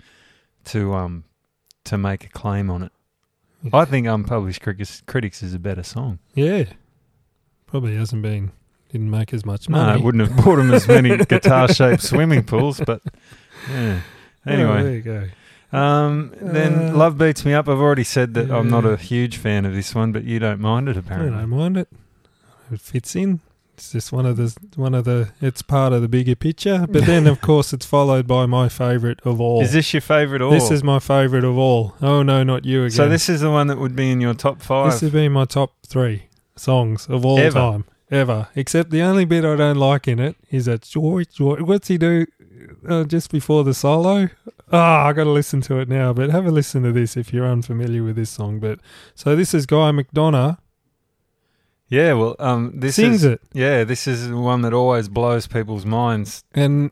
to 0.66 0.94
um 0.94 1.24
to 1.86 1.98
make 1.98 2.26
a 2.26 2.30
claim 2.30 2.70
on 2.70 2.84
it. 2.84 2.92
I 3.72 3.86
think 3.86 4.08
Unpublished 4.08 4.62
Critics, 4.62 5.02
Critics 5.06 5.42
is 5.44 5.54
a 5.54 5.60
better 5.60 5.84
song. 5.84 6.20
yeah, 6.34 6.64
probably 7.68 7.96
hasn't 7.96 8.22
been 8.24 8.52
didn't 8.92 9.10
make 9.10 9.34
as 9.34 9.46
much 9.46 9.70
No, 9.70 9.78
money. 9.78 10.00
it 10.00 10.04
wouldn't 10.04 10.28
have 10.28 10.44
bought 10.44 10.60
him 10.60 10.72
as 10.74 10.86
many 10.88 11.16
guitar-shaped 11.34 12.02
swimming 12.02 12.44
pools, 12.44 12.82
but 12.86 13.02
yeah. 13.70 14.02
Oh, 14.46 14.52
Anyway, 14.52 14.84
there 14.84 14.96
you 14.96 15.02
go. 15.72 15.78
um, 15.78 16.34
then 16.42 16.90
Uh, 16.90 16.94
Love 16.98 17.18
Beats 17.18 17.46
Me 17.46 17.54
Up. 17.54 17.70
I've 17.70 17.78
already 17.80 18.04
said 18.04 18.34
that 18.34 18.50
I'm 18.52 18.70
not 18.70 18.84
a 18.86 18.98
huge 18.98 19.38
fan 19.38 19.64
of 19.66 19.74
this 19.74 19.94
one, 19.96 20.12
but 20.12 20.24
you 20.26 20.40
don't 20.40 20.60
mind 20.60 20.90
it 20.90 20.98
apparently. 20.98 21.38
I 21.38 21.42
don't 21.42 21.50
mind 21.52 21.78
it. 21.78 21.88
It 22.72 22.82
fits 22.82 23.16
in. 23.16 23.40
It's 23.82 23.92
just 23.94 24.12
one 24.12 24.28
of 24.28 24.38
the 24.38 24.56
one 24.76 24.94
of 24.94 25.06
the. 25.06 25.32
It's 25.42 25.64
part 25.64 25.92
of 25.92 26.04
the 26.04 26.08
bigger 26.08 26.36
picture. 26.36 26.86
But 26.88 27.08
then, 27.08 27.26
of 27.26 27.42
course, 27.50 27.74
it's 27.74 27.84
followed 27.86 28.28
by 28.28 28.46
my 28.46 28.70
favourite 28.70 29.20
of 29.26 29.42
all. 29.42 29.60
Is 29.64 29.74
this 29.74 29.92
your 29.92 30.02
favourite 30.02 30.40
or? 30.44 30.52
This 30.52 30.70
is 30.70 30.84
my 30.84 31.00
favourite 31.00 31.44
of 31.44 31.58
all. 31.58 31.96
Oh 32.00 32.22
no, 32.22 32.44
not 32.44 32.64
you 32.64 32.82
again. 32.82 32.92
so 32.92 33.10
this 33.10 33.28
is 33.28 33.42
the 33.42 33.50
one 33.50 33.66
that 33.68 33.80
would 33.80 33.96
be 33.96 34.12
in 34.12 34.22
your 34.22 34.36
top 34.36 34.62
five. 34.62 34.92
This 34.92 35.02
would 35.02 35.14
be 35.14 35.28
my 35.30 35.46
top 35.46 35.74
three 35.84 36.26
songs 36.56 37.08
of 37.10 37.26
all 37.26 37.40
Ever? 37.40 37.58
time, 37.58 37.86
ever. 38.12 38.50
Except 38.56 38.92
the 38.92 39.02
only 39.02 39.26
bit 39.26 39.44
I 39.44 39.56
don't 39.56 39.78
like 39.78 40.08
in 40.08 40.20
it 40.20 40.36
is 40.52 40.66
that 40.66 40.84
George. 40.84 41.34
George 41.34 41.62
what's 41.62 41.88
he 41.88 41.98
do 41.98 42.28
uh, 42.88 43.04
just 43.06 43.32
before 43.32 43.64
the 43.64 43.74
solo? 43.74 44.30
Ah, 44.72 45.08
I 45.08 45.14
got 45.14 45.24
to 45.24 45.32
listen 45.32 45.62
to 45.62 45.80
it 45.80 45.90
now. 45.90 46.14
But 46.14 46.30
have 46.30 46.46
a 46.46 46.52
listen 46.52 46.84
to 46.84 46.92
this 46.92 47.18
if 47.18 47.34
you're 47.34 47.48
unfamiliar 47.48 48.04
with 48.04 48.16
this 48.16 48.30
song. 48.30 48.60
But 48.60 48.78
so 49.16 49.36
this 49.36 49.56
is 49.56 49.66
Guy 49.66 49.90
McDonough 49.92 50.60
yeah, 51.92 52.14
well, 52.14 52.36
um, 52.40 52.72
this 52.74 52.96
sings 52.96 53.18
is 53.24 53.34
it, 53.34 53.42
yeah, 53.54 53.84
this 53.84 54.08
is 54.08 54.30
one 54.32 54.64
that 54.64 54.74
always 54.74 55.08
blows 55.10 55.46
people's 55.46 55.86
minds. 55.86 56.44
and 56.56 56.90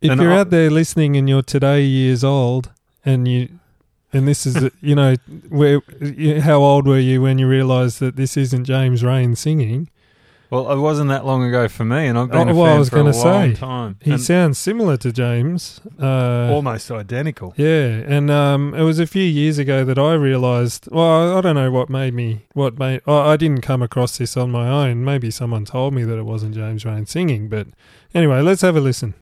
if 0.00 0.10
And 0.12 0.20
you're 0.22 0.32
I- 0.32 0.38
out 0.40 0.50
there 0.50 0.70
listening 0.70 1.16
and 1.18 1.28
you're 1.28 1.42
today 1.42 1.82
years 1.82 2.24
old, 2.24 2.70
and 3.04 3.28
you. 3.28 3.48
And 4.10 4.26
this 4.26 4.46
is, 4.46 4.70
you 4.80 4.94
know, 4.94 5.16
where 5.50 5.82
how 6.40 6.62
old 6.62 6.86
were 6.88 6.98
you 6.98 7.20
when 7.20 7.36
you 7.38 7.46
realised 7.46 8.00
that 8.00 8.16
this 8.16 8.38
isn't 8.38 8.64
James 8.64 9.04
Reyne 9.04 9.36
singing? 9.36 9.90
Well, 10.50 10.70
it 10.72 10.78
wasn't 10.78 11.10
that 11.10 11.26
long 11.26 11.44
ago 11.44 11.68
for 11.68 11.84
me, 11.84 12.06
and 12.06 12.16
I've 12.18 12.30
been 12.30 12.48
Oh, 12.48 12.52
a 12.52 12.54
well, 12.54 12.64
I 12.64 12.68
fan 12.70 12.78
was 12.78 12.88
for 12.88 13.08
a 13.08 13.12
say, 13.12 13.54
time. 13.54 13.96
He 14.00 14.12
And 14.12 14.20
sounds 14.20 14.56
similar 14.58 14.96
to 14.96 15.12
James. 15.12 15.80
Uh, 16.00 16.50
almost 16.50 16.90
identical. 16.90 17.52
yeah, 17.58 18.02
and 18.06 18.30
um, 18.30 18.72
it 18.74 18.82
was 18.82 18.98
a 18.98 19.06
few 19.06 19.22
years 19.24 19.58
ago 19.58 19.84
that 19.84 19.98
I 19.98 20.14
realised. 20.14 20.88
Well, 20.90 21.36
I 21.36 21.40
don't 21.42 21.54
know 21.54 21.70
what 21.70 21.90
made 21.90 22.14
me. 22.14 22.46
What 22.54 22.78
made 22.78 23.02
oh, 23.06 23.18
I 23.28 23.36
didn't 23.36 23.60
come 23.60 23.82
across 23.82 24.16
this 24.16 24.36
on 24.38 24.50
my 24.50 24.68
own. 24.68 25.04
Maybe 25.04 25.30
someone 25.30 25.64
told 25.66 25.92
me 25.92 26.04
that 26.04 26.16
it 26.18 26.24
wasn't 26.24 26.54
James 26.54 26.84
Reyne 26.84 27.04
singing. 27.06 27.48
But 27.48 27.66
anyway, 28.14 28.40
let's 28.40 28.62
have 28.62 28.74
a 28.76 28.80
listen. 28.80 29.14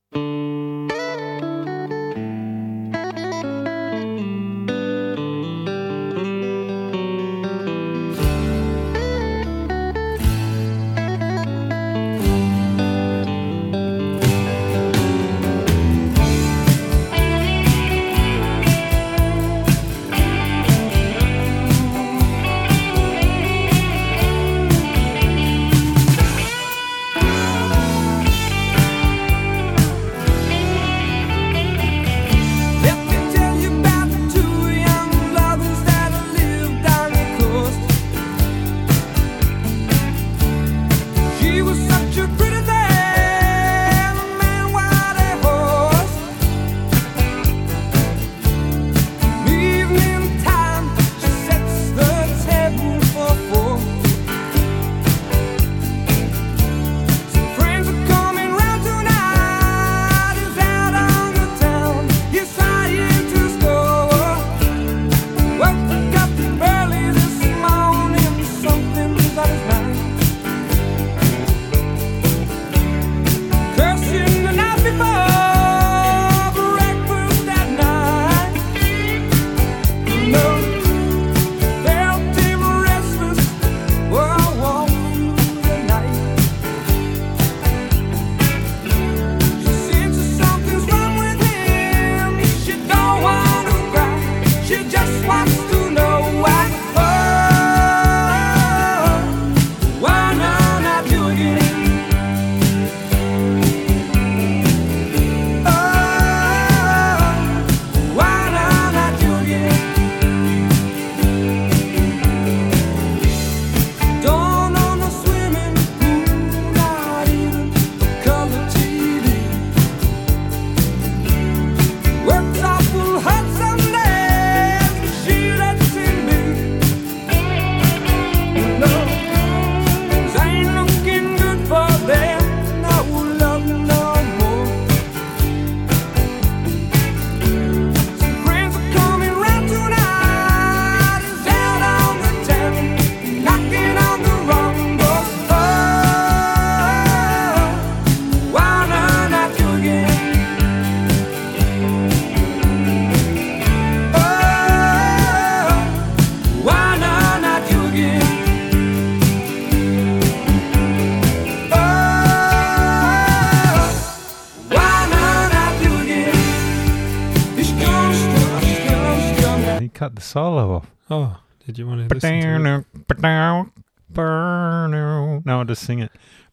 Just 175.77 175.87
sing 175.87 175.99
it. 176.01 176.11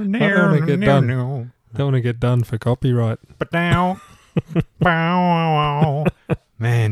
wanna 0.08 0.66
get 0.66 0.80
done. 0.80 1.52
Don't 1.74 1.86
want 1.86 1.94
to 1.94 2.00
get 2.00 2.18
done 2.18 2.42
for 2.44 2.56
copyright. 2.58 3.18
But 3.38 3.52
now, 3.52 4.00
Man, 4.80 5.36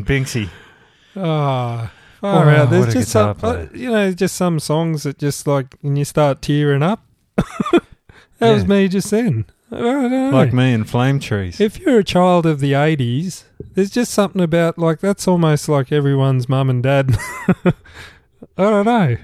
Binksy. 0.05 0.49
Ah, 1.17 1.93
Oh, 2.23 2.33
far 2.33 2.51
out. 2.51 2.71
There's 2.71 2.93
just 2.95 3.11
some, 3.11 3.35
player. 3.37 3.69
you 3.75 3.91
know, 3.91 4.13
just 4.13 4.37
some 4.37 4.59
songs 4.61 5.03
that 5.05 5.19
just 5.19 5.47
like, 5.47 5.77
and 5.83 5.97
you 5.99 6.05
start 6.05 6.41
tearing 6.43 6.83
up. 6.83 7.05
that 7.37 7.83
was 8.41 8.63
Yeah. 8.63 8.69
me 8.69 8.89
just 8.89 9.11
then. 9.11 9.45
Don't. 9.71 10.33
Like 10.33 10.53
me 10.53 10.73
and 10.73 10.89
Flame 10.89 11.21
Trees. 11.21 11.61
If 11.61 11.79
you're 11.79 11.99
a 11.99 12.05
child 12.05 12.47
of 12.47 12.61
the 12.61 12.73
80s, 12.73 13.45
there's 13.75 13.91
just 13.91 14.13
something 14.13 14.41
about, 14.43 14.79
like, 14.79 15.01
that's 15.01 15.29
almost 15.29 15.69
like 15.69 15.93
everyone's 15.93 16.49
mum 16.49 16.71
and 16.71 16.83
dad. 16.83 17.17
I 17.49 17.73
don't 18.57 18.87
know. 18.87 19.17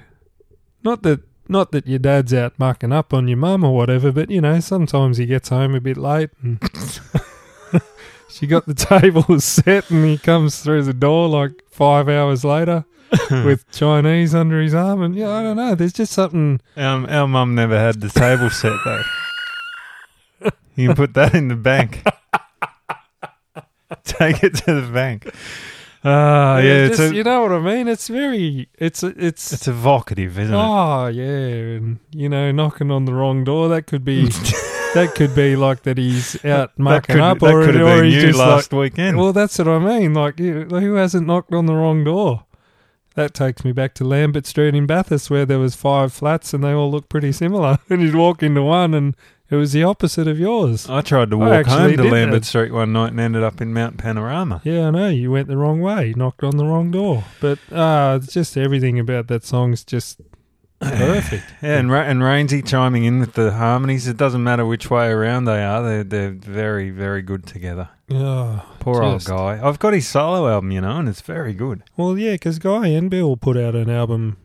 Not 0.83 1.03
that. 1.03 1.21
Not 1.49 1.73
that 1.73 1.85
your 1.85 1.99
dad's 1.99 2.33
out 2.33 2.57
mucking 2.57 2.93
up 2.93 3.13
on 3.13 3.27
your 3.27 3.37
mum 3.37 3.65
or 3.65 3.75
whatever, 3.75 4.13
but 4.13 4.31
you 4.31 4.39
know, 4.39 4.61
sometimes 4.61 5.17
he 5.17 5.25
gets 5.25 5.49
home 5.49 5.75
a 5.75 5.81
bit 5.81 5.97
late 5.97 6.29
and 6.41 6.57
she 8.29 8.47
got 8.47 8.65
the 8.65 8.73
table 8.73 9.39
set 9.41 9.91
and 9.91 10.05
he 10.05 10.17
comes 10.17 10.61
through 10.61 10.83
the 10.83 10.93
door 10.93 11.27
like 11.27 11.61
five 11.69 12.07
hours 12.07 12.45
later 12.45 12.85
with 13.29 13.69
Chinese 13.71 14.33
under 14.33 14.61
his 14.61 14.73
arm. 14.73 15.01
And 15.01 15.15
yeah, 15.17 15.31
I 15.31 15.43
don't 15.43 15.57
know. 15.57 15.75
There's 15.75 15.91
just 15.91 16.13
something. 16.13 16.61
Um, 16.77 17.05
our 17.09 17.27
mum 17.27 17.55
never 17.55 17.77
had 17.77 17.99
the 17.99 18.07
table 18.07 18.49
set 18.49 18.77
though. 18.85 19.03
You 20.75 20.87
can 20.87 20.95
put 20.95 21.13
that 21.13 21.35
in 21.35 21.49
the 21.49 21.55
bank. 21.55 22.03
Take 24.05 24.43
it 24.43 24.55
to 24.55 24.81
the 24.81 24.91
bank. 24.91 25.29
Ah, 26.05 26.57
yeah, 26.57 26.85
it's, 26.85 26.97
just, 26.97 27.13
a, 27.13 27.15
you 27.15 27.23
know 27.23 27.43
what 27.43 27.53
I 27.53 27.59
mean? 27.59 27.87
It's 27.87 28.09
very. 28.09 28.67
It's 28.77 29.03
it's 29.03 29.53
it's 29.53 29.67
evocative, 29.67 30.37
isn't 30.37 30.53
it? 30.53 30.57
Oh 30.57 31.07
yeah, 31.07 31.23
and 31.77 31.99
you 32.11 32.27
know, 32.27 32.51
knocking 32.51 32.91
on 32.91 33.05
the 33.05 33.13
wrong 33.13 33.43
door. 33.45 33.69
That 33.69 33.87
could 33.87 34.03
be 34.03 34.25
that 34.93 35.13
could 35.15 35.33
be 35.33 35.55
like 35.55 35.83
that 35.83 35.97
he's 35.97 36.43
out 36.43 36.77
mucking 36.77 37.15
could, 37.15 37.21
up, 37.21 37.41
or, 37.41 37.65
could 37.65 37.79
or 37.79 38.03
he's 38.03 38.15
you 38.15 38.21
just 38.21 38.39
last 38.39 38.73
like. 38.73 38.79
weekend. 38.79 39.17
Well, 39.17 39.31
that's 39.31 39.57
what 39.57 39.67
I 39.69 39.79
mean. 39.79 40.13
Like, 40.13 40.39
who 40.39 40.95
hasn't 40.95 41.25
knocked 41.25 41.53
on 41.53 41.67
the 41.67 41.73
wrong 41.73 42.03
door? 42.03 42.43
That 43.15 43.33
takes 43.33 43.63
me 43.63 43.71
back 43.71 43.93
to 43.95 44.03
Lambert 44.03 44.45
Street 44.47 44.73
in 44.73 44.87
Bathurst, 44.87 45.29
where 45.29 45.45
there 45.45 45.59
was 45.59 45.75
five 45.75 46.11
flats 46.11 46.53
and 46.53 46.63
they 46.63 46.71
all 46.71 46.89
look 46.89 47.09
pretty 47.09 47.31
similar. 47.31 47.77
And 47.89 48.01
you'd 48.01 48.15
walk 48.15 48.41
into 48.41 48.63
one, 48.63 48.93
and 48.93 49.15
it 49.49 49.55
was 49.55 49.71
the 49.73 49.83
opposite 49.83 50.27
of 50.27 50.39
yours. 50.39 50.89
I 50.89 51.01
tried 51.01 51.29
to 51.31 51.37
walk 51.37 51.51
actually 51.51 51.75
home 51.79 51.91
to 51.97 52.03
did 52.03 52.11
Lambert 52.11 52.41
that. 52.41 52.47
Street 52.47 52.71
one 52.71 52.93
night 52.93 53.11
and 53.11 53.19
ended 53.19 53.43
up 53.43 53.61
in 53.61 53.73
Mount 53.73 53.97
Panorama. 53.97 54.61
Yeah, 54.63 54.87
I 54.87 54.91
know. 54.91 55.09
You 55.09 55.31
went 55.31 55.47
the 55.47 55.57
wrong 55.57 55.79
way, 55.81 56.13
knocked 56.15 56.43
on 56.43 56.57
the 56.57 56.65
wrong 56.65 56.91
door. 56.91 57.23
But 57.39 57.59
uh, 57.71 58.19
it's 58.21 58.33
just 58.33 58.57
everything 58.57 58.99
about 58.99 59.27
that 59.27 59.43
song's 59.43 59.83
just 59.83 60.21
perfect. 60.81 61.45
Yeah, 61.61 61.77
and, 61.77 61.91
Ra- 61.91 62.01
and 62.01 62.21
Rainsy 62.21 62.65
chiming 62.67 63.03
in 63.05 63.19
with 63.19 63.33
the 63.33 63.51
harmonies. 63.53 64.07
It 64.07 64.17
doesn't 64.17 64.43
matter 64.43 64.65
which 64.65 64.89
way 64.89 65.09
around 65.09 65.45
they 65.45 65.63
are; 65.63 65.83
they're 65.83 66.03
they're 66.03 66.31
very 66.31 66.89
very 66.89 67.21
good 67.21 67.45
together. 67.45 67.89
Oh, 68.11 68.61
Poor 68.79 69.01
Just- 69.01 69.29
old 69.29 69.37
guy. 69.39 69.65
I've 69.67 69.79
got 69.79 69.93
his 69.93 70.07
solo 70.07 70.47
album, 70.49 70.71
you 70.71 70.81
know, 70.81 70.97
and 70.97 71.07
it's 71.07 71.21
very 71.21 71.53
good. 71.53 71.83
Well, 71.95 72.17
yeah, 72.17 72.33
because 72.33 72.59
Guy 72.59 72.87
and 72.87 73.09
Bill 73.09 73.37
put 73.37 73.55
out 73.57 73.75
an 73.75 73.89
album. 73.89 74.37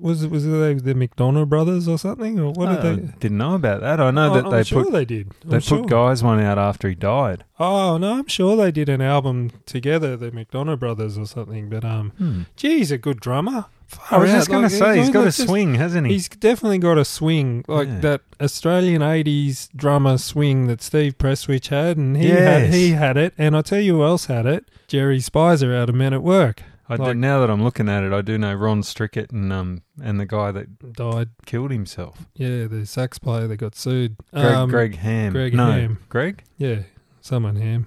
Was 0.00 0.22
it 0.22 0.30
was 0.30 0.44
they, 0.44 0.74
the 0.74 0.94
McDonough 0.94 1.48
brothers 1.48 1.86
or 1.88 1.98
something, 1.98 2.38
or 2.40 2.52
what 2.52 2.68
I 2.68 2.80
did 2.80 3.08
they? 3.08 3.14
didn't 3.20 3.38
know 3.38 3.54
about 3.54 3.80
that. 3.82 4.00
I 4.00 4.10
know 4.10 4.30
Oh, 4.30 4.34
that 4.34 4.44
I'm 4.46 4.50
they 4.50 4.64
sure 4.64 4.84
put 4.84 4.92
they 4.92 5.04
did. 5.04 5.32
I'm 5.44 5.50
they 5.50 5.60
sure. 5.60 5.80
put 5.80 5.90
Guy's 5.90 6.22
one 6.22 6.40
out 6.40 6.58
after 6.58 6.88
he 6.88 6.94
died. 6.94 7.44
Oh 7.60 7.98
no, 7.98 8.14
I'm 8.18 8.26
sure 8.26 8.56
they 8.56 8.70
did 8.70 8.88
an 8.88 9.00
album 9.00 9.50
together, 9.66 10.16
the 10.16 10.30
McDonough 10.30 10.78
brothers 10.78 11.18
or 11.18 11.26
something. 11.26 11.68
But 11.68 11.84
um, 11.84 12.46
geez, 12.56 12.90
a 12.90 12.98
good 12.98 13.20
drummer. 13.20 13.66
I 14.10 14.16
was 14.18 14.30
Far 14.30 14.38
just 14.38 14.48
out, 14.48 14.52
going 14.52 14.62
like, 14.64 14.72
to 14.72 14.78
say 14.78 14.96
he's 14.96 15.06
like, 15.06 15.12
got 15.12 15.20
a 15.22 15.24
just- 15.26 15.46
swing, 15.46 15.74
hasn't 15.74 16.06
he? 16.06 16.14
He's 16.14 16.28
definitely 16.28 16.78
got 16.78 16.98
a 16.98 17.04
swing, 17.04 17.64
like 17.68 17.86
Yeah. 17.86 17.98
that 18.00 18.20
Australian 18.40 19.02
'80s 19.02 19.68
drummer 19.76 20.18
swing 20.18 20.66
that 20.66 20.82
Steve 20.82 21.16
Prestwich 21.18 21.68
had, 21.68 21.96
and 21.96 22.16
he 22.16 22.28
had 22.30 22.72
he 22.72 22.90
had 22.92 23.16
it. 23.16 23.34
And 23.38 23.56
I 23.56 23.60
tell 23.62 23.80
you 23.80 23.96
who 23.96 24.02
else 24.04 24.26
had 24.26 24.46
it: 24.46 24.68
Jerry 24.88 25.18
Speiser 25.18 25.76
out 25.76 25.88
of 25.90 25.94
Men 25.94 26.12
at 26.14 26.22
Work 26.22 26.62
I 26.88 26.96
like- 26.96 27.12
do, 27.12 27.14
now 27.14 27.40
that 27.40 27.50
I'm 27.50 27.62
looking 27.62 27.88
at 27.88 28.02
it, 28.04 28.12
I 28.12 28.20
do 28.22 28.36
know 28.36 28.52
Ron 28.54 28.82
Strykert 28.82 29.32
and 29.32 29.52
um 29.52 29.82
and 30.02 30.20
the 30.20 30.26
guy 30.26 30.52
that 30.52 30.92
died. 30.94 31.30
killed 31.46 31.70
himself, 31.70 32.26
Yeah, 32.34 32.66
the 32.66 32.84
sax 32.86 33.18
player 33.18 33.46
that 33.46 33.56
got 33.56 33.74
sued. 33.74 34.16
Greg, 34.32 34.54
Um, 34.54 34.70
Greg 34.70 34.96
Ham. 34.96 35.32
Greg 35.32 35.54
no, 35.54 35.70
Ham. 35.70 35.98
Greg. 36.08 36.42
Yeah, 36.58 36.80
someone 37.20 37.56
Ham. 37.56 37.86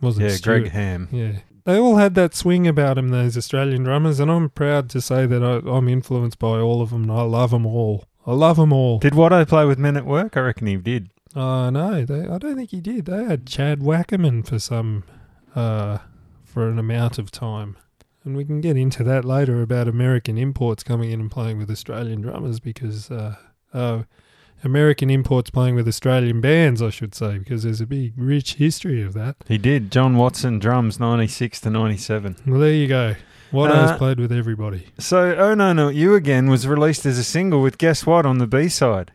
Wasn't 0.00 0.24
Yeah, 0.26 0.34
Stewart. 0.36 0.62
Greg 0.62 0.72
Ham. 0.72 1.08
Yeah. 1.12 1.32
They 1.64 1.76
all 1.78 1.96
had 1.96 2.14
that 2.14 2.34
swing 2.34 2.66
about 2.66 2.94
them, 2.96 3.10
those 3.10 3.36
Australian 3.36 3.82
drummers, 3.84 4.18
and 4.18 4.30
I'm 4.30 4.48
proud 4.48 4.88
to 4.90 5.00
say 5.02 5.26
that 5.26 5.42
I, 5.44 5.56
I'm 5.70 5.88
influenced 5.88 6.38
by 6.38 6.58
all 6.58 6.80
of 6.80 6.88
them, 6.90 7.02
and 7.02 7.12
I 7.12 7.20
love 7.22 7.50
them 7.50 7.66
all. 7.66 8.04
I 8.26 8.32
love 8.32 8.56
them 8.56 8.72
all. 8.72 8.98
Did 8.98 9.12
Watto 9.12 9.46
play 9.46 9.66
with 9.66 9.78
Men 9.78 9.96
at 9.98 10.06
Work? 10.06 10.38
I 10.38 10.40
reckon 10.40 10.66
he 10.66 10.76
did. 10.76 11.10
Oh, 11.36 11.68
no, 11.68 12.04
they, 12.06 12.22
I 12.26 12.38
don't 12.38 12.56
think 12.56 12.70
he 12.70 12.80
did. 12.80 13.04
They 13.04 13.24
had 13.24 13.46
Chad 13.46 13.80
Wackerman 13.80 14.46
for 14.46 14.58
some, 14.58 15.04
uh, 15.54 15.98
for 16.44 16.66
an 16.68 16.78
amount 16.78 17.18
of 17.18 17.30
time. 17.30 17.76
And 18.24 18.36
we 18.36 18.44
can 18.44 18.60
get 18.60 18.76
into 18.76 19.02
that 19.04 19.24
later 19.24 19.62
about 19.62 19.88
American 19.88 20.36
imports 20.36 20.82
coming 20.82 21.10
in 21.10 21.20
and 21.20 21.30
playing 21.30 21.58
with 21.58 21.70
Australian 21.70 22.20
drummers 22.20 22.60
because, 22.60 23.10
uh, 23.10 23.36
uh, 23.72 24.02
American 24.62 25.08
imports 25.08 25.48
playing 25.48 25.74
with 25.74 25.88
Australian 25.88 26.42
bands, 26.42 26.82
I 26.82 26.90
should 26.90 27.14
say, 27.14 27.38
because 27.38 27.62
there's 27.62 27.80
a 27.80 27.86
big, 27.86 28.12
rich 28.16 28.54
history 28.54 29.02
of 29.02 29.14
that. 29.14 29.36
He 29.48 29.56
did. 29.56 29.90
John 29.90 30.16
Watson 30.16 30.58
drums, 30.58 31.00
ninety 31.00 31.28
six 31.28 31.60
to 31.62 31.70
ninety 31.70 31.96
seven. 31.96 32.36
Well, 32.46 32.60
there 32.60 32.74
you 32.74 32.86
go. 32.86 33.14
Watto's 33.52 33.90
Uh, 33.92 33.96
played 33.98 34.20
with 34.20 34.30
everybody. 34.30 34.88
So, 34.98 35.34
Oh 35.34 35.54
No 35.54 35.72
No 35.72 35.88
You 35.88 36.14
Again 36.14 36.50
was 36.50 36.68
released 36.68 37.06
as 37.06 37.16
a 37.16 37.24
single 37.24 37.62
with 37.62 37.78
guess 37.78 38.04
what 38.04 38.26
on 38.26 38.36
the 38.36 38.46
B 38.46 38.68
side? 38.68 39.12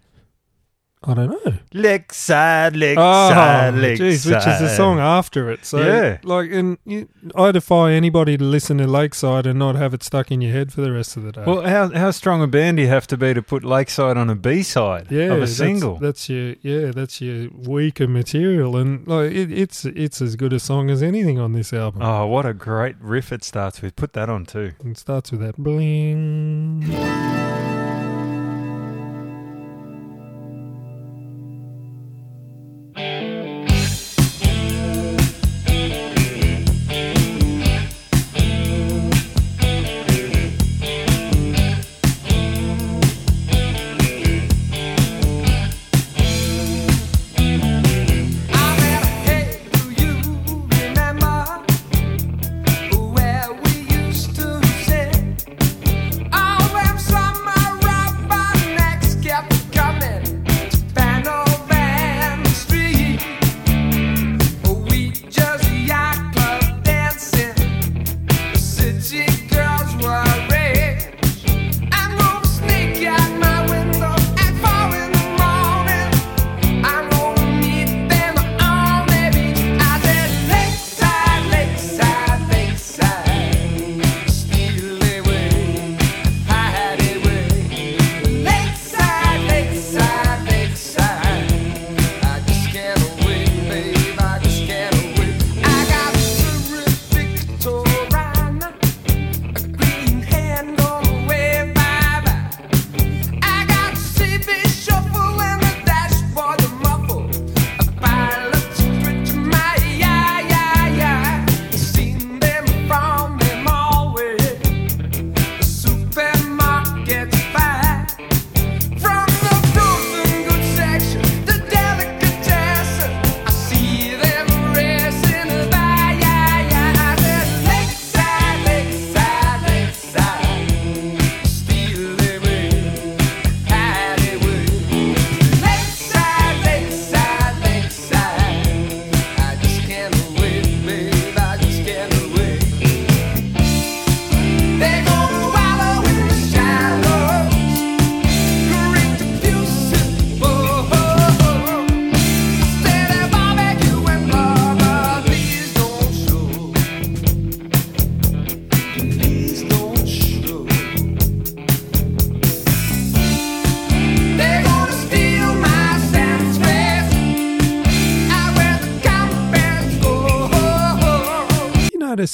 I 1.08 1.14
don't 1.14 1.30
know. 1.30 1.54
Lakeside, 1.72 2.76
Lakeside, 2.76 3.74
Oh, 3.76 3.78
Lakeside. 3.78 4.08
jeez, 4.08 4.26
which 4.26 4.48
is 4.48 4.60
the 4.60 4.70
song 4.70 5.00
after 5.00 5.52
it. 5.52 5.64
So, 5.64 5.78
Yeah. 5.78 6.18
like, 6.24 6.50
and 6.52 6.80
you, 6.84 7.08
I 7.36 7.52
defy 7.52 7.92
anybody 7.92 8.38
to 8.38 8.44
listen 8.44 8.80
to 8.80 8.88
Lakeside 8.88 9.46
and 9.46 9.60
not 9.60 9.76
have 9.76 9.94
it 9.94 10.02
stuck 10.02 10.32
in 10.32 10.42
your 10.42 10.52
head 10.52 10.74
for 10.74 10.82
the 10.82 10.92
rest 10.92 11.16
of 11.16 11.22
the 11.22 11.32
day. 11.32 11.44
Well, 11.46 11.62
how 11.62 11.90
how 11.94 12.10
strong 12.10 12.42
a 12.42 12.48
band 12.48 12.78
do 12.78 12.84
you 12.84 12.90
have 12.90 13.06
to 13.08 13.18
be 13.18 13.36
to 13.36 13.44
put 13.44 13.64
Lakeside 13.64 14.18
on 14.18 14.32
a 14.32 14.36
B 14.36 14.64
side 14.64 15.08
yeah, 15.12 15.26
of 15.26 15.32
a 15.32 15.40
that's- 15.42 15.58
single? 15.58 15.98
That's, 15.98 16.28
your 16.28 16.56
yeah, 16.64 16.90
that's 16.92 17.22
your 17.22 17.50
weaker 17.54 18.08
material, 18.08 18.76
and 18.76 19.08
like 19.08 19.32
it, 19.32 19.52
it's 19.52 19.86
it's 19.86 20.24
as 20.24 20.36
good 20.36 20.54
a 20.54 20.60
song 20.60 20.90
as 20.90 21.04
anything 21.04 21.38
on 21.40 21.52
this 21.54 21.72
album. 21.72 22.02
oh, 22.02 22.26
what 22.26 22.48
a 22.48 22.54
great 22.54 22.96
riff 23.00 23.32
it 23.32 23.44
starts 23.44 23.80
with. 23.84 23.96
Put 23.96 24.14
that 24.14 24.28
on 24.30 24.46
too. 24.48 24.72
It 24.84 24.98
starts 24.98 25.32
with 25.32 25.42
that 25.42 25.56
bling. 25.58 26.82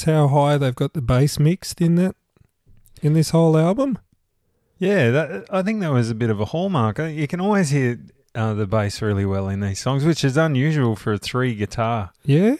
Notice 0.06 0.14
how 0.14 0.28
high 0.28 0.58
they've 0.58 0.74
got 0.74 0.92
the 0.94 1.02
bass 1.02 1.38
mixed 1.38 1.80
in 1.80 1.96
that 1.96 2.14
in 3.02 3.12
this 3.14 3.30
whole 3.30 3.56
album? 3.58 3.98
Yeah, 4.78 5.10
that, 5.10 5.44
I 5.50 5.62
think 5.62 5.80
that 5.80 5.92
was 5.92 6.10
a 6.10 6.14
bit 6.14 6.30
of 6.30 6.40
a 6.40 6.46
hallmark. 6.46 6.98
Uh, 6.98 7.04
You 7.04 7.28
can 7.28 7.40
always 7.40 7.70
hear 7.70 7.98
uh, 8.34 8.54
the 8.54 8.66
bass 8.66 9.00
really 9.00 9.24
well 9.24 9.48
in 9.48 9.60
these 9.60 9.78
songs, 9.80 10.04
which 10.04 10.24
is 10.24 10.36
unusual 10.36 10.96
for 10.96 11.12
a 11.12 11.18
three 11.18 11.54
guitar. 11.54 12.10
Yeah. 12.24 12.56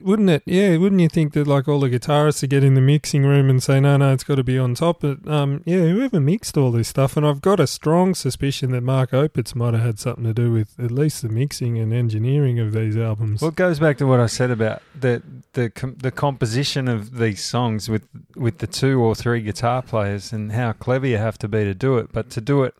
Wouldn't 0.00 0.30
it? 0.30 0.42
Yeah, 0.46 0.76
wouldn't 0.76 1.00
you 1.00 1.08
think 1.08 1.32
that 1.34 1.46
like 1.46 1.68
all 1.68 1.80
the 1.80 1.88
guitarists 1.88 2.40
to 2.40 2.46
get 2.46 2.64
in 2.64 2.74
the 2.74 2.80
mixing 2.80 3.24
room 3.24 3.48
and 3.48 3.62
say 3.62 3.80
no, 3.80 3.96
no, 3.96 4.12
it's 4.12 4.24
got 4.24 4.36
to 4.36 4.44
be 4.44 4.58
on 4.58 4.74
top? 4.74 5.00
But 5.00 5.26
um, 5.26 5.62
yeah, 5.64 5.80
whoever 5.80 6.20
mixed 6.20 6.56
all 6.56 6.70
this 6.70 6.88
stuff, 6.88 7.16
and 7.16 7.26
I've 7.26 7.40
got 7.40 7.60
a 7.60 7.66
strong 7.66 8.14
suspicion 8.14 8.72
that 8.72 8.82
Mark 8.82 9.10
Opitz 9.10 9.54
might 9.54 9.74
have 9.74 9.82
had 9.82 9.98
something 9.98 10.24
to 10.24 10.34
do 10.34 10.52
with 10.52 10.78
at 10.78 10.90
least 10.90 11.22
the 11.22 11.28
mixing 11.28 11.78
and 11.78 11.92
engineering 11.92 12.58
of 12.58 12.72
these 12.72 12.96
albums. 12.96 13.40
Well, 13.40 13.50
it 13.50 13.56
goes 13.56 13.78
back 13.78 13.98
to 13.98 14.06
what 14.06 14.20
I 14.20 14.26
said 14.26 14.50
about 14.50 14.82
the 14.98 15.22
the 15.52 15.70
com- 15.70 15.96
the 15.96 16.10
composition 16.10 16.88
of 16.88 17.18
these 17.18 17.44
songs 17.44 17.88
with 17.88 18.08
with 18.36 18.58
the 18.58 18.66
two 18.66 19.00
or 19.00 19.14
three 19.14 19.42
guitar 19.42 19.82
players 19.82 20.32
and 20.32 20.52
how 20.52 20.72
clever 20.72 21.06
you 21.06 21.18
have 21.18 21.38
to 21.38 21.48
be 21.48 21.64
to 21.64 21.74
do 21.74 21.98
it, 21.98 22.12
but 22.12 22.30
to 22.30 22.40
do 22.40 22.62
it 22.64 22.74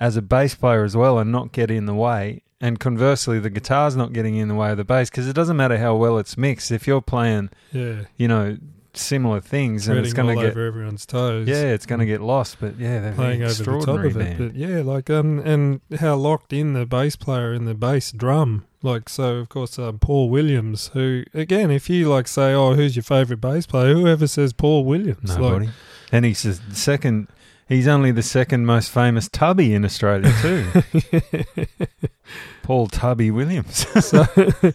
as 0.00 0.16
a 0.16 0.22
bass 0.22 0.54
player 0.54 0.84
as 0.84 0.96
well 0.96 1.18
and 1.18 1.32
not 1.32 1.52
get 1.52 1.70
in 1.70 1.86
the 1.86 1.94
way. 1.94 2.42
And 2.60 2.80
conversely, 2.80 3.38
the 3.38 3.50
guitar's 3.50 3.94
not 3.94 4.12
getting 4.12 4.34
in 4.36 4.48
the 4.48 4.54
way 4.54 4.70
of 4.72 4.76
the 4.76 4.84
bass 4.84 5.10
because 5.10 5.28
it 5.28 5.32
doesn't 5.34 5.56
matter 5.56 5.78
how 5.78 5.94
well 5.94 6.18
it's 6.18 6.36
mixed. 6.36 6.72
If 6.72 6.86
you're 6.88 7.00
playing, 7.00 7.50
yeah, 7.72 8.02
you 8.16 8.26
know, 8.26 8.56
similar 8.94 9.40
things, 9.40 9.86
and 9.86 9.98
it's 9.98 10.12
going 10.12 10.34
to 10.36 10.42
get 10.42 10.50
over 10.50 10.66
everyone's 10.66 11.06
toes. 11.06 11.46
yeah, 11.46 11.62
it's 11.72 11.86
going 11.86 12.00
to 12.00 12.06
get 12.06 12.20
lost. 12.20 12.56
But 12.60 12.76
yeah, 12.76 13.00
they're 13.00 13.12
playing 13.12 13.44
over 13.44 13.52
the 13.52 13.80
top 13.84 14.04
of 14.04 14.16
it. 14.16 14.38
But 14.38 14.56
yeah, 14.56 14.82
like 14.82 15.08
um, 15.08 15.38
and 15.38 15.80
how 16.00 16.16
locked 16.16 16.52
in 16.52 16.72
the 16.72 16.84
bass 16.84 17.14
player 17.14 17.52
and 17.52 17.66
the 17.66 17.74
bass 17.74 18.10
drum. 18.10 18.66
Like 18.82 19.08
so, 19.08 19.36
of 19.36 19.48
course, 19.48 19.78
um, 19.78 19.98
Paul 20.00 20.28
Williams. 20.28 20.88
Who 20.94 21.24
again, 21.34 21.70
if 21.70 21.88
you 21.88 22.08
like 22.08 22.26
say, 22.26 22.52
oh, 22.54 22.74
who's 22.74 22.96
your 22.96 23.02
favourite 23.04 23.40
bass 23.40 23.66
player? 23.66 23.94
Whoever 23.94 24.26
says 24.26 24.52
Paul 24.52 24.84
Williams, 24.84 25.36
Nobody. 25.36 25.66
Like, 25.66 25.74
and 26.10 26.24
he's 26.24 26.42
the 26.42 26.54
second. 26.74 27.28
He's 27.68 27.86
only 27.86 28.10
the 28.12 28.22
second 28.22 28.64
most 28.66 28.90
famous 28.90 29.28
tubby 29.28 29.74
in 29.74 29.84
Australia 29.84 30.32
too. 30.40 30.66
Paul 32.62 32.86
Tubby 32.88 33.30
Williams. 33.30 33.86
so, 34.06 34.24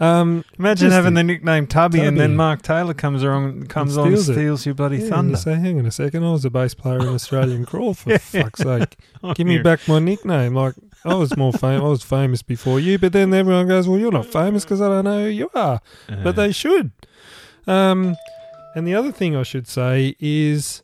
um, 0.00 0.44
Imagine 0.58 0.90
having 0.90 1.14
the- 1.14 1.22
nickname 1.22 1.66
Tubby, 1.66 2.00
and 2.00 2.18
then 2.18 2.34
Mark 2.36 2.62
Taylor 2.62 2.94
comes 2.94 3.22
on, 3.24 3.66
comes 3.66 3.96
on, 3.96 4.08
and 4.08 4.16
steals 4.18 4.28
it. 4.28 4.32
steals 4.34 4.66
your 4.66 4.74
bloody 4.74 4.98
yeah, 4.98 5.08
thunder. 5.08 5.36
Say, 5.36 5.54
hang 5.54 5.78
on 5.78 5.86
a 5.86 5.90
second, 5.90 6.24
I 6.24 6.32
was 6.32 6.44
a 6.44 6.50
bass 6.50 6.74
player 6.74 6.98
in 7.00 7.08
Australian 7.08 7.64
Crawl 7.64 7.94
for 7.94 8.10
Yeah. 8.10 8.18
fuck's 8.18 8.60
sake. 8.60 8.96
Oh, 9.22 9.34
Give 9.34 9.46
me 9.46 9.58
back 9.58 9.86
my 9.86 9.98
nickname. 10.00 10.54
Like 10.54 10.74
I 11.04 11.14
was 11.14 11.36
more 11.36 11.52
famous. 11.52 11.80
I 11.82 11.88
was 11.88 12.02
famous 12.02 12.42
before 12.42 12.80
you, 12.80 12.98
but 12.98 13.12
then 13.12 13.32
everyone 13.34 13.68
goes, 13.68 13.88
"Well, 13.88 13.98
you're 13.98 14.12
not 14.12 14.26
famous 14.26 14.64
because 14.64 14.80
I 14.80 14.88
don't 14.88 15.04
know 15.04 15.24
who 15.24 15.30
you 15.30 15.50
are." 15.54 15.80
Uh, 16.08 16.16
but 16.24 16.36
they 16.36 16.50
should. 16.52 16.90
Um, 17.66 18.16
and 18.74 18.86
the 18.86 18.94
other 18.94 19.12
thing 19.12 19.36
I 19.36 19.42
should 19.44 19.68
say 19.68 20.16
is 20.18 20.81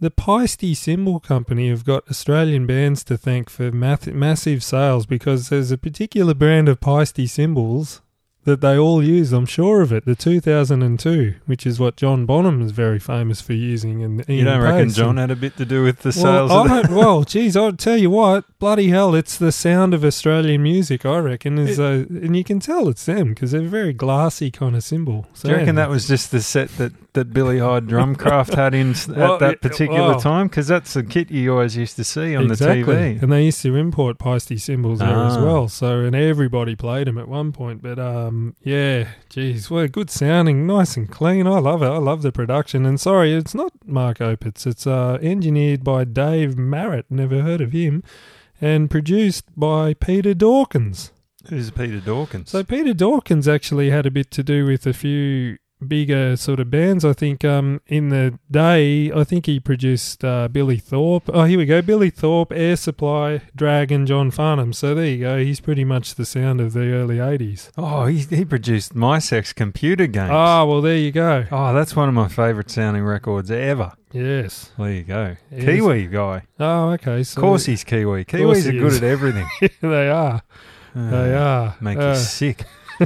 the 0.00 0.10
Paiste 0.10 0.74
Cymbal 0.74 1.20
Company 1.20 1.68
have 1.68 1.84
got 1.84 2.08
Australian 2.08 2.66
bands 2.66 3.04
to 3.04 3.18
thank 3.18 3.50
for 3.50 3.70
math- 3.70 4.06
massive 4.06 4.64
sales 4.64 5.04
because 5.04 5.50
there's 5.50 5.70
a 5.70 5.78
particular 5.78 6.32
brand 6.32 6.68
of 6.68 6.80
Paiste 6.80 7.28
cymbals 7.28 8.00
that 8.44 8.62
they 8.62 8.78
all 8.78 9.02
use. 9.02 9.32
I'm 9.32 9.46
sure 9.46 9.82
of 9.82 9.92
it. 9.92 10.06
The 10.06 10.14
2002, 10.14 11.34
which 11.44 11.66
is 11.66 11.78
what 11.78 11.96
John 11.96 12.24
Bonham 12.24 12.62
is 12.62 12.72
very 12.72 12.98
famous 12.98 13.40
for 13.42 13.52
using. 13.52 14.02
And 14.02 14.24
you 14.26 14.36
Ian 14.36 14.46
don't 14.46 14.62
reckon 14.62 14.90
John 14.90 15.18
had 15.18 15.30
a 15.30 15.36
bit 15.36 15.56
to 15.58 15.66
do 15.66 15.84
with 15.84 15.98
the 16.00 16.18
well, 16.22 16.48
sales? 16.48 16.50
I 16.50 16.82
the- 16.82 16.94
well, 16.94 17.22
geez, 17.24 17.56
I'll 17.56 17.72
tell 17.72 17.98
you 17.98 18.08
what, 18.08 18.44
bloody 18.58 18.88
hell, 18.88 19.14
it's 19.14 19.36
the 19.36 19.52
sound 19.52 19.92
of 19.92 20.04
Australian 20.04 20.62
music, 20.62 21.04
I 21.04 21.18
reckon. 21.18 21.58
Is 21.58 21.78
uh, 21.78 22.06
And 22.08 22.34
you 22.34 22.44
can 22.44 22.60
tell 22.60 22.88
it's 22.88 23.04
them 23.04 23.30
because 23.30 23.50
they're 23.50 23.60
a 23.60 23.68
very 23.68 23.92
glassy 23.92 24.50
kind 24.50 24.74
of 24.74 24.82
cymbal. 24.82 25.26
Do 25.42 25.50
you 25.50 25.56
reckon 25.56 25.74
that 25.74 25.90
was 25.90 26.08
just 26.08 26.30
the 26.30 26.40
set 26.40 26.70
that, 26.78 26.92
that 27.14 27.32
Billy 27.32 27.58
Hyde 27.58 27.86
Drumcraft 27.86 28.54
had 28.54 28.74
in 28.74 28.94
Well, 29.08 29.34
at 29.34 29.40
that 29.40 29.60
particular 29.60 30.00
well. 30.10 30.20
time? 30.20 30.48
Because 30.48 30.68
that's 30.68 30.94
the 30.94 31.02
kit 31.02 31.30
you 31.30 31.52
always 31.52 31.76
used 31.76 31.96
to 31.96 32.04
see 32.04 32.34
on 32.36 32.50
exactly. 32.50 32.82
the 32.82 32.92
TV. 32.92 33.22
And 33.22 33.32
they 33.32 33.44
used 33.44 33.62
to 33.62 33.74
import 33.76 34.18
Paiste 34.18 34.58
cymbals 34.58 34.98
there 35.00 35.08
as 35.08 35.36
Ah. 35.36 35.44
well. 35.44 35.68
So, 35.68 36.00
and 36.00 36.14
everybody 36.14 36.76
played 36.76 37.06
them 37.06 37.18
at 37.18 37.28
one 37.28 37.52
point. 37.52 37.82
But 37.82 37.98
um, 37.98 38.54
yeah, 38.62 39.08
geez, 39.28 39.70
well, 39.70 39.88
good 39.88 40.10
sounding, 40.10 40.66
nice 40.66 40.96
and 40.96 41.10
clean. 41.10 41.46
I 41.46 41.58
love 41.58 41.82
it. 41.82 41.86
I 41.88 41.98
love 41.98 42.22
the 42.22 42.32
production. 42.32 42.86
And 42.86 43.00
sorry, 43.00 43.32
it's 43.34 43.54
not 43.54 43.72
Mark 43.84 44.18
Opitz. 44.18 44.66
It's 44.66 44.86
uh, 44.86 45.18
engineered 45.22 45.82
by 45.84 46.04
Dave 46.04 46.56
Marrett. 46.56 47.04
Never 47.10 47.42
heard 47.42 47.60
of 47.60 47.72
him. 47.72 48.02
And 48.60 48.90
produced 48.90 49.44
by 49.56 49.94
Peter 49.94 50.34
Dawkins. 50.34 51.12
Who's 51.48 51.70
Peter 51.70 52.00
Dawkins? 52.00 52.50
So 52.50 52.62
Peter 52.62 52.92
Dawkins 52.92 53.48
actually 53.48 53.88
had 53.88 54.04
a 54.04 54.10
bit 54.10 54.30
to 54.32 54.42
do 54.42 54.66
with 54.66 54.86
a 54.86 54.92
few 54.92 55.56
bigger 55.86 56.36
sort 56.36 56.60
of 56.60 56.70
bands. 56.70 57.04
I 57.04 57.12
think 57.12 57.44
um, 57.44 57.80
in 57.86 58.08
the 58.10 58.38
day, 58.50 59.10
I 59.12 59.24
think 59.24 59.46
he 59.46 59.58
produced 59.60 60.24
uh, 60.24 60.48
Billy 60.48 60.76
Thorpe. 60.78 61.30
Oh, 61.32 61.44
here 61.44 61.58
we 61.58 61.66
go. 61.66 61.82
Billy 61.82 62.10
Thorpe, 62.10 62.52
Air 62.52 62.76
Supply, 62.76 63.40
Dragon, 63.56 64.06
John 64.06 64.30
Farnham. 64.30 64.72
So 64.72 64.94
there 64.94 65.06
you 65.06 65.18
go. 65.18 65.38
He's 65.42 65.60
pretty 65.60 65.84
much 65.84 66.14
the 66.14 66.24
sound 66.24 66.60
of 66.60 66.72
the 66.72 66.92
early 66.92 67.16
80s. 67.16 67.70
oh, 67.78 68.06
he, 68.06 68.18
he 68.20 68.44
produced 68.44 68.94
Mi-Sex 68.94 69.52
Computer 69.52 70.06
Games. 70.06 70.30
Ah, 70.32 70.64
well, 70.64 70.80
there 70.80 70.96
you 70.96 71.12
go. 71.12 71.44
Oh, 71.50 71.72
that's 71.74 71.94
one 71.96 72.08
of 72.08 72.14
my 72.14 72.28
favourite 72.28 72.70
sounding 72.70 73.04
records 73.04 73.50
ever. 73.50 73.92
Yes. 74.12 74.70
There 74.76 74.90
you 74.92 75.02
go. 75.04 75.36
Yes. 75.52 75.64
Kiwi 75.64 76.06
guy. 76.08 76.42
Oh, 76.58 76.90
okay. 76.90 77.22
So 77.22 77.38
Of 77.38 77.42
course 77.42 77.64
he's 77.66 77.84
Kiwi. 77.84 78.24
Kiwis 78.24 78.66
are 78.68 78.72
good 78.72 78.94
at 78.94 79.02
everything. 79.04 79.46
they 79.80 80.08
are. 80.08 80.42
They 80.94 81.34
Uh, 81.36 81.38
are. 81.40 81.76
Make 81.80 81.98
Uh, 81.98 82.08
you 82.10 82.16
sick. 82.16 82.64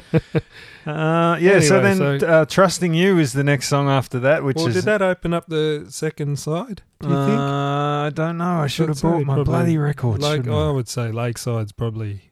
uh, 0.86 1.36
yeah, 1.40 1.61
so 1.61 1.81
then 1.81 1.97
so- 1.97 2.27
uh, 2.27 2.44
Trusting 2.44 2.94
You 2.94 3.19
is 3.19 3.32
the 3.32 3.44
next 3.44 3.69
song 3.69 3.89
after 3.89 4.19
that, 4.20 4.44
which 4.44 4.56
well, 4.56 4.66
is. 4.69 4.74
did 4.74 4.85
that 4.85 5.02
open 5.02 5.32
up 5.35 5.47
the 5.48 5.86
second 5.89 6.39
side, 6.39 6.82
do 7.01 7.09
you 7.09 7.15
uh, 7.15 7.27
think? 7.27 7.39
I 7.40 8.11
don't 8.15 8.39
know. 8.39 8.61
I 8.61 8.66
should 8.66 8.89
have 8.89 8.98
I'd 8.98 9.01
brought 9.01 9.24
my 9.24 9.35
probably 9.35 9.44
bloody 9.44 9.78
records. 9.78 10.23
Like, 10.23 10.47
I 10.47 10.52
I? 10.52 10.70
would 10.70 10.89
say 10.89 11.11
Lakeside's 11.11 11.73
probably. 11.73 12.31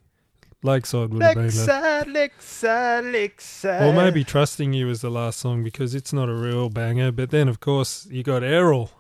Lakeside 0.65 1.13
would 1.13 1.23
have 1.23 1.35
been 1.35 1.45
Lakeside, 1.47 2.07
Lakeside, 2.07 3.05
Lakeside. 3.07 3.83
Or 3.83 3.93
maybe 3.93 4.23
Trusting 4.23 4.73
You 4.73 4.89
is 4.91 5.01
the 5.01 5.11
last 5.11 5.41
song 5.41 5.65
because 5.65 5.93
it's 5.93 6.13
not 6.13 6.29
a 6.29 6.35
real 6.35 6.69
banger. 6.69 7.11
But 7.11 7.31
then, 7.31 7.49
of 7.49 7.59
course, 7.59 8.07
you 8.11 8.23
got 8.23 8.45
Errol. 8.45 8.91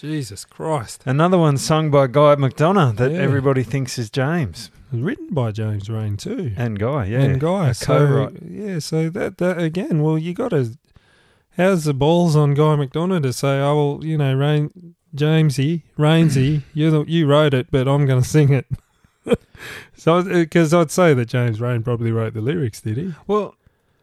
Jesus 0.00 0.46
Christ. 0.46 1.02
Another 1.04 1.36
one 1.36 1.58
sung 1.58 1.90
by 1.90 2.06
Guy 2.06 2.36
McDonough 2.36 2.96
that 2.96 3.10
Yeah. 3.10 3.18
everybody 3.18 3.64
thinks 3.64 3.98
is 3.98 4.08
James. 4.08 4.70
Written 4.92 5.28
by 5.34 5.52
James 5.52 5.90
Reyne, 5.90 6.16
too. 6.16 6.52
And 6.56 6.78
Guy, 6.78 7.06
yeah. 7.06 7.20
And 7.20 7.40
Guy. 7.40 7.70
A 7.70 7.74
So, 7.74 7.86
co-write. 7.86 8.42
yeah, 8.48 8.78
so 8.78 9.10
that, 9.10 9.38
that, 9.38 9.58
again, 9.58 10.02
well, 10.02 10.16
you 10.18 10.32
got 10.34 10.50
to. 10.50 10.78
How's 11.56 11.84
the 11.84 11.92
balls 11.94 12.36
on 12.36 12.54
Guy 12.54 12.76
McDonough 12.76 13.22
to 13.24 13.32
say, 13.32 13.60
oh, 13.60 13.76
well, 13.96 14.04
you 14.04 14.16
know, 14.16 14.34
Reyne, 14.34 14.94
Jamesy, 15.14 15.82
Rainsy, 15.98 16.62
you 16.74 16.90
the- 16.90 17.04
you 17.10 17.26
wrote 17.26 17.52
it, 17.52 17.66
but 17.70 17.86
I'm 17.88 18.06
going 18.06 18.22
to 18.22 18.28
sing 18.28 18.52
it. 18.52 18.66
so, 19.96 20.22
because 20.22 20.72
I'd 20.72 20.90
say 20.90 21.14
that 21.14 21.28
James 21.28 21.60
Reyne 21.60 21.82
probably 21.82 22.12
wrote 22.12 22.34
the 22.34 22.40
lyrics, 22.40 22.80
did 22.80 22.96
he? 22.96 23.14
Well, 23.26 23.54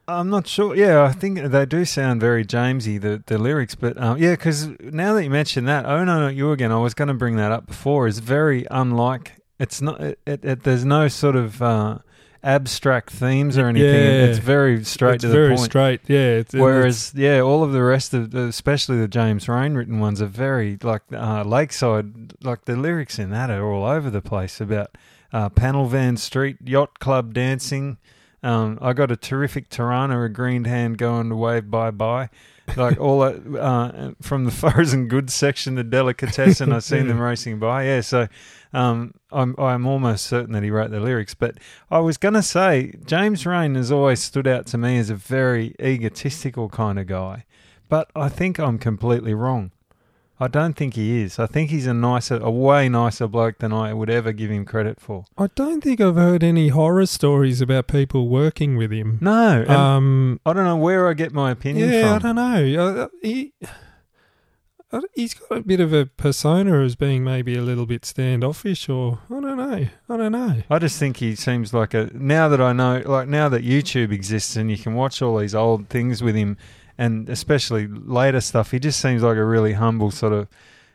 I'm 0.08 0.30
not 0.30 0.46
sure. 0.48 0.76
Yeah, 0.76 1.02
I 1.04 1.14
think 1.14 1.40
they 1.42 1.66
do 1.66 1.84
sound 1.86 2.22
very 2.22 2.46
Jamesy 2.46 3.02
the 3.02 3.24
the 3.26 3.40
lyrics, 3.40 3.74
but 3.74 3.98
um, 4.00 4.20
yeah, 4.20 4.32
because 4.34 4.68
now 4.80 5.14
that 5.16 5.24
you 5.24 5.32
mention 5.32 5.66
that, 5.66 5.86
oh 5.88 6.04
no, 6.04 6.20
not 6.20 6.36
you 6.36 6.52
again. 6.52 6.72
I 6.72 6.78
was 6.78 6.94
going 6.94 7.08
to 7.08 7.16
bring 7.16 7.38
that 7.38 7.52
up 7.52 7.66
before. 7.66 8.06
Is 8.06 8.20
very 8.20 8.68
unlike. 8.70 9.32
It's 9.60 9.82
not. 9.82 10.02
It, 10.02 10.20
it, 10.26 10.46
it, 10.46 10.64
there's 10.64 10.86
no 10.86 11.08
sort 11.08 11.36
of 11.36 11.62
uh, 11.62 12.00
abstract 12.44 13.10
themes 13.12 13.58
or 13.58 13.68
anything. 13.68 13.90
Yeah. 13.90 14.26
It's 14.26 14.40
very 14.40 14.84
straight 14.84 15.16
it's 15.16 15.22
to 15.24 15.28
the 15.30 15.34
very 15.34 15.56
point. 15.56 15.70
straight, 15.70 16.02
yeah. 16.08 16.38
It's, 16.38 16.54
Whereas, 16.54 17.14
yeah, 17.16 17.40
all 17.40 17.64
of 17.64 17.72
the 17.72 17.82
rest 17.82 18.14
of, 18.14 18.34
especially 18.36 18.98
the 19.00 19.08
James 19.08 19.48
Reyne 19.48 19.76
written 19.76 20.00
ones, 20.00 20.22
are 20.22 20.28
very 20.28 20.78
like 20.82 21.04
uh, 21.12 21.44
Lakeside. 21.44 22.34
Like 22.44 22.66
the 22.66 22.76
lyrics 22.76 23.18
in 23.18 23.32
that 23.32 23.50
are 23.50 23.64
all 23.64 23.86
over 23.86 24.10
the 24.10 24.22
place 24.22 24.62
about 24.62 24.98
uh, 25.34 25.50
panel 25.50 25.86
van 25.88 26.18
street 26.18 26.58
yacht 26.64 27.00
club 27.00 27.34
dancing. 27.34 27.98
Um, 28.46 28.78
I 28.80 28.94
got 28.94 29.10
a 29.10 29.16
terrific 29.16 29.70
Tirana, 29.70 30.22
a 30.22 30.30
green 30.30 30.66
hand 30.66 31.00
going 31.00 31.30
to 31.30 31.36
wave 31.36 31.72
bye 31.72 31.90
bye. 31.90 32.30
Like 32.76 33.00
all 33.00 33.22
that, 33.22 33.60
uh, 33.60 34.12
from 34.22 34.46
the 34.46 34.52
frozen 34.72 35.08
goods 35.08 35.34
section, 35.34 35.74
the 35.74 35.84
delicatessen, 35.84 36.72
I've 36.72 36.84
seen 36.84 37.08
them 37.08 37.20
racing 37.32 37.58
by. 37.58 37.86
Yeah, 37.86 38.02
so 38.02 38.28
um, 38.72 39.16
I'm 39.32 39.56
I'm 39.58 39.88
almost 39.88 40.28
certain 40.28 40.54
that 40.54 40.62
he 40.62 40.70
wrote 40.70 40.92
the 40.92 41.00
lyrics. 41.00 41.34
But 41.34 41.58
I 41.90 42.00
was 42.00 42.18
going 42.18 42.36
to 42.36 42.44
say 42.44 42.94
James 43.04 43.48
Reyne 43.48 43.74
has 43.74 43.92
always 43.92 44.22
stood 44.22 44.48
out 44.48 44.68
to 44.68 44.78
me 44.78 45.00
as 45.00 45.10
a 45.10 45.16
very 45.16 45.74
egotistical 45.82 46.70
kind 46.70 47.00
of 47.00 47.08
guy, 47.08 47.46
but 47.90 48.12
I 48.16 48.30
think 48.30 48.60
I'm 48.60 48.78
completely 48.78 49.34
wrong. 49.34 49.72
I 50.38 50.48
don't 50.50 50.74
think 50.74 50.96
he 50.96 51.22
is. 51.22 51.40
I 51.40 51.46
think 51.48 51.70
he's 51.70 51.88
a 51.88 51.94
nicer, 51.94 52.38
a 52.38 52.52
way 52.52 52.90
nicer 52.90 53.26
bloke 53.28 53.60
than 53.60 53.72
I 53.72 53.94
would 53.94 54.10
ever 54.10 54.34
give 54.34 54.52
him 54.52 54.66
credit 54.66 55.00
for. 55.00 55.24
I 55.38 55.48
don't 55.56 55.82
think 55.82 56.02
I've 56.02 56.16
heard 56.16 56.44
any 56.44 56.68
horror 56.70 57.06
stories 57.06 57.62
about 57.62 57.88
people 57.88 58.28
working 58.28 58.76
with 58.76 58.92
him. 58.92 59.18
No, 59.22 59.66
Um, 59.66 60.42
I 60.46 60.52
don't 60.52 60.66
know 60.66 60.76
where 60.76 61.08
I 61.08 61.14
get 61.14 61.32
my 61.32 61.52
opinion 61.52 61.90
yeah, 61.90 62.16
I 62.16 62.20
don't 62.20 62.36
know. 62.36 62.86
Uh, 63.04 63.08
he, 63.22 63.54
uh, 64.92 65.02
he's 65.14 65.34
got 65.34 65.58
a 65.60 65.62
bit 65.62 65.80
of 65.80 65.94
a 65.94 66.06
persona 66.06 66.84
as 66.84 66.96
being 66.96 67.24
maybe 67.24 67.56
a 67.58 67.62
little 67.62 67.86
bit 67.86 68.06
standoffish, 68.06 68.88
or 68.90 69.20
I 69.30 69.40
don't 69.40 69.58
know. 69.58 69.88
I 70.10 70.18
don't 70.18 70.32
know. 70.32 70.64
I 70.70 70.80
just 70.80 71.00
think 71.00 71.18
he 71.18 71.36
seems 71.36 71.74
like 71.74 71.94
a. 71.94 72.10
Now 72.14 72.48
that 72.50 72.62
I 72.62 72.72
know, 72.74 73.02
like 73.06 73.28
now 73.28 73.50
that 73.50 73.64
YouTube 73.64 74.12
exists 74.12 74.56
and 74.56 74.70
you 74.70 74.78
can 74.78 74.94
watch 74.96 75.22
all 75.22 75.38
these 75.38 75.56
old 75.56 75.90
things 75.90 76.22
with 76.22 76.36
him, 76.36 76.58
and 76.98 77.30
especially 77.30 77.88
later 77.88 78.42
stuff, 78.42 78.72
he 78.72 78.80
just 78.80 79.00
seems 79.00 79.22
like 79.24 79.38
a 79.38 79.44
really 79.46 79.74
humble 79.74 80.12
sort 80.12 80.34
of 80.34 80.48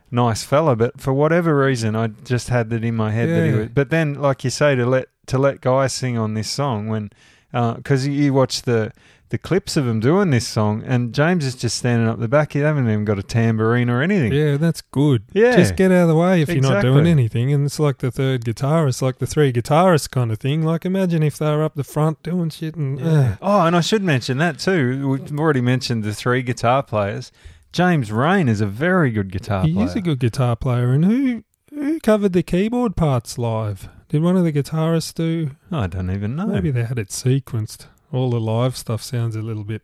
nice 0.09 0.43
fella. 0.43 0.75
But 0.75 0.99
for 0.99 1.13
whatever 1.13 1.55
reason, 1.57 1.95
I 1.95 2.07
just 2.07 2.49
had 2.49 2.69
that 2.71 2.83
in 2.83 2.95
my 2.95 3.11
head 3.11 3.29
that 3.29 3.43
he 3.45 3.51
Yeah. 3.51 3.57
was. 3.59 3.69
But 3.69 3.89
then, 3.89 4.15
like 4.15 4.43
you 4.43 4.49
say, 4.49 4.75
to 4.75 4.85
let 4.85 5.07
to 5.27 5.37
let 5.37 5.61
Guy 5.61 5.87
sing 5.87 6.17
on 6.17 6.33
this 6.33 6.49
song 6.49 6.87
when, 6.87 7.11
uh, 7.53 7.75
because 7.75 8.07
you 8.07 8.33
watch 8.33 8.63
the 8.63 8.91
the 9.31 9.37
clips 9.37 9.77
of 9.77 9.87
him 9.87 9.99
doing 9.99 10.29
this 10.29 10.47
song, 10.47 10.83
and 10.85 11.13
James 11.13 11.45
is 11.45 11.55
just 11.55 11.77
standing 11.77 12.07
up 12.07 12.19
the 12.19 12.27
back. 12.27 12.51
He 12.53 12.59
haven't 12.59 12.87
even 12.87 13.05
got 13.05 13.17
a 13.17 13.23
tambourine 13.23 13.89
or 13.89 14.01
anything. 14.01 14.31
Yeah, 14.33 14.57
that's 14.57 14.81
good. 14.81 15.23
Yeah. 15.31 15.55
Just 15.55 15.75
get 15.77 15.89
out 15.91 16.03
of 16.03 16.07
the 16.09 16.15
way 16.15 16.41
if 16.41 16.49
you're 16.49 16.61
not 16.61 16.81
doing 16.81 17.07
anything. 17.07 17.51
And 17.51 17.65
it's 17.65 17.79
like 17.79 17.99
the 17.99 18.11
third 18.11 18.43
guitarist, 18.43 19.01
like 19.01 19.17
the 19.19 19.25
three 19.25 19.51
guitarists 19.51 20.11
kind 20.11 20.31
of 20.31 20.37
thing. 20.39 20.63
Like 20.63 20.85
imagine 20.85 21.23
if 21.23 21.37
they 21.37 21.49
were 21.49 21.63
up 21.63 21.75
the 21.75 21.83
front 21.83 22.21
doing 22.23 22.49
shit 22.49 22.75
and 22.75 22.99
Yeah. 22.99 23.37
Oh, 23.41 23.61
and 23.65 23.75
I 23.75 23.81
should 23.81 24.03
mention 24.03 24.37
that 24.39 24.59
too. 24.59 25.07
We've 25.07 25.39
already 25.39 25.61
mentioned 25.61 26.03
the 26.03 26.13
three 26.13 26.43
guitar 26.43 26.83
players. 26.83 27.31
James 27.71 28.11
Reyne 28.11 28.49
is 28.49 28.59
a 28.59 28.67
very 28.67 29.11
good 29.11 29.31
guitar 29.31 29.63
he 29.65 29.73
player. 29.73 29.85
is 29.87 29.95
a 29.95 30.01
good 30.01 30.19
guitar 30.19 30.57
player. 30.57 30.91
And 30.91 31.05
who 31.05 31.43
who 31.69 31.99
covered 32.01 32.33
the 32.33 32.43
keyboard 32.43 32.97
parts 32.97 33.37
live? 33.37 33.87
Did 34.09 34.23
one 34.23 34.35
of 34.35 34.43
the 34.43 34.51
guitarists 34.51 35.13
do? 35.13 35.51
I 35.71 35.87
don't 35.87 36.11
even 36.11 36.35
know. 36.35 36.47
Maybe 36.47 36.69
they 36.69 36.83
had 36.83 36.99
it 36.99 37.07
sequenced. 37.07 37.85
All 38.11 38.29
the 38.29 38.39
live 38.39 38.75
stuff 38.77 39.01
sounds 39.01 39.35
a 39.35 39.41
little 39.41 39.63
bit. 39.63 39.83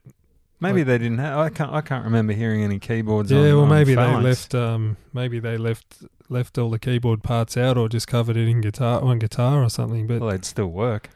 Maybe 0.59 0.79
like- 0.81 0.87
they 0.87 0.97
didn't 0.97 1.19
have. 1.19 1.37
I 1.37 1.49
can't. 1.49 1.71
I 1.71 1.81
can't 1.81 2.03
remember 2.03 2.33
hearing 2.33 2.63
any 2.63 2.79
keyboards. 2.79 3.31
Yeah, 3.31 3.51
on, 3.51 3.55
well, 3.57 3.65
maybe 3.67 3.95
they 3.95 4.15
left. 4.15 4.55
Um, 4.55 4.97
maybe 5.13 5.39
they 5.39 5.57
left 5.57 5.97
left 6.29 6.57
all 6.57 6.69
the 6.69 6.79
keyboard 6.79 7.23
parts 7.23 7.55
out, 7.55 7.77
or 7.77 7.87
just 7.87 8.07
covered 8.07 8.35
it 8.37 8.47
in 8.47 8.59
guitar 8.61 9.01
on 9.01 9.19
guitar 9.19 9.63
or 9.63 9.69
something. 9.69 10.07
But 10.07 10.19
Well, 10.21 10.31
they'd 10.31 10.43
still 10.45 10.67
work. 10.67 11.09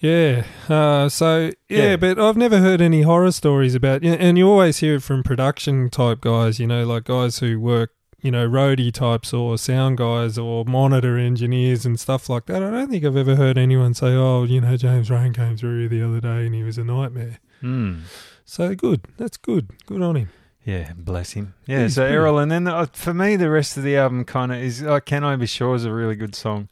Yeah. 0.00 0.44
Uh, 0.68 1.08
so 1.08 1.52
yeah, 1.68 1.90
Yeah. 1.90 1.96
but 1.96 2.18
I've 2.18 2.36
never 2.36 2.58
heard 2.58 2.80
any 2.80 3.02
horror 3.02 3.30
stories 3.30 3.74
about. 3.76 4.02
And 4.04 4.36
you 4.36 4.48
always 4.48 4.78
hear 4.78 4.96
it 4.96 5.02
from 5.04 5.22
production 5.22 5.88
type 5.90 6.20
guys. 6.20 6.58
You 6.58 6.66
know, 6.66 6.84
like 6.84 7.04
guys 7.04 7.38
who 7.38 7.60
work. 7.60 7.92
You 8.22 8.30
know, 8.30 8.48
roadie 8.48 8.92
types 8.92 9.32
or 9.34 9.58
sound 9.58 9.98
guys 9.98 10.38
or 10.38 10.64
monitor 10.64 11.18
engineers 11.18 11.84
and 11.84 11.98
stuff 11.98 12.28
like 12.30 12.46
that. 12.46 12.62
I 12.62 12.70
don't 12.70 12.88
think 12.88 13.04
I've 13.04 13.16
ever 13.16 13.34
heard 13.36 13.58
anyone 13.58 13.94
say, 13.94 14.14
"Oh, 14.14 14.44
you 14.44 14.60
know, 14.60 14.76
James 14.76 15.10
Reyne 15.10 15.32
came 15.32 15.56
through 15.56 15.80
here 15.80 15.88
the 15.88 16.02
other 16.08 16.20
day 16.20 16.46
and 16.46 16.54
he 16.54 16.62
was 16.62 16.78
a 16.78 16.84
nightmare." 16.84 17.38
Hmm. 17.60 18.00
So 18.44 18.74
good. 18.74 19.02
That's 19.16 19.36
good. 19.36 19.70
Good 19.86 20.02
on 20.02 20.16
him. 20.16 20.28
Yeah, 20.64 20.92
bless 20.96 21.32
him. 21.32 21.54
Yeah, 21.66 21.82
He's 21.82 21.96
so 21.96 22.06
good. 22.06 22.12
Errol, 22.14 22.38
and 22.38 22.50
then 22.50 22.68
uh, 22.68 22.86
for 22.92 23.12
me, 23.12 23.34
the 23.34 23.50
rest 23.50 23.76
of 23.76 23.82
the 23.82 23.96
album 23.96 24.24
kind 24.24 24.52
of 24.52 24.58
is. 24.58 24.82
Uh, 24.84 25.00
Can 25.00 25.24
I 25.24 25.34
Be 25.34 25.46
Sure 25.46 25.74
is 25.74 25.84
a 25.84 25.92
really 25.92 26.14
good 26.14 26.36
song. 26.36 26.68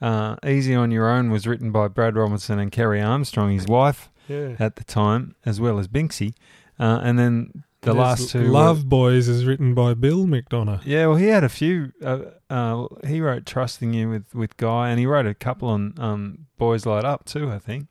Uh, 0.00 0.36
Easy 0.46 0.74
on 0.74 0.90
Your 0.90 1.10
Own 1.10 1.30
was 1.30 1.46
written 1.46 1.70
by 1.70 1.88
Brad 1.88 2.16
Robinson 2.16 2.58
and 2.58 2.72
Kerry 2.72 3.02
Armstrong, 3.02 3.52
his 3.52 3.66
wife 3.66 4.10
Yeah. 4.28 4.56
at 4.58 4.76
the 4.76 4.84
time, 4.84 5.34
as 5.44 5.60
well 5.60 5.78
as 5.78 5.88
Binksy. 5.88 6.32
Uh, 6.80 7.00
and 7.02 7.18
then 7.18 7.64
the 7.84 7.94
last 7.94 8.30
two. 8.30 8.40
were- 8.40 8.48
Love 8.48 8.88
Boys 8.88 9.28
is 9.28 9.44
written 9.44 9.74
by 9.74 9.94
Bill 9.94 10.26
McDonough. 10.26 10.82
Yeah, 10.84 11.06
well, 11.06 11.16
he 11.16 11.26
had 11.26 11.44
a 11.44 11.48
few. 11.48 11.92
Uh, 12.02 12.18
uh, 12.50 12.86
he 13.06 13.20
wrote 13.20 13.46
"Trusting 13.46 13.92
You" 13.94 14.08
with 14.10 14.34
with 14.34 14.56
Guy, 14.56 14.90
and 14.90 14.98
he 14.98 15.06
wrote 15.06 15.26
a 15.26 15.34
couple 15.34 15.68
on 15.68 15.94
um, 15.98 16.46
"Boys 16.58 16.86
Light 16.86 17.04
Up" 17.04 17.24
too, 17.24 17.50
I 17.50 17.58
think. 17.58 17.88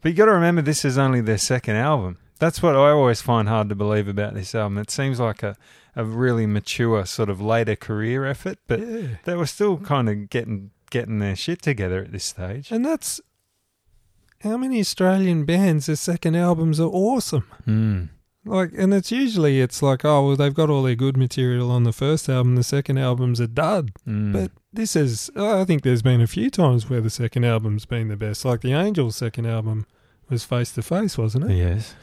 But 0.00 0.10
you 0.10 0.16
got 0.16 0.26
to 0.26 0.32
remember, 0.32 0.60
this 0.60 0.84
is 0.84 0.98
only 0.98 1.22
their 1.22 1.38
second 1.38 1.76
album. 1.76 2.18
That's 2.38 2.62
what 2.62 2.76
I 2.76 2.90
always 2.90 3.22
find 3.22 3.48
hard 3.48 3.70
to 3.70 3.74
believe 3.74 4.06
about 4.06 4.34
this 4.34 4.54
album. 4.54 4.76
It 4.76 4.90
seems 4.90 5.18
like 5.18 5.42
a, 5.42 5.56
a 5.96 6.04
really 6.04 6.46
mature 6.46 7.06
sort 7.06 7.30
of 7.30 7.40
later 7.40 7.74
career 7.74 8.26
effort, 8.26 8.58
but 8.66 8.80
yeah. 8.80 9.06
they 9.24 9.34
were 9.34 9.46
still 9.46 9.78
kind 9.78 10.10
of 10.10 10.28
getting 10.28 10.72
getting 10.90 11.20
their 11.20 11.34
shit 11.34 11.62
together 11.62 12.02
at 12.02 12.12
this 12.12 12.24
stage. 12.24 12.70
And 12.70 12.84
that's 12.84 13.20
how 14.42 14.58
many 14.58 14.78
Australian 14.78 15.44
bands 15.44 15.86
their 15.86 15.96
second 15.96 16.36
albums 16.36 16.78
are 16.78 16.90
awesome. 16.90 17.46
Mm. 17.66 18.08
Like, 18.46 18.72
and 18.76 18.92
it's 18.92 19.10
usually 19.10 19.60
it's 19.60 19.82
like, 19.82 20.04
oh 20.04 20.26
well, 20.26 20.36
they've 20.36 20.52
got 20.52 20.68
all 20.70 20.82
their 20.82 20.94
good 20.94 21.16
material 21.16 21.70
on 21.70 21.84
the 21.84 21.92
first 21.92 22.28
album. 22.28 22.56
The 22.56 22.62
second 22.62 22.98
album's 22.98 23.40
a 23.40 23.48
dud. 23.48 23.92
Mm. 24.06 24.32
But 24.32 24.50
this 24.72 24.94
is, 24.94 25.30
I 25.36 25.64
think 25.64 25.82
there's 25.82 26.02
been 26.02 26.20
a 26.20 26.26
few 26.26 26.50
times 26.50 26.90
where 26.90 27.00
the 27.00 27.10
second 27.10 27.44
album's 27.44 27.86
been 27.86 28.08
the 28.08 28.16
best. 28.16 28.44
Like 28.44 28.60
the 28.60 28.72
Angels' 28.72 29.16
second 29.16 29.46
album 29.46 29.86
was 30.28 30.44
Face 30.44 30.72
to 30.72 30.82
Face, 30.82 31.16
wasn't 31.16 31.50
it? 31.50 31.56
yes. 31.56 31.94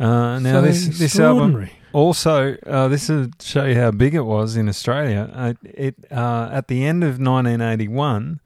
Uh, 0.00 0.38
now 0.40 0.60
So 0.60 0.62
this 0.62 0.98
this 0.98 1.18
album. 1.18 1.68
Also, 1.92 2.56
uh, 2.66 2.88
this 2.88 3.08
will 3.08 3.28
show 3.40 3.66
you 3.66 3.74
how 3.74 3.90
big 3.90 4.14
it 4.14 4.22
was 4.22 4.56
in 4.56 4.68
Australia. 4.68 5.30
Uh, 5.32 5.52
it 5.62 5.94
uh, 6.10 6.48
at 6.50 6.68
the 6.68 6.84
end 6.84 7.04
of 7.04 7.20
1981, 7.20 8.40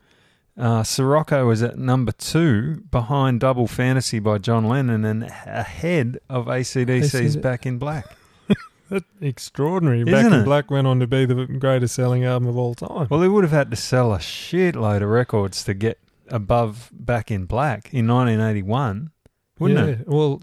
uh, 0.59 0.83
Sirocco 0.83 1.47
was 1.47 1.63
at 1.63 1.79
number 1.79 2.13
two, 2.13 2.83
behind 2.91 3.41
Double 3.41 3.67
Fantasy 3.67 4.19
by 4.19 4.39
John 4.39 4.67
Lennon, 4.67 5.05
and 5.05 5.25
ahead 5.25 6.19
of 6.31 6.47
ACDC's 6.47 7.15
AC/DC. 7.15 7.43
Back 7.43 7.67
in 7.67 7.79
Black. 7.79 8.17
That's 8.91 9.05
extraordinary. 9.21 10.01
Isn't 10.01 10.13
Back 10.13 10.27
in 10.27 10.33
it? 10.33 10.45
Black 10.45 10.71
went 10.71 10.87
on 10.87 11.01
to 11.01 11.07
be 11.07 11.27
the 11.27 11.47
greatest 11.47 11.95
selling 11.95 12.25
album 12.25 12.49
of 12.49 12.57
all 12.57 12.75
time. 12.75 13.09
Well, 13.11 13.21
they 13.21 13.29
would 13.29 13.45
have 13.45 13.53
had 13.53 13.71
to 13.71 13.77
sell 13.77 14.15
a 14.15 14.19
shitload 14.19 15.03
of 15.03 15.09
records 15.09 15.63
to 15.65 15.75
get 15.75 15.99
above 16.29 16.91
Back 16.93 17.31
in 17.31 17.45
Black 17.45 17.93
in 17.93 18.07
1981, 18.07 19.11
wouldn't 19.59 19.79
yeah, 19.79 19.95
it? 19.95 20.09
Well, 20.09 20.43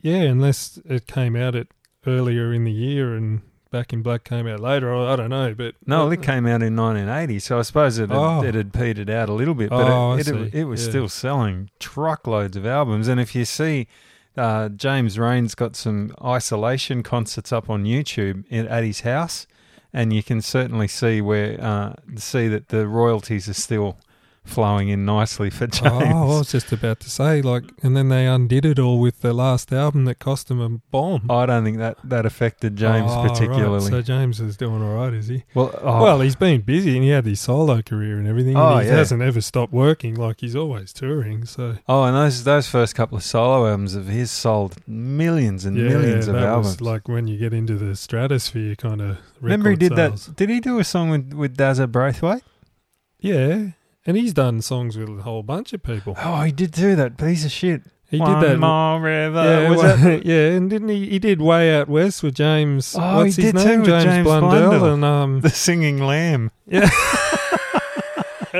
yeah, 0.00 0.22
unless 0.22 0.78
it 0.84 1.06
came 1.06 1.36
out 1.36 1.54
at 1.54 1.68
earlier 2.06 2.52
in 2.52 2.64
the 2.64 2.72
year 2.72 3.14
and 3.14 3.40
Back 3.74 3.92
in 3.92 4.02
Black 4.02 4.22
came 4.22 4.46
out 4.46 4.60
later. 4.60 4.94
I, 4.94 5.16
don't 5.16 5.30
know, 5.30 5.52
but 5.52 5.74
No, 5.84 6.08
it 6.08 6.22
came 6.22 6.46
out 6.46 6.62
in 6.62 6.76
1980, 6.76 7.40
so 7.40 7.58
I 7.58 7.62
suppose 7.62 7.98
it 7.98 8.08
had, 8.08 8.16
Oh. 8.16 8.40
it 8.44 8.54
had 8.54 8.72
petered 8.72 9.10
out 9.10 9.28
a 9.28 9.32
little 9.32 9.52
bit, 9.54 9.70
but 9.70 9.88
Oh, 9.90 10.12
it, 10.12 10.28
it, 10.28 10.54
it 10.54 10.64
was 10.66 10.84
Yeah. 10.84 10.90
still 10.90 11.08
selling 11.08 11.70
truckloads 11.80 12.56
of 12.56 12.64
albums. 12.66 13.08
And 13.08 13.18
if 13.20 13.34
you 13.34 13.44
see, 13.44 13.88
uh, 14.36 14.68
James 14.68 15.18
Reyne's 15.18 15.56
got 15.56 15.74
some 15.74 16.14
isolation 16.24 17.02
concerts 17.02 17.52
up 17.52 17.68
on 17.68 17.82
YouTube 17.82 18.44
in, 18.48 18.68
at 18.68 18.84
his 18.84 19.00
house, 19.00 19.48
and 19.92 20.12
you 20.12 20.22
can 20.22 20.40
certainly 20.40 20.86
see 20.86 21.20
where 21.20 21.60
uh, 21.60 21.94
see 22.14 22.46
that 22.46 22.68
the 22.68 22.86
royalties 22.86 23.48
are 23.48 23.54
still 23.54 23.96
flowing 24.44 24.88
in 24.88 25.04
nicely 25.04 25.50
for 25.50 25.66
James. 25.66 25.92
Oh, 25.92 26.34
I 26.34 26.38
was 26.38 26.52
just 26.52 26.70
about 26.72 27.00
to 27.00 27.10
say, 27.10 27.40
like, 27.42 27.64
and 27.82 27.96
then 27.96 28.08
they 28.10 28.26
undid 28.26 28.64
it 28.66 28.78
all 28.78 29.00
with 29.00 29.20
the 29.22 29.32
last 29.32 29.72
album 29.72 30.04
that 30.04 30.18
cost 30.18 30.48
them 30.48 30.60
a 30.60 30.68
bomb. 30.90 31.30
I 31.30 31.46
don't 31.46 31.64
think 31.64 31.78
that, 31.78 31.96
that 32.04 32.26
affected 32.26 32.76
James 32.76 33.10
Oh, 33.10 33.22
right. 33.24 33.30
particularly. 33.30 33.90
So 33.90 34.02
James 34.02 34.40
is 34.40 34.56
doing 34.56 34.82
all 34.82 34.94
right, 34.94 35.12
is 35.14 35.28
he? 35.28 35.44
well, 35.54 35.74
oh, 35.82 36.02
Well, 36.02 36.20
he's 36.20 36.36
been 36.36 36.60
busy 36.60 36.94
and 36.96 37.02
he 37.04 37.10
had 37.10 37.24
his 37.24 37.40
solo 37.40 37.80
career 37.82 38.18
and 38.18 38.28
everything. 38.28 38.56
Oh, 38.56 38.74
and 38.74 38.82
he 38.82 38.88
yeah. 38.88 38.96
hasn't 38.96 39.22
ever 39.22 39.40
stopped 39.40 39.72
working. 39.72 40.14
Like 40.14 40.40
he's 40.40 40.54
always 40.54 40.92
touring. 40.92 41.46
So 41.46 41.76
oh, 41.88 42.04
and 42.04 42.14
those 42.16 42.44
those 42.44 42.68
first 42.68 42.94
couple 42.94 43.16
of 43.16 43.24
solo 43.24 43.66
albums 43.66 43.94
of 43.94 44.08
his 44.08 44.30
sold 44.30 44.76
millions 44.86 45.64
and 45.64 45.76
yeah, 45.76 45.88
millions 45.88 46.28
of 46.28 46.36
albums. 46.36 46.80
like 46.80 47.08
when 47.08 47.26
you 47.26 47.38
get 47.38 47.52
into 47.54 47.76
the 47.76 47.96
stratosphere 47.96 48.76
kind 48.76 49.00
of. 49.00 49.18
Remember 49.40 49.70
he 49.70 49.76
did 49.76 49.94
sales. 49.94 50.26
that? 50.26 50.36
Did 50.36 50.50
he 50.50 50.60
do 50.60 50.78
a 50.78 50.84
song 50.84 51.10
with 51.10 51.32
with 51.32 51.56
Dazza 51.56 51.90
Braithwaite? 51.90 52.42
Yeah, 53.20 53.68
and 54.06 54.16
he's 54.16 54.32
done 54.34 54.60
songs 54.62 54.96
with 54.96 55.08
a 55.08 55.22
whole 55.22 55.42
bunch 55.42 55.72
of 55.72 55.82
people. 55.82 56.14
Oh, 56.22 56.42
he 56.42 56.52
did 56.52 56.70
do 56.72 56.94
that 56.96 57.16
piece 57.16 57.44
of 57.44 57.50
shit. 57.50 57.82
He 58.10 58.18
One 58.18 58.40
did 58.40 58.50
that. 58.50 58.58
more 58.58 59.00
river. 59.00 59.42
yeah, 59.42 59.68
was 59.68 59.78
well, 59.82 59.96
that? 59.96 60.24
yeah, 60.26 60.50
and 60.50 60.68
didn't 60.70 60.88
he? 60.88 61.08
He 61.08 61.18
did 61.18 61.40
Way 61.40 61.74
Out 61.74 61.88
West 61.88 62.22
with 62.22 62.34
James. 62.34 62.94
Oh, 62.96 63.16
what's 63.24 63.36
he 63.36 63.42
his 63.42 63.52
did 63.54 63.64
name? 63.64 63.80
with 63.80 63.88
James, 63.88 64.04
James 64.04 64.24
Blundell, 64.24 64.50
Blundell. 64.70 64.94
and 64.94 65.04
um, 65.04 65.40
The 65.40 65.50
singing 65.50 65.98
lamb. 65.98 66.50
yeah. 66.66 66.88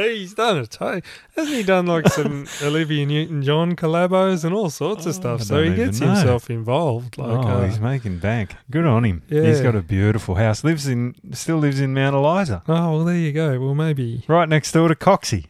He's 0.02 0.34
done 0.34 0.58
it. 0.58 0.76
Hey, 0.78 1.02
Hasn't 1.36 1.56
he 1.56 1.62
done 1.62 1.86
like 1.86 2.08
some 2.08 2.46
Olivia 2.62 3.06
Newton-John 3.06 3.76
collabos 3.76 4.44
and 4.44 4.52
all 4.52 4.68
sorts 4.68 5.06
Oh, 5.06 5.10
of 5.10 5.14
stuff? 5.14 5.40
I 5.42 5.44
So 5.44 5.62
he 5.62 5.74
gets 5.74 6.00
know. 6.00 6.08
himself 6.08 6.50
involved. 6.50 7.16
Like, 7.16 7.28
oh, 7.46 7.48
uh, 7.48 7.66
he's 7.68 7.78
making 7.78 8.18
bank. 8.18 8.56
Good 8.70 8.86
on 8.86 9.04
him. 9.04 9.22
He's 9.28 9.60
got 9.60 9.76
a 9.76 9.82
beautiful 9.82 10.34
house. 10.34 10.64
Lives 10.64 10.88
in 10.88 11.14
still 11.32 11.58
lives 11.58 11.80
in 11.80 11.94
Mount 11.94 12.16
Eliza, 12.16 12.62
oh 12.68 12.96
well, 12.96 13.04
there 13.04 13.14
you 13.16 13.32
go. 13.32 13.60
Well, 13.60 13.74
maybe 13.76 14.24
right 14.26 14.48
next 14.48 14.72
door 14.72 14.88
to 14.88 14.94
Coxie. 14.96 15.46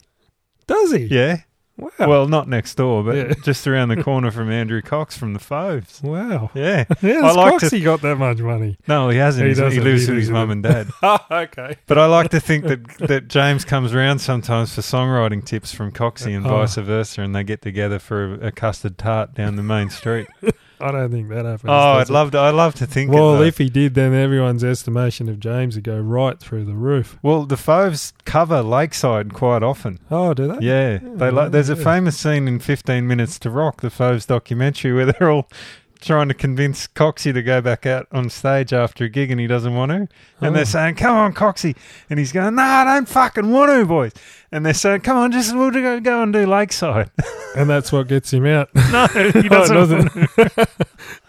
does 0.67 0.93
he? 0.93 1.05
Yeah. 1.07 1.39
Wow. 1.77 1.91
Well, 1.99 2.29
not 2.29 2.49
next 2.49 2.77
door, 2.77 3.03
but 3.03 3.17
Yeah. 3.17 3.35
just 3.43 3.67
around 3.67 3.89
the 3.89 4.03
corner 4.03 4.31
from 4.31 4.49
Andrew 4.51 4.81
Cox 4.81 5.17
from 5.17 5.33
the 5.33 5.41
Fauves. 5.41 6.01
wow. 6.03 6.51
Yeah. 6.55 6.85
Yeah, 7.03 7.21
I 7.27 7.33
like 7.33 7.59
to- 7.61 7.67
Coxie 7.67 7.83
got 7.83 8.01
that 8.03 8.17
much 8.17 8.39
money. 8.39 8.79
No, 8.87 9.09
he 9.09 9.19
hasn't. 9.19 9.49
He 9.49 9.55
He, 9.55 9.61
lives 9.61 9.77
either, 9.77 9.91
with 10.15 10.19
his 10.21 10.31
mum 10.31 10.51
and 10.51 10.63
dad. 10.63 10.89
Oh, 11.03 11.19
okay. 11.31 11.77
But 11.87 11.99
I 11.99 12.07
like 12.07 12.31
to 12.31 12.39
think 12.41 12.65
that, 12.67 12.87
that 12.99 13.27
James 13.29 13.65
comes 13.65 13.93
around 13.93 14.21
sometimes 14.21 14.73
for 14.75 14.83
songwriting 14.83 15.45
tips 15.45 15.73
from 15.73 15.91
Coxie 15.91 16.37
and 16.37 16.47
Oh. 16.47 16.51
vice 16.51 16.77
versa, 16.77 17.23
and 17.23 17.35
they 17.35 17.43
get 17.43 17.61
together 17.61 17.99
for 17.99 18.35
a, 18.35 18.47
a 18.47 18.53
custard 18.53 18.97
tart 18.97 19.35
down 19.35 19.57
the 19.57 19.63
main 19.65 19.91
street. 19.91 20.29
I 20.81 20.91
don't 20.91 21.11
think 21.11 21.29
that 21.29 21.45
happens. 21.45 21.69
oh, 21.71 21.73
I'd 21.73 22.09
it? 22.09 22.13
love 22.13 22.31
to. 22.33 22.39
I'd 22.39 22.51
love 22.55 22.75
to 22.77 22.87
think. 22.87 23.13
Well, 23.13 23.41
it, 23.43 23.49
if 23.49 23.59
he 23.59 23.69
did, 23.71 23.95
then 23.95 24.13
everyone's 24.15 24.65
estimation 24.65 25.29
of 25.29 25.39
James 25.41 25.75
would 25.77 25.85
go 25.85 25.99
right 25.99 26.39
through 26.39 26.65
the 26.65 26.75
roof. 26.75 27.19
well, 27.23 27.45
the 27.47 27.57
Fauves 27.57 28.13
cover 28.25 28.63
Lakeside 28.63 29.33
quite 29.35 29.63
often. 29.63 30.01
Oh, 30.11 30.35
do 30.35 30.49
they? 30.49 30.67
Yeah, 30.67 30.99
oh, 31.05 31.17
they 31.17 31.27
Yeah, 31.27 31.31
like. 31.33 31.53
There's 31.53 31.69
a 31.69 31.77
famous 31.77 32.19
scene 32.19 32.49
in 32.49 32.59
15 32.59 33.07
Minutes 33.07 33.39
to 33.41 33.51
Rock, 33.51 33.81
the 33.81 33.91
Fauves 33.91 34.27
documentary, 34.27 34.93
where 34.93 35.07
they're 35.07 35.31
all 35.31 35.49
trying 36.05 36.29
to 36.29 36.35
convince 36.35 36.87
Coxie 36.89 37.33
to 37.35 37.43
go 37.43 37.61
back 37.61 37.87
out 37.87 38.07
on 38.13 38.31
stage 38.31 38.73
after 38.73 39.05
a 39.05 39.09
gig 39.09 39.31
and 39.31 39.41
he 39.41 39.47
doesn't 39.47 39.75
want 39.75 39.91
to. 39.91 39.97
And 39.97 40.09
Oh. 40.43 40.51
they're 40.53 40.65
saying, 40.65 40.95
come 40.97 41.17
on, 41.17 41.33
Coxie. 41.35 41.77
And 42.11 42.19
he's 42.19 42.31
going, 42.33 42.55
no, 42.55 42.63
I 42.63 42.85
don't 42.85 43.09
fucking 43.09 43.51
want 43.51 43.71
to, 43.73 43.85
boys. 43.87 44.13
And 44.53 44.65
they're 44.65 44.75
saying, 44.75 45.01
come 45.01 45.17
on, 45.17 45.33
just 45.33 45.55
we'll 45.55 45.71
go, 45.71 45.99
go 46.01 46.23
and 46.23 46.33
do 46.33 46.47
Lakeside. 46.47 47.11
And 47.57 47.71
that's 47.71 47.93
what 47.93 48.09
gets 48.09 48.33
him 48.33 48.47
out. 48.47 48.69
no, 48.75 49.07
he 49.07 49.21
oh, 49.39 49.43
doesn't. 49.43 49.77
doesn't. 49.77 50.29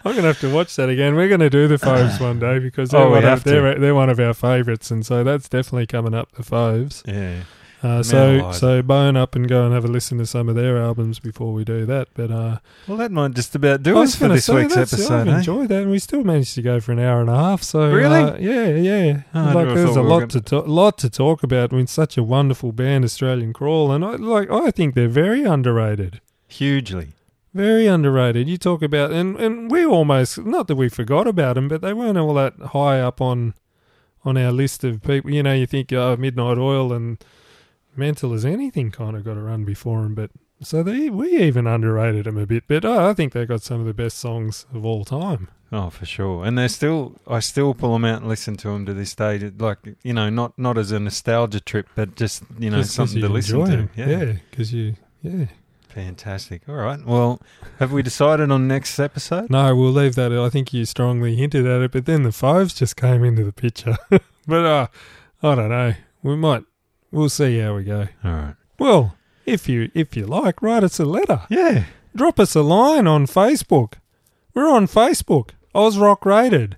I'm 0.04 0.16
gonna 0.16 0.22
have 0.22 0.40
to 0.40 0.52
watch 0.52 0.74
that 0.74 0.88
again. 0.88 1.14
We're 1.14 1.28
gonna 1.28 1.48
do 1.48 1.68
the 1.68 1.78
Fauves 1.78 2.18
one 2.18 2.40
day 2.40 2.58
because 2.58 2.90
they're, 2.90 3.00
Oh, 3.00 3.10
one, 3.10 3.22
have 3.22 3.38
of, 3.38 3.44
to. 3.44 3.50
they're, 3.50 3.78
they're 3.78 3.94
one 3.94 4.10
of 4.10 4.18
our 4.18 4.34
favourites, 4.34 4.90
and 4.90 5.06
so 5.06 5.22
that's 5.22 5.48
definitely 5.48 5.86
coming 5.86 6.14
up 6.14 6.32
the 6.32 6.42
Fauves. 6.42 7.04
yeah. 7.06 7.42
Uh, 7.82 8.02
so 8.02 8.52
so 8.52 8.82
bone 8.82 9.16
up 9.16 9.34
and 9.34 9.48
go 9.48 9.64
and 9.64 9.74
have 9.74 9.84
a 9.84 9.88
listen 9.88 10.16
to 10.18 10.24
some 10.26 10.48
of 10.48 10.54
their 10.54 10.78
albums 10.78 11.18
before 11.18 11.52
we 11.52 11.62
do 11.64 11.84
that. 11.84 12.08
But 12.14 12.30
uh, 12.30 12.58
Well, 12.88 12.96
that 12.96 13.12
might 13.12 13.34
just 13.34 13.54
about 13.54 13.82
do 13.82 13.98
I 13.98 14.02
us 14.02 14.14
for 14.14 14.22
gonna 14.22 14.34
this 14.34 14.46
say 14.46 14.54
week's 14.54 14.76
episode. 14.76 15.12
I've 15.12 15.28
eh? 15.28 15.38
enjoyed 15.38 15.68
that, 15.68 15.82
and 15.82 15.90
we 15.90 15.98
still 15.98 16.24
managed 16.24 16.54
to 16.54 16.62
go 16.62 16.80
for 16.80 16.92
an 16.92 16.98
hour 16.98 17.20
and 17.20 17.28
a 17.28 17.36
half. 17.36 17.62
So 17.62 17.90
Really? 17.92 18.22
uh, 18.22 18.36
yeah, 18.38 18.68
yeah. 18.68 19.22
Oh, 19.34 19.52
like 19.54 19.68
there's 19.68 19.94
a 19.94 20.02
we 20.02 20.08
lot 20.08 20.30
to 20.30 20.40
talk, 20.40 20.66
lot 20.66 20.98
to 20.98 21.10
talk 21.10 21.42
about. 21.42 21.72
with 21.72 21.90
such 21.90 22.16
a 22.16 22.22
wonderful 22.22 22.72
band, 22.72 23.04
Australian 23.04 23.52
Crawl, 23.52 23.92
and 23.92 24.04
I 24.04 24.12
like 24.12 24.50
I 24.50 24.70
think 24.70 24.94
they're 24.94 25.08
very 25.08 25.44
underrated. 25.44 26.20
Hugely. 26.48 27.08
Very 27.52 27.86
underrated. 27.86 28.48
You 28.48 28.56
talk 28.56 28.82
about 28.82 29.12
and 29.12 29.36
and 29.38 29.70
we 29.70 29.84
almost 29.84 30.38
not 30.38 30.66
that 30.68 30.76
we 30.76 30.88
forgot 30.88 31.26
about 31.26 31.54
them, 31.54 31.68
but 31.68 31.82
they 31.82 31.92
weren't 31.92 32.18
all 32.18 32.34
that 32.34 32.54
high 32.72 33.00
up 33.00 33.20
on 33.20 33.54
on 34.24 34.36
our 34.36 34.50
list 34.50 34.82
of 34.82 35.02
people. 35.02 35.30
You 35.30 35.42
know, 35.42 35.54
you 35.54 35.66
think 35.66 35.92
oh, 35.92 36.16
Midnight 36.16 36.58
Oil 36.58 36.92
and 36.92 37.18
Mental 37.96 38.32
as 38.32 38.44
anything 38.44 38.90
kind 38.90 39.16
of 39.16 39.24
got 39.24 39.36
a 39.36 39.40
run 39.40 39.64
before 39.64 40.04
him, 40.04 40.14
but 40.14 40.30
so 40.62 40.82
they 40.82 41.10
we 41.10 41.36
even 41.42 41.66
underrated 41.66 42.24
them 42.24 42.38
a 42.38 42.46
bit. 42.46 42.64
But 42.66 42.84
oh, 42.84 43.08
I 43.08 43.14
think 43.14 43.32
they 43.32 43.46
got 43.46 43.62
some 43.62 43.80
of 43.80 43.86
the 43.86 43.94
best 43.94 44.18
songs 44.18 44.66
of 44.72 44.84
all 44.84 45.04
time. 45.04 45.48
Oh, 45.72 45.90
for 45.90 46.06
sure. 46.06 46.44
And 46.44 46.56
they're 46.56 46.68
still, 46.68 47.16
I 47.26 47.40
still 47.40 47.74
pull 47.74 47.92
them 47.94 48.04
out 48.04 48.20
and 48.20 48.28
listen 48.28 48.56
to 48.58 48.68
them 48.68 48.86
to 48.86 48.94
this 48.94 49.14
day. 49.16 49.50
Like, 49.58 49.78
you 50.04 50.12
know, 50.12 50.30
not 50.30 50.56
not 50.58 50.78
as 50.78 50.92
a 50.92 51.00
nostalgia 51.00 51.60
trip, 51.60 51.88
but 51.94 52.14
just, 52.14 52.44
you 52.58 52.70
know, 52.70 52.78
Just 52.78 52.94
something 52.94 53.16
you 53.16 53.26
to 53.26 53.32
listen 53.32 53.66
to. 53.66 53.88
Yeah. 53.96 54.08
yeah, 54.08 54.32
because 54.50 54.72
you 54.72 54.94
yeah. 55.22 55.46
Fantastic. 55.88 56.68
All 56.68 56.74
right. 56.74 57.04
Well, 57.04 57.40
have 57.78 57.90
we 57.90 58.02
decided 58.02 58.50
on 58.50 58.68
next 58.68 58.98
episode? 58.98 59.48
No, 59.48 59.74
we'll 59.74 59.92
leave 59.92 60.14
that. 60.16 60.30
I 60.30 60.50
think 60.50 60.74
you 60.74 60.84
strongly 60.84 61.36
hinted 61.36 61.66
at 61.66 61.80
it, 61.80 61.92
but 61.92 62.04
then 62.04 62.22
the 62.22 62.32
fives 62.32 62.74
just 62.74 62.96
came 62.96 63.24
into 63.24 63.44
the 63.44 63.52
picture. 63.52 63.96
but 64.10 64.64
uh, 64.66 64.86
I 65.42 65.54
don't 65.54 65.70
know. 65.70 65.94
We 66.22 66.36
might. 66.36 66.64
We'll 67.10 67.28
see 67.28 67.58
how 67.58 67.76
we 67.76 67.84
go. 67.84 68.08
All 68.24 68.30
right. 68.32 68.54
Well, 68.78 69.16
if 69.44 69.68
you 69.68 69.90
if 69.94 70.16
you 70.16 70.26
like, 70.26 70.60
write 70.62 70.84
us 70.84 70.98
a 70.98 71.04
letter. 71.04 71.42
Yeah. 71.48 71.84
Drop 72.14 72.40
us 72.40 72.54
a 72.54 72.62
line 72.62 73.06
on 73.06 73.26
Facebook. 73.26 73.94
We're 74.54 74.68
on 74.70 74.86
Facebook. 74.86 75.50
Oz 75.74 75.98
Rock 75.98 76.24
Rated. 76.24 76.76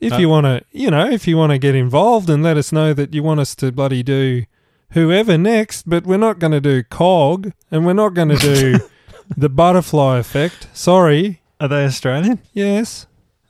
If 0.00 0.12
Uh, 0.12 0.16
you 0.18 0.28
want 0.28 0.44
to, 0.44 0.62
you 0.70 0.90
know, 0.90 1.08
if 1.10 1.26
you 1.26 1.36
want 1.38 1.52
to 1.52 1.58
get 1.58 1.74
involved 1.74 2.28
and 2.28 2.42
let 2.42 2.56
us 2.58 2.72
know 2.72 2.92
that 2.92 3.14
you 3.14 3.22
want 3.22 3.40
us 3.40 3.54
to 3.56 3.72
bloody 3.72 4.02
do 4.02 4.44
whoever 4.90 5.38
next, 5.38 5.88
but 5.88 6.04
we're 6.04 6.18
not 6.18 6.38
going 6.38 6.52
to 6.52 6.60
do 6.60 6.82
Cog 6.82 7.52
and 7.70 7.86
we're 7.86 7.94
not 7.94 8.12
going 8.12 8.28
to 8.28 8.36
do 8.36 8.78
the 9.36 9.48
butterfly 9.48 10.18
effect. 10.18 10.68
Sorry. 10.74 11.40
Are 11.58 11.68
they 11.68 11.84
Australian? 11.84 12.40
Yes. 12.52 13.06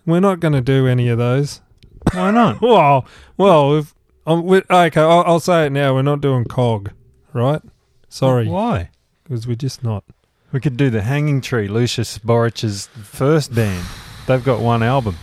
We're 0.07 0.21
not 0.21 0.39
going 0.39 0.53
to 0.55 0.61
do 0.61 0.87
any 0.87 1.09
of 1.09 1.19
those. 1.19 1.61
Why 2.13 2.31
not? 2.31 2.61
Well, 2.63 3.05
well, 3.37 3.77
if, 3.79 3.95
um, 4.27 4.45
we, 4.45 4.59
okay, 4.71 5.01
I'll, 5.01 5.25
I'll 5.27 5.41
say 5.41 5.67
it 5.67 5.71
now. 5.73 5.95
We're 5.95 6.03
not 6.03 6.21
doing 6.21 6.45
Cog, 6.45 6.91
right? 7.33 7.61
Sorry, 8.09 8.47
Why? 8.49 8.91
because 9.25 9.47
we're 9.47 9.55
just 9.57 9.83
not. 9.83 10.05
We 10.53 10.61
could 10.61 10.77
do 10.77 10.89
the 10.91 11.03
Hanging 11.03 11.41
Tree, 11.41 11.67
Lucius 11.69 12.19
Borich's 12.19 12.87
first 12.87 13.55
band. 13.55 13.85
They've 14.27 14.45
got 14.45 14.61
one 14.61 14.83
album. 14.83 15.17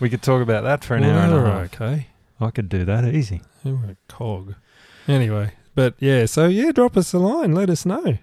We 0.00 0.10
could 0.10 0.22
talk 0.22 0.42
about 0.42 0.64
that 0.64 0.82
for 0.84 0.96
an 0.96 1.04
hour 1.04 1.20
and 1.20 1.32
a 1.34 1.40
half. 1.50 1.74
Okay. 1.80 2.08
I 2.40 2.50
could 2.50 2.68
do 2.68 2.84
that 2.84 3.04
easy. 3.14 3.42
We're 3.62 3.72
a 3.92 3.96
cog. 4.08 4.56
Anyway, 5.06 5.52
but 5.74 5.94
yeah, 6.00 6.26
so 6.26 6.46
yeah, 6.46 6.72
drop 6.72 6.96
us 6.96 7.12
a 7.12 7.18
line. 7.18 7.52
Let 7.54 7.70
us 7.70 7.86
know 7.86 8.18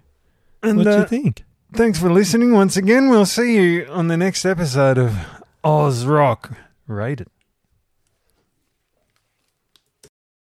And 0.61 0.77
what 0.79 0.87
uh, 0.87 0.97
you 0.97 1.05
think. 1.05 1.43
thanks 1.73 1.97
for 1.99 2.11
listening 2.11 2.51
once 2.53 2.75
again. 2.75 3.09
We'll 3.09 3.25
see 3.25 3.55
you 3.55 3.85
on 3.85 4.07
the 4.09 4.17
next 4.17 4.43
episode 4.45 4.97
of 4.97 5.15
Oz 5.63 6.05
Rock 6.05 6.51
Rated. 6.87 7.27